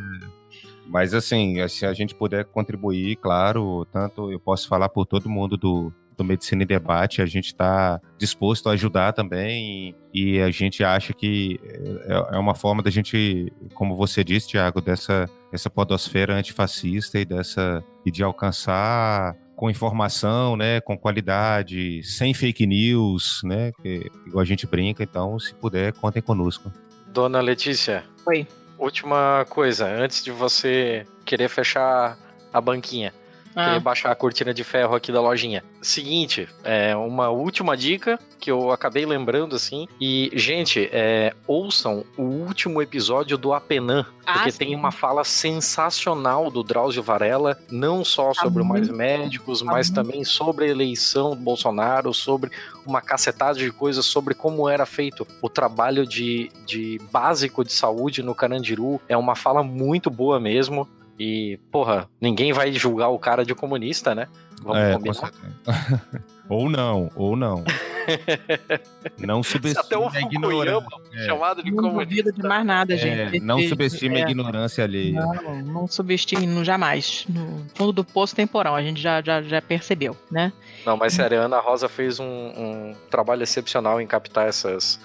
mas 0.91 1.13
assim, 1.13 1.65
se 1.69 1.85
a 1.85 1.93
gente 1.93 2.13
puder 2.13 2.43
contribuir, 2.43 3.15
claro, 3.15 3.87
tanto 3.93 4.29
eu 4.29 4.39
posso 4.39 4.67
falar 4.67 4.89
por 4.89 5.05
todo 5.05 5.29
mundo 5.29 5.55
do, 5.55 5.91
do 6.17 6.23
Medicina 6.23 6.63
em 6.63 6.67
Debate, 6.67 7.21
a 7.21 7.25
gente 7.25 7.45
está 7.45 8.01
disposto 8.17 8.67
a 8.67 8.73
ajudar 8.73 9.13
também 9.13 9.95
e, 10.13 10.35
e 10.35 10.41
a 10.41 10.51
gente 10.51 10.83
acha 10.83 11.13
que 11.13 11.57
é, 12.05 12.35
é 12.35 12.37
uma 12.37 12.53
forma 12.53 12.83
da 12.83 12.91
gente, 12.91 13.49
como 13.73 13.95
você 13.95 14.21
disse, 14.21 14.49
Tiago, 14.49 14.81
dessa 14.81 15.29
essa 15.49 15.69
podosfera 15.69 16.35
antifascista 16.35 17.17
e 17.17 17.23
dessa 17.23 17.81
e 18.05 18.11
de 18.11 18.21
alcançar 18.21 19.35
com 19.55 19.69
informação, 19.69 20.57
né, 20.57 20.81
com 20.81 20.97
qualidade, 20.97 22.03
sem 22.03 22.33
fake 22.33 22.67
news, 22.67 23.39
né, 23.45 23.71
que, 23.81 24.11
igual 24.27 24.41
a 24.41 24.45
gente 24.45 24.67
brinca, 24.67 25.03
então 25.03 25.39
se 25.39 25.53
puder, 25.53 25.93
contem 25.93 26.21
conosco. 26.21 26.69
Dona 27.07 27.39
Letícia. 27.39 28.03
Oi. 28.25 28.45
Última 28.81 29.45
coisa, 29.47 29.85
antes 29.85 30.23
de 30.23 30.31
você 30.31 31.05
querer 31.23 31.47
fechar 31.49 32.17
a 32.51 32.59
banquinha. 32.59 33.13
Ah. 33.55 33.79
Baixar 33.79 34.11
a 34.11 34.15
cortina 34.15 34.53
de 34.53 34.63
ferro 34.63 34.95
aqui 34.95 35.11
da 35.11 35.21
lojinha. 35.21 35.63
Seguinte, 35.81 36.47
é 36.63 36.95
uma 36.95 37.29
última 37.29 37.75
dica 37.75 38.19
que 38.39 38.49
eu 38.49 38.71
acabei 38.71 39.05
lembrando 39.05 39.55
assim. 39.55 39.87
E, 39.99 40.31
gente, 40.33 40.89
é, 40.91 41.33
ouçam 41.45 42.03
o 42.17 42.23
último 42.23 42.81
episódio 42.81 43.37
do 43.37 43.53
Apenan. 43.53 44.05
Ah, 44.25 44.33
porque 44.33 44.51
sim. 44.51 44.57
tem 44.57 44.75
uma 44.75 44.91
fala 44.91 45.23
sensacional 45.23 46.49
do 46.49 46.63
Drauzio 46.63 47.03
Varela, 47.03 47.57
não 47.69 48.03
só 48.03 48.33
sobre 48.33 48.61
o 48.61 48.65
Mais 48.65 48.89
Médicos, 48.89 49.61
mas 49.61 49.89
muito. 49.89 49.95
também 49.95 50.23
sobre 50.23 50.65
a 50.65 50.67
eleição 50.69 51.31
do 51.31 51.35
Bolsonaro, 51.37 52.13
sobre 52.13 52.51
uma 52.85 53.01
cacetada 53.01 53.59
de 53.59 53.71
coisas, 53.71 54.05
sobre 54.05 54.33
como 54.33 54.67
era 54.67 54.85
feito 54.85 55.27
o 55.41 55.49
trabalho 55.49 56.05
de, 56.05 56.51
de 56.65 56.99
básico 57.11 57.63
de 57.63 57.73
saúde 57.73 58.23
no 58.23 58.33
Carandiru. 58.33 58.99
É 59.07 59.15
uma 59.15 59.35
fala 59.35 59.63
muito 59.63 60.09
boa 60.09 60.39
mesmo. 60.39 60.87
E, 61.23 61.59
porra, 61.71 62.09
ninguém 62.19 62.51
vai 62.51 62.71
julgar 62.73 63.09
o 63.09 63.19
cara 63.19 63.45
de 63.45 63.53
comunista, 63.53 64.15
né? 64.15 64.27
Vamos 64.63 64.79
É, 64.79 64.93
com 64.93 64.97
combinar. 65.03 65.31
ou 66.49 66.67
não, 66.67 67.11
ou 67.15 67.35
não. 67.35 67.63
Não 69.19 69.43
subestime 69.43 69.85
Até 69.85 69.95
o 69.97 70.07
a 70.07 70.19
ignorância. 70.21 70.81
Fukuyama, 70.81 71.25
chamado 71.25 71.63
de 71.63 71.69
Não 71.71 71.83
comunista. 71.83 72.31
de 72.31 72.43
mais 72.43 72.65
nada, 72.65 72.97
gente. 72.97 73.37
É, 73.37 73.39
não 73.39 73.59
Esse- 73.59 73.69
subestime 73.69 74.19
é. 74.19 74.23
a 74.25 74.29
ignorância 74.29 74.83
alheia. 74.83 75.13
Não, 75.13 75.61
não 75.61 75.87
subestime 75.87 76.47
não, 76.47 76.63
jamais. 76.63 77.25
No 77.29 77.63
fundo 77.75 77.91
do 77.93 78.03
poço 78.03 78.35
temporal, 78.35 78.75
a 78.75 78.81
gente 78.81 78.99
já, 78.99 79.21
já, 79.21 79.41
já 79.43 79.61
percebeu, 79.61 80.17
né? 80.31 80.51
Não, 80.83 80.97
mas 80.97 81.13
sério, 81.13 81.39
a 81.39 81.43
Ana 81.43 81.59
Rosa 81.59 81.87
fez 81.87 82.19
um, 82.19 82.25
um 82.25 82.95
trabalho 83.09 83.43
excepcional 83.43 84.01
em 84.01 84.07
captar 84.07 84.47
essas, 84.47 84.99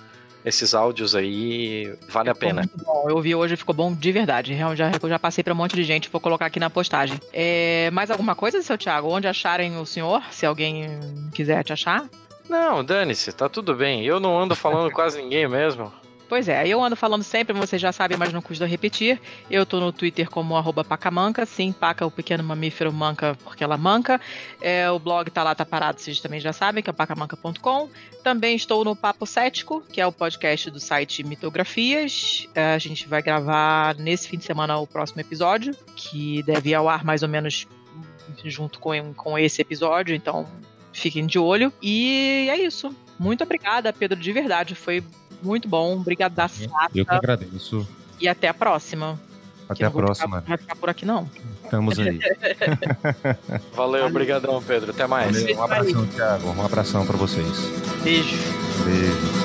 esses 0.47 0.75
áudios 0.75 1.17
aí. 1.17 1.93
Vale 2.09 2.31
a 2.31 2.35
pena. 2.35 2.63
bom. 2.77 3.07
Eu 3.09 3.21
vi 3.21 3.35
hoje, 3.35 3.57
ficou 3.57 3.75
bom 3.75 3.93
de 3.93 4.13
verdade. 4.13 4.55
Realmente, 4.55 4.79
já, 4.79 4.93
eu 5.03 5.09
já 5.09 5.19
passei 5.19 5.43
pra 5.43 5.53
um 5.53 5.57
monte 5.57 5.75
de 5.75 5.83
gente, 5.83 6.09
vou 6.09 6.21
colocar 6.21 6.47
aqui 6.47 6.61
na 6.61 6.71
postagem. 6.71 7.19
É, 7.33 7.91
mais 7.91 8.13
alguma 8.13 8.37
coisa, 8.37 8.63
seu 8.63 8.79
Thiago? 8.79 9.09
Onde 9.09 9.27
acharem 9.27 9.77
o 9.77 9.85
senhor? 9.85 10.23
Se 10.31 10.47
alguém 10.47 10.87
quiser 11.35 11.65
te 11.65 11.73
achar? 11.73 12.09
Não, 12.49 12.85
dane-se, 12.85 13.33
tá 13.33 13.49
tudo 13.49 13.75
bem. 13.75 14.05
Eu 14.05 14.21
não 14.21 14.39
ando 14.39 14.55
falando 14.55 14.91
quase 14.95 15.21
ninguém 15.21 15.49
mesmo. 15.49 15.93
Pois 16.29 16.49
é, 16.49 16.67
eu 16.67 16.83
ando 16.83 16.97
falando 16.97 17.23
sempre, 17.23 17.57
vocês 17.57 17.81
já 17.81 17.93
sabem, 17.93 18.17
mas 18.19 18.33
não 18.33 18.43
custa 18.43 18.67
repetir. 18.67 19.21
Eu 19.49 19.65
tô 19.65 19.79
no 19.79 19.93
Twitter 19.93 20.29
como 20.29 20.57
arroba 20.57 20.83
pacamanca, 20.83 21.47
sim, 21.47 21.73
paca 21.73 22.05
o 22.05 22.11
pequeno 22.11 22.43
mamífero 22.43 22.93
manca 22.93 23.39
porque 23.45 23.63
ela 23.63 23.77
manca. 23.77 24.21
É, 24.61 24.91
o 24.91 24.99
blog 24.99 25.31
tá 25.31 25.45
lá, 25.45 25.55
tá 25.55 25.65
parado, 25.65 26.01
vocês 26.01 26.21
também 26.21 26.41
já 26.41 26.53
sabem, 26.53 26.83
que 26.83 26.91
é 26.91 26.93
pacamanca.com. 26.93 27.89
Também 28.25 28.57
estou 28.57 28.85
no 28.85 28.97
Papo 28.97 29.25
Cético, 29.25 29.81
que 29.83 30.01
é 30.01 30.07
o 30.07 30.11
podcast 30.11 30.69
do 30.69 30.81
site 30.81 31.23
Mitografias. 31.23 32.49
É, 32.55 32.75
a 32.75 32.79
gente 32.79 33.07
vai 33.07 33.23
gravar 33.23 33.95
nesse 33.95 34.29
fim 34.29 34.37
de 34.37 34.45
semana 34.45 34.77
o 34.79 34.87
próximo 34.87 35.21
episódio, 35.21 35.77
que 35.95 36.43
deve 36.43 36.71
ir 36.71 36.75
ao 36.75 36.89
ar 36.89 37.05
mais 37.05 37.23
ou 37.23 37.29
menos 37.29 37.69
junto 38.45 38.81
com, 38.81 39.15
com 39.15 39.39
esse 39.39 39.63
episódio, 39.63 40.15
então 40.15 40.47
fiquem 40.93 41.25
de 41.25 41.39
olho. 41.39 41.73
E 41.81 42.49
é 42.51 42.59
isso. 42.59 42.95
Muito 43.19 43.45
obrigada, 43.45 43.93
Pedro, 43.93 44.19
de 44.19 44.33
verdade. 44.33 44.75
Foi 44.75 45.03
muito 45.43 45.69
bom. 45.69 45.95
Obrigada 45.97 46.35
da 46.35 46.51
Eu 46.95 47.05
que 47.05 47.15
agradeço. 47.15 47.87
E 48.21 48.29
até 48.29 48.49
a 48.49 48.55
próxima. 48.55 49.19
Até 49.69 49.85
a 49.85 49.89
vou 49.89 50.01
ficar- 50.01 50.07
próxima. 50.07 50.37
Não 50.41 50.47
vai 50.47 50.59
ficar 50.59 50.77
por 50.77 50.89
aqui, 50.89 51.05
não. 51.05 51.29
Estamos 51.65 51.99
aí. 51.99 52.19
Valeu, 53.75 54.07
obrigadão, 54.07 54.63
Pedro. 54.63 54.93
Até 54.93 55.07
mais. 55.07 55.37
Valeu, 55.43 55.57
um 55.59 55.63
abração, 55.63 56.07
Thiago. 56.07 56.49
Um 56.51 56.65
abração 56.65 57.07
pra 57.07 57.17
vocês. 57.17 57.57
Beijo. 58.05 58.37
Beijo. 58.85 59.36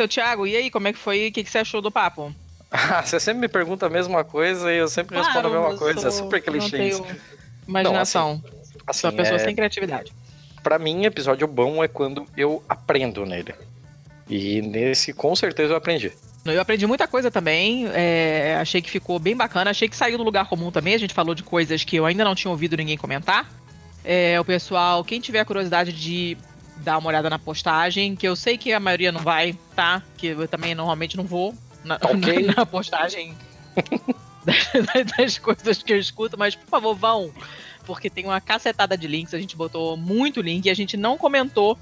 Seu 0.00 0.08
Thiago, 0.08 0.46
e 0.46 0.56
aí, 0.56 0.70
como 0.70 0.88
é 0.88 0.92
que 0.92 0.98
foi? 0.98 1.28
O 1.28 1.32
que, 1.32 1.44
que 1.44 1.50
você 1.50 1.58
achou 1.58 1.80
do 1.82 1.90
papo? 1.90 2.34
Ah, 2.70 3.02
você 3.04 3.20
sempre 3.20 3.40
me 3.42 3.48
pergunta 3.48 3.86
a 3.86 3.90
mesma 3.90 4.24
coisa 4.24 4.72
e 4.72 4.78
eu 4.78 4.88
sempre 4.88 5.16
respondo 5.16 5.38
a 5.38 5.50
Claro, 5.50 5.62
mesma 5.64 5.78
coisa. 5.78 6.08
É 6.08 6.10
sou- 6.10 6.24
super 6.24 6.42
não 6.46 6.52
clichê 6.52 6.88
isso. 6.88 7.04
Imaginação. 7.68 8.42
Assim, 8.86 9.00
Sou 9.00 9.10
uma 9.10 9.16
pessoa 9.16 9.36
é- 9.36 9.44
sem 9.44 9.54
criatividade. 9.54 10.12
Pra 10.62 10.78
mim, 10.78 11.04
episódio 11.04 11.46
bom 11.46 11.82
é 11.82 11.88
quando 11.88 12.26
eu 12.36 12.62
aprendo 12.68 13.24
nele. 13.24 13.54
E 14.28 14.60
nesse, 14.62 15.12
com 15.12 15.34
certeza, 15.34 15.72
eu 15.72 15.76
aprendi. 15.76 16.12
Eu 16.44 16.60
aprendi 16.60 16.86
muita 16.86 17.06
coisa 17.08 17.30
também. 17.30 17.86
é, 17.94 18.56
achei 18.60 18.80
que 18.80 18.90
ficou 18.90 19.18
bem 19.18 19.36
bacana. 19.36 19.70
Achei 19.70 19.88
que 19.88 19.96
saiu 19.96 20.16
do 20.18 20.24
lugar 20.24 20.48
comum 20.48 20.70
também. 20.70 20.94
A 20.94 20.98
gente 20.98 21.14
falou 21.14 21.34
de 21.34 21.42
coisas 21.42 21.82
que 21.84 21.96
eu 21.96 22.06
ainda 22.06 22.24
não 22.24 22.34
tinha 22.34 22.50
ouvido 22.50 22.76
ninguém 22.76 22.96
comentar. 22.96 23.50
É, 24.04 24.38
o 24.40 24.44
pessoal, 24.44 25.02
quem 25.04 25.20
tiver 25.20 25.44
curiosidade 25.44 25.92
de 25.92 26.36
dar 26.82 26.98
uma 26.98 27.08
olhada 27.08 27.28
na 27.30 27.38
postagem, 27.38 28.16
que 28.16 28.26
eu 28.26 28.34
sei 28.36 28.56
que 28.58 28.72
a 28.72 28.80
maioria 28.80 29.12
não 29.12 29.20
vai, 29.20 29.56
tá? 29.76 30.02
Que 30.16 30.28
eu 30.28 30.48
também 30.48 30.74
normalmente 30.74 31.16
não 31.16 31.24
vou 31.24 31.54
na, 31.84 31.96
Ok. 32.02 32.42
na- 32.46 32.54
na 32.56 32.66
postagem 32.66 33.34
das, 34.44 35.06
das 35.16 35.38
coisas 35.38 35.82
que 35.82 35.92
eu 35.92 35.98
escuto, 35.98 36.38
mas 36.38 36.54
por 36.54 36.66
favor, 36.68 36.94
vão. 36.94 37.32
Porque 37.84 38.08
tem 38.10 38.24
uma 38.24 38.40
cacetada 38.40 38.96
de 38.96 39.06
links, 39.06 39.34
a 39.34 39.38
gente 39.38 39.56
botou 39.56 39.96
muito 39.96 40.40
link 40.40 40.66
e 40.66 40.70
a 40.70 40.74
gente 40.74 40.96
não 40.96 41.16
comentou. 41.18 41.78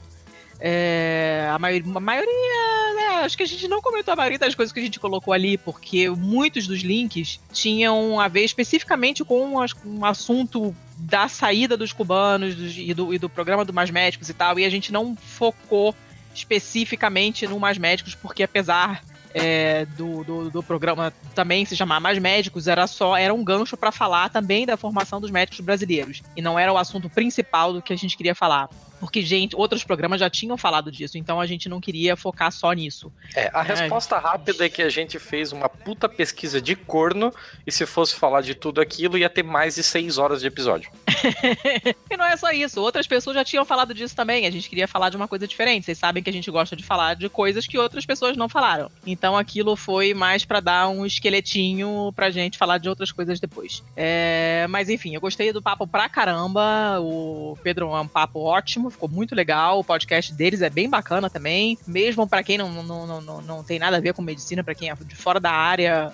é, 0.60 1.48
a, 1.52 1.58
maioria, 1.58 1.92
a 1.96 2.00
maioria, 2.00 2.94
né, 2.96 3.06
acho 3.24 3.36
que 3.36 3.42
a 3.42 3.46
gente 3.46 3.68
não 3.68 3.80
comentou 3.80 4.12
a 4.12 4.16
maioria 4.16 4.38
das 4.38 4.54
coisas 4.54 4.72
que 4.72 4.80
a 4.80 4.82
gente 4.82 4.98
colocou 4.98 5.32
ali, 5.32 5.56
porque 5.58 6.08
muitos 6.10 6.66
dos 6.66 6.80
links 6.80 7.38
tinham 7.52 8.18
a 8.18 8.26
ver 8.26 8.44
especificamente 8.44 9.22
com 9.24 9.54
um 9.84 10.04
assunto 10.04 10.74
da 10.98 11.28
saída 11.28 11.76
dos 11.76 11.92
cubanos 11.92 12.54
e, 12.76 12.92
do, 12.92 13.14
e 13.14 13.18
do 13.18 13.28
programa 13.28 13.64
do 13.64 13.72
Mais 13.72 13.90
Médicos 13.90 14.28
e 14.28 14.34
tal, 14.34 14.58
e 14.58 14.64
a 14.64 14.70
gente 14.70 14.92
não 14.92 15.16
focou 15.16 15.94
especificamente 16.34 17.46
no 17.46 17.58
Mais 17.58 17.78
Médicos, 17.78 18.14
porque 18.14 18.42
apesar 18.42 19.02
é, 19.34 19.84
do, 19.96 20.24
do, 20.24 20.50
do 20.50 20.62
programa 20.62 21.12
também 21.34 21.64
se 21.64 21.76
chamar 21.76 22.00
Mais 22.00 22.18
Médicos, 22.18 22.66
era 22.66 22.86
só 22.86 23.16
era 23.16 23.32
um 23.32 23.44
gancho 23.44 23.76
para 23.76 23.92
falar 23.92 24.28
também 24.30 24.66
da 24.66 24.76
formação 24.76 25.20
dos 25.20 25.30
médicos 25.30 25.60
brasileiros. 25.60 26.22
E 26.36 26.42
não 26.42 26.58
era 26.58 26.72
o 26.72 26.78
assunto 26.78 27.08
principal 27.08 27.72
do 27.72 27.82
que 27.82 27.92
a 27.92 27.96
gente 27.96 28.16
queria 28.16 28.34
falar. 28.34 28.68
Porque, 28.98 29.22
gente, 29.22 29.54
outros 29.54 29.84
programas 29.84 30.20
já 30.20 30.28
tinham 30.28 30.56
falado 30.56 30.90
disso, 30.90 31.18
então 31.18 31.40
a 31.40 31.46
gente 31.46 31.68
não 31.68 31.80
queria 31.80 32.16
focar 32.16 32.50
só 32.52 32.72
nisso. 32.72 33.12
É, 33.34 33.50
a 33.52 33.62
resposta 33.62 34.18
rápida 34.18 34.66
é 34.66 34.68
que 34.68 34.82
a 34.82 34.88
gente 34.88 35.18
fez 35.18 35.52
uma 35.52 35.68
puta 35.68 36.08
pesquisa 36.08 36.60
de 36.60 36.74
corno 36.74 37.32
e 37.66 37.72
se 37.72 37.86
fosse 37.86 38.14
falar 38.14 38.40
de 38.40 38.54
tudo 38.54 38.80
aquilo 38.80 39.16
ia 39.16 39.28
ter 39.28 39.42
mais 39.42 39.76
de 39.76 39.82
seis 39.82 40.18
horas 40.18 40.40
de 40.40 40.46
episódio. 40.46 40.90
e 42.10 42.16
não 42.16 42.24
é 42.24 42.36
só 42.36 42.50
isso, 42.50 42.80
outras 42.80 43.06
pessoas 43.06 43.36
já 43.36 43.44
tinham 43.44 43.64
falado 43.64 43.94
disso 43.94 44.14
também. 44.14 44.46
A 44.46 44.50
gente 44.50 44.68
queria 44.68 44.88
falar 44.88 45.10
de 45.10 45.16
uma 45.16 45.28
coisa 45.28 45.46
diferente. 45.46 45.86
Vocês 45.86 45.98
sabem 45.98 46.22
que 46.22 46.30
a 46.30 46.32
gente 46.32 46.50
gosta 46.50 46.74
de 46.74 46.84
falar 46.84 47.14
de 47.14 47.28
coisas 47.28 47.66
que 47.66 47.78
outras 47.78 48.04
pessoas 48.04 48.36
não 48.36 48.48
falaram. 48.48 48.90
Então 49.06 49.36
aquilo 49.36 49.76
foi 49.76 50.14
mais 50.14 50.44
pra 50.44 50.60
dar 50.60 50.88
um 50.88 51.06
esqueletinho 51.06 52.12
pra 52.14 52.30
gente 52.30 52.58
falar 52.58 52.78
de 52.78 52.88
outras 52.88 53.12
coisas 53.12 53.40
depois. 53.40 53.82
É, 53.96 54.66
mas 54.68 54.88
enfim, 54.88 55.14
eu 55.14 55.20
gostei 55.20 55.52
do 55.52 55.62
papo 55.62 55.86
pra 55.86 56.08
caramba. 56.08 57.00
O 57.00 57.56
Pedro 57.62 57.94
é 57.94 58.00
um 58.00 58.08
papo 58.08 58.40
ótimo, 58.40 58.87
ficou 58.90 59.08
muito 59.08 59.34
legal. 59.34 59.78
O 59.78 59.84
podcast 59.84 60.32
deles 60.32 60.62
é 60.62 60.70
bem 60.70 60.88
bacana 60.88 61.28
também. 61.28 61.78
Mesmo 61.86 62.26
pra 62.26 62.42
quem 62.42 62.58
não, 62.58 62.70
não, 62.70 63.06
não, 63.06 63.20
não, 63.20 63.42
não 63.42 63.64
tem 63.64 63.78
nada 63.78 63.96
a 63.96 64.00
ver 64.00 64.14
com 64.14 64.22
medicina, 64.22 64.64
pra 64.64 64.74
quem 64.74 64.90
é 64.90 64.94
de 64.94 65.16
fora 65.16 65.38
da 65.40 65.50
área, 65.50 66.12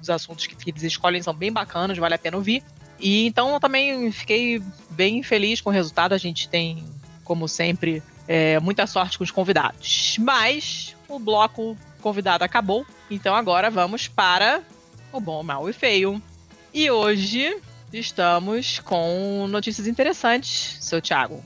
os 0.00 0.10
assuntos 0.10 0.46
que 0.46 0.70
eles 0.70 0.82
escolhem 0.82 1.22
são 1.22 1.34
bem 1.34 1.52
bacanas, 1.52 1.98
vale 1.98 2.14
a 2.14 2.18
pena 2.18 2.36
ouvir. 2.36 2.62
E 2.98 3.26
então 3.26 3.52
eu 3.52 3.60
também 3.60 4.10
fiquei 4.10 4.62
bem 4.90 5.22
feliz 5.22 5.60
com 5.60 5.70
o 5.70 5.72
resultado. 5.72 6.12
A 6.12 6.18
gente 6.18 6.48
tem, 6.48 6.84
como 7.24 7.48
sempre, 7.48 8.02
é, 8.26 8.58
muita 8.60 8.86
sorte 8.86 9.18
com 9.18 9.24
os 9.24 9.30
convidados. 9.30 10.16
Mas 10.20 10.94
o 11.08 11.18
bloco 11.18 11.76
convidado 12.00 12.44
acabou. 12.44 12.86
Então 13.10 13.34
agora 13.34 13.70
vamos 13.70 14.08
para 14.08 14.62
o 15.12 15.20
bom, 15.20 15.42
mal 15.42 15.68
e 15.68 15.72
feio. 15.72 16.22
E 16.72 16.90
hoje 16.90 17.56
estamos 17.92 18.78
com 18.80 19.46
notícias 19.48 19.86
interessantes, 19.86 20.76
seu 20.80 21.00
Thiago. 21.00 21.42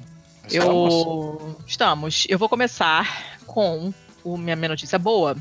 Eu 0.53 1.57
estamos. 1.67 2.27
Eu 2.29 2.39
vou 2.39 2.49
começar 2.49 3.39
com 3.47 3.93
o 4.23 4.37
minha, 4.37 4.55
minha 4.55 4.69
notícia 4.69 4.99
boa, 4.99 5.35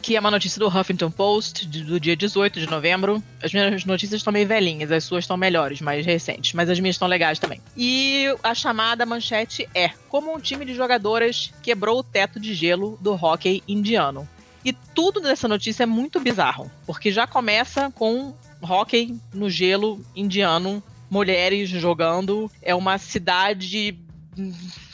que 0.00 0.14
é 0.16 0.20
uma 0.20 0.30
notícia 0.30 0.60
do 0.60 0.68
Huffington 0.68 1.10
Post 1.10 1.66
do 1.66 1.98
dia 1.98 2.14
18 2.14 2.60
de 2.60 2.70
novembro. 2.70 3.20
As 3.42 3.52
minhas 3.52 3.84
notícias 3.84 4.20
estão 4.20 4.32
meio 4.32 4.46
velhinhas, 4.46 4.92
as 4.92 5.02
suas 5.02 5.24
estão 5.24 5.36
melhores, 5.36 5.80
mais 5.80 6.06
recentes, 6.06 6.52
mas 6.52 6.70
as 6.70 6.78
minhas 6.78 6.94
estão 6.94 7.08
legais 7.08 7.40
também. 7.40 7.60
E 7.76 8.26
a 8.40 8.54
chamada 8.54 9.04
manchete 9.04 9.68
é: 9.74 9.90
Como 10.08 10.32
um 10.32 10.38
time 10.38 10.64
de 10.64 10.74
jogadoras 10.74 11.52
quebrou 11.60 11.98
o 11.98 12.04
teto 12.04 12.38
de 12.38 12.54
gelo 12.54 12.96
do 13.00 13.12
hóquei 13.14 13.62
indiano. 13.66 14.28
E 14.64 14.72
tudo 14.72 15.20
dessa 15.20 15.48
notícia 15.48 15.82
é 15.82 15.86
muito 15.86 16.20
bizarro, 16.20 16.70
porque 16.86 17.10
já 17.10 17.26
começa 17.26 17.90
com 17.90 18.32
hóquei 18.62 19.16
no 19.34 19.50
gelo 19.50 20.00
indiano, 20.14 20.80
mulheres 21.10 21.68
jogando. 21.68 22.48
É 22.62 22.72
uma 22.72 22.96
cidade 22.96 23.98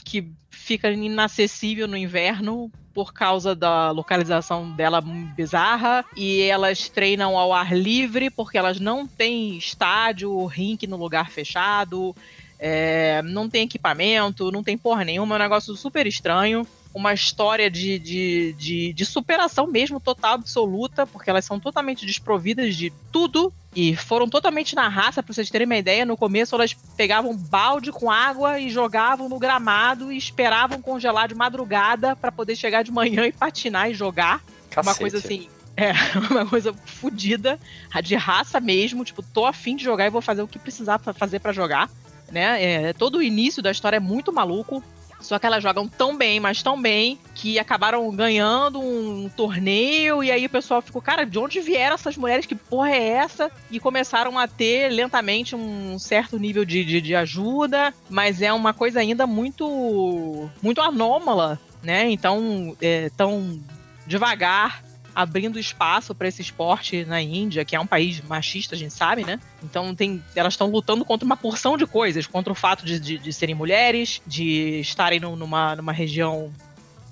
que 0.04 0.30
fica 0.50 0.90
inacessível 0.90 1.88
no 1.88 1.96
inverno 1.96 2.70
por 2.92 3.12
causa 3.12 3.54
da 3.54 3.90
localização 3.90 4.70
dela 4.72 5.00
bizarra. 5.00 6.04
E 6.16 6.42
elas 6.42 6.88
treinam 6.88 7.38
ao 7.38 7.52
ar 7.52 7.76
livre 7.76 8.28
porque 8.30 8.58
elas 8.58 8.80
não 8.80 9.06
têm 9.06 9.56
estádio, 9.56 10.44
rink 10.46 10.86
no 10.86 10.96
lugar 10.96 11.30
fechado, 11.30 12.14
é, 12.58 13.22
não 13.22 13.48
tem 13.48 13.62
equipamento, 13.62 14.50
não 14.50 14.64
tem 14.64 14.76
porra 14.76 15.04
nenhuma, 15.04 15.36
é 15.36 15.38
um 15.38 15.42
negócio 15.42 15.76
super 15.76 16.06
estranho 16.06 16.66
uma 16.98 17.14
história 17.14 17.70
de, 17.70 17.96
de, 17.96 18.52
de, 18.54 18.92
de, 18.92 19.04
superação 19.06 19.68
mesmo, 19.68 20.00
total, 20.00 20.34
absoluta, 20.34 21.06
porque 21.06 21.30
elas 21.30 21.44
são 21.44 21.60
totalmente 21.60 22.04
desprovidas 22.04 22.74
de 22.74 22.92
tudo 23.12 23.52
e 23.74 23.94
foram 23.94 24.28
totalmente 24.28 24.74
na 24.74 24.88
raça, 24.88 25.22
pra 25.22 25.32
vocês 25.32 25.48
terem 25.48 25.64
uma 25.64 25.76
ideia. 25.76 26.04
No 26.04 26.16
começo, 26.16 26.56
elas 26.56 26.74
pegavam 26.96 27.36
balde 27.36 27.92
com 27.92 28.10
água 28.10 28.58
e 28.58 28.68
jogavam 28.68 29.28
no 29.28 29.38
gramado 29.38 30.10
e 30.10 30.16
esperavam 30.16 30.82
congelar 30.82 31.28
de 31.28 31.36
madrugada 31.36 32.16
para 32.16 32.32
poder 32.32 32.56
chegar 32.56 32.82
de 32.82 32.90
manhã 32.90 33.24
e 33.26 33.32
patinar 33.32 33.88
e 33.88 33.94
jogar. 33.94 34.42
Cacete. 34.68 34.88
Uma 34.88 34.94
coisa 34.96 35.18
assim. 35.18 35.48
É, 35.80 35.92
uma 36.32 36.44
coisa 36.44 36.74
fodida, 36.84 37.56
de 38.02 38.16
raça 38.16 38.58
mesmo, 38.58 39.04
tipo, 39.04 39.22
tô 39.22 39.46
afim 39.46 39.76
de 39.76 39.84
jogar 39.84 40.08
e 40.08 40.10
vou 40.10 40.20
fazer 40.20 40.42
o 40.42 40.48
que 40.48 40.58
precisar 40.58 40.98
fazer 40.98 41.38
para 41.38 41.52
jogar, 41.52 41.88
né? 42.32 42.60
É, 42.60 42.92
todo 42.92 43.18
o 43.18 43.22
início 43.22 43.62
da 43.62 43.70
história 43.70 43.98
é 43.98 44.00
muito 44.00 44.32
maluco, 44.32 44.82
só 45.20 45.38
que 45.38 45.46
elas 45.46 45.62
jogam 45.62 45.88
tão 45.88 46.16
bem, 46.16 46.38
mas 46.40 46.62
tão 46.62 46.80
bem, 46.80 47.18
que 47.34 47.58
acabaram 47.58 48.08
ganhando 48.10 48.80
um 48.80 49.28
torneio. 49.28 50.22
E 50.22 50.30
aí 50.30 50.46
o 50.46 50.50
pessoal 50.50 50.80
ficou, 50.80 51.02
cara, 51.02 51.24
de 51.24 51.38
onde 51.38 51.60
vieram 51.60 51.94
essas 51.94 52.16
mulheres? 52.16 52.46
Que 52.46 52.54
porra 52.54 52.90
é 52.90 53.08
essa? 53.08 53.50
E 53.70 53.80
começaram 53.80 54.38
a 54.38 54.46
ter 54.46 54.90
lentamente 54.90 55.56
um 55.56 55.98
certo 55.98 56.38
nível 56.38 56.64
de, 56.64 56.84
de, 56.84 57.00
de 57.00 57.14
ajuda, 57.14 57.92
mas 58.08 58.42
é 58.42 58.52
uma 58.52 58.72
coisa 58.72 59.00
ainda 59.00 59.26
muito, 59.26 60.48
muito 60.62 60.80
anômala, 60.80 61.58
né? 61.82 62.08
Então, 62.10 62.76
é, 62.80 63.10
tão 63.16 63.60
devagar 64.06 64.87
abrindo 65.14 65.58
espaço 65.58 66.14
para 66.14 66.28
esse 66.28 66.42
esporte 66.42 67.04
na 67.04 67.20
Índia, 67.20 67.64
que 67.64 67.74
é 67.74 67.80
um 67.80 67.86
país 67.86 68.20
machista, 68.22 68.74
a 68.74 68.78
gente 68.78 68.94
sabe, 68.94 69.24
né? 69.24 69.40
Então 69.62 69.94
tem, 69.94 70.22
elas 70.34 70.54
estão 70.54 70.68
lutando 70.68 71.04
contra 71.04 71.26
uma 71.26 71.36
porção 71.36 71.76
de 71.76 71.86
coisas, 71.86 72.26
contra 72.26 72.52
o 72.52 72.56
fato 72.56 72.84
de, 72.84 73.00
de, 73.00 73.18
de 73.18 73.32
serem 73.32 73.54
mulheres, 73.54 74.20
de 74.26 74.80
estarem 74.80 75.20
numa, 75.20 75.76
numa 75.76 75.92
região 75.92 76.52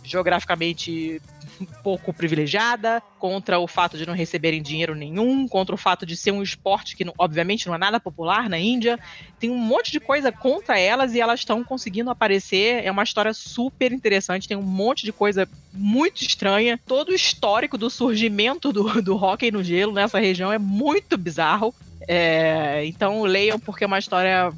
geograficamente 0.05 1.20
pouco 1.65 2.12
privilegiada, 2.12 3.03
contra 3.19 3.59
o 3.59 3.66
fato 3.66 3.97
de 3.97 4.07
não 4.07 4.15
receberem 4.15 4.62
dinheiro 4.62 4.95
nenhum, 4.95 5.49
contra 5.49 5.74
o 5.74 5.78
fato 5.78 6.05
de 6.05 6.16
ser 6.16 6.31
um 6.31 6.43
esporte 6.43 6.97
que, 6.97 7.05
obviamente, 7.19 7.66
não 7.66 7.74
é 7.74 7.78
nada 7.78 7.99
popular 7.99 8.49
na 8.49 8.59
Índia. 8.59 8.99
Tem 9.39 9.51
um 9.51 9.59
monte 9.59 9.91
de 9.91 10.01
coisa 10.01 10.31
contra 10.31 10.78
elas 10.78 11.15
e 11.15 11.20
elas 11.20 11.41
estão 11.41 11.65
conseguindo 11.65 12.11
aparecer. 12.11 12.85
É 12.85 12.91
uma 12.91 13.03
história 13.03 13.33
super 13.33 13.93
interessante, 13.93 14.49
tem 14.49 14.57
um 14.57 14.62
monte 14.62 15.05
de 15.05 15.12
coisa 15.12 15.49
muito 15.73 16.23
estranha. 16.23 16.78
Todo 16.87 17.11
o 17.11 17.15
histórico 17.15 17.78
do 17.78 17.89
surgimento 17.89 18.73
do, 18.73 19.01
do 19.03 19.16
hockey 19.16 19.51
no 19.51 19.62
gelo 19.62 19.93
nessa 19.93 20.19
região 20.19 20.53
é 20.53 20.59
muito 20.59 21.16
bizarro. 21.16 21.74
É, 22.09 22.85
então 22.87 23.23
leiam 23.23 23.59
porque 23.59 23.85
é 23.85 23.87
uma 23.87 23.99
história 23.99 24.53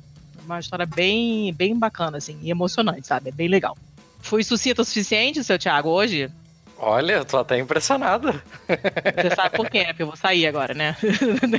uma 0.44 0.58
história 0.58 0.84
bem 0.84 1.52
bem 1.54 1.78
bacana 1.78 2.18
assim 2.18 2.38
e 2.42 2.50
emocionante 2.50 3.06
sabe 3.06 3.28
é 3.28 3.32
bem 3.32 3.48
legal 3.48 3.76
foi 4.20 4.42
sucinto 4.42 4.82
o 4.82 4.84
suficiente 4.84 5.42
seu 5.44 5.58
Thiago 5.58 5.88
hoje 5.88 6.30
Olha, 6.80 7.14
eu 7.14 7.24
tô 7.24 7.38
até 7.38 7.58
impressionado. 7.58 8.30
Você 8.66 9.34
sabe 9.34 9.56
por 9.56 9.68
quê? 9.68 9.84
Porque 9.88 10.02
eu 10.02 10.06
vou 10.06 10.16
sair 10.16 10.46
agora, 10.46 10.72
né? 10.74 10.96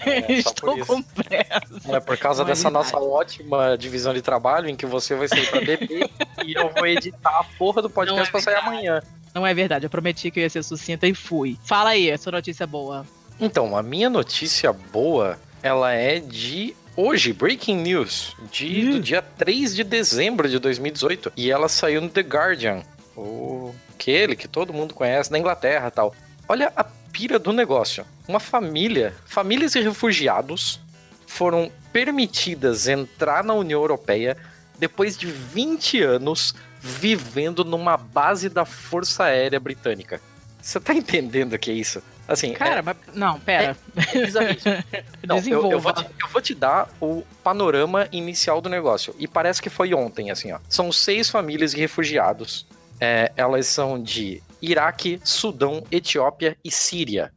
É, 0.05 0.31
Estou 0.39 0.77
com 0.85 1.01
pressa. 1.01 1.95
É 1.95 1.99
por 1.99 2.17
causa 2.17 2.45
dessa 2.45 2.69
nossa 2.69 2.97
ótima 2.97 3.77
divisão 3.77 4.13
de 4.13 4.21
trabalho 4.21 4.69
em 4.69 4.75
que 4.75 4.85
você 4.85 5.15
vai 5.15 5.27
sair 5.27 5.45
pra 5.47 5.59
beber 5.59 6.09
e 6.45 6.53
eu 6.53 6.69
vou 6.69 6.87
editar 6.87 7.39
a 7.39 7.43
porra 7.57 7.81
do 7.81 7.89
podcast 7.89 8.29
é 8.29 8.31
pra 8.31 8.41
sair 8.41 8.55
amanhã. 8.55 9.01
Não 9.35 9.45
é 9.45 9.53
verdade, 9.53 9.85
eu 9.85 9.89
prometi 9.89 10.31
que 10.31 10.39
eu 10.39 10.43
ia 10.43 10.49
ser 10.49 10.63
sucinta 10.63 11.05
e 11.05 11.13
fui. 11.13 11.57
Fala 11.65 11.91
aí, 11.91 12.09
a 12.09 12.17
sua 12.17 12.31
notícia 12.31 12.65
boa. 12.65 13.05
Então, 13.39 13.75
a 13.75 13.83
minha 13.83 14.09
notícia 14.09 14.71
boa, 14.71 15.37
ela 15.61 15.93
é 15.93 16.19
de 16.19 16.75
hoje, 16.95 17.33
Breaking 17.33 17.77
News, 17.77 18.35
de, 18.51 18.91
do 18.91 18.99
dia 18.99 19.21
3 19.21 19.75
de 19.75 19.83
dezembro 19.83 20.49
de 20.49 20.59
2018. 20.59 21.33
E 21.37 21.51
ela 21.51 21.69
saiu 21.69 22.01
no 22.01 22.09
The 22.09 22.21
Guardian. 22.21 22.81
O 23.15 23.73
aquele 23.99 24.35
que 24.35 24.47
todo 24.47 24.73
mundo 24.73 24.93
conhece, 24.93 25.29
da 25.29 25.37
Inglaterra 25.37 25.91
tal. 25.91 26.15
Olha 26.47 26.71
a 26.75 26.83
pira 26.83 27.37
do 27.37 27.51
negócio. 27.51 28.05
Uma 28.27 28.39
família, 28.39 29.13
famílias 29.25 29.75
e 29.75 29.81
refugiados 29.81 30.79
foram 31.27 31.69
permitidas 31.91 32.87
entrar 32.87 33.43
na 33.43 33.53
União 33.53 33.81
Europeia 33.81 34.37
depois 34.79 35.17
de 35.17 35.27
20 35.27 36.01
anos 36.01 36.55
vivendo 36.79 37.65
numa 37.65 37.97
base 37.97 38.47
da 38.47 38.63
Força 38.63 39.25
Aérea 39.25 39.59
Britânica. 39.59 40.21
Você 40.61 40.79
tá 40.79 40.93
entendendo 40.93 41.53
o 41.53 41.59
que 41.59 41.69
é 41.69 41.73
isso? 41.73 42.01
Assim, 42.27 42.53
Cara, 42.53 42.79
é, 42.79 42.81
mas. 42.81 42.95
Não, 43.13 43.39
pera. 43.39 43.75
É, 43.95 45.25
não, 45.27 45.39
eu, 45.39 45.71
eu, 45.71 45.79
vou 45.79 45.91
te, 45.91 46.05
eu, 46.21 46.27
vou 46.29 46.41
te, 46.41 46.53
dar 46.53 46.87
o 47.01 47.23
panorama 47.43 48.07
inicial 48.11 48.61
do 48.61 48.69
negócio. 48.69 49.15
E 49.17 49.27
parece 49.27 49.61
que 49.61 49.69
foi 49.69 49.93
ontem, 49.93 50.29
assim, 50.29 50.51
ó. 50.51 50.59
São 50.69 50.91
seis 50.91 51.29
famílias 51.29 51.71
de 51.71 51.79
refugiados 51.79 52.67
é, 52.99 53.31
elas 53.35 53.67
são 53.67 54.01
de 54.01 54.41
Iraque, 54.61 55.19
Sudão, 55.23 55.83
Etiópia 55.91 56.57
e 56.63 56.71
Síria. 56.71 57.31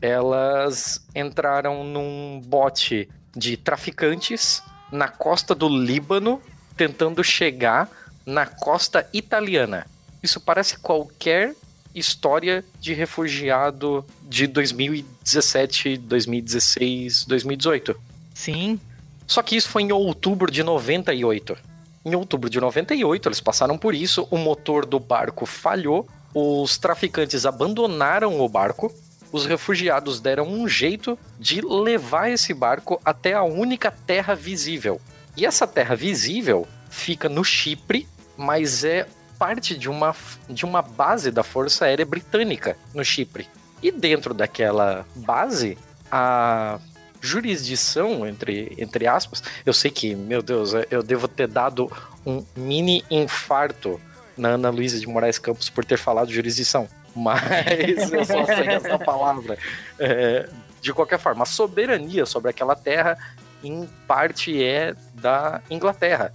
Elas 0.00 1.06
entraram 1.14 1.84
num 1.84 2.40
bote 2.44 3.08
de 3.36 3.56
traficantes 3.56 4.62
na 4.90 5.08
costa 5.08 5.54
do 5.54 5.68
Líbano, 5.68 6.40
tentando 6.76 7.22
chegar 7.22 7.88
na 8.26 8.46
costa 8.46 9.08
italiana. 9.12 9.86
Isso 10.22 10.40
parece 10.40 10.78
qualquer 10.78 11.54
história 11.94 12.64
de 12.80 12.94
refugiado 12.94 14.04
de 14.22 14.46
2017, 14.46 15.98
2016, 15.98 17.24
2018. 17.26 18.00
Sim. 18.34 18.80
Só 19.26 19.42
que 19.42 19.56
isso 19.56 19.68
foi 19.68 19.82
em 19.82 19.92
outubro 19.92 20.50
de 20.50 20.62
98. 20.62 21.56
Em 22.04 22.14
outubro 22.14 22.50
de 22.50 22.60
98, 22.60 23.28
eles 23.28 23.40
passaram 23.40 23.78
por 23.78 23.94
isso, 23.94 24.26
o 24.30 24.36
motor 24.36 24.84
do 24.84 24.98
barco 24.98 25.46
falhou, 25.46 26.08
os 26.34 26.76
traficantes 26.78 27.46
abandonaram 27.46 28.40
o 28.40 28.48
barco, 28.48 28.92
os 29.30 29.46
refugiados 29.46 30.20
deram 30.20 30.46
um 30.46 30.68
jeito 30.68 31.18
de 31.38 31.60
levar 31.60 32.30
esse 32.30 32.52
barco 32.52 33.00
até 33.04 33.32
a 33.32 33.42
única 33.42 33.90
terra 33.90 34.34
visível. 34.34 35.00
E 35.36 35.46
essa 35.46 35.66
terra 35.66 35.94
visível 35.94 36.66
fica 36.90 37.28
no 37.28 37.44
Chipre, 37.44 38.06
mas 38.36 38.84
é 38.84 39.06
parte 39.38 39.76
de 39.76 39.88
uma, 39.88 40.14
de 40.48 40.64
uma 40.64 40.82
base 40.82 41.30
da 41.30 41.42
Força 41.42 41.86
Aérea 41.86 42.04
Britânica 42.04 42.76
no 42.92 43.04
Chipre. 43.04 43.48
E 43.82 43.90
dentro 43.90 44.34
daquela 44.34 45.06
base, 45.14 45.78
a 46.10 46.78
jurisdição, 47.22 48.26
entre, 48.26 48.74
entre 48.76 49.06
aspas, 49.06 49.42
eu 49.64 49.72
sei 49.72 49.92
que, 49.92 50.14
meu 50.14 50.42
Deus, 50.42 50.72
eu 50.90 51.02
devo 51.02 51.28
ter 51.28 51.46
dado 51.46 51.90
um 52.26 52.44
mini 52.56 53.04
infarto 53.08 54.00
na 54.36 54.50
Ana 54.50 54.70
Luísa 54.70 54.98
de 54.98 55.06
Moraes 55.06 55.38
Campos 55.38 55.70
por 55.70 55.84
ter 55.84 55.96
falado 55.96 56.32
jurisdição. 56.32 56.88
Mas 57.14 58.10
eu 58.10 58.24
só 58.24 58.44
sei 58.44 58.68
essa 58.68 58.98
palavra. 58.98 59.56
É, 59.98 60.48
de 60.80 60.92
qualquer 60.92 61.18
forma, 61.18 61.44
a 61.44 61.46
soberania 61.46 62.26
sobre 62.26 62.50
aquela 62.50 62.74
terra, 62.74 63.16
em 63.62 63.88
parte, 64.08 64.62
é 64.62 64.94
da 65.14 65.62
Inglaterra. 65.70 66.32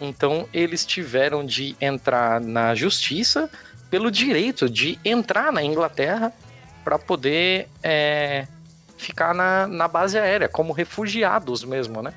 Então, 0.00 0.48
eles 0.52 0.84
tiveram 0.84 1.46
de 1.46 1.76
entrar 1.80 2.40
na 2.40 2.74
justiça 2.74 3.48
pelo 3.90 4.10
direito 4.10 4.68
de 4.68 4.98
entrar 5.04 5.52
na 5.52 5.62
Inglaterra 5.62 6.32
para 6.82 6.98
poder 6.98 7.68
é, 7.82 8.46
ficar 9.00 9.34
na, 9.34 9.66
na 9.66 9.88
base 9.88 10.18
aérea, 10.18 10.48
como 10.48 10.72
refugiados 10.72 11.64
mesmo, 11.64 12.02
né? 12.02 12.12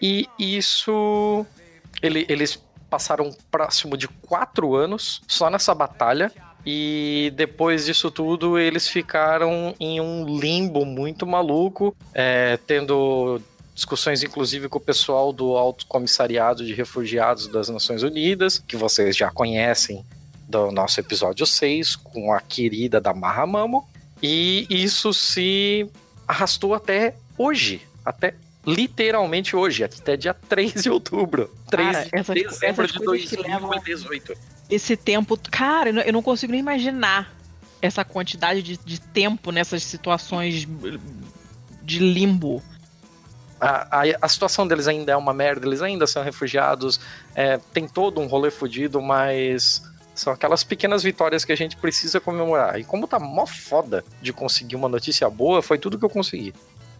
E 0.00 0.28
isso. 0.38 1.46
Ele, 2.02 2.26
eles 2.28 2.62
passaram 2.90 3.34
próximo 3.50 3.96
de 3.96 4.06
quatro 4.08 4.74
anos 4.74 5.22
só 5.26 5.48
nessa 5.50 5.74
batalha. 5.74 6.30
E 6.64 7.32
depois 7.36 7.86
disso 7.86 8.10
tudo, 8.10 8.58
eles 8.58 8.88
ficaram 8.88 9.74
em 9.78 10.00
um 10.00 10.38
limbo 10.38 10.84
muito 10.84 11.24
maluco, 11.24 11.96
é, 12.12 12.58
tendo 12.66 13.40
discussões 13.72 14.22
inclusive 14.22 14.68
com 14.68 14.78
o 14.78 14.80
pessoal 14.80 15.32
do 15.32 15.56
Alto 15.56 15.86
Comissariado 15.86 16.64
de 16.64 16.74
Refugiados 16.74 17.46
das 17.46 17.68
Nações 17.68 18.02
Unidas, 18.02 18.58
que 18.58 18.76
vocês 18.76 19.16
já 19.16 19.30
conhecem 19.30 20.04
do 20.48 20.72
nosso 20.72 20.98
episódio 20.98 21.46
6, 21.46 21.94
com 21.96 22.32
a 22.32 22.40
querida 22.40 23.00
da 23.00 23.14
Mahamamo. 23.14 23.86
E 24.22 24.66
isso 24.70 25.12
se 25.12 25.88
arrastou 26.26 26.74
até 26.74 27.14
hoje, 27.38 27.86
até 28.04 28.34
literalmente 28.66 29.54
hoje, 29.54 29.84
até 29.84 30.16
dia 30.16 30.34
3 30.34 30.82
de 30.82 30.90
outubro. 30.90 31.50
3 31.70 31.92
cara, 31.92 32.04
de 32.04 32.10
essas, 32.12 32.34
dezembro 32.34 32.84
essas 32.84 32.98
de 32.98 33.04
2018. 33.04 34.34
Esse 34.68 34.96
tempo, 34.96 35.38
cara, 35.50 35.90
eu 35.90 36.12
não 36.12 36.22
consigo 36.22 36.50
nem 36.50 36.60
imaginar 36.60 37.32
essa 37.80 38.04
quantidade 38.04 38.62
de, 38.62 38.76
de 38.76 39.00
tempo 39.00 39.52
nessas 39.52 39.82
situações 39.84 40.66
de 41.82 41.98
limbo. 42.00 42.62
a, 43.60 44.00
a, 44.00 44.02
a, 44.22 44.28
situação 44.28 44.66
deles 44.66 44.88
ainda 44.88 45.12
é 45.12 45.16
uma 45.16 45.32
merda, 45.32 45.66
eles 45.66 45.82
ainda 45.82 46.06
são 46.06 46.24
refugiados, 46.24 46.98
é, 47.34 47.58
tem 47.72 47.86
todo 47.86 48.20
um 48.20 48.26
rolê 48.26 48.50
fudido, 48.50 49.00
mas 49.00 49.82
são 50.20 50.32
aquelas 50.32 50.64
pequenas 50.64 51.02
vitórias 51.02 51.44
que 51.44 51.52
a 51.52 51.56
gente 51.56 51.76
precisa 51.76 52.20
comemorar. 52.20 52.78
E 52.78 52.84
como 52.84 53.06
tá 53.06 53.18
mó 53.18 53.46
foda 53.46 54.04
de 54.20 54.32
conseguir 54.32 54.76
uma 54.76 54.88
notícia 54.88 55.28
boa, 55.28 55.62
foi 55.62 55.78
tudo 55.78 55.98
que 55.98 56.04
eu 56.04 56.10
consegui. 56.10 56.54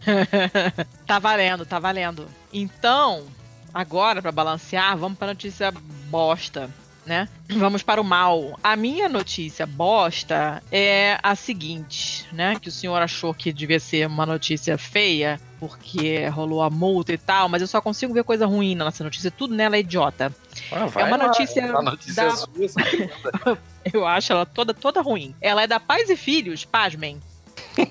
tá 1.05 1.19
valendo, 1.19 1.65
tá 1.65 1.79
valendo. 1.79 2.27
Então, 2.53 3.25
agora, 3.73 4.21
para 4.21 4.31
balancear, 4.31 4.97
vamos 4.97 5.17
pra 5.17 5.27
notícia 5.27 5.71
bosta 6.09 6.69
né? 7.07 7.27
Vamos 7.49 7.81
para 7.81 8.01
o 8.01 8.03
mal. 8.03 8.59
A 8.61 8.75
minha 8.75 9.07
notícia 9.07 9.65
bosta 9.65 10.61
é 10.71 11.17
a 11.23 11.33
seguinte, 11.35 12.27
né? 12.33 12.59
Que 12.59 12.67
o 12.67 12.71
senhor 12.71 13.01
achou 13.01 13.33
que 13.33 13.53
devia 13.53 13.79
ser 13.79 14.05
uma 14.05 14.25
notícia 14.25 14.77
feia, 14.77 15.39
porque 15.59 16.27
rolou 16.27 16.61
a 16.61 16.69
multa 16.69 17.13
e 17.13 17.17
tal, 17.17 17.49
mas 17.49 17.61
eu 17.61 17.67
só 17.67 17.81
consigo 17.81 18.13
ver 18.13 18.23
coisa 18.23 18.45
ruim 18.45 18.75
nessa 18.75 19.03
notícia. 19.03 19.31
Tudo 19.31 19.55
nela 19.55 19.75
é 19.75 19.79
idiota. 19.79 20.33
Ah, 20.71 20.87
é 20.99 21.03
uma 21.03 21.17
notícia. 21.17 21.75
A 21.75 21.81
notícia 21.81 22.23
da... 22.23 22.29
é 22.29 22.35
sua, 22.35 23.57
eu 23.93 24.05
acho 24.05 24.31
ela 24.31 24.45
toda, 24.45 24.73
toda 24.73 25.01
ruim. 25.01 25.35
Ela 25.41 25.63
é 25.63 25.67
da 25.67 25.79
Pais 25.79 26.09
e 26.09 26.15
Filhos, 26.15 26.65
pasmem. 26.65 27.19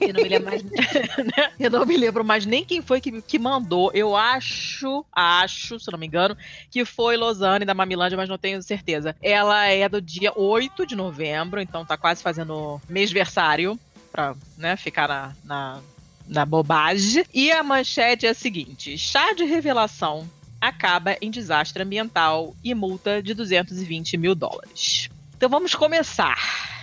Eu 0.01 0.15
não 0.15 0.23
me 0.23 0.29
lembro 0.29 0.51
mais. 0.51 0.63
Né? 1.27 1.53
eu 1.59 1.71
não 1.71 1.87
me 1.87 1.97
lembro 1.97 2.25
mais 2.25 2.45
nem 2.45 2.65
quem 2.65 2.83
foi 2.83 3.01
que, 3.01 3.23
que 3.23 3.39
mandou. 3.39 3.91
Eu 3.95 4.17
acho, 4.17 5.05
acho, 5.13 5.79
se 5.79 5.91
não 5.91 5.99
me 5.99 6.07
engano, 6.07 6.37
que 6.71 6.85
foi 6.85 7.17
Lozane 7.17 7.65
da 7.65 7.75
Mamilândia, 7.75 8.17
mas 8.17 8.29
não 8.29 8.39
tenho 8.39 8.63
certeza. 8.63 9.15
Ela 9.23 9.67
é 9.67 9.89
do 9.89 10.01
dia 10.01 10.33
8 10.37 10.87
de 10.87 10.97
novembro, 10.97 11.61
então 11.61 11.85
tá 11.85 11.97
quase 11.97 12.23
fazendo 12.23 12.81
mêsversário 12.89 13.79
pra 14.11 14.35
né, 14.57 14.77
ficar 14.77 15.09
na, 15.09 15.33
na, 15.45 15.81
na 16.29 16.45
bobagem. 16.45 17.25
E 17.33 17.51
a 17.51 17.63
manchete 17.63 18.27
é 18.27 18.31
a 18.31 18.35
seguinte: 18.35 18.97
chá 18.99 19.33
de 19.33 19.45
revelação 19.45 20.29
acaba 20.61 21.17
em 21.21 21.31
desastre 21.31 21.83
ambiental 21.83 22.55
e 22.63 22.75
multa 22.75 23.23
de 23.23 23.35
220 23.35 24.17
mil 24.17 24.35
dólares. 24.35 25.09
Então 25.37 25.49
vamos 25.49 25.75
começar 25.75 26.76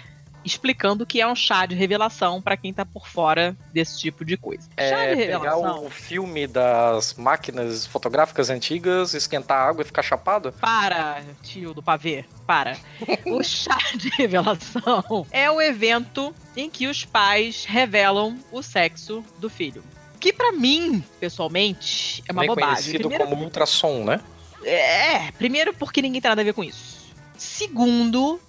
explicando 0.43 1.05
que 1.05 1.21
é 1.21 1.27
um 1.27 1.35
chá 1.35 1.65
de 1.65 1.75
revelação 1.75 2.41
para 2.41 2.57
quem 2.57 2.73
tá 2.73 2.85
por 2.85 3.07
fora 3.07 3.55
desse 3.71 3.99
tipo 3.99 4.25
de 4.25 4.37
coisa. 4.37 4.69
É 4.75 4.89
chá 4.89 5.05
de 5.07 5.15
pegar 5.15 5.39
revelação. 5.39 5.85
o 5.85 5.89
filme 5.89 6.47
das 6.47 7.13
máquinas 7.15 7.85
fotográficas 7.85 8.49
antigas, 8.49 9.13
esquentar 9.13 9.57
a 9.57 9.69
água 9.69 9.81
e 9.81 9.85
ficar 9.85 10.03
chapado? 10.03 10.51
Para, 10.53 11.21
tio 11.41 11.73
do 11.73 11.81
pavê, 11.81 12.25
para. 12.45 12.77
o 13.25 13.41
chá 13.43 13.77
de 13.95 14.09
revelação 14.09 15.25
é 15.31 15.49
o 15.49 15.61
evento 15.61 16.33
em 16.55 16.69
que 16.69 16.87
os 16.87 17.05
pais 17.05 17.65
revelam 17.65 18.37
o 18.51 18.61
sexo 18.61 19.23
do 19.39 19.49
filho. 19.49 19.83
Que 20.19 20.31
para 20.31 20.51
mim, 20.53 21.03
pessoalmente, 21.19 22.23
é 22.27 22.31
uma 22.31 22.41
Bem 22.41 22.47
bobagem. 22.47 22.75
conhecido 22.75 23.09
Primeiro, 23.09 23.27
como 23.27 23.43
ultrassom, 23.43 24.05
né? 24.05 24.21
É, 24.63 25.31
primeiro 25.33 25.73
porque 25.73 26.01
ninguém 26.01 26.21
tem 26.21 26.29
nada 26.29 26.41
a 26.41 26.45
ver 26.45 26.53
com 26.53 26.63
isso. 26.63 27.11
Segundo, 27.37 28.39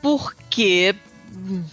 porque 0.00 0.96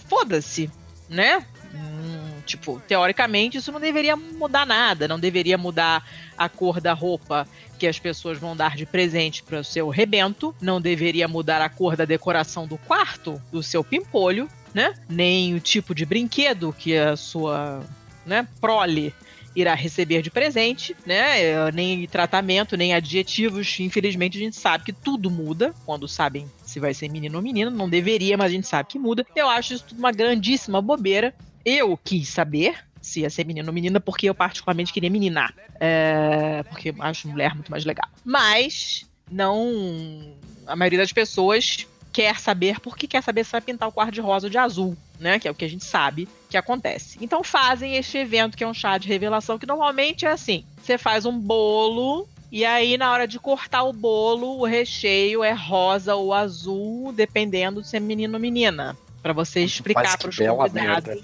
foda-se, 0.08 0.70
né? 1.08 1.44
Hum, 1.74 2.40
tipo, 2.44 2.80
teoricamente 2.86 3.58
isso 3.58 3.70
não 3.70 3.80
deveria 3.80 4.16
mudar 4.16 4.66
nada, 4.66 5.06
não 5.06 5.18
deveria 5.18 5.56
mudar 5.56 6.04
a 6.36 6.48
cor 6.48 6.80
da 6.80 6.92
roupa 6.92 7.46
que 7.78 7.86
as 7.86 7.98
pessoas 7.98 8.38
vão 8.38 8.56
dar 8.56 8.76
de 8.76 8.84
presente 8.84 9.42
para 9.42 9.60
o 9.60 9.64
seu 9.64 9.88
rebento, 9.88 10.54
não 10.60 10.80
deveria 10.80 11.28
mudar 11.28 11.62
a 11.62 11.68
cor 11.68 11.96
da 11.96 12.04
decoração 12.04 12.66
do 12.66 12.76
quarto 12.76 13.40
do 13.50 13.62
seu 13.62 13.82
pimpolho, 13.84 14.48
né? 14.74 14.94
Nem 15.08 15.54
o 15.54 15.60
tipo 15.60 15.94
de 15.94 16.04
brinquedo 16.04 16.74
que 16.76 16.96
a 16.96 17.16
sua, 17.16 17.82
né, 18.26 18.46
prole 18.60 19.14
irá 19.60 19.74
receber 19.74 20.22
de 20.22 20.30
presente, 20.30 20.96
né? 21.06 21.42
Eh, 21.42 21.72
Nem 21.72 22.06
tratamento, 22.06 22.76
nem 22.76 22.94
adjetivos. 22.94 23.78
Infelizmente, 23.80 24.38
a 24.38 24.40
gente 24.40 24.56
sabe 24.56 24.84
que 24.84 24.92
tudo 24.92 25.30
muda 25.30 25.74
quando 25.84 26.08
sabem 26.08 26.50
se 26.64 26.80
vai 26.80 26.94
ser 26.94 27.08
menino 27.10 27.36
ou 27.36 27.42
menina. 27.42 27.70
Não 27.70 27.88
deveria, 27.88 28.36
mas 28.36 28.46
a 28.46 28.54
gente 28.54 28.66
sabe 28.66 28.88
que 28.88 28.98
muda. 28.98 29.24
Eu 29.34 29.48
acho 29.48 29.74
isso 29.74 29.84
tudo 29.84 29.98
uma 29.98 30.12
grandíssima 30.12 30.80
bobeira. 30.80 31.34
Eu 31.64 31.96
quis 31.96 32.28
saber 32.28 32.76
se 33.00 33.20
ia 33.20 33.30
ser 33.30 33.46
menino 33.46 33.68
ou 33.68 33.74
menina, 33.74 33.98
porque 34.00 34.28
eu 34.28 34.34
particularmente 34.34 34.92
queria 34.92 35.10
meninar. 35.10 35.54
É, 35.78 36.62
porque 36.68 36.94
acho 36.98 37.28
mulher 37.28 37.54
muito 37.54 37.70
mais 37.70 37.84
legal. 37.84 38.08
Mas 38.24 39.06
não. 39.30 40.34
A 40.66 40.76
maioria 40.76 40.98
das 40.98 41.12
pessoas 41.12 41.86
quer 42.12 42.38
saber 42.38 42.80
porque 42.80 43.06
quer 43.06 43.22
saber 43.22 43.44
se 43.44 43.52
vai 43.52 43.60
pintar 43.60 43.88
o 43.88 43.92
quarto 43.92 44.12
de 44.12 44.20
rosa 44.20 44.46
ou 44.46 44.50
de 44.50 44.58
azul, 44.58 44.96
né? 45.20 45.38
Que 45.38 45.46
é 45.46 45.50
o 45.50 45.54
que 45.54 45.64
a 45.64 45.68
gente 45.68 45.84
sabe 45.84 46.26
que 46.48 46.56
acontece. 46.56 47.18
Então 47.20 47.44
fazem 47.44 47.96
este 47.96 48.18
evento 48.18 48.56
que 48.56 48.64
é 48.64 48.66
um 48.66 48.74
chá 48.74 48.98
de 48.98 49.06
revelação, 49.06 49.58
que 49.58 49.66
normalmente 49.66 50.26
é 50.26 50.32
assim: 50.32 50.64
você 50.82 50.98
faz 50.98 51.26
um 51.26 51.38
bolo. 51.38 52.26
E 52.52 52.64
aí, 52.64 52.98
na 52.98 53.12
hora 53.12 53.28
de 53.28 53.38
cortar 53.38 53.84
o 53.84 53.92
bolo, 53.92 54.58
o 54.58 54.64
recheio 54.64 55.44
é 55.44 55.52
rosa 55.52 56.16
ou 56.16 56.34
azul, 56.34 57.12
dependendo 57.12 57.84
se 57.84 57.96
é 57.96 58.00
menino 58.00 58.34
ou 58.34 58.40
menina. 58.40 58.96
Pra 59.22 59.32
você 59.32 59.60
explicar 59.60 60.18
para 60.18 60.30
os 60.30 60.36
convidados. 60.36 61.14
merda. 61.14 61.16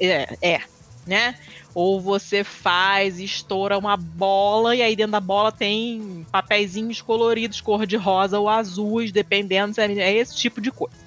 É, 0.00 0.38
é, 0.40 0.60
né? 1.06 1.36
Ou 1.74 2.00
você 2.00 2.42
faz, 2.42 3.20
estoura 3.20 3.76
uma 3.76 3.94
bola 3.96 4.74
e 4.74 4.80
aí 4.80 4.96
dentro 4.96 5.12
da 5.12 5.20
bola 5.20 5.52
tem 5.52 6.24
papeizinhos 6.32 7.02
coloridos, 7.02 7.60
cor 7.60 7.84
de 7.84 7.96
rosa 7.96 8.38
ou 8.38 8.48
azuis, 8.48 9.12
dependendo 9.12 9.74
se 9.74 9.82
é, 9.82 9.92
é 9.92 10.14
esse 10.14 10.34
tipo 10.34 10.62
de 10.62 10.70
coisa. 10.70 11.03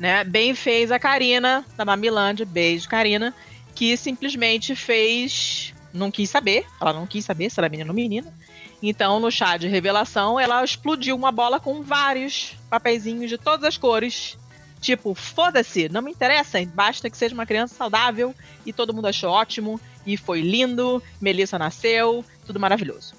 Né? 0.00 0.24
Bem 0.24 0.54
fez 0.54 0.90
a 0.90 0.98
Karina, 0.98 1.64
da 1.76 1.84
Mamilândia, 1.84 2.44
beijo 2.44 2.88
Karina, 2.88 3.32
que 3.74 3.96
simplesmente 3.96 4.74
fez, 4.74 5.72
não 5.94 6.10
quis 6.10 6.28
saber, 6.28 6.66
ela 6.80 6.92
não 6.92 7.06
quis 7.06 7.24
saber 7.24 7.50
se 7.50 7.60
era 7.60 7.68
menino 7.68 7.90
ou 7.90 7.94
menina. 7.94 8.34
Então, 8.82 9.20
no 9.20 9.30
chá 9.30 9.56
de 9.56 9.68
revelação, 9.68 10.40
ela 10.40 10.64
explodiu 10.64 11.14
uma 11.14 11.30
bola 11.30 11.60
com 11.60 11.82
vários 11.82 12.56
papeizinhos 12.70 13.28
de 13.28 13.36
todas 13.36 13.62
as 13.64 13.76
cores 13.76 14.38
Tipo, 14.80 15.14
foda-se, 15.14 15.90
não 15.90 16.00
me 16.00 16.10
interessa, 16.10 16.58
basta 16.74 17.10
que 17.10 17.16
seja 17.16 17.34
uma 17.34 17.44
criança 17.44 17.74
saudável 17.74 18.34
e 18.64 18.72
todo 18.72 18.94
mundo 18.94 19.08
achou 19.08 19.30
ótimo 19.30 19.78
e 20.06 20.16
foi 20.16 20.40
lindo, 20.40 21.02
Melissa 21.20 21.58
nasceu, 21.58 22.24
tudo 22.46 22.58
maravilhoso. 22.58 23.14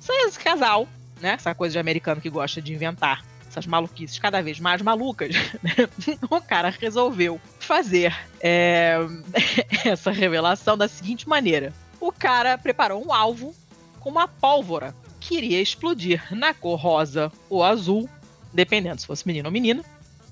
Só 0.00 0.12
esse 0.26 0.38
casal, 0.38 0.88
né? 1.20 1.34
Essa 1.34 1.54
coisa 1.54 1.74
de 1.74 1.78
americano 1.78 2.22
que 2.22 2.30
gosta 2.30 2.60
de 2.62 2.72
inventar 2.72 3.22
essas 3.54 3.66
maluquices 3.66 4.18
cada 4.18 4.42
vez 4.42 4.60
mais 4.60 4.82
malucas, 4.82 5.34
né? 5.62 5.74
o 6.28 6.40
cara 6.40 6.70
resolveu 6.70 7.40
fazer 7.58 8.14
é, 8.40 8.98
essa 9.84 10.10
revelação 10.10 10.76
da 10.76 10.88
seguinte 10.88 11.28
maneira: 11.28 11.72
o 12.00 12.12
cara 12.12 12.58
preparou 12.58 13.04
um 13.04 13.12
alvo 13.12 13.54
com 14.00 14.10
uma 14.10 14.28
pólvora 14.28 14.94
que 15.20 15.36
iria 15.36 15.60
explodir 15.60 16.22
na 16.30 16.52
cor 16.52 16.78
rosa 16.78 17.32
ou 17.48 17.64
azul, 17.64 18.08
dependendo 18.52 19.00
se 19.00 19.06
fosse 19.06 19.26
menino 19.26 19.48
ou 19.48 19.52
menina 19.52 19.82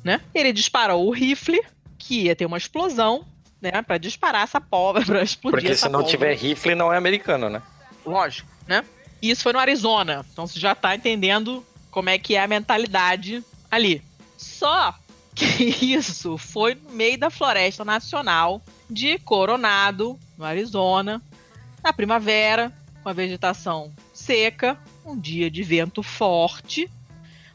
né? 0.04 0.20
Ele 0.34 0.52
disparou 0.52 1.06
o 1.06 1.10
rifle, 1.10 1.60
que 1.98 2.22
ia 2.22 2.36
ter 2.36 2.46
uma 2.46 2.58
explosão, 2.58 3.24
né? 3.60 3.82
Pra 3.82 3.98
disparar 3.98 4.42
essa 4.42 4.60
pólvora, 4.60 5.04
pra 5.06 5.22
explodir 5.22 5.60
Porque 5.60 5.76
se 5.76 5.84
não 5.84 6.00
pólvora. 6.00 6.10
tiver 6.10 6.36
rifle, 6.36 6.74
não 6.74 6.92
é 6.92 6.96
americano, 6.96 7.48
né? 7.48 7.62
Lógico, 8.04 8.50
né? 8.66 8.84
E 9.20 9.30
isso 9.30 9.42
foi 9.42 9.52
no 9.52 9.58
Arizona. 9.58 10.26
Então 10.32 10.46
você 10.46 10.58
já 10.58 10.74
tá 10.74 10.94
entendendo 10.94 11.64
como 11.92 12.08
é 12.08 12.18
que 12.18 12.34
é 12.34 12.42
a 12.42 12.48
mentalidade 12.48 13.44
ali. 13.70 14.02
Só 14.36 14.94
que 15.34 15.44
isso 15.94 16.36
foi 16.36 16.74
no 16.74 16.90
meio 16.90 17.18
da 17.18 17.30
floresta 17.30 17.84
nacional 17.84 18.60
de 18.90 19.18
Coronado, 19.20 20.18
no 20.36 20.44
Arizona, 20.44 21.22
na 21.84 21.92
primavera, 21.92 22.72
com 23.02 23.08
a 23.08 23.12
vegetação 23.12 23.92
seca, 24.12 24.78
um 25.04 25.16
dia 25.16 25.50
de 25.50 25.62
vento 25.62 26.02
forte. 26.02 26.90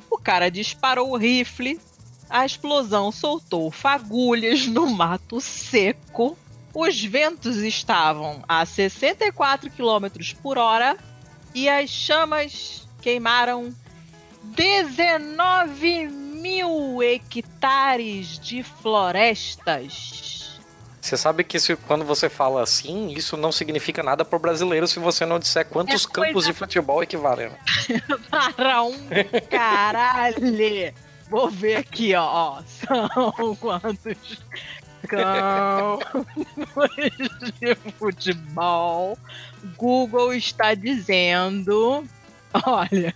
O 0.09 0.17
cara 0.17 0.49
disparou 0.49 1.11
o 1.11 1.17
rifle, 1.17 1.79
a 2.29 2.45
explosão 2.45 3.11
soltou 3.11 3.71
fagulhas 3.71 4.67
no 4.67 4.87
mato 4.87 5.41
seco. 5.41 6.37
Os 6.73 7.03
ventos 7.03 7.57
estavam 7.57 8.43
a 8.47 8.65
64 8.65 9.71
km 9.71 10.35
por 10.43 10.57
hora 10.57 10.95
e 11.55 11.67
as 11.67 11.89
chamas 11.89 12.87
queimaram 13.01 13.73
19 14.55 16.07
mil 16.07 17.01
hectares 17.03 18.39
de 18.39 18.63
florestas. 18.63 20.59
Você 21.01 21.15
sabe 21.15 21.43
que 21.43 21.59
se- 21.59 21.75
quando 21.75 22.03
você 22.03 22.27
fala 22.29 22.61
assim, 22.61 23.09
isso 23.11 23.37
não 23.37 23.51
significa 23.51 24.03
nada 24.03 24.25
pro 24.25 24.37
brasileiro 24.39 24.87
se 24.87 24.99
você 24.99 25.25
não 25.25 25.39
disser 25.39 25.65
quantos 25.65 26.03
É 26.05 26.07
coisa- 26.07 26.27
campos 26.29 26.45
de 26.45 26.53
futebol 26.53 27.01
equivalem. 27.01 27.49
Para 28.55 28.83
um 28.83 28.93
caralho! 29.49 30.93
Vou 31.29 31.49
ver 31.49 31.77
aqui, 31.77 32.13
ó. 32.15 32.61
São 32.65 33.55
quantos 33.55 34.17
campos 35.07 36.05
de 37.59 37.75
futebol? 37.97 39.17
Google 39.77 40.33
está 40.33 40.73
dizendo. 40.73 42.03
Olha, 42.53 43.13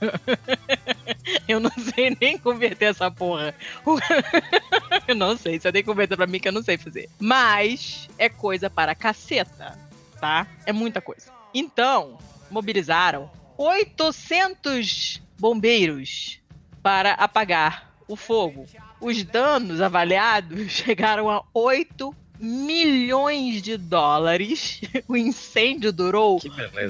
eu 1.47 1.59
não 1.59 1.71
sei 1.71 2.15
nem 2.19 2.37
converter 2.37 2.85
essa 2.85 3.09
porra. 3.09 3.55
Eu 5.07 5.15
não 5.15 5.35
sei, 5.35 5.59
se 5.59 5.67
eu 5.67 5.71
nem 5.71 5.83
converter 5.83 6.15
pra 6.15 6.27
mim 6.27 6.39
que 6.39 6.47
eu 6.47 6.51
não 6.51 6.61
sei 6.61 6.77
fazer. 6.77 7.09
Mas 7.19 8.07
é 8.17 8.29
coisa 8.29 8.69
para 8.69 8.93
caceta, 8.93 9.77
tá? 10.19 10.45
É 10.65 10.71
muita 10.71 11.01
coisa. 11.01 11.31
Então, 11.53 12.17
mobilizaram 12.49 13.29
800 13.57 15.21
bombeiros 15.39 16.39
para 16.83 17.13
apagar 17.13 17.93
o 18.07 18.15
fogo. 18.15 18.65
Os 18.99 19.23
danos 19.23 19.81
avaliados 19.81 20.69
chegaram 20.71 21.29
a 21.29 21.43
8 21.53 22.15
milhões 22.39 23.61
de 23.61 23.77
dólares. 23.77 24.81
O 25.07 25.17
incêndio 25.17 25.91
durou 25.91 26.39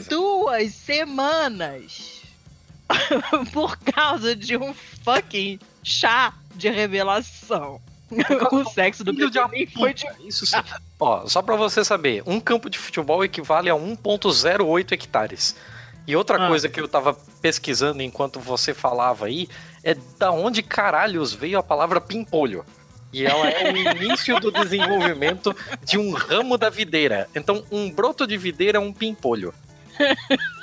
duas 0.10 0.74
semanas 0.74 2.21
por 3.52 3.78
causa 3.78 4.36
de 4.36 4.58
um 4.58 4.74
fucking 5.04 5.60
chá 5.84 6.34
de 6.56 6.70
revelação. 6.70 7.82
o 8.52 8.66
sexo 8.70 9.04
do 9.04 9.14
bebê 9.14 9.68
foi 9.68 9.94
de... 9.94 10.06
Isso 10.26 10.46
sim. 10.46 10.58
Ó, 11.00 11.26
só 11.28 11.42
pra 11.42 11.56
você 11.56 11.84
saber, 11.84 12.22
um 12.26 12.40
campo 12.40 12.70
de 12.70 12.78
futebol 12.78 13.24
equivale 13.24 13.70
a 13.70 13.74
1.08 13.74 14.92
hectares. 14.92 15.56
E 16.06 16.16
outra 16.16 16.44
Ah. 16.44 16.48
coisa 16.48 16.68
que 16.68 16.80
eu 16.82 16.88
tava 16.88 17.14
pesquisando 17.42 18.02
enquanto 18.02 18.40
você 18.40 18.74
falava 18.74 19.28
aí 19.28 19.48
é 19.84 19.96
da 20.18 20.32
onde 20.32 20.62
caralhos 20.62 21.34
veio 21.34 21.58
a 21.58 21.64
palavra 21.64 22.02
pimpolho. 22.02 22.66
E 23.14 23.26
ela 23.26 23.48
é 23.50 23.72
o 23.72 23.78
início 23.78 24.40
do 24.40 24.52
desenvolvimento 24.52 25.56
de 25.84 25.98
um 25.98 26.12
ramo 26.12 26.58
da 26.58 26.70
videira. 26.70 27.30
Então, 27.36 27.64
um 27.72 27.90
broto 27.92 28.26
de 28.26 28.38
videira 28.38 28.78
é 28.78 28.82
um 28.82 28.94
pimpolho. 28.94 29.54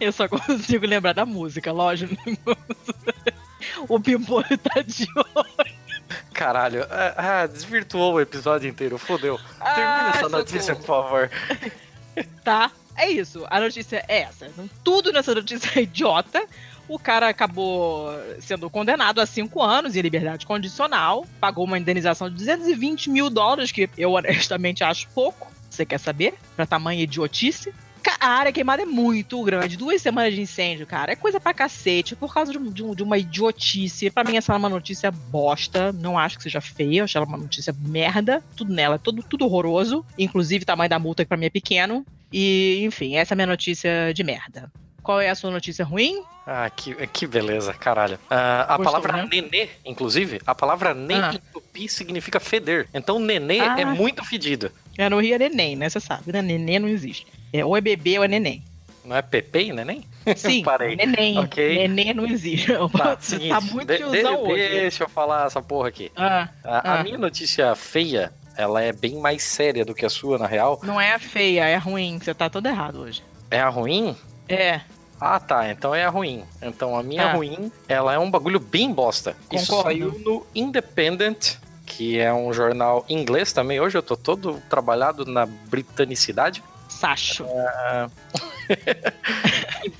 Eu 0.00 0.12
só 0.12 0.26
consigo 0.28 0.86
lembrar 0.86 1.12
da 1.12 1.24
música, 1.26 1.72
lógico. 1.72 2.14
o 3.88 3.98
pimpolho 4.00 4.58
tá 4.58 4.82
de 4.82 5.06
olho. 5.16 5.74
Caralho, 6.32 6.84
ah, 6.90 7.14
ah, 7.42 7.46
desvirtuou 7.46 8.14
o 8.14 8.20
episódio 8.20 8.68
inteiro, 8.68 8.98
fodeu. 8.98 9.38
Termina 9.58 10.06
Ah, 10.06 10.12
essa 10.16 10.28
notícia, 10.28 10.74
por 10.76 10.84
favor. 10.86 11.30
Tá? 12.44 12.70
É 12.96 13.10
isso. 13.10 13.44
A 13.50 13.58
notícia 13.58 14.04
é 14.06 14.20
essa. 14.20 14.48
Não- 14.56 14.68
Tudo 14.84 15.10
nessa 15.12 15.34
notícia 15.34 15.68
é 15.76 15.82
idiota. 15.82 16.44
O 16.86 16.96
cara 16.96 17.28
acabou 17.28 18.12
sendo 18.38 18.70
condenado 18.70 19.20
a 19.20 19.26
cinco 19.26 19.60
anos 19.60 19.96
em 19.96 20.00
liberdade 20.00 20.46
condicional, 20.46 21.26
pagou 21.40 21.64
uma 21.64 21.76
indenização 21.78 22.28
de 22.30 22.36
220 22.36 23.10
mil 23.10 23.28
dólares, 23.30 23.72
que 23.72 23.90
eu 23.98 24.12
honestamente 24.12 24.84
acho 24.84 25.08
pouco. 25.08 25.50
Você 25.68 25.84
quer 25.84 25.98
saber? 25.98 26.34
Pra 26.54 26.66
tamanha 26.66 27.02
idiotice. 27.02 27.74
A 28.20 28.28
área 28.28 28.52
queimada 28.52 28.82
é 28.82 28.86
muito 28.86 29.42
grande. 29.42 29.76
Duas 29.76 30.00
semanas 30.00 30.34
de 30.34 30.40
incêndio, 30.40 30.86
cara. 30.86 31.12
É 31.12 31.16
coisa 31.16 31.38
pra 31.40 31.52
cacete. 31.54 32.16
Por 32.16 32.32
causa 32.32 32.52
de, 32.52 32.58
um- 32.58 32.70
de 32.72 32.82
um- 32.82 32.94
de 32.94 33.02
uma 33.02 33.18
idiotice. 33.18 34.10
Pra 34.10 34.24
mim, 34.24 34.36
essa 34.36 34.52
é 34.52 34.56
uma 34.56 34.68
notícia 34.68 35.10
bosta. 35.10 35.92
Não 35.92 36.18
acho 36.18 36.36
que 36.36 36.42
seja 36.44 36.60
feia. 36.60 37.04
Acho 37.04 37.18
ela 37.18 37.26
uma 37.26 37.38
notícia 37.38 37.74
merda. 37.78 38.42
Tudo 38.56 38.72
nela. 38.72 38.94
é 38.96 38.98
Tudo, 38.98 39.22
tudo 39.22 39.44
horroroso. 39.44 40.04
Inclusive, 40.18 40.62
o 40.62 40.66
tamanho 40.66 40.88
da 40.90 40.98
multa, 40.98 41.24
que 41.24 41.28
pra 41.28 41.36
mim 41.36 41.46
é 41.46 41.50
pequeno. 41.50 42.04
E, 42.32 42.82
enfim, 42.84 43.16
essa 43.16 43.32
é 43.32 43.34
a 43.34 43.36
minha 43.36 43.46
notícia 43.46 44.12
de 44.14 44.24
merda. 44.24 44.70
Qual 45.02 45.20
é 45.20 45.28
a 45.28 45.34
sua 45.34 45.50
notícia 45.50 45.84
ruim? 45.84 46.22
Ah, 46.46 46.68
que, 46.70 46.94
que 47.08 47.26
beleza, 47.26 47.74
caralho. 47.74 48.18
Ah, 48.30 48.62
a 48.74 48.76
Gostou, 48.78 48.84
palavra 48.84 49.12
né? 49.22 49.28
nenê, 49.30 49.68
inclusive, 49.84 50.40
a 50.46 50.54
palavra 50.54 50.94
nem 50.94 51.18
Ah. 51.20 51.32
em 51.34 51.40
tupi 51.52 51.88
significa 51.88 52.40
feder. 52.40 52.88
Então 52.92 53.18
nenê 53.18 53.60
Ah. 53.60 53.76
é 53.78 53.84
muito 53.84 54.24
fedido. 54.24 54.72
É, 54.96 55.08
no 55.10 55.20
Rio 55.20 55.34
é 55.34 55.38
neném, 55.38 55.76
né? 55.76 55.88
Você 55.90 56.00
sabe, 56.00 56.32
né? 56.32 56.40
Neném 56.40 56.78
não 56.78 56.88
existe. 56.88 57.26
É, 57.56 57.64
ou 57.64 57.76
é 57.76 57.80
bebê 57.80 58.18
ou 58.18 58.24
é 58.24 58.28
neném. 58.28 58.64
Não 59.04 59.14
é 59.14 59.22
Pepe, 59.22 59.72
neném? 59.72 60.02
Sim, 60.34 60.62
Parei. 60.64 60.96
neném. 60.96 61.38
Ok. 61.38 61.76
Neném 61.86 62.12
não 62.14 62.26
existe. 62.26 62.72
Tá, 62.72 62.88
Tá, 63.14 63.16
seguinte, 63.20 63.64
muito 63.72 63.86
de- 63.86 63.98
de- 63.98 64.26
hoje. 64.26 64.68
deixa 64.70 65.04
eu 65.04 65.08
falar 65.08 65.46
essa 65.46 65.62
porra 65.62 65.88
aqui. 65.88 66.10
Ah, 66.16 66.48
A, 66.64 66.78
a 66.94 67.00
Ah. 67.00 67.02
minha 67.04 67.16
notícia 67.18 67.72
feia, 67.76 68.32
ela 68.56 68.82
é 68.82 68.92
bem 68.92 69.14
mais 69.20 69.42
séria 69.44 69.84
do 69.84 69.94
que 69.94 70.04
a 70.04 70.10
sua, 70.10 70.36
na 70.38 70.46
real. 70.48 70.80
não 70.82 71.00
é 71.00 71.12
a 71.14 71.18
feia, 71.20 71.64
é 71.68 71.76
a 71.76 71.78
ruim. 71.78 72.18
Você 72.18 72.34
tá 72.34 72.50
todo 72.50 72.66
errado 72.66 73.00
hoje. 73.02 73.22
É 73.50 73.60
a 73.60 73.68
ruim? 73.68 74.16
É, 74.48 74.80
Ah, 75.20 75.38
tá. 75.38 75.70
Então 75.70 75.94
é 75.94 76.04
a 76.04 76.10
ruim. 76.10 76.44
Então 76.60 76.96
a 76.98 77.02
minha 77.02 77.26
Ah. 77.28 77.32
ruim, 77.34 77.70
ela 77.88 78.12
é 78.12 78.18
um 78.18 78.30
bagulho 78.30 78.58
bem 78.58 78.92
bosta. 78.92 79.36
Isso 79.52 79.68
Concordo. 79.70 79.88
saiu 79.90 80.20
no 80.24 80.44
Independent, 80.54 81.54
que 81.86 82.18
é 82.18 82.32
um 82.34 82.52
jornal 82.52 83.04
inglês 83.08 83.52
também. 83.52 83.80
Hoje 83.80 83.96
eu 83.96 84.02
tô 84.02 84.16
todo 84.16 84.60
trabalhado 84.68 85.24
na 85.24 85.46
britanicidade. 85.46 86.62
Sacho. 86.98 87.46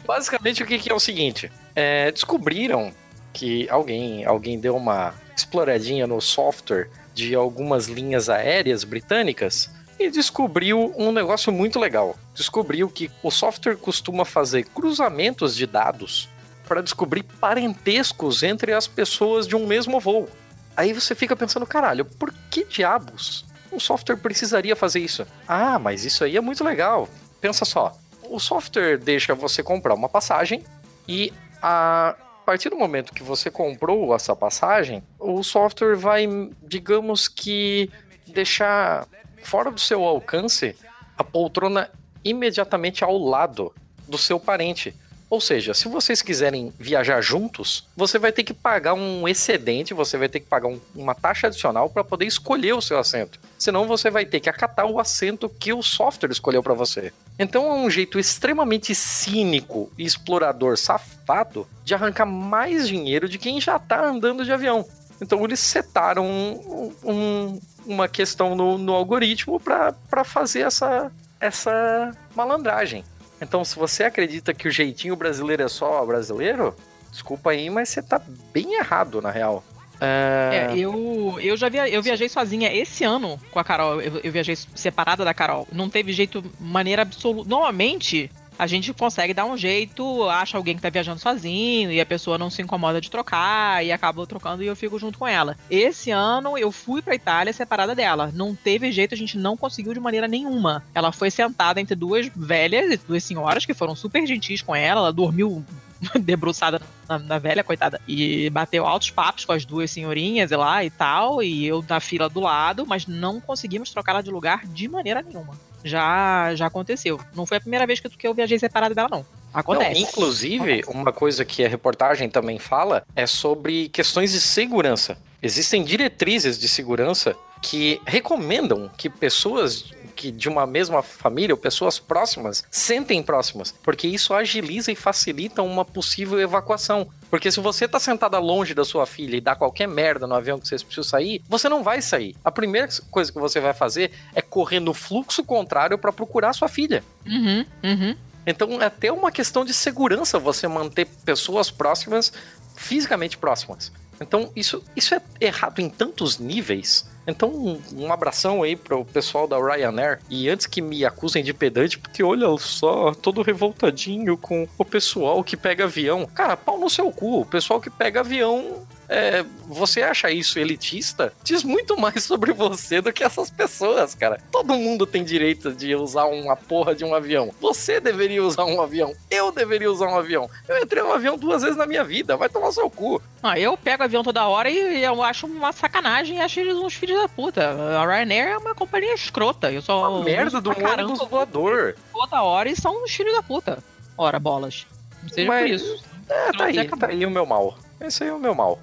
Basicamente 0.07 0.63
o 0.63 0.67
que, 0.67 0.79
que 0.79 0.91
é 0.91 0.95
o 0.95 1.01
seguinte: 1.01 1.51
é, 1.75 2.11
descobriram 2.11 2.93
que 3.33 3.69
alguém, 3.69 4.25
alguém 4.25 4.59
deu 4.59 4.77
uma 4.77 5.15
exploradinha 5.37 6.07
no 6.07 6.21
software 6.21 6.89
de 7.13 7.35
algumas 7.35 7.87
linhas 7.87 8.29
aéreas 8.29 8.85
britânicas 8.85 9.71
e 9.99 10.11
descobriu 10.11 10.93
um 10.97 11.13
negócio 11.13 11.53
muito 11.53 11.79
legal. 11.79 12.17
Descobriu 12.35 12.89
que 12.89 13.11
o 13.23 13.31
software 13.31 13.77
costuma 13.77 14.25
fazer 14.25 14.65
cruzamentos 14.65 15.57
de 15.57 15.67
dados 15.67 16.29
para 16.67 16.83
descobrir 16.83 17.23
parentescos 17.23 18.43
entre 18.43 18.73
as 18.73 18.87
pessoas 18.87 19.47
de 19.47 19.55
um 19.55 19.67
mesmo 19.67 20.01
voo. 20.01 20.29
Aí 20.77 20.93
você 20.93 21.15
fica 21.15 21.37
pensando, 21.37 21.67
caralho, 21.67 22.05
por 22.05 22.33
que 22.51 22.65
diabos 22.65 23.45
um 23.75 23.81
software 23.81 24.17
precisaria 24.17 24.77
fazer 24.77 25.01
isso? 25.01 25.27
Ah, 25.47 25.79
mas 25.79 26.05
isso 26.05 26.25
aí 26.25 26.37
é 26.37 26.41
muito 26.41 26.63
legal. 26.63 27.09
Pensa 27.41 27.65
só, 27.65 27.97
o 28.31 28.39
software 28.39 28.99
deixa 28.99 29.35
você 29.35 29.63
comprar 29.63 29.95
uma 29.95 30.09
passagem 30.09 30.65
e 31.07 31.33
a 31.63 32.15
partir 32.45 32.69
do 32.69 32.77
momento 32.77 33.13
que 33.13 33.23
você 33.23 33.51
comprou 33.51 34.15
essa 34.15 34.37
passagem, 34.37 35.03
o 35.19 35.43
software 35.43 35.97
vai, 35.97 36.27
digamos 36.63 37.27
que, 37.27 37.91
deixar 38.27 39.07
fora 39.43 39.71
do 39.71 39.81
seu 39.81 40.03
alcance 40.03 40.77
a 41.17 41.25
poltrona 41.25 41.91
imediatamente 42.25 43.05
ao 43.05 43.17
lado 43.17 43.75
do 44.09 44.19
seu 44.19 44.39
parente. 44.39 44.95
Ou 45.35 45.41
seja, 45.41 45.75
se 45.75 45.89
vocês 45.89 46.23
quiserem 46.23 46.73
viajar 46.79 47.21
juntos, 47.21 47.89
você 47.97 48.21
vai 48.21 48.31
ter 48.31 48.45
que 48.45 48.55
pagar 48.55 48.95
um 48.95 49.27
excedente, 49.27 49.93
você 49.93 50.17
vai 50.17 50.29
ter 50.29 50.39
que 50.39 50.47
pagar 50.47 50.69
um- 50.69 50.79
uma 50.95 51.13
taxa 51.13 51.49
adicional 51.49 51.91
para 51.91 52.05
poder 52.05 52.25
escolher 52.25 52.73
o 52.73 52.81
seu 52.81 53.01
assento. 53.01 53.41
Senão 53.59 53.85
você 53.89 54.11
vai 54.13 54.25
ter 54.25 54.39
que 54.39 54.49
acatar 54.49 54.87
o 54.87 55.01
assento 55.01 55.49
que 55.49 55.73
o 55.73 55.83
software 55.83 56.31
escolheu 56.31 56.63
para 56.63 56.73
você. 56.73 57.13
Então 57.37 57.67
é 57.69 57.75
um 57.75 57.91
jeito 57.91 58.17
extremamente 58.17 58.95
cínico 58.95 59.91
e 59.99 60.05
explorador 60.05 60.79
safado 60.79 61.67
de 61.85 61.95
arrancar 61.95 62.27
mais 62.27 62.87
dinheiro 62.87 63.29
de 63.29 63.37
quem 63.37 63.61
já 63.61 63.77
tá 63.77 64.05
andando 64.07 64.45
de 64.45 64.53
avião. 64.53 64.87
Então 65.21 65.43
eles 65.45 65.59
setaram 65.59 66.25
um- 66.25 66.95
um- 67.03 67.61
uma 67.85 68.07
questão 68.07 68.55
no, 68.55 68.79
no 68.79 68.93
algoritmo 68.95 69.59
para 69.59 70.23
fazer 70.23 70.61
essa, 70.61 71.11
essa 71.41 72.13
malandragem. 72.37 73.05
Então, 73.45 73.65
se 73.65 73.77
você 73.77 74.05
acredita 74.05 74.53
que 74.53 74.67
o 74.67 74.71
jeitinho 74.71 75.15
brasileiro 75.15 75.63
é 75.63 75.69
só 75.69 76.05
brasileiro, 76.05 76.75
desculpa 77.11 77.51
aí, 77.51 77.71
mas 77.71 77.91
você 77.91 78.03
tá 78.03 78.21
bem 78.53 78.75
errado, 78.75 79.23
na 79.23 79.31
real. 79.31 79.63
É, 80.01 80.71
É, 80.73 80.79
eu, 80.79 81.39
eu 81.41 81.57
já 81.57 81.69
via, 81.69 81.89
eu 81.89 82.03
viajei 82.03 82.29
sozinha 82.29 82.73
esse 82.75 83.05
ano 83.05 83.39
com 83.51 83.59
a 83.59 83.65
Carol. 83.65 84.01
Eu, 84.01 84.21
eu 84.25 84.33
viajei 84.33 84.57
separada 84.75 85.25
da 85.25 85.33
Carol. 85.33 85.69
Não 85.71 85.89
teve 85.89 86.13
jeito, 86.13 86.45
maneira 86.59 87.03
absoluta. 87.03 87.49
Normalmente, 87.49 88.31
a 88.59 88.67
gente 88.67 88.93
consegue 88.93 89.35
dar 89.35 89.45
um 89.45 89.57
jeito, 89.57 90.29
acha 90.29 90.57
alguém 90.57 90.77
que 90.77 90.83
tá 90.83 90.91
viajando 90.91 91.21
sozinho 91.21 91.91
e 91.91 92.01
a 92.01 92.07
pessoa 92.07 92.39
não 92.39 92.51
se 92.51 92.63
incomoda 92.63 93.01
de 93.01 93.11
trocar 93.11 93.85
e 93.85 93.93
acaba 93.93 94.27
trocando 94.27 94.63
e 94.63 94.67
eu 94.67 94.77
fico 94.77 94.99
junto 94.99 95.19
com 95.19 95.27
ela. 95.27 95.57
Esse 95.71 96.11
ano 96.11 96.57
eu 96.57 96.71
fui 96.71 97.03
pra 97.03 97.15
Itália 97.15 97.53
separada 97.53 97.95
dela. 97.95 98.31
Não 98.35 98.55
teve 98.55 98.93
jeito, 98.93 99.15
a 99.15 99.19
gente 99.19 99.37
não 99.37 99.57
conseguiu 99.57 99.93
de 99.93 100.01
maneira 100.01 100.29
nenhuma. 100.29 100.83
Ela 100.95 101.13
foi 101.13 101.31
sentada 101.31 101.81
entre 101.81 101.95
duas 101.95 102.31
velhas, 102.35 103.01
duas 103.03 103.25
senhoras 103.25 103.67
que 103.67 103.75
foram 103.75 103.97
super 103.97 104.27
gentis 104.27 104.63
com 104.63 104.75
ela. 104.75 105.01
Ela 105.01 105.13
dormiu 105.13 105.65
debruçada 106.21 106.81
na, 107.09 107.19
na 107.19 107.39
velha, 107.39 107.65
coitada. 107.65 108.01
E 108.07 108.49
bateu 108.51 108.87
altos 108.87 109.11
papos 109.11 109.45
com 109.45 109.53
as 109.53 109.65
duas 109.65 109.91
senhorinhas 109.91 110.51
e 110.51 110.57
lá 110.57 110.85
e 110.85 110.91
tal. 110.91 111.43
E 111.43 111.67
eu 111.67 111.85
na 111.89 112.01
fila 112.01 112.29
do 112.29 112.41
lado, 112.41 112.87
mas 112.87 113.07
não 113.07 113.41
conseguimos 113.41 113.91
trocar 113.91 114.13
ela 114.13 114.23
de 114.23 114.31
lugar 114.31 114.67
de 114.67 114.89
maneira 114.89 115.23
nenhuma. 115.23 115.55
Já, 115.85 116.55
já 116.55 116.67
aconteceu. 116.67 117.21
Não 117.35 117.47
foi 117.47 117.59
a 117.59 117.61
primeira 117.61 117.87
vez 117.87 118.01
que, 118.01 118.09
que 118.09 118.27
eu 118.27 118.35
viajei 118.35 118.59
separada 118.59 118.95
dela, 118.95 119.09
não. 119.11 119.27
Acontece. 119.53 120.01
Não, 120.01 120.09
inclusive, 120.09 120.83
uma 120.89 121.13
coisa 121.13 121.45
que 121.45 121.65
a 121.65 121.69
reportagem 121.69 122.29
também 122.29 122.59
fala 122.59 123.05
é 123.15 123.27
sobre 123.27 123.89
questões 123.91 124.33
de 124.33 124.41
segurança. 124.41 125.17
Existem 125.41 125.85
diretrizes 125.85 126.59
de 126.59 126.69
segurança 126.69 127.37
que 127.63 128.01
recomendam 128.05 128.91
que 128.97 129.09
pessoas 129.09 129.95
que 130.15 130.31
de 130.31 130.49
uma 130.49 130.67
mesma 130.67 131.03
família 131.03 131.55
ou 131.55 131.61
pessoas 131.61 131.99
próximas 131.99 132.65
sentem 132.71 133.23
próximas, 133.23 133.75
porque 133.83 134.07
isso 134.07 134.33
agiliza 134.33 134.93
e 134.93 134.95
facilita 134.95 135.63
uma 135.63 135.85
possível 135.85 136.41
evacuação. 136.41 137.09
Porque 137.35 137.51
se 137.51 137.59
você 137.59 137.89
tá 137.89 137.99
sentada 137.99 138.39
longe 138.39 138.75
da 138.75 138.85
sua 138.85 139.07
filha 139.07 139.35
e 139.35 139.41
dá 139.41 139.57
qualquer 139.57 139.89
merda 139.89 140.25
no 140.25 140.37
avião 140.37 140.57
que 140.57 140.69
vocês 140.69 140.85
precisam 140.85 141.03
sair, 141.03 141.43
você 141.49 141.69
não 141.69 141.83
vai 141.83 142.01
sair. 142.01 142.37
A 142.45 142.53
primeira 142.53 142.87
coisa 143.11 143.33
que 143.33 143.41
você 143.41 143.59
vai 143.59 143.75
fazer 143.75 144.13
é 144.37 144.41
correr 144.41 144.79
no 144.79 144.95
fluxo 144.95 145.43
contrário 145.43 145.99
para 145.99 146.13
procurar 146.13 146.53
sua 146.53 146.69
filha. 146.69 147.03
Uhum, 147.27 147.67
uhum. 147.83 148.17
Então 148.47 148.81
é 148.81 148.85
até 148.85 149.11
uma 149.11 149.33
questão 149.33 149.65
de 149.65 149.75
segurança 149.75 150.39
você 150.39 150.69
manter 150.69 151.09
pessoas 151.25 151.73
próximas, 151.73 152.33
fisicamente 152.77 153.37
próximas. 153.37 153.91
Então 154.21 154.51
isso, 154.55 154.83
isso 154.97 155.15
é 155.15 155.21
errado 155.41 155.81
em 155.81 155.89
tantos 155.89 156.39
níveis 156.39 157.07
Então, 157.27 157.49
um, 157.49 157.81
um 157.97 158.13
abração 158.13 158.63
aí 158.63 158.77
pro 158.77 159.05
pessoal 159.05 159.49
da 159.49 159.59
Ryanair. 159.59 160.21
E 160.29 160.49
antes 160.49 160.67
que 160.67 160.83
me 160.83 161.05
acusem 161.05 161.43
de 161.43 161.55
pedante, 161.55 161.99
porque 161.99 162.23
olha 162.23 162.47
só, 162.59 163.15
todo 163.15 163.43
revoltadinho 163.43 164.37
com 164.37 164.69
o 164.77 164.85
pessoal 164.85 165.43
que 165.43 165.57
pega 165.57 165.85
avião. 165.85 166.27
Cara, 166.27 166.57
pau 166.57 166.79
no 166.79 166.91
seu 166.91 167.11
cu. 167.11 167.41
O 167.41 167.47
pessoal 167.47 167.81
que 167.81 167.89
pega 167.89 168.21
avião 168.21 168.87
é, 169.09 169.45
você 169.67 170.03
acha 170.03 170.31
isso 170.31 170.59
elitista? 170.59 171.33
Diz 171.43 171.63
muito 171.63 171.99
mais 171.99 172.25
sobre 172.25 172.53
você 172.53 173.01
do 173.01 173.13
que 173.13 173.23
essas 173.25 173.51
pessoas, 173.51 174.15
cara. 174.15 174.39
Todo 174.51 174.75
mundo 174.75 175.07
tem 175.07 175.25
direito 175.25 175.73
de 175.73 175.95
usar 175.95 176.25
uma 176.27 176.57
porra 176.57 176.95
de 176.95 177.05
um 177.05 177.15
avião. 177.15 177.51
Você 177.61 178.01
deveria 178.01 178.43
usar 178.43 178.65
um 178.65 178.81
avião. 178.81 179.15
Eu 179.31 179.53
deveria 179.53 179.91
usar 179.91 180.07
um 180.09 180.17
avião. 180.17 180.49
Eu 180.69 180.79
entrei 180.83 181.03
num 181.03 181.13
avião 181.13 181.37
duas 181.37 181.63
vezes 181.63 181.77
na 181.77 181.87
minha 181.87 182.05
vida. 182.05 182.37
Vai 182.37 182.49
tomar 182.49 182.73
seu 182.73 182.89
cu. 182.91 183.21
Ah, 183.43 183.59
eu 183.59 183.77
pego 183.77 184.03
avião 184.03 184.23
toda 184.23 184.47
hora 184.47 184.71
e 184.71 185.03
eu 185.05 185.23
acho 185.23 185.47
uma 185.47 185.73
sacanagem 185.73 186.39
e 186.39 186.41
acho 186.41 186.61
eles 186.61 186.77
uns 186.77 186.95
filhos 186.95 187.21
da 187.21 187.29
puta. 187.29 187.71
A 188.01 188.07
Ryanair 188.07 188.49
é 188.49 188.59
uma 188.59 188.75
companhia 188.75 189.15
escrota. 189.15 189.71
Eu 189.71 189.83
só. 189.83 190.11
Uma 190.11 190.25
merda 190.25 190.61
do 190.61 190.71
ônibus 190.71 191.19
voador. 191.29 191.95
Toda 192.13 192.43
hora 192.43 192.69
e 192.71 192.77
são 192.77 193.03
uns 193.05 193.15
filhos 193.15 193.35
da 193.35 193.43
puta. 193.43 193.79
Ora, 194.17 194.39
bolas. 194.39 194.87
Não 195.23 195.29
seja 195.29 195.49
Mas- 195.49 195.63
por 195.63 195.71
isso. 195.71 196.05
É, 196.29 196.53
tá 196.53 196.65
aí, 196.65 196.89
tá 196.89 197.07
aí 197.09 197.27
o 197.27 197.31
meu 197.31 197.45
mal. 197.45 197.77
Esse 198.01 198.25
aí 198.25 198.31
é 198.31 198.33
o 198.33 198.39
meu 198.39 198.55
mal. 198.55 198.79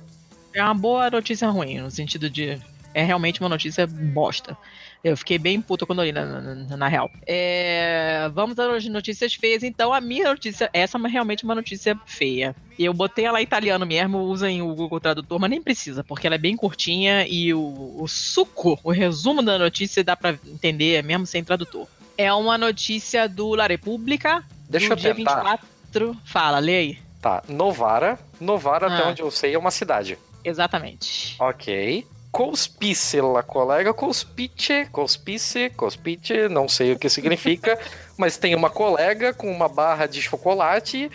É 0.54 0.64
uma 0.64 0.74
boa 0.74 1.10
notícia 1.10 1.50
ruim, 1.50 1.80
no 1.80 1.92
sentido 1.92 2.30
de. 2.30 2.60
É 2.94 3.04
realmente 3.04 3.40
uma 3.40 3.48
notícia 3.48 3.88
bosta. 3.88 4.58
Eu 5.02 5.16
fiquei 5.16 5.40
bem 5.40 5.62
puta 5.62 5.86
quando 5.86 6.00
eu 6.00 6.06
li, 6.06 6.12
na, 6.12 6.26
na, 6.26 6.78
na 6.78 6.88
real. 6.90 7.10
É, 7.26 8.30
vamos 8.34 8.60
às 8.60 8.86
notícias 8.86 9.34
feias, 9.34 9.64
então. 9.64 9.94
A 9.94 10.02
minha 10.02 10.26
notícia, 10.30 10.70
essa 10.74 10.98
é 10.98 11.08
realmente 11.08 11.44
uma 11.46 11.56
notícia 11.56 11.98
feia. 12.06 12.54
Eu 12.78 12.94
botei 12.94 13.26
ela 13.26 13.40
em 13.40 13.44
italiano 13.44 13.86
mesmo, 13.86 14.20
usem 14.20 14.62
o 14.62 14.76
Google 14.76 15.00
Tradutor, 15.00 15.40
mas 15.40 15.50
nem 15.50 15.62
precisa, 15.62 16.04
porque 16.04 16.28
ela 16.28 16.36
é 16.36 16.40
bem 16.40 16.56
curtinha 16.58 17.26
e 17.28 17.54
o, 17.54 17.96
o 17.98 18.08
suco, 18.08 18.78
o 18.84 18.92
resumo 18.92 19.42
da 19.42 19.58
notícia 19.58 20.04
dá 20.04 20.16
pra 20.18 20.38
entender 20.46 21.02
mesmo 21.02 21.26
sem 21.26 21.44
tradutor. 21.44 21.88
É 22.18 22.32
uma 22.34 22.58
notícia 22.58 23.28
do 23.28 23.56
La 23.56 23.68
Repubblica, 23.68 24.44
Deixa 24.70 24.88
do 24.90 24.94
eu 24.94 24.96
dia 24.98 25.16
tentar. 25.16 25.58
24. 25.94 26.18
Fala, 26.26 26.60
lê 26.60 26.76
aí. 26.78 26.98
Tá, 27.22 27.42
Novara. 27.48 28.20
Novara, 28.40 28.88
até 28.88 29.04
Ah. 29.04 29.10
onde 29.10 29.22
eu 29.22 29.32
sei, 29.32 29.54
é 29.54 29.58
uma 29.58 29.72
cidade. 29.72 30.18
Exatamente. 30.44 31.36
Ok. 31.40 32.06
Cospice, 32.32 33.20
la 33.22 33.44
colega, 33.44 33.94
cospice, 33.94 34.86
cospice, 34.92 35.70
cospice, 35.72 36.48
não 36.48 36.70
sei 36.70 36.94
o 36.94 37.00
que 37.00 37.10
significa, 37.10 37.78
mas 38.18 38.38
tem 38.38 38.56
uma 38.56 38.70
colega 38.70 39.34
com 39.34 39.52
uma 39.52 39.68
barra 39.68 40.06
de 40.08 40.22
chocolate 40.22 41.12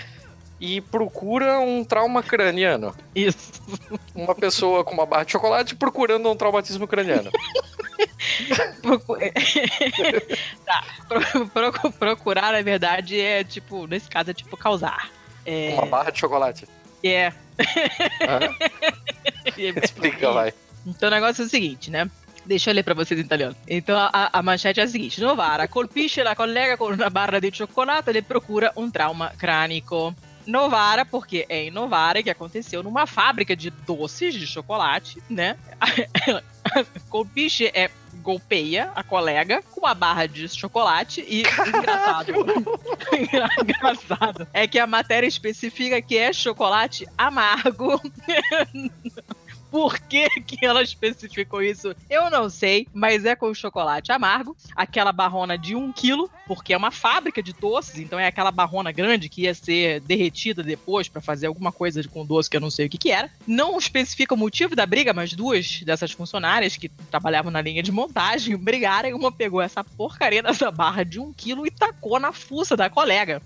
e 0.61 0.81
procura 0.83 1.59
um 1.59 1.83
trauma 1.85 2.23
craniano. 2.23 2.95
Isso. 3.15 3.39
Uma 4.15 4.35
pessoa 4.35 4.85
com 4.85 4.93
uma 4.93 5.07
barra 5.07 5.25
de 5.25 5.33
chocolate 5.33 5.75
procurando 5.75 6.31
um 6.31 6.37
traumatismo 6.37 6.87
craniano. 6.87 7.31
Tá. 10.65 10.85
Pro- 11.09 11.49
pro- 11.73 11.93
procurar, 11.93 12.53
na 12.53 12.63
verdade, 12.63 13.21
é 13.21 13.45
tipo, 13.45 13.87
nesse 13.87 14.09
caso, 14.09 14.31
é 14.31 14.35
tipo 14.35 14.57
causar. 14.57 15.11
É. 15.45 15.71
Uma 15.75 15.87
barra 15.87 16.11
de 16.11 16.19
chocolate. 16.19 16.67
É. 17.03 17.33
Hã? 18.23 18.41
Explica, 19.57 20.33
vai. 20.33 20.53
Então 20.87 21.09
o 21.09 21.13
negócio 21.13 21.43
é 21.43 21.47
o 21.47 21.49
seguinte, 21.49 21.91
né? 21.91 22.11
Deixa 22.45 22.71
eu 22.71 22.75
ler 22.75 22.85
pra 22.85 22.95
vocês 22.95 23.19
em 23.19 23.25
italiano. 23.25 23.57
Então 23.67 23.99
a, 23.99 24.31
a 24.33 24.43
manchete 24.43 24.81
é 24.81 24.85
a 24.85 24.89
seguinte: 24.89 25.21
Novara 25.21 25.67
colpisce 25.67 26.23
la 26.23 26.37
collega 26.37 26.77
con 26.77 26.93
una 26.93 27.11
barra 27.11 27.41
di 27.41 27.51
cioccolato 27.51 28.11
e 28.11 28.13
le 28.13 28.23
procura 28.23 28.73
um 28.77 28.91
trauma 28.91 29.33
crânico. 29.37 30.15
Novara, 30.47 31.05
porque 31.05 31.45
é 31.49 31.65
em 31.65 31.71
Novara 31.71 32.23
que 32.23 32.31
aconteceu 32.31 32.83
numa 32.83 33.07
fábrica 33.07 33.57
de 33.57 33.71
doces 33.71 34.35
de 34.35 34.47
chocolate, 34.47 35.23
né? 35.29 35.57
Colpiche 37.09 37.71
é 37.75 37.91
golpeia 38.23 38.91
a 38.95 39.05
colega 39.05 39.63
com 39.71 39.81
uma 39.81 39.95
barra 39.95 40.27
de 40.27 40.49
chocolate 40.49 41.25
e 41.29 41.43
engraçado. 41.43 42.33
Engra- 43.13 43.49
engraçado 43.63 44.49
é 44.53 44.67
que 44.67 44.79
a 44.79 44.87
matéria 44.87 45.27
especifica 45.29 46.03
que 46.03 46.17
é 46.17 46.33
chocolate 46.33 47.07
amargo. 47.17 48.01
Por 49.77 50.01
que, 50.01 50.27
que 50.41 50.65
ela 50.65 50.83
especificou 50.83 51.61
isso? 51.61 51.95
Eu 52.09 52.31
não 52.31 52.49
sei, 52.49 52.89
mas 52.95 53.27
é 53.27 53.37
com 53.37 53.53
chocolate 53.53 54.11
amargo, 54.11 54.57
aquela 54.75 55.13
barrona 55.13 55.59
de 55.59 55.77
um 55.77 55.93
quilo, 55.93 56.31
porque 56.47 56.73
é 56.73 56.77
uma 56.79 56.91
fábrica 56.91 57.43
de 57.43 57.53
doces, 57.53 57.99
então 57.99 58.19
é 58.19 58.27
aquela 58.27 58.51
barrona 58.51 58.91
grande 58.91 59.29
que 59.29 59.43
ia 59.43 59.53
ser 59.53 60.01
derretida 60.01 60.63
depois 60.63 61.11
pra 61.11 61.21
fazer 61.21 61.49
alguma 61.49 61.71
coisa 61.71 62.03
com 62.09 62.25
doce 62.25 62.49
que 62.49 62.57
eu 62.57 62.61
não 62.63 62.71
sei 62.71 62.87
o 62.87 62.89
que 62.89 62.97
que 62.97 63.11
era. 63.11 63.31
Não 63.47 63.77
especifica 63.77 64.33
o 64.33 64.39
motivo 64.39 64.75
da 64.75 64.87
briga, 64.87 65.13
mas 65.13 65.35
duas 65.35 65.83
dessas 65.83 66.11
funcionárias 66.11 66.75
que 66.79 66.89
trabalhavam 66.89 67.51
na 67.51 67.61
linha 67.61 67.83
de 67.83 67.93
montagem 67.93 68.57
brigaram 68.57 69.11
e 69.11 69.13
uma 69.13 69.31
pegou 69.31 69.61
essa 69.61 69.85
porcaria 69.85 70.43
dessa 70.43 70.71
barra 70.71 71.05
de 71.05 71.21
um 71.21 71.35
quilo 71.35 71.67
e 71.67 71.71
tacou 71.71 72.19
na 72.19 72.33
fuça 72.33 72.79
da 72.79 72.89
colega 72.89 73.43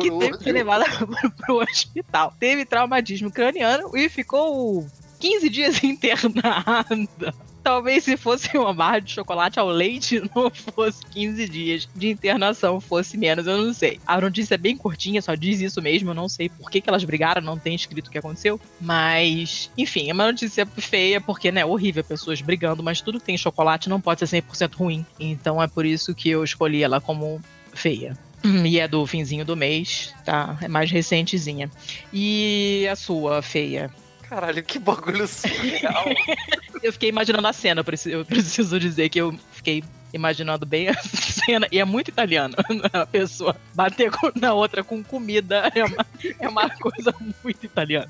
que 0.00 0.10
teve 0.10 0.38
que 0.38 0.44
ser 0.44 0.52
levada 0.52 0.84
pro, 0.84 1.30
pro 1.30 1.62
hospital. 1.62 2.34
Teve 2.40 2.64
traumatismo 2.64 3.30
craniano 3.30 3.96
e 3.96 4.08
ficou 4.08 4.84
15 5.20 5.48
dias 5.48 5.82
internada. 5.84 7.34
Talvez 7.62 8.04
se 8.04 8.14
fosse 8.18 8.58
uma 8.58 8.74
barra 8.74 8.98
de 8.98 9.10
chocolate 9.10 9.58
ao 9.58 9.68
leite, 9.68 10.20
não 10.36 10.50
fosse 10.50 11.00
15 11.06 11.48
dias 11.48 11.88
de 11.96 12.10
internação, 12.10 12.78
fosse 12.78 13.16
menos, 13.16 13.46
eu 13.46 13.56
não 13.56 13.72
sei. 13.72 13.98
A 14.06 14.20
notícia 14.20 14.54
é 14.54 14.58
bem 14.58 14.76
curtinha, 14.76 15.22
só 15.22 15.34
diz 15.34 15.62
isso 15.62 15.80
mesmo, 15.80 16.10
eu 16.10 16.14
não 16.14 16.28
sei 16.28 16.50
por 16.50 16.70
que, 16.70 16.82
que 16.82 16.90
elas 16.90 17.04
brigaram, 17.04 17.40
não 17.40 17.58
tem 17.58 17.74
escrito 17.74 18.08
o 18.08 18.10
que 18.10 18.18
aconteceu. 18.18 18.60
Mas, 18.78 19.70
enfim, 19.78 20.10
é 20.10 20.12
uma 20.12 20.26
notícia 20.26 20.66
feia, 20.76 21.22
porque, 21.22 21.50
né, 21.50 21.64
horrível, 21.64 22.04
pessoas 22.04 22.42
brigando, 22.42 22.82
mas 22.82 23.00
tudo 23.00 23.18
que 23.18 23.24
tem 23.24 23.38
chocolate 23.38 23.88
não 23.88 23.98
pode 23.98 24.26
ser 24.26 24.42
100% 24.42 24.74
ruim. 24.74 25.06
Então 25.18 25.62
é 25.62 25.66
por 25.66 25.86
isso 25.86 26.14
que 26.14 26.28
eu 26.28 26.44
escolhi 26.44 26.82
ela 26.82 27.00
como 27.00 27.40
feia. 27.72 28.14
Hum, 28.44 28.66
E 28.66 28.78
é 28.78 28.86
do 28.86 29.06
finzinho 29.06 29.42
do 29.42 29.56
mês, 29.56 30.14
tá? 30.22 30.58
É 30.60 30.68
mais 30.68 30.90
recentezinha. 30.90 31.70
E 32.12 32.86
a 32.92 32.94
sua, 32.94 33.40
feia? 33.40 33.90
Caralho, 34.34 34.64
que 34.64 34.80
bagulho 34.80 35.28
surreal. 35.28 36.06
Eu 36.82 36.92
fiquei 36.92 37.08
imaginando 37.08 37.46
a 37.46 37.52
cena, 37.52 37.80
eu 37.80 37.84
preciso, 38.26 38.78
dizer 38.80 39.08
que 39.08 39.18
eu 39.18 39.38
fiquei 39.52 39.82
imaginando 40.14 40.64
bem 40.64 40.88
a 40.90 40.94
cena. 40.94 41.66
E 41.70 41.78
é 41.78 41.84
muito 41.84 42.08
italiano. 42.08 42.54
A 42.92 43.04
pessoa 43.04 43.56
bater 43.74 44.10
na 44.40 44.54
outra 44.54 44.82
com 44.84 45.02
comida 45.02 45.70
é 45.74 45.84
uma, 45.84 46.06
é 46.40 46.48
uma 46.48 46.70
coisa 46.78 47.12
muito 47.42 47.66
italiana. 47.66 48.08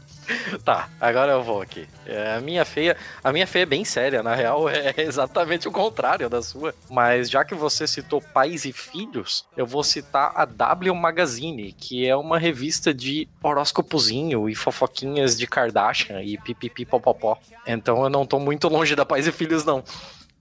Tá, 0.64 0.88
agora 1.00 1.32
eu 1.32 1.42
vou 1.42 1.62
aqui. 1.62 1.88
É, 2.06 2.36
a 2.36 2.40
minha 2.40 2.64
feia, 2.64 2.96
a 3.22 3.32
minha 3.32 3.46
feia 3.46 3.62
é 3.62 3.66
bem 3.66 3.84
séria, 3.84 4.22
na 4.22 4.34
real 4.34 4.68
é 4.68 4.94
exatamente 4.98 5.66
o 5.66 5.72
contrário 5.72 6.28
da 6.28 6.42
sua. 6.42 6.74
Mas 6.90 7.30
já 7.30 7.44
que 7.44 7.54
você 7.54 7.86
citou 7.86 8.20
pais 8.20 8.64
e 8.64 8.72
filhos, 8.72 9.46
eu 9.56 9.66
vou 9.66 9.82
citar 9.82 10.32
a 10.34 10.44
W 10.44 10.94
Magazine, 10.94 11.72
que 11.72 12.06
é 12.06 12.14
uma 12.14 12.38
revista 12.38 12.92
de 12.92 13.26
horóscopozinho 13.42 14.48
e 14.48 14.54
fofoquinhas 14.54 15.36
de 15.36 15.46
Kardashian 15.46 16.22
e 16.22 16.36
pipipi 16.38 16.84
popopó. 16.84 17.38
Então 17.66 18.02
eu 18.04 18.10
não 18.10 18.26
tô 18.26 18.38
muito 18.38 18.68
longe 18.68 18.94
da 18.94 19.06
pais 19.06 19.26
e 19.26 19.32
filhos 19.32 19.64
não. 19.64 19.82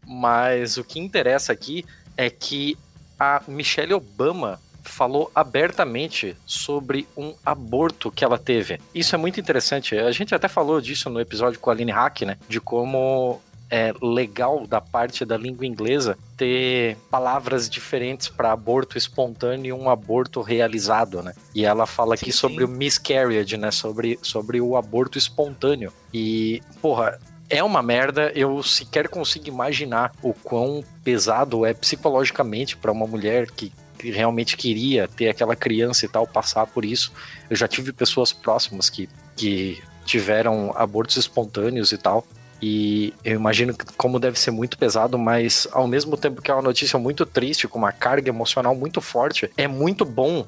Mas 0.05 0.77
o 0.77 0.83
que 0.83 0.99
interessa 0.99 1.51
aqui 1.51 1.85
é 2.17 2.29
que 2.29 2.77
a 3.19 3.41
Michelle 3.47 3.93
Obama 3.93 4.59
falou 4.83 5.31
abertamente 5.33 6.35
sobre 6.45 7.07
um 7.15 7.33
aborto 7.45 8.11
que 8.11 8.23
ela 8.23 8.37
teve. 8.37 8.79
Isso 8.93 9.15
é 9.15 9.17
muito 9.17 9.39
interessante. 9.39 9.97
A 9.97 10.11
gente 10.11 10.35
até 10.35 10.47
falou 10.47 10.81
disso 10.81 11.09
no 11.09 11.21
episódio 11.21 11.59
com 11.59 11.69
a 11.69 11.73
Aline 11.73 11.91
Hack, 11.91 12.21
né? 12.23 12.37
De 12.47 12.59
como 12.59 13.41
é 13.69 13.91
legal 14.01 14.67
da 14.67 14.79
parte 14.79 15.25
da 15.25 15.35
língua 15.35 15.65
inglesa 15.65 16.15
ter 16.37 16.95
palavras 17.09 17.67
diferentes 17.67 18.27
para 18.27 18.51
aborto 18.51 18.99
espontâneo 18.99 19.69
e 19.69 19.73
um 19.73 19.89
aborto 19.89 20.41
realizado, 20.41 21.23
né? 21.23 21.33
E 21.55 21.65
ela 21.65 21.87
fala 21.87 22.13
aqui 22.13 22.31
Sim, 22.31 22.37
sobre 22.37 22.65
sim. 22.67 22.71
o 22.71 22.75
miscarriage, 22.75 23.57
né? 23.57 23.71
Sobre, 23.71 24.19
sobre 24.21 24.61
o 24.61 24.77
aborto 24.77 25.17
espontâneo. 25.17 25.91
E, 26.13 26.61
porra, 26.81 27.19
é 27.53 27.63
uma 27.63 27.83
merda. 27.83 28.31
Eu 28.33 28.63
sequer 28.63 29.07
consigo 29.07 29.47
imaginar 29.47 30.11
o 30.23 30.33
quão 30.33 30.83
pesado 31.03 31.65
é 31.65 31.73
psicologicamente 31.73 32.75
para 32.75 32.91
uma 32.91 33.05
mulher 33.05 33.49
que, 33.51 33.71
realmente 34.05 34.57
queria 34.57 35.07
ter 35.07 35.29
aquela 35.29 35.55
criança 35.55 36.05
e 36.05 36.09
tal, 36.09 36.27
passar 36.27 36.67
por 36.67 36.83
isso. 36.83 37.13
Eu 37.49 37.55
já 37.55 37.69
tive 37.69 37.93
pessoas 37.93 38.33
próximas 38.33 38.89
que, 38.89 39.07
que 39.33 39.81
tiveram 40.03 40.73
abortos 40.75 41.15
espontâneos 41.15 41.93
e 41.93 41.97
tal. 41.97 42.25
E 42.61 43.13
eu 43.23 43.35
imagino 43.35 43.73
como 43.95 44.19
deve 44.19 44.37
ser 44.37 44.51
muito 44.51 44.77
pesado, 44.77 45.17
mas 45.17 45.69
ao 45.71 45.87
mesmo 45.87 46.17
tempo 46.17 46.41
que 46.41 46.51
é 46.51 46.53
uma 46.53 46.63
notícia 46.63 46.99
muito 46.99 47.25
triste, 47.25 47.65
com 47.65 47.77
uma 47.77 47.93
carga 47.93 48.27
emocional 48.27 48.75
muito 48.75 48.99
forte, 48.99 49.49
é 49.55 49.69
muito 49.69 50.03
bom 50.03 50.45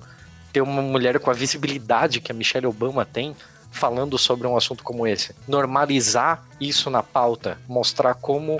ter 0.52 0.62
uma 0.62 0.82
mulher 0.82 1.18
com 1.20 1.30
a 1.30 1.34
visibilidade 1.34 2.20
que 2.20 2.34
a 2.34 2.36
Michelle 2.36 2.68
Obama 2.68 3.06
tem 3.06 3.34
falando 3.76 4.18
sobre 4.18 4.48
um 4.48 4.56
assunto 4.56 4.84
como 4.84 5.06
esse. 5.06 5.36
Normalizar 5.48 6.44
isso 6.60 6.90
na 6.90 7.04
pauta, 7.04 7.60
mostrar 7.68 8.16
como 8.16 8.60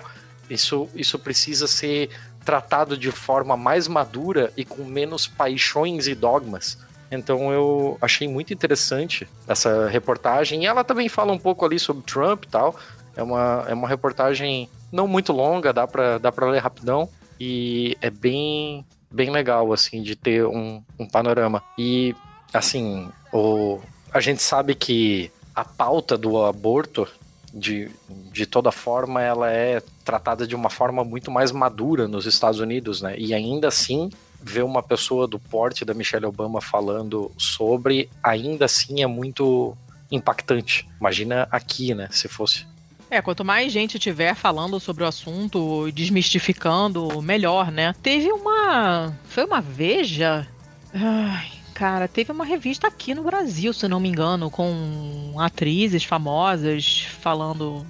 isso, 0.50 0.90
isso 0.94 1.18
precisa 1.18 1.68
ser 1.68 2.10
tratado 2.44 2.98
de 2.98 3.12
forma 3.12 3.58
mais 3.58 3.88
madura 3.88 4.52
e 4.56 4.64
com 4.64 4.84
menos 4.84 5.26
paixões 5.26 6.08
e 6.08 6.14
dogmas. 6.14 6.78
Então 7.10 7.52
eu 7.52 7.98
achei 8.02 8.28
muito 8.28 8.54
interessante 8.54 9.28
essa 9.48 9.88
reportagem. 9.88 10.64
E 10.64 10.66
ela 10.66 10.84
também 10.84 11.10
fala 11.10 11.32
um 11.32 11.40
pouco 11.40 11.66
ali 11.66 11.80
sobre 11.80 12.04
Trump 12.04 12.44
e 12.44 12.48
tal. 12.48 12.76
É 13.16 13.24
uma, 13.24 13.66
é 13.68 13.74
uma 13.74 13.88
reportagem 13.88 14.70
não 14.92 15.08
muito 15.08 15.32
longa, 15.32 15.72
dá 15.72 15.88
pra, 15.88 16.18
dá 16.18 16.32
ler 16.46 16.62
rapidão. 16.62 17.10
E 17.40 17.98
é 18.02 18.10
bem, 18.10 18.86
bem 19.12 19.30
legal, 19.30 19.72
assim, 19.74 20.02
de 20.02 20.16
ter 20.16 20.46
um, 20.46 20.84
um 21.00 21.08
panorama. 21.08 21.64
E, 21.78 22.16
assim, 22.54 23.10
o, 23.34 23.80
a 24.16 24.22
gente 24.22 24.42
sabe 24.42 24.74
que 24.74 25.30
a 25.54 25.66
pauta 25.66 26.18
do 26.18 26.42
aborto, 26.42 27.06
de, 27.54 27.92
de 28.32 28.46
toda 28.46 28.72
forma, 28.72 29.22
ela 29.22 29.52
é 29.52 29.84
tratada 30.06 30.48
de 30.48 30.56
uma 30.56 30.70
forma 30.70 31.04
muito 31.04 31.30
mais 31.30 31.52
madura 31.52 32.08
nos 32.08 32.26
Estados 32.26 32.62
Unidos, 32.62 33.02
né? 33.02 33.14
E 33.18 33.34
ainda 33.34 33.68
assim, 33.68 34.10
ver 34.42 34.64
uma 34.64 34.82
pessoa 34.82 35.28
do 35.28 35.38
porte 35.38 35.84
da 35.84 35.94
Michelle 35.94 36.26
Obama 36.26 36.62
falando 36.62 37.30
sobre, 37.38 38.10
ainda 38.24 38.64
assim 38.64 39.04
é 39.04 39.08
muito 39.08 39.76
impactante. 40.10 40.88
Imagina 40.98 41.46
aqui, 41.52 41.94
né? 41.94 42.08
Se 42.10 42.30
fosse. 42.30 42.66
É, 43.12 43.22
quanto 43.22 43.44
mais 43.44 43.74
gente 43.74 44.00
tiver 44.00 44.34
falando 44.34 44.80
sobre 44.80 45.04
o 45.04 45.08
assunto, 45.08 45.92
desmistificando, 45.92 47.22
melhor, 47.22 47.70
né? 47.70 47.94
Teve 48.02 48.32
uma. 48.32 49.14
Foi 49.28 49.44
uma 49.44 49.60
Veja? 49.60 50.48
Ai, 50.94 51.55
cara, 51.76 52.08
teve 52.08 52.32
uma 52.32 52.46
revista 52.46 52.88
aqui 52.88 53.14
no 53.14 53.22
Brasil, 53.22 53.74
se 53.74 53.86
não 53.88 54.00
me 54.00 54.08
engano, 54.08 54.50
com 54.50 55.36
atrizes 55.38 56.06
famosas 56.06 57.06
falando. 57.20 57.86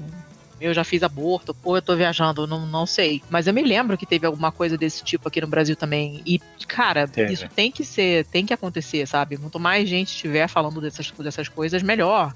Eu 0.59 0.73
já 0.73 0.83
fiz 0.83 1.03
aborto, 1.03 1.53
pô, 1.53 1.77
eu 1.77 1.81
tô 1.81 1.95
viajando, 1.95 2.47
não, 2.47 2.65
não 2.65 2.85
sei. 2.87 3.21
Mas 3.29 3.45
eu 3.45 3.53
me 3.53 3.61
lembro 3.61 3.97
que 3.97 4.05
teve 4.05 4.25
alguma 4.25 4.51
coisa 4.51 4.75
desse 4.75 5.03
tipo 5.03 5.27
aqui 5.27 5.39
no 5.39 5.47
Brasil 5.47 5.75
também. 5.75 6.23
E, 6.25 6.39
cara, 6.67 7.07
Teve. 7.07 7.33
isso 7.33 7.47
tem 7.47 7.71
que 7.71 7.85
ser, 7.85 8.25
tem 8.25 8.43
que 8.45 8.53
acontecer, 8.53 9.05
sabe? 9.05 9.37
Quanto 9.37 9.59
mais 9.59 9.87
gente 9.87 10.07
estiver 10.07 10.47
falando 10.47 10.81
dessas, 10.81 11.11
dessas 11.11 11.47
coisas, 11.47 11.83
melhor 11.83 12.33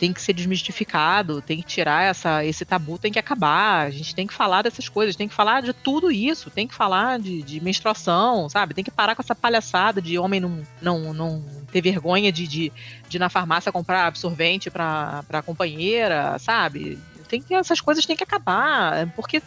tem 0.00 0.14
que 0.14 0.22
ser 0.22 0.32
desmistificado, 0.32 1.42
tem 1.42 1.58
que 1.58 1.66
tirar 1.66 2.04
essa, 2.04 2.42
esse 2.42 2.64
tabu, 2.64 2.98
tem 2.98 3.12
que 3.12 3.18
acabar. 3.18 3.86
A 3.86 3.90
gente 3.90 4.14
tem 4.14 4.26
que 4.26 4.32
falar 4.32 4.62
dessas 4.62 4.88
coisas, 4.88 5.14
tem 5.14 5.28
que 5.28 5.34
falar 5.34 5.60
de 5.60 5.74
tudo 5.74 6.10
isso, 6.10 6.48
tem 6.50 6.66
que 6.66 6.74
falar 6.74 7.18
de, 7.18 7.42
de 7.42 7.60
menstruação, 7.60 8.48
sabe? 8.48 8.72
Tem 8.72 8.82
que 8.82 8.90
parar 8.90 9.14
com 9.14 9.20
essa 9.20 9.34
palhaçada 9.34 10.00
de 10.00 10.18
homem 10.18 10.40
não, 10.40 10.62
não, 10.80 11.12
não 11.12 11.44
ter 11.70 11.82
vergonha 11.82 12.32
de, 12.32 12.48
de, 12.48 12.72
de 13.10 13.16
ir 13.18 13.20
na 13.20 13.28
farmácia 13.28 13.70
comprar 13.70 14.06
absorvente 14.06 14.70
pra, 14.70 15.22
pra 15.28 15.42
companheira, 15.42 16.38
sabe? 16.38 16.98
Tem 17.28 17.42
que, 17.42 17.54
essas 17.54 17.80
coisas 17.80 18.06
têm 18.06 18.16
que 18.16 18.24
acabar, 18.24 19.06
porque 19.14 19.40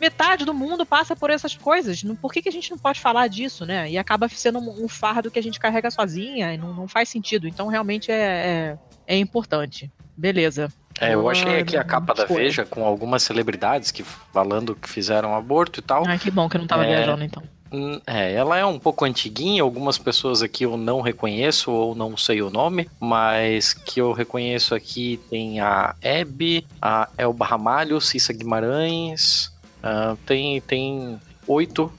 metade 0.00 0.46
do 0.46 0.54
mundo 0.54 0.84
passa 0.86 1.14
por 1.14 1.30
essas 1.30 1.54
coisas. 1.54 2.02
Por 2.20 2.32
que, 2.32 2.40
que 2.42 2.48
a 2.48 2.52
gente 2.52 2.70
não 2.70 2.78
pode 2.78 2.98
falar 2.98 3.28
disso, 3.28 3.66
né? 3.66 3.88
E 3.88 3.98
acaba 3.98 4.28
sendo 4.30 4.58
um, 4.58 4.84
um 4.84 4.88
fardo 4.88 5.30
que 5.30 5.38
a 5.38 5.42
gente 5.42 5.60
carrega 5.60 5.90
sozinha 5.90 6.54
e 6.54 6.58
não, 6.58 6.72
não 6.72 6.88
faz 6.88 7.08
sentido. 7.08 7.46
Então, 7.46 7.68
realmente 7.68 8.10
é, 8.10 8.16
é, 8.16 8.78
é 9.14 9.16
importante. 9.18 9.90
Beleza. 10.16 10.72
É, 11.00 11.14
eu 11.14 11.28
achei 11.30 11.56
Ah, 11.58 11.60
aqui 11.62 11.76
a 11.76 11.84
capa 11.84 12.12
da. 12.14 12.26
Veja 12.26 12.64
com 12.64 12.84
algumas 12.84 13.22
celebridades 13.22 13.90
que 13.90 14.02
falando 14.02 14.74
que 14.74 14.88
fizeram 14.88 15.34
aborto 15.34 15.80
e 15.80 15.82
tal. 15.82 16.04
Ah, 16.06 16.18
que 16.18 16.30
bom 16.30 16.48
que 16.48 16.56
eu 16.56 16.60
não 16.60 16.66
tava 16.66 16.84
É. 16.84 16.88
viajando, 16.88 17.24
então. 17.24 17.42
Hum, 17.72 18.00
É, 18.06 18.32
ela 18.34 18.58
é 18.58 18.64
um 18.66 18.78
pouco 18.78 19.04
antiguinha, 19.04 19.62
algumas 19.62 19.96
pessoas 19.96 20.42
aqui 20.42 20.64
eu 20.64 20.76
não 20.76 21.00
reconheço 21.00 21.70
ou 21.70 21.94
não 21.94 22.16
sei 22.16 22.42
o 22.42 22.50
nome, 22.50 22.88
mas 22.98 23.72
que 23.72 24.00
eu 24.00 24.12
reconheço 24.12 24.74
aqui 24.74 25.18
tem 25.30 25.60
a 25.60 25.94
Hebe, 26.02 26.66
a 26.82 27.08
Elba 27.16 27.46
Ramalho, 27.46 28.00
Cissa 28.00 28.32
Guimarães, 28.32 29.52
ah, 29.82 30.16
tem, 30.26 30.60
tem 30.60 31.18
oito, 31.46 31.90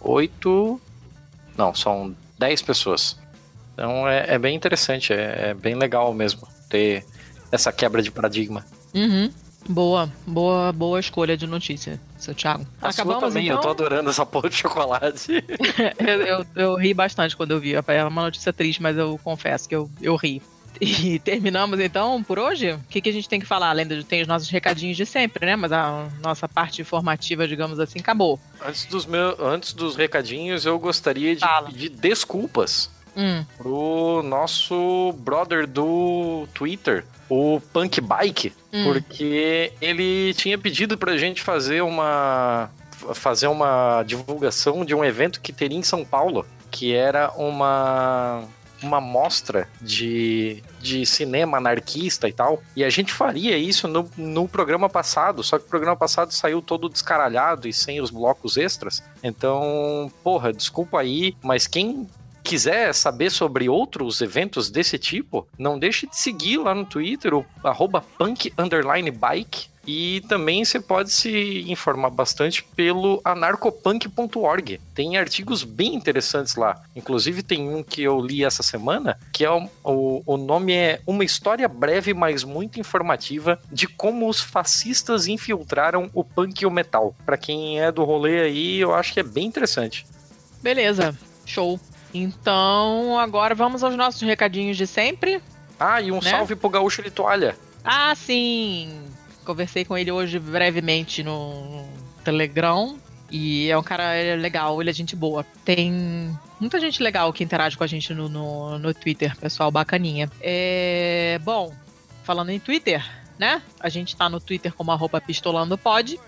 oito, 0.00 0.80
não, 1.56 1.74
são 1.74 2.14
dez 2.38 2.60
pessoas. 2.60 3.16
Então 3.74 4.08
é, 4.08 4.34
é 4.34 4.38
bem 4.38 4.56
interessante, 4.56 5.12
é, 5.12 5.50
é 5.50 5.54
bem 5.54 5.74
legal 5.74 6.14
mesmo 6.14 6.48
ter 6.68 7.04
essa 7.52 7.72
quebra 7.72 8.00
de 8.00 8.10
paradigma. 8.10 8.64
Uhum. 8.94 9.30
Boa, 9.68 10.12
boa, 10.26 10.72
boa 10.72 11.00
escolha 11.00 11.36
de 11.36 11.46
notícia, 11.46 11.98
seu 12.18 12.34
Thiago. 12.34 12.66
A 12.80 12.92
sua 12.92 13.02
Acabamos 13.02 13.28
também, 13.28 13.46
então? 13.46 13.56
eu 13.56 13.62
tô 13.62 13.70
adorando 13.70 14.10
essa 14.10 14.26
porra 14.26 14.50
de 14.50 14.56
chocolate. 14.56 15.42
eu, 15.98 16.20
eu, 16.22 16.46
eu 16.54 16.74
ri 16.76 16.92
bastante 16.92 17.36
quando 17.36 17.52
eu 17.52 17.60
vi. 17.60 17.74
É 17.74 18.04
uma 18.04 18.22
notícia 18.22 18.52
triste, 18.52 18.82
mas 18.82 18.96
eu 18.96 19.18
confesso 19.24 19.68
que 19.68 19.74
eu, 19.74 19.90
eu 20.02 20.16
ri. 20.16 20.42
E 20.80 21.18
terminamos 21.24 21.80
então 21.80 22.22
por 22.22 22.38
hoje? 22.38 22.72
O 22.72 22.80
que, 22.90 23.00
que 23.00 23.08
a 23.08 23.12
gente 23.12 23.28
tem 23.28 23.40
que 23.40 23.46
falar? 23.46 23.70
Além 23.70 23.86
de 23.86 24.04
tem 24.04 24.20
os 24.20 24.28
nossos 24.28 24.50
recadinhos 24.50 24.96
de 24.96 25.06
sempre, 25.06 25.46
né? 25.46 25.56
Mas 25.56 25.72
a 25.72 26.08
nossa 26.22 26.46
parte 26.46 26.82
informativa, 26.82 27.48
digamos 27.48 27.80
assim, 27.80 28.00
acabou. 28.00 28.38
Antes 28.64 28.84
dos, 28.84 29.06
meus, 29.06 29.38
antes 29.40 29.72
dos 29.72 29.96
recadinhos, 29.96 30.66
eu 30.66 30.78
gostaria 30.78 31.34
de 31.34 31.44
pedir 31.66 31.88
desculpas 31.88 32.90
Hum. 33.16 33.44
pro 33.56 34.22
nosso 34.24 35.12
brother 35.18 35.66
do 35.66 36.46
Twitter, 36.54 37.04
o 37.28 37.60
Punk 37.72 38.00
Bike, 38.00 38.52
Hum. 38.72 38.84
porque 38.84 39.72
ele 39.80 40.34
tinha 40.34 40.58
pedido 40.58 40.98
pra 40.98 41.16
gente 41.16 41.42
fazer 41.42 41.80
uma 41.82 42.70
fazer 43.14 43.48
uma 43.48 44.02
divulgação 44.04 44.84
de 44.84 44.94
um 44.94 45.04
evento 45.04 45.40
que 45.40 45.52
teria 45.52 45.76
em 45.78 45.82
São 45.82 46.04
Paulo, 46.04 46.46
que 46.70 46.94
era 46.94 47.30
uma 47.36 48.42
uma 48.82 49.00
mostra 49.00 49.66
de, 49.80 50.62
de 50.78 51.06
cinema 51.06 51.56
anarquista 51.56 52.28
e 52.28 52.32
tal. 52.34 52.62
E 52.76 52.84
a 52.84 52.90
gente 52.90 53.14
faria 53.14 53.56
isso 53.56 53.88
no, 53.88 54.10
no 54.14 54.46
programa 54.46 54.90
passado, 54.90 55.42
só 55.42 55.58
que 55.58 55.64
o 55.64 55.68
programa 55.68 55.96
passado 55.96 56.32
saiu 56.32 56.60
todo 56.60 56.90
descaralhado 56.90 57.66
e 57.66 57.72
sem 57.72 57.98
os 58.02 58.10
blocos 58.10 58.58
extras. 58.58 59.02
Então, 59.22 60.12
porra, 60.22 60.52
desculpa 60.52 61.00
aí, 61.00 61.34
mas 61.42 61.66
quem 61.66 62.06
quiser 62.44 62.94
saber 62.94 63.30
sobre 63.30 63.68
outros 63.68 64.20
eventos 64.20 64.70
desse 64.70 64.98
tipo, 64.98 65.48
não 65.58 65.78
deixe 65.78 66.06
de 66.06 66.16
seguir 66.16 66.58
lá 66.58 66.74
no 66.74 66.84
Twitter, 66.84 67.34
o 67.34 67.44
arroba 67.64 68.04
punk 68.18 68.52
underline 68.58 69.10
bike. 69.10 69.72
E 69.86 70.22
também 70.28 70.64
você 70.64 70.80
pode 70.80 71.12
se 71.12 71.64
informar 71.70 72.08
bastante 72.08 72.64
pelo 72.74 73.20
anarcopunk.org. 73.22 74.80
Tem 74.94 75.18
artigos 75.18 75.62
bem 75.62 75.94
interessantes 75.94 76.54
lá. 76.54 76.82
Inclusive 76.96 77.42
tem 77.42 77.68
um 77.68 77.82
que 77.82 78.02
eu 78.02 78.18
li 78.18 78.44
essa 78.44 78.62
semana, 78.62 79.18
que 79.30 79.44
é 79.44 79.50
o, 79.50 79.68
o, 79.84 80.22
o 80.24 80.36
nome 80.38 80.72
é 80.72 81.00
Uma 81.06 81.22
História 81.22 81.68
Breve, 81.68 82.14
mas 82.14 82.44
muito 82.44 82.80
informativa 82.80 83.60
de 83.70 83.86
como 83.86 84.26
os 84.26 84.40
fascistas 84.40 85.26
infiltraram 85.26 86.10
o 86.14 86.24
punk 86.24 86.62
e 86.62 86.66
o 86.66 86.70
metal. 86.70 87.14
Pra 87.26 87.36
quem 87.36 87.78
é 87.78 87.92
do 87.92 88.04
rolê 88.04 88.40
aí, 88.40 88.80
eu 88.80 88.94
acho 88.94 89.12
que 89.12 89.20
é 89.20 89.24
bem 89.24 89.46
interessante. 89.46 90.06
Beleza, 90.62 91.14
show. 91.44 91.78
Então, 92.14 93.18
agora 93.18 93.54
vamos 93.54 93.82
aos 93.82 93.96
nossos 93.96 94.22
recadinhos 94.22 94.76
de 94.76 94.86
sempre. 94.86 95.42
Ah, 95.78 96.00
e 96.00 96.12
um 96.12 96.20
Né? 96.20 96.30
salve 96.30 96.54
pro 96.54 96.70
Gaúcho 96.70 97.02
de 97.02 97.10
Toalha. 97.10 97.56
Ah, 97.84 98.14
sim! 98.14 98.88
Conversei 99.44 99.84
com 99.84 99.98
ele 99.98 100.12
hoje 100.12 100.38
brevemente 100.38 101.22
no 101.24 101.84
Telegram. 102.24 102.96
E 103.30 103.68
é 103.68 103.76
um 103.76 103.82
cara 103.82 104.36
legal, 104.38 104.80
ele 104.80 104.90
é 104.90 104.92
gente 104.92 105.16
boa. 105.16 105.44
Tem 105.64 105.92
muita 106.60 106.78
gente 106.78 107.02
legal 107.02 107.32
que 107.32 107.42
interage 107.42 107.76
com 107.76 107.82
a 107.82 107.86
gente 107.86 108.14
no, 108.14 108.28
no, 108.28 108.78
no 108.78 108.94
Twitter, 108.94 109.36
pessoal 109.36 109.70
bacaninha. 109.72 110.30
É, 110.40 111.40
bom, 111.42 111.74
falando 112.22 112.50
em 112.50 112.60
Twitter, 112.60 113.04
né? 113.36 113.60
A 113.80 113.88
gente 113.88 114.14
tá 114.14 114.28
no 114.28 114.38
Twitter 114.38 114.72
como 114.72 114.92
arroba 114.92 115.20
pistolandopod. 115.20 116.18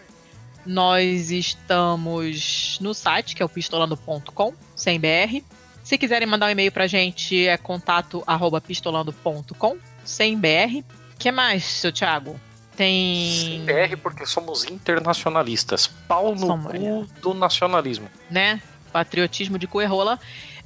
Nós 0.65 1.31
estamos 1.31 2.79
no 2.81 2.93
site, 2.93 3.37
que 3.37 3.43
é 3.43 3.47
o 3.47 3.49
pistolando.com, 3.49 4.53
sem 4.75 4.99
BR. 4.99 5.45
Se 5.87 5.97
quiserem 5.97 6.27
mandar 6.27 6.47
um 6.47 6.51
e-mail 6.51 6.73
pra 6.73 6.89
gente, 6.89 7.47
é 7.47 7.57
contato 7.57 8.21
arroba 8.27 8.61
pistolando.com, 8.61 9.77
sem 10.05 10.37
BR. 10.37 10.83
que 11.17 11.31
mais, 11.31 11.63
seu 11.63 11.93
Thiago? 11.93 12.41
Tem. 12.77 13.65
BR 13.65 13.97
porque 14.03 14.27
somos 14.27 14.65
internacionalistas. 14.65 15.87
Pau 16.09 16.35
no 16.35 16.45
Somos, 16.45 16.73
cu 16.73 17.07
do 17.23 17.35
nacionalismo. 17.35 18.11
né? 18.29 18.61
Patriotismo 18.93 19.61
de 19.61 19.69
Coerrola. 19.69 20.19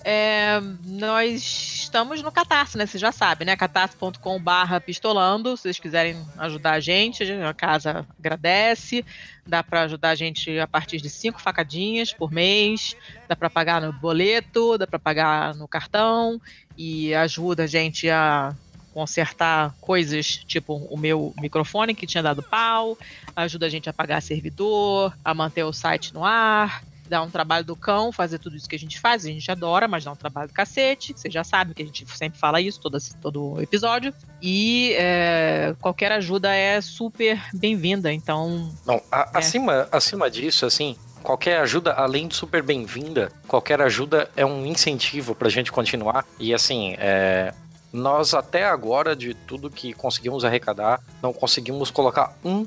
É, 0.02 0.60
nós 0.86 1.42
estamos 1.82 2.22
no 2.22 2.32
Catarse, 2.32 2.78
né? 2.78 2.86
Você 2.86 2.98
já 2.98 3.12
sabe, 3.12 3.44
né? 3.44 3.54
catarse.com/barra 3.54 4.80
pistolando. 4.80 5.56
Se 5.56 5.64
vocês 5.64 5.78
quiserem 5.78 6.16
ajudar 6.38 6.72
a 6.72 6.80
gente, 6.80 7.22
a 7.30 7.52
casa 7.52 8.06
agradece. 8.18 9.04
Dá 9.46 9.62
para 9.62 9.82
ajudar 9.82 10.10
a 10.10 10.14
gente 10.14 10.58
a 10.58 10.66
partir 10.66 11.00
de 11.00 11.10
cinco 11.10 11.40
facadinhas 11.40 12.12
por 12.12 12.30
mês. 12.30 12.96
Dá 13.28 13.36
para 13.36 13.50
pagar 13.50 13.80
no 13.80 13.92
boleto, 13.92 14.78
dá 14.78 14.86
para 14.86 14.98
pagar 14.98 15.54
no 15.54 15.68
cartão 15.68 16.40
e 16.76 17.14
ajuda 17.14 17.64
a 17.64 17.66
gente 17.66 18.08
a 18.08 18.54
consertar 18.92 19.74
coisas, 19.80 20.26
tipo 20.26 20.74
o 20.74 20.96
meu 20.96 21.32
microfone 21.40 21.94
que 21.94 22.06
tinha 22.06 22.22
dado 22.22 22.42
pau, 22.42 22.98
ajuda 23.36 23.66
a 23.66 23.68
gente 23.68 23.88
a 23.88 23.92
pagar 23.92 24.20
servidor, 24.20 25.16
a 25.24 25.32
manter 25.32 25.62
o 25.62 25.72
site 25.72 26.12
no 26.12 26.24
ar, 26.24 26.82
dá 27.10 27.20
um 27.20 27.28
trabalho 27.28 27.64
do 27.64 27.74
cão, 27.74 28.12
fazer 28.12 28.38
tudo 28.38 28.56
isso 28.56 28.68
que 28.68 28.76
a 28.76 28.78
gente 28.78 29.00
faz, 29.00 29.24
a 29.26 29.28
gente 29.28 29.50
adora, 29.50 29.88
mas 29.88 30.04
dá 30.04 30.12
um 30.12 30.16
trabalho 30.16 30.46
do 30.48 30.54
cacete, 30.54 31.12
você 31.14 31.28
já 31.28 31.42
sabe 31.42 31.74
que 31.74 31.82
a 31.82 31.84
gente 31.84 32.06
sempre 32.16 32.38
fala 32.38 32.60
isso 32.60 32.80
todo, 32.80 32.96
todo 33.20 33.60
episódio, 33.60 34.14
e 34.40 34.94
é, 34.96 35.74
qualquer 35.80 36.12
ajuda 36.12 36.54
é 36.54 36.80
super 36.80 37.42
bem-vinda, 37.52 38.12
então... 38.12 38.72
Não, 38.86 39.02
a- 39.10 39.38
acima, 39.38 39.88
acima 39.90 40.30
disso, 40.30 40.64
assim, 40.64 40.96
qualquer 41.20 41.58
ajuda, 41.58 41.92
além 41.94 42.28
de 42.28 42.36
super 42.36 42.62
bem-vinda, 42.62 43.32
qualquer 43.48 43.80
ajuda 43.82 44.30
é 44.36 44.46
um 44.46 44.64
incentivo 44.64 45.34
pra 45.34 45.48
gente 45.48 45.72
continuar. 45.72 46.24
E 46.38 46.54
assim, 46.54 46.94
é, 46.98 47.52
nós 47.92 48.34
até 48.34 48.64
agora, 48.64 49.16
de 49.16 49.34
tudo 49.34 49.68
que 49.68 49.92
conseguimos 49.92 50.44
arrecadar, 50.44 51.00
não 51.20 51.32
conseguimos 51.32 51.90
colocar 51.90 52.36
um 52.44 52.64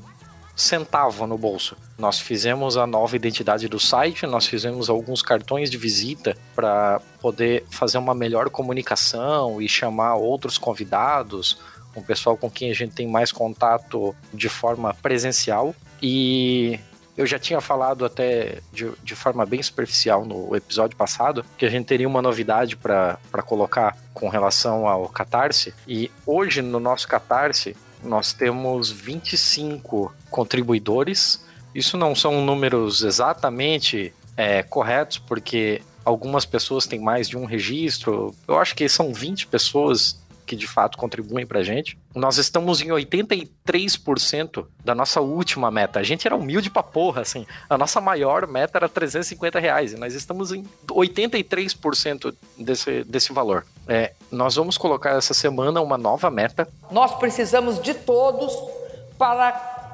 centavo 0.55 1.25
no 1.25 1.37
bolso. 1.37 1.75
Nós 1.97 2.19
fizemos 2.19 2.77
a 2.77 2.85
nova 2.85 3.15
identidade 3.15 3.67
do 3.67 3.79
site, 3.79 4.25
nós 4.25 4.45
fizemos 4.45 4.89
alguns 4.89 5.21
cartões 5.21 5.69
de 5.69 5.77
visita 5.77 6.37
para 6.55 7.01
poder 7.19 7.65
fazer 7.71 7.97
uma 7.97 8.13
melhor 8.13 8.49
comunicação 8.49 9.61
e 9.61 9.67
chamar 9.67 10.15
outros 10.15 10.57
convidados, 10.57 11.59
um 11.95 12.01
pessoal 12.01 12.35
com 12.37 12.49
quem 12.49 12.71
a 12.71 12.73
gente 12.73 12.95
tem 12.95 13.07
mais 13.07 13.31
contato 13.31 14.15
de 14.33 14.49
forma 14.49 14.93
presencial. 14.95 15.75
E 16.01 16.79
eu 17.15 17.25
já 17.25 17.37
tinha 17.37 17.61
falado 17.61 18.05
até 18.05 18.59
de, 18.71 18.91
de 19.03 19.15
forma 19.15 19.45
bem 19.45 19.61
superficial 19.61 20.25
no 20.25 20.55
episódio 20.55 20.97
passado 20.97 21.45
que 21.57 21.65
a 21.65 21.69
gente 21.69 21.85
teria 21.85 22.07
uma 22.07 22.21
novidade 22.21 22.75
para 22.75 23.17
colocar 23.45 23.95
com 24.13 24.29
relação 24.29 24.87
ao 24.87 25.07
Catarse. 25.09 25.73
E 25.87 26.11
hoje 26.25 26.61
no 26.61 26.79
nosso 26.79 27.07
Catarse 27.07 27.75
nós 28.03 28.33
temos 28.33 28.91
25 28.91 30.13
contribuidores. 30.29 31.43
Isso 31.73 31.97
não 31.97 32.15
são 32.15 32.45
números 32.45 33.03
exatamente 33.03 34.13
é, 34.37 34.63
corretos, 34.63 35.17
porque 35.17 35.81
algumas 36.05 36.45
pessoas 36.45 36.85
têm 36.85 36.99
mais 36.99 37.27
de 37.29 37.37
um 37.37 37.45
registro. 37.45 38.35
Eu 38.47 38.57
acho 38.59 38.75
que 38.75 38.87
são 38.87 39.13
20 39.13 39.47
pessoas 39.47 40.21
que 40.45 40.55
de 40.55 40.67
fato 40.67 40.97
contribuem 40.97 41.45
pra 41.45 41.63
gente. 41.63 41.97
Nós 42.13 42.37
estamos 42.37 42.81
em 42.81 42.89
83% 42.89 44.65
da 44.83 44.93
nossa 44.93 45.21
última 45.21 45.71
meta. 45.71 45.99
A 45.99 46.03
gente 46.03 46.27
era 46.27 46.35
humilde 46.35 46.69
pra 46.69 46.83
porra, 46.83 47.21
assim. 47.21 47.45
A 47.69 47.77
nossa 47.77 48.01
maior 48.01 48.45
meta 48.47 48.77
era 48.77 48.89
350 48.89 49.59
reais 49.59 49.93
e 49.93 49.97
nós 49.97 50.13
estamos 50.13 50.51
em 50.51 50.63
83% 50.87 52.35
desse, 52.57 53.03
desse 53.03 53.33
valor. 53.33 53.65
É, 53.87 54.13
nós 54.33 54.55
vamos 54.55 54.77
colocar 54.77 55.11
essa 55.11 55.33
semana 55.33 55.79
uma 55.79 55.97
nova 55.97 56.29
meta. 56.31 56.67
Nós 56.89 57.13
precisamos 57.15 57.79
de 57.79 57.93
todos 57.93 58.51
para 59.17 59.51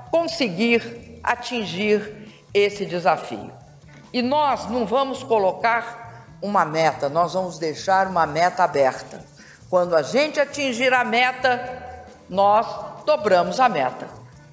conseguir 0.09 1.19
atingir 1.21 2.31
esse 2.53 2.85
desafio. 2.85 3.51
E 4.13 4.21
nós 4.21 4.69
não 4.69 4.85
vamos 4.85 5.21
colocar 5.23 6.37
uma 6.41 6.63
meta, 6.63 7.09
nós 7.09 7.33
vamos 7.33 7.59
deixar 7.59 8.07
uma 8.07 8.25
meta 8.25 8.63
aberta. 8.63 9.23
Quando 9.69 9.93
a 9.93 10.01
gente 10.01 10.39
atingir 10.39 10.93
a 10.93 11.03
meta, 11.03 12.07
nós 12.29 12.65
dobramos 13.05 13.59
a 13.59 13.67
meta. 13.67 14.07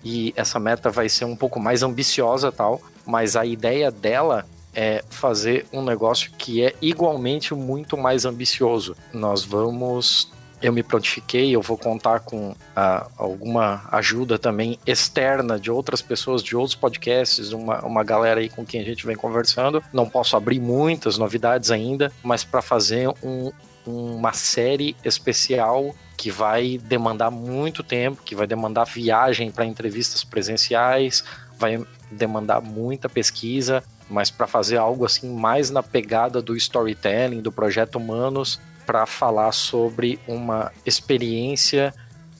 E 0.04 0.34
essa 0.36 0.58
meta 0.58 0.90
vai 0.90 1.08
ser 1.08 1.24
um 1.24 1.36
pouco 1.36 1.60
mais 1.60 1.82
ambiciosa, 1.82 2.50
tal, 2.50 2.80
mas 3.06 3.36
a 3.36 3.46
ideia 3.46 3.90
dela 3.90 4.44
é 4.76 5.02
fazer 5.08 5.66
um 5.72 5.82
negócio 5.82 6.30
que 6.36 6.62
é 6.62 6.74
igualmente 6.82 7.54
muito 7.54 7.96
mais 7.96 8.26
ambicioso. 8.26 8.94
Nós 9.12 9.42
vamos 9.42 10.30
eu 10.62 10.72
me 10.72 10.82
prontifiquei, 10.82 11.54
eu 11.54 11.60
vou 11.60 11.76
contar 11.76 12.20
com 12.20 12.54
ah, 12.74 13.06
alguma 13.16 13.86
ajuda 13.92 14.38
também 14.38 14.78
externa 14.86 15.60
de 15.60 15.70
outras 15.70 16.00
pessoas, 16.00 16.42
de 16.42 16.56
outros 16.56 16.74
podcasts, 16.74 17.52
uma, 17.52 17.84
uma 17.84 18.02
galera 18.02 18.40
aí 18.40 18.48
com 18.48 18.64
quem 18.64 18.80
a 18.80 18.84
gente 18.84 19.06
vem 19.06 19.14
conversando. 19.14 19.82
Não 19.92 20.08
posso 20.08 20.34
abrir 20.34 20.58
muitas 20.58 21.18
novidades 21.18 21.70
ainda, 21.70 22.10
mas 22.22 22.42
para 22.42 22.62
fazer 22.62 23.08
um, 23.22 23.52
uma 23.86 24.32
série 24.32 24.96
especial 25.04 25.94
que 26.16 26.30
vai 26.30 26.78
demandar 26.82 27.30
muito 27.30 27.82
tempo, 27.82 28.22
que 28.24 28.34
vai 28.34 28.46
demandar 28.46 28.84
viagem 28.84 29.50
para 29.50 29.66
entrevistas 29.66 30.24
presenciais, 30.24 31.22
vai 31.58 31.84
demandar 32.10 32.62
muita 32.62 33.08
pesquisa, 33.08 33.84
mas 34.08 34.30
para 34.30 34.46
fazer 34.46 34.76
algo 34.76 35.04
assim 35.04 35.28
mais 35.32 35.70
na 35.70 35.82
pegada 35.82 36.40
do 36.40 36.56
storytelling, 36.56 37.40
do 37.40 37.52
projeto 37.52 37.96
Humanos, 37.96 38.60
para 38.84 39.04
falar 39.06 39.52
sobre 39.52 40.18
uma 40.28 40.72
experiência 40.84 41.92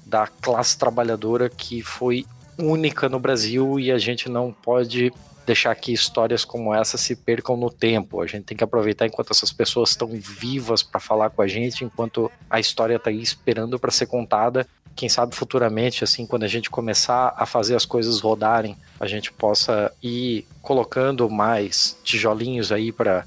da 0.05 0.27
classe 0.27 0.79
trabalhadora 0.79 1.49
que 1.49 1.83
foi 1.83 2.25
única 2.59 3.09
no 3.09 3.19
Brasil 3.19 3.79
e 3.79 3.91
a 3.91 3.99
gente 3.99 4.29
não 4.29 4.53
pode 4.53 5.13
deixar 5.47 5.75
que 5.77 5.93
histórias 5.93 6.45
como 6.45 6.75
essa 6.75 6.99
se 6.99 7.15
percam 7.15 7.57
no 7.57 7.71
tempo. 7.71 8.21
A 8.21 8.27
gente 8.27 8.45
tem 8.45 8.57
que 8.57 8.65
aproveitar 8.65 9.07
enquanto 9.07 9.31
essas 9.31 9.53
pessoas 9.53 9.91
estão 9.91 10.09
vivas 10.09 10.83
para 10.83 11.01
falar 11.01 11.31
com 11.31 11.41
a 11.41 11.47
gente, 11.47 11.85
enquanto 11.85 12.31
a 12.51 12.59
história 12.59 12.97
está 12.97 13.11
aí 13.11 13.23
esperando 13.23 13.79
para 13.79 13.93
ser 13.93 14.07
contada. 14.07 14.67
Quem 14.97 15.09
sabe 15.09 15.37
futuramente, 15.37 16.03
assim, 16.03 16.27
quando 16.27 16.43
a 16.43 16.49
gente 16.49 16.69
começar 16.69 17.33
a 17.37 17.47
fazer 17.47 17.77
as 17.77 17.85
coisas 17.85 18.21
rodarem, 18.21 18.77
a 18.99 19.07
gente 19.07 19.31
possa 19.31 19.93
ir 20.03 20.47
colocando 20.61 21.31
mais 21.31 21.97
tijolinhos 22.03 22.73
aí 22.73 22.91
para 22.91 23.25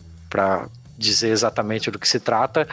dizer 0.98 1.30
exatamente 1.30 1.90
do 1.90 1.98
que 1.98 2.08
se 2.08 2.20
trata, 2.20 2.68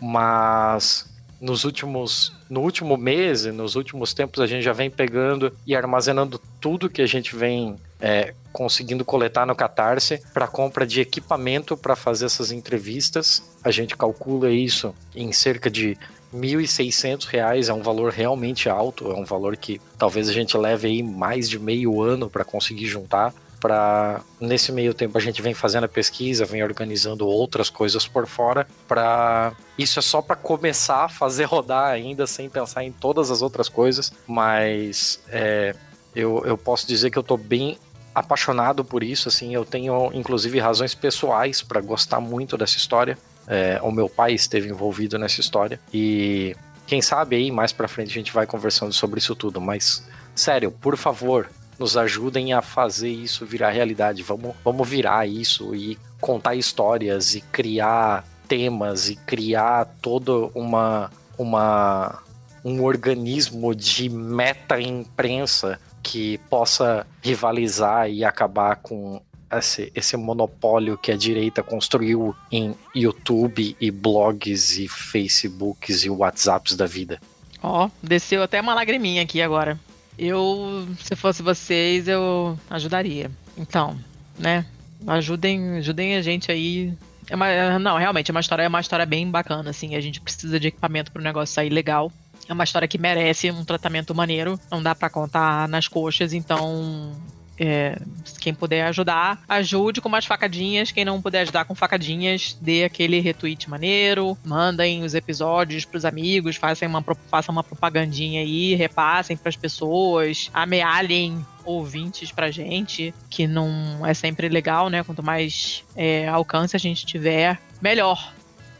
mas 0.00 1.10
nos 1.40 1.64
últimos 1.64 2.32
no 2.48 2.60
último 2.60 2.96
mês 2.96 3.46
e 3.46 3.50
nos 3.50 3.74
últimos 3.74 4.14
tempos 4.14 4.40
a 4.40 4.46
gente 4.46 4.62
já 4.62 4.72
vem 4.72 4.88
pegando 4.88 5.52
e 5.66 5.74
armazenando 5.74 6.40
tudo 6.60 6.88
que 6.88 7.02
a 7.02 7.06
gente 7.06 7.34
vem 7.34 7.76
é, 8.00 8.32
conseguindo 8.52 9.04
coletar 9.04 9.46
no 9.46 9.54
Catarse 9.54 10.22
para 10.32 10.46
compra 10.46 10.86
de 10.86 11.00
equipamento 11.00 11.76
para 11.76 11.96
fazer 11.96 12.26
essas 12.26 12.52
entrevistas. 12.52 13.42
A 13.64 13.70
gente 13.70 13.96
calcula 13.96 14.50
isso 14.50 14.94
em 15.14 15.32
cerca 15.32 15.70
de 15.70 15.96
R$ 16.32 16.38
1.600, 16.38 17.68
é 17.68 17.72
um 17.72 17.82
valor 17.82 18.10
realmente 18.10 18.68
alto, 18.68 19.10
é 19.10 19.14
um 19.14 19.24
valor 19.24 19.56
que 19.56 19.80
talvez 19.98 20.28
a 20.28 20.32
gente 20.32 20.56
leve 20.56 20.88
aí 20.88 21.02
mais 21.02 21.48
de 21.48 21.58
meio 21.58 22.00
ano 22.00 22.30
para 22.30 22.44
conseguir 22.44 22.86
juntar. 22.86 23.34
Para 23.60 24.20
nesse 24.40 24.72
meio 24.72 24.92
tempo 24.92 25.16
a 25.16 25.20
gente 25.20 25.40
vem 25.40 25.54
fazendo 25.54 25.84
a 25.84 25.88
pesquisa, 25.88 26.44
vem 26.44 26.64
organizando 26.64 27.28
outras 27.28 27.70
coisas 27.70 28.08
por 28.08 28.26
fora. 28.26 28.66
Para 28.88 29.52
isso 29.78 30.00
é 30.00 30.02
só 30.02 30.20
para 30.20 30.34
começar 30.34 31.04
a 31.04 31.08
fazer 31.08 31.44
rodar 31.44 31.90
ainda, 31.90 32.26
sem 32.26 32.48
pensar 32.48 32.82
em 32.82 32.90
todas 32.90 33.30
as 33.30 33.40
outras 33.40 33.68
coisas. 33.68 34.12
Mas 34.26 35.20
é, 35.28 35.76
eu, 36.14 36.42
eu 36.44 36.58
posso 36.58 36.88
dizer 36.88 37.10
que 37.10 37.18
eu 37.18 37.22
estou 37.22 37.38
bem 37.38 37.78
apaixonado 38.14 38.84
por 38.84 39.02
isso, 39.02 39.28
assim, 39.28 39.54
eu 39.54 39.64
tenho 39.64 40.10
inclusive 40.12 40.58
razões 40.58 40.94
pessoais 40.94 41.62
para 41.62 41.80
gostar 41.80 42.20
muito 42.20 42.56
dessa 42.56 42.76
história. 42.76 43.16
É, 43.46 43.80
o 43.82 43.90
meu 43.90 44.08
pai 44.08 44.34
esteve 44.34 44.68
envolvido 44.68 45.18
nessa 45.18 45.40
história 45.40 45.80
e 45.92 46.54
quem 46.86 47.02
sabe 47.02 47.36
aí 47.36 47.50
mais 47.50 47.72
para 47.72 47.88
frente 47.88 48.10
a 48.10 48.14
gente 48.14 48.32
vai 48.32 48.46
conversando 48.46 48.92
sobre 48.92 49.18
isso 49.18 49.34
tudo, 49.34 49.60
mas 49.60 50.06
sério, 50.34 50.70
por 50.70 50.96
favor, 50.96 51.50
nos 51.78 51.96
ajudem 51.96 52.52
a 52.52 52.62
fazer 52.62 53.08
isso 53.08 53.44
virar 53.44 53.70
realidade. 53.70 54.22
Vamos, 54.22 54.54
vamos 54.64 54.88
virar 54.88 55.26
isso 55.26 55.74
e 55.74 55.98
contar 56.20 56.54
histórias 56.54 57.34
e 57.34 57.40
criar 57.40 58.24
temas 58.46 59.08
e 59.08 59.16
criar 59.16 59.86
toda 60.00 60.32
uma 60.54 61.10
uma 61.36 62.22
um 62.64 62.82
organismo 62.84 63.74
de 63.74 64.08
meta 64.08 64.80
imprensa 64.80 65.80
que 66.02 66.38
possa 66.50 67.06
rivalizar 67.22 68.10
e 68.10 68.24
acabar 68.24 68.76
com 68.76 69.20
esse, 69.58 69.92
esse 69.94 70.16
monopólio 70.16 70.96
que 70.96 71.12
a 71.12 71.16
direita 71.16 71.62
construiu 71.62 72.34
em 72.50 72.74
YouTube 72.94 73.76
e 73.80 73.90
blogs 73.90 74.78
e 74.78 74.88
Facebooks 74.88 76.04
e 76.04 76.10
WhatsApps 76.10 76.74
da 76.74 76.86
vida. 76.86 77.20
Ó, 77.62 77.86
oh, 77.86 77.90
desceu 78.02 78.42
até 78.42 78.60
uma 78.60 78.74
lagriminha 78.74 79.22
aqui 79.22 79.40
agora. 79.40 79.78
Eu, 80.18 80.86
se 80.98 81.14
fosse 81.14 81.42
vocês, 81.42 82.08
eu 82.08 82.58
ajudaria. 82.68 83.30
Então, 83.56 83.96
né? 84.38 84.66
Ajudem, 85.06 85.78
ajudem 85.78 86.16
a 86.16 86.22
gente 86.22 86.50
aí. 86.50 86.92
É 87.28 87.36
uma, 87.36 87.78
não, 87.78 87.96
realmente, 87.96 88.30
é 88.30 88.32
uma 88.32 88.40
história, 88.40 88.62
é 88.62 88.68
uma 88.68 88.80
história 88.80 89.06
bem 89.06 89.30
bacana, 89.30 89.70
assim. 89.70 89.94
A 89.94 90.00
gente 90.00 90.20
precisa 90.20 90.58
de 90.58 90.68
equipamento 90.68 91.12
para 91.12 91.20
o 91.20 91.24
negócio 91.24 91.54
sair 91.54 91.70
legal. 91.70 92.12
É 92.48 92.52
uma 92.52 92.64
história 92.64 92.88
que 92.88 92.98
merece 92.98 93.50
um 93.50 93.64
tratamento 93.64 94.14
maneiro. 94.14 94.58
Não 94.70 94.82
dá 94.82 94.94
para 94.94 95.08
contar 95.08 95.68
nas 95.68 95.88
coxas, 95.88 96.32
então 96.32 97.12
é, 97.58 97.96
quem 98.40 98.52
puder 98.52 98.84
ajudar, 98.86 99.40
ajude 99.48 100.00
com 100.00 100.08
umas 100.08 100.24
facadinhas. 100.24 100.90
Quem 100.90 101.04
não 101.04 101.22
puder 101.22 101.42
ajudar 101.42 101.64
com 101.64 101.74
facadinhas, 101.74 102.56
dê 102.60 102.84
aquele 102.84 103.20
retweet 103.20 103.70
maneiro, 103.70 104.36
mandem 104.44 105.04
os 105.04 105.14
episódios 105.14 105.84
pros 105.84 106.04
amigos, 106.04 106.56
façam 106.56 106.88
uma, 106.88 107.04
façam 107.30 107.52
uma 107.52 107.62
propagandinha 107.62 108.40
aí, 108.40 108.74
repassem 108.74 109.36
pras 109.36 109.54
pessoas, 109.54 110.50
amealhem 110.52 111.44
ouvintes 111.64 112.32
pra 112.32 112.50
gente, 112.50 113.14
que 113.30 113.46
não 113.46 114.04
é 114.04 114.12
sempre 114.12 114.48
legal, 114.48 114.88
né? 114.88 115.04
Quanto 115.04 115.22
mais 115.22 115.84
é, 115.94 116.26
alcance 116.26 116.74
a 116.74 116.80
gente 116.80 117.06
tiver, 117.06 117.60
melhor, 117.80 118.32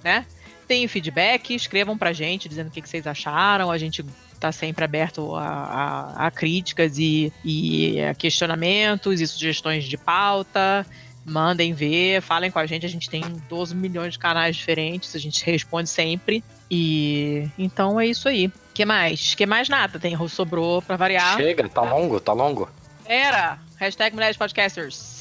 né? 0.03 0.27
Deem 0.73 0.89
feedback, 0.89 1.55
escrevam 1.55 1.99
pra 1.99 2.15
gente 2.15 2.49
dizendo 2.49 2.69
o 2.69 2.71
que, 2.71 2.81
que 2.81 2.89
vocês 2.89 3.07
acharam. 3.07 3.71
A 3.71 3.77
gente 3.77 4.03
tá 4.41 4.51
sempre 4.51 4.83
aberto 4.83 5.37
a, 5.37 5.45
a, 5.47 6.27
a 6.29 6.31
críticas 6.31 6.97
e, 6.97 7.31
e 7.45 8.01
a 8.01 8.15
questionamentos 8.15 9.21
e 9.21 9.27
sugestões 9.27 9.85
de 9.85 9.99
pauta. 9.99 10.87
Mandem 11.27 11.75
ver, 11.75 12.23
falem 12.23 12.51
com 12.51 12.59
a 12.59 12.65
gente. 12.65 12.87
A 12.87 12.89
gente 12.89 13.11
tem 13.11 13.23
12 13.51 13.77
milhões 13.77 14.15
de 14.15 14.19
canais 14.19 14.57
diferentes, 14.57 15.15
a 15.15 15.19
gente 15.19 15.45
responde 15.45 15.91
sempre. 15.91 16.43
E 16.71 17.47
então 17.59 18.01
é 18.01 18.07
isso 18.07 18.27
aí. 18.27 18.51
que 18.73 18.87
mais? 18.87 19.35
que 19.35 19.45
mais 19.45 19.69
nada? 19.69 20.01
Tem 20.01 20.17
sobrou 20.27 20.81
pra 20.81 20.97
variar. 20.97 21.37
Chega, 21.37 21.69
tá 21.69 21.83
longo, 21.83 22.19
tá 22.19 22.33
longo. 22.33 22.67
Era! 23.05 23.59
Hashtag 23.77 24.15
Mulheres 24.15 24.39
Podcasters. 24.39 25.12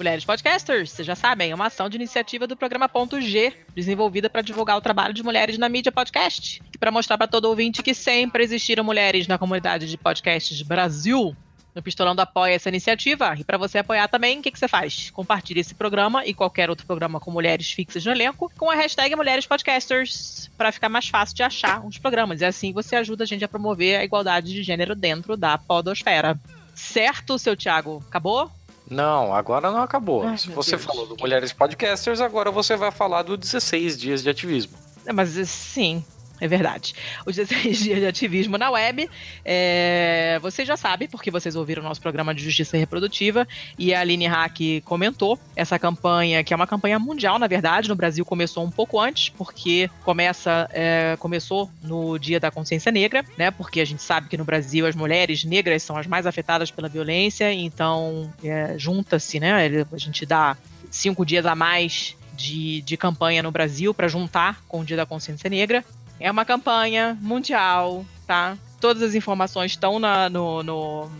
Mulheres 0.00 0.24
Podcasters, 0.24 0.92
vocês 0.92 1.06
já 1.06 1.14
sabem, 1.14 1.50
é 1.50 1.54
uma 1.54 1.66
ação 1.66 1.86
de 1.86 1.96
iniciativa 1.96 2.46
do 2.46 2.56
programa 2.56 2.88
Ponto 2.88 3.20
G, 3.20 3.52
desenvolvida 3.74 4.30
para 4.30 4.40
divulgar 4.40 4.78
o 4.78 4.80
trabalho 4.80 5.12
de 5.12 5.22
mulheres 5.22 5.58
na 5.58 5.68
mídia 5.68 5.92
podcast 5.92 6.62
e 6.74 6.78
para 6.78 6.90
mostrar 6.90 7.18
para 7.18 7.26
todo 7.26 7.44
ouvinte 7.44 7.82
que 7.82 7.92
sempre 7.92 8.42
existiram 8.42 8.82
mulheres 8.82 9.28
na 9.28 9.36
comunidade 9.36 9.86
de 9.86 9.98
podcasts 9.98 10.62
Brasil. 10.62 11.36
no 11.74 11.82
Pistolando 11.82 12.22
apoia 12.22 12.54
essa 12.54 12.70
iniciativa. 12.70 13.34
E 13.38 13.44
para 13.44 13.58
você 13.58 13.76
apoiar 13.76 14.08
também, 14.08 14.38
o 14.38 14.42
que, 14.42 14.50
que 14.50 14.58
você 14.58 14.66
faz? 14.66 15.10
Compartilhe 15.10 15.60
esse 15.60 15.74
programa 15.74 16.24
e 16.24 16.32
qualquer 16.32 16.70
outro 16.70 16.86
programa 16.86 17.20
com 17.20 17.30
mulheres 17.30 17.70
fixas 17.70 18.02
no 18.02 18.10
elenco 18.10 18.50
com 18.56 18.70
a 18.70 18.74
hashtag 18.76 19.14
Mulheres 19.14 19.46
Podcasters 19.46 20.50
para 20.56 20.72
ficar 20.72 20.88
mais 20.88 21.10
fácil 21.10 21.36
de 21.36 21.42
achar 21.42 21.84
os 21.84 21.98
programas. 21.98 22.40
E 22.40 22.46
assim 22.46 22.72
você 22.72 22.96
ajuda 22.96 23.24
a 23.24 23.26
gente 23.26 23.44
a 23.44 23.48
promover 23.48 24.00
a 24.00 24.04
igualdade 24.04 24.50
de 24.54 24.62
gênero 24.62 24.94
dentro 24.94 25.36
da 25.36 25.58
podosfera. 25.58 26.40
Certo, 26.74 27.38
seu 27.38 27.54
Thiago? 27.54 28.02
Acabou? 28.08 28.50
Não, 28.90 29.32
agora 29.32 29.70
não 29.70 29.80
acabou. 29.82 30.24
Ai, 30.26 30.36
Se 30.36 30.48
você 30.50 30.72
Deus. 30.72 30.84
falou 30.84 31.06
do 31.06 31.16
Mulheres 31.18 31.52
Podcasters, 31.52 32.20
agora 32.20 32.50
você 32.50 32.76
vai 32.76 32.90
falar 32.90 33.22
do 33.22 33.36
16 33.36 33.96
dias 33.96 34.22
de 34.22 34.28
ativismo. 34.28 34.76
É, 35.06 35.12
Mas 35.12 35.30
sim, 35.48 36.04
é 36.40 36.48
verdade. 36.48 36.94
Os 37.26 37.36
16 37.36 37.78
dias 37.84 37.98
de 38.00 38.06
ativismo 38.06 38.56
na 38.56 38.70
web. 38.70 39.08
É, 39.44 40.38
vocês 40.40 40.66
já 40.66 40.76
sabem, 40.76 41.08
porque 41.08 41.30
vocês 41.30 41.54
ouviram 41.54 41.82
o 41.82 41.84
nosso 41.84 42.00
programa 42.00 42.34
de 42.34 42.42
justiça 42.42 42.76
reprodutiva. 42.76 43.46
E 43.78 43.92
a 43.92 44.00
Aline 44.00 44.26
Hack 44.26 44.58
comentou 44.84 45.38
essa 45.54 45.78
campanha, 45.78 46.42
que 46.42 46.52
é 46.52 46.56
uma 46.56 46.66
campanha 46.66 46.98
mundial, 46.98 47.38
na 47.38 47.46
verdade. 47.46 47.88
No 47.88 47.94
Brasil 47.94 48.24
começou 48.24 48.64
um 48.64 48.70
pouco 48.70 48.98
antes, 48.98 49.28
porque 49.28 49.90
começa, 50.02 50.68
é, 50.72 51.16
começou 51.18 51.70
no 51.82 52.18
Dia 52.18 52.40
da 52.40 52.50
Consciência 52.50 52.90
Negra, 52.90 53.24
né? 53.36 53.50
Porque 53.50 53.80
a 53.80 53.84
gente 53.84 54.02
sabe 54.02 54.28
que 54.28 54.36
no 54.36 54.44
Brasil 54.44 54.86
as 54.86 54.94
mulheres 54.94 55.44
negras 55.44 55.82
são 55.82 55.96
as 55.96 56.06
mais 56.06 56.26
afetadas 56.26 56.70
pela 56.70 56.88
violência. 56.88 57.52
Então, 57.52 58.32
é, 58.42 58.78
junta-se, 58.78 59.38
né? 59.38 59.86
A 59.92 59.98
gente 59.98 60.24
dá 60.24 60.56
cinco 60.90 61.24
dias 61.24 61.44
a 61.44 61.54
mais 61.54 62.16
de, 62.40 62.80
de 62.82 62.96
campanha 62.96 63.42
no 63.42 63.50
Brasil 63.50 63.92
para 63.92 64.08
juntar 64.08 64.62
com 64.66 64.80
o 64.80 64.84
Dia 64.84 64.96
da 64.96 65.04
Consciência 65.04 65.50
Negra. 65.50 65.84
É 66.20 66.30
uma 66.30 66.44
campanha 66.44 67.16
mundial, 67.20 68.04
tá? 68.26 68.56
Todas 68.80 69.02
as 69.02 69.14
informações 69.14 69.72
estão 69.72 69.98
na, 69.98 70.28
no, 70.28 70.62
no- 70.62 71.10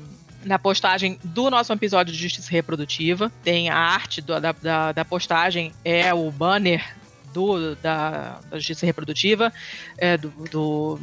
na 0.45 0.59
postagem 0.59 1.19
do 1.25 1.51
nosso 1.51 1.73
episódio 1.73 2.13
de 2.15 2.19
Justiça 2.21 2.51
Reprodutiva. 2.51 3.33
Tem 3.43 3.69
a 3.71 3.77
arte 3.77 4.21
do- 4.21 4.39
da, 4.41 4.53
da, 4.53 4.93
da 4.93 5.05
postagem, 5.05 5.73
é 5.85 6.13
o 6.15 6.31
banner 6.31 6.95
do, 7.33 7.75
da, 7.77 8.41
da 8.51 8.59
Justiça 8.59 8.85
Reprodutiva, 8.87 9.53
é, 9.99 10.17
do, 10.17 10.29
do- 10.51 11.01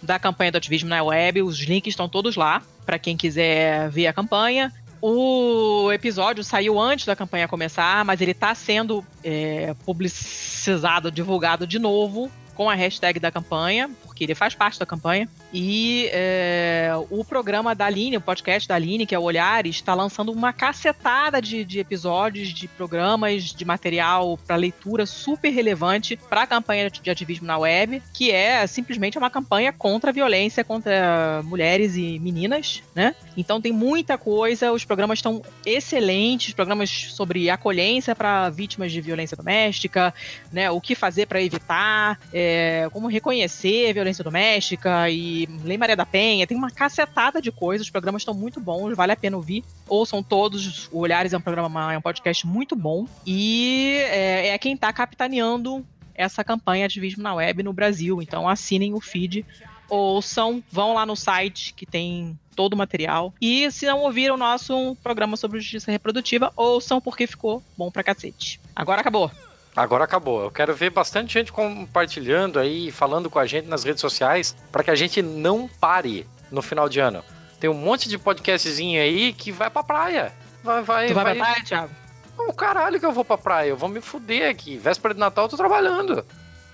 da 0.00 0.18
campanha 0.18 0.52
do 0.52 0.58
ativismo 0.58 0.88
na 0.88 1.02
web. 1.02 1.42
Os 1.42 1.58
links 1.60 1.92
estão 1.92 2.08
todos 2.08 2.36
lá, 2.36 2.62
para 2.86 2.98
quem 2.98 3.16
quiser 3.16 3.88
ver 3.90 4.06
a 4.06 4.12
campanha. 4.12 4.72
O 5.00 5.90
episódio 5.92 6.44
saiu 6.44 6.78
antes 6.80 7.06
da 7.06 7.16
campanha 7.16 7.48
começar, 7.48 8.04
mas 8.04 8.20
ele 8.20 8.30
está 8.30 8.54
sendo 8.54 9.04
é, 9.24 9.74
publicizado, 9.84 11.10
divulgado 11.10 11.66
de 11.66 11.78
novo 11.80 12.30
com 12.54 12.68
a 12.68 12.74
hashtag 12.74 13.18
da 13.18 13.30
campanha, 13.30 13.90
porque 14.22 14.24
ele 14.24 14.34
faz 14.34 14.54
parte 14.54 14.78
da 14.78 14.86
campanha. 14.86 15.28
E 15.52 16.08
é, 16.12 16.90
o 17.10 17.24
programa 17.24 17.74
da 17.74 17.86
Aline, 17.86 18.16
o 18.16 18.20
podcast 18.20 18.68
da 18.68 18.76
Aline, 18.76 19.04
que 19.04 19.14
é 19.14 19.18
o 19.18 19.22
Olhares, 19.22 19.76
está 19.76 19.94
lançando 19.94 20.30
uma 20.30 20.52
cacetada 20.52 21.42
de, 21.42 21.64
de 21.64 21.80
episódios, 21.80 22.48
de 22.48 22.68
programas, 22.68 23.44
de 23.52 23.64
material 23.64 24.38
para 24.46 24.56
leitura 24.56 25.06
super 25.06 25.50
relevante 25.50 26.16
para 26.16 26.42
a 26.42 26.46
campanha 26.46 26.88
de 26.88 27.10
ativismo 27.10 27.46
na 27.46 27.58
web, 27.58 28.02
que 28.12 28.30
é 28.30 28.66
simplesmente 28.66 29.18
uma 29.18 29.28
campanha 29.28 29.72
contra 29.72 30.10
a 30.10 30.12
violência 30.12 30.62
contra 30.62 31.42
mulheres 31.44 31.96
e 31.96 32.18
meninas, 32.18 32.82
né? 32.94 33.14
Então 33.36 33.60
tem 33.60 33.72
muita 33.72 34.16
coisa, 34.16 34.72
os 34.72 34.84
programas 34.84 35.18
estão 35.18 35.42
excelentes, 35.66 36.54
programas 36.54 36.90
sobre 37.10 37.50
acolhência 37.50 38.14
para 38.14 38.48
vítimas 38.50 38.92
de 38.92 39.00
violência 39.00 39.36
doméstica, 39.36 40.14
né? 40.52 40.70
O 40.70 40.80
que 40.80 40.94
fazer 40.94 41.26
para 41.26 41.42
evitar, 41.42 42.20
é, 42.32 42.88
como 42.92 43.08
reconhecer 43.08 43.90
a 43.90 43.92
violência 44.12 44.22
doméstica 44.22 45.10
e 45.10 45.48
Lei 45.64 45.78
Maria 45.78 45.96
da 45.96 46.06
Penha. 46.06 46.46
Tem 46.46 46.56
uma 46.56 46.70
cacetada 46.70 47.40
de 47.40 47.50
coisas, 47.50 47.86
os 47.86 47.90
programas 47.90 48.22
estão 48.22 48.34
muito 48.34 48.60
bons, 48.60 48.94
vale 48.94 49.12
a 49.12 49.16
pena 49.16 49.36
ouvir. 49.36 49.64
Ouçam 49.88 50.22
todos, 50.22 50.88
o 50.92 51.00
Olhares 51.00 51.32
é 51.32 51.38
um 51.38 51.40
programa, 51.40 51.92
é 51.92 51.98
um 51.98 52.02
podcast 52.02 52.46
muito 52.46 52.76
bom 52.76 53.06
e 53.26 53.96
é, 54.10 54.48
é 54.48 54.58
quem 54.58 54.74
está 54.74 54.92
capitaneando 54.92 55.84
essa 56.14 56.44
campanha 56.44 56.86
ativismo 56.86 57.22
na 57.22 57.34
web 57.34 57.62
no 57.62 57.72
Brasil. 57.72 58.20
Então 58.20 58.48
assinem 58.48 58.94
o 58.94 59.00
feed, 59.00 59.44
ouçam, 59.88 60.62
vão 60.70 60.94
lá 60.94 61.06
no 61.06 61.16
site 61.16 61.72
que 61.74 61.86
tem 61.86 62.38
todo 62.54 62.74
o 62.74 62.76
material. 62.76 63.32
E 63.40 63.70
se 63.70 63.86
não 63.86 64.00
ouviram 64.00 64.34
o 64.34 64.38
nosso 64.38 64.96
programa 65.02 65.36
sobre 65.36 65.58
justiça 65.58 65.90
reprodutiva, 65.90 66.52
ouçam 66.54 67.00
porque 67.00 67.26
ficou 67.26 67.62
bom 67.76 67.90
pra 67.90 68.04
cacete. 68.04 68.60
Agora 68.76 69.00
acabou. 69.00 69.30
Agora 69.74 70.04
acabou. 70.04 70.42
Eu 70.42 70.50
quero 70.50 70.74
ver 70.74 70.90
bastante 70.90 71.32
gente 71.32 71.50
compartilhando 71.52 72.58
aí, 72.58 72.90
falando 72.90 73.30
com 73.30 73.38
a 73.38 73.46
gente 73.46 73.66
nas 73.68 73.84
redes 73.84 74.00
sociais, 74.00 74.54
para 74.70 74.82
que 74.84 74.90
a 74.90 74.94
gente 74.94 75.22
não 75.22 75.68
pare 75.80 76.26
no 76.50 76.60
final 76.60 76.88
de 76.88 77.00
ano. 77.00 77.24
Tem 77.58 77.70
um 77.70 77.74
monte 77.74 78.08
de 78.08 78.18
podcastzinho 78.18 79.00
aí 79.00 79.32
que 79.32 79.50
vai 79.50 79.70
pra 79.70 79.82
praia. 79.82 80.32
Vai, 80.62 80.82
vai, 80.82 81.06
tu 81.08 81.14
vai, 81.14 81.24
vai. 81.24 81.34
pra 81.36 81.44
praia, 81.44 81.64
Thiago? 81.64 81.90
O 82.38 82.52
caralho 82.52 82.98
que 83.00 83.06
eu 83.06 83.12
vou 83.12 83.24
pra 83.24 83.38
praia. 83.38 83.68
Eu 83.70 83.76
vou 83.76 83.88
me 83.88 84.00
fuder 84.00 84.50
aqui. 84.50 84.76
Véspera 84.76 85.14
de 85.14 85.20
Natal 85.20 85.44
eu 85.44 85.48
tô 85.48 85.56
trabalhando. 85.56 86.24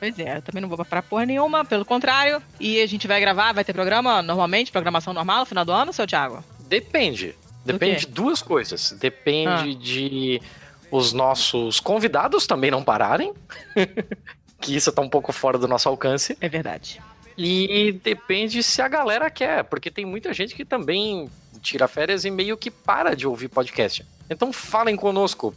Pois 0.00 0.18
é, 0.18 0.36
eu 0.38 0.42
também 0.42 0.60
não 0.62 0.68
vou 0.68 0.84
pra 0.84 1.02
porra 1.02 1.26
nenhuma, 1.26 1.64
pelo 1.64 1.84
contrário. 1.84 2.40
E 2.58 2.80
a 2.80 2.86
gente 2.86 3.06
vai 3.06 3.20
gravar, 3.20 3.52
vai 3.52 3.64
ter 3.64 3.72
programa 3.72 4.22
normalmente, 4.22 4.70
programação 4.72 5.12
normal 5.12 5.40
no 5.40 5.46
final 5.46 5.64
do 5.64 5.72
ano, 5.72 5.92
seu 5.92 6.06
Thiago? 6.06 6.42
Depende. 6.60 7.34
Depende 7.64 8.00
de 8.00 8.06
duas 8.06 8.40
coisas. 8.40 8.92
Depende 8.92 9.48
Ah. 9.50 9.78
de 9.78 10.40
os 10.90 11.12
nossos 11.12 11.80
convidados 11.80 12.46
também 12.46 12.70
não 12.70 12.82
pararem. 12.82 13.32
que 14.60 14.74
isso 14.74 14.90
tá 14.90 15.02
um 15.02 15.08
pouco 15.08 15.32
fora 15.32 15.56
do 15.56 15.68
nosso 15.68 15.88
alcance. 15.88 16.36
É 16.40 16.48
verdade. 16.48 17.00
E 17.36 17.92
depende 18.02 18.62
se 18.62 18.82
a 18.82 18.88
galera 18.88 19.30
quer, 19.30 19.62
porque 19.64 19.90
tem 19.90 20.04
muita 20.04 20.32
gente 20.32 20.54
que 20.54 20.64
também 20.64 21.30
tira 21.62 21.86
férias 21.86 22.24
e 22.24 22.30
meio 22.30 22.56
que 22.56 22.70
para 22.70 23.14
de 23.14 23.26
ouvir 23.26 23.48
podcast. 23.48 24.04
Então 24.28 24.52
falem 24.52 24.96
conosco, 24.96 25.54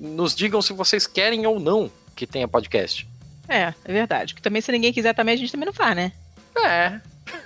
nos 0.00 0.34
digam 0.34 0.60
se 0.60 0.72
vocês 0.72 1.06
querem 1.06 1.46
ou 1.46 1.60
não 1.60 1.90
que 2.16 2.26
tenha 2.26 2.48
podcast. 2.48 3.08
É, 3.48 3.72
é 3.84 3.92
verdade. 3.92 4.34
Que 4.34 4.42
também, 4.42 4.60
se 4.60 4.72
ninguém 4.72 4.92
quiser 4.92 5.14
também, 5.14 5.34
a 5.34 5.38
gente 5.38 5.52
também 5.52 5.66
não 5.66 5.72
faz, 5.72 5.94
né? 5.94 6.12
É, 6.56 7.00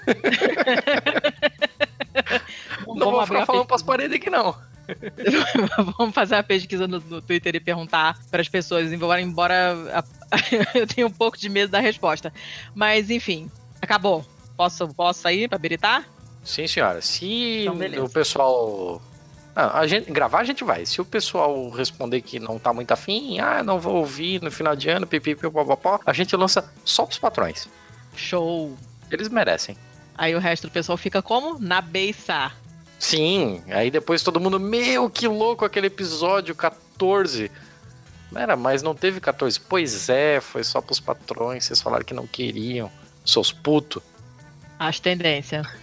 não 2.86 3.10
vou 3.10 3.26
ficar 3.26 3.46
falando 3.46 3.66
pras 3.66 3.82
paredes 3.82 4.16
aqui 4.16 4.30
não. 4.30 4.56
Vamos 5.98 6.14
fazer 6.14 6.34
uma 6.36 6.42
pesquisa 6.42 6.86
no, 6.86 7.00
no 7.00 7.20
Twitter 7.20 7.54
e 7.56 7.60
perguntar 7.60 8.18
para 8.30 8.40
as 8.40 8.48
pessoas, 8.48 8.92
embora, 8.92 9.20
embora 9.20 9.74
a- 9.92 10.04
eu 10.78 10.86
tenha 10.86 11.06
um 11.06 11.10
pouco 11.10 11.36
de 11.36 11.48
medo 11.48 11.70
da 11.70 11.80
resposta. 11.80 12.32
Mas, 12.74 13.10
enfim, 13.10 13.50
acabou. 13.80 14.24
Posso, 14.56 14.88
posso 14.94 15.20
sair 15.20 15.48
para 15.48 15.56
habilitar? 15.56 16.04
Sim, 16.42 16.66
senhora. 16.66 17.00
Se 17.02 17.66
Então, 17.68 18.04
o 18.04 18.08
pessoal. 18.08 19.02
Ah, 19.54 19.80
a 19.80 19.86
gente, 19.86 20.10
gravar 20.10 20.40
a 20.40 20.44
gente 20.44 20.62
vai. 20.64 20.84
Se 20.86 21.00
o 21.00 21.04
pessoal 21.04 21.68
responder 21.70 22.20
que 22.20 22.38
não 22.38 22.58
tá 22.58 22.72
muito 22.72 22.92
afim, 22.92 23.38
ah, 23.40 23.62
não 23.62 23.80
vou 23.80 23.96
ouvir 23.96 24.40
no 24.42 24.50
final 24.50 24.76
de 24.76 24.88
ano, 24.90 25.06
pipipi, 25.06 25.50
popopó, 25.50 25.98
a 26.04 26.12
gente 26.12 26.36
lança 26.36 26.70
só 26.84 27.04
pros 27.06 27.18
patrões. 27.18 27.68
Show. 28.14 28.76
Eles 29.10 29.28
merecem. 29.28 29.76
Aí 30.14 30.34
o 30.34 30.38
resto 30.38 30.66
do 30.68 30.70
pessoal 30.70 30.96
fica 30.96 31.20
como? 31.22 31.58
Na 31.58 31.80
beiça. 31.80 32.52
Sim, 32.98 33.62
aí 33.68 33.90
depois 33.90 34.22
todo 34.22 34.40
mundo, 34.40 34.58
meu, 34.58 35.08
que 35.10 35.28
louco 35.28 35.64
aquele 35.64 35.88
episódio 35.88 36.54
14. 36.54 37.50
Era, 38.34 38.56
mas 38.56 38.82
não 38.82 38.94
teve 38.94 39.20
14. 39.20 39.60
Pois 39.60 40.08
é, 40.08 40.40
foi 40.40 40.64
só 40.64 40.80
pros 40.80 41.00
patrões, 41.00 41.64
vocês 41.64 41.80
falaram 41.80 42.04
que 42.04 42.14
não 42.14 42.26
queriam. 42.26 42.90
Seus 43.24 43.52
putos. 43.52 44.02
As 44.78 45.00
tendências. 45.00 45.66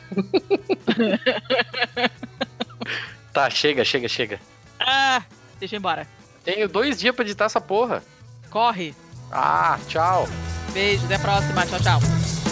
Tá, 3.34 3.50
chega, 3.50 3.84
chega, 3.84 4.08
chega. 4.08 4.40
Ah, 4.80 5.24
deixa 5.60 5.74
eu 5.76 5.78
ir 5.78 5.80
embora. 5.80 6.08
Tenho 6.46 6.70
dois 6.70 7.00
dias 7.00 7.16
pra 7.16 7.26
editar 7.26 7.46
essa 7.46 7.60
porra. 7.60 8.04
Corre. 8.52 8.94
Ah, 9.32 9.80
tchau. 9.88 10.30
Beijo, 10.72 11.04
até 11.06 11.16
a 11.16 11.20
próxima. 11.20 11.66
Tchau, 11.66 11.80
tchau. 11.80 12.43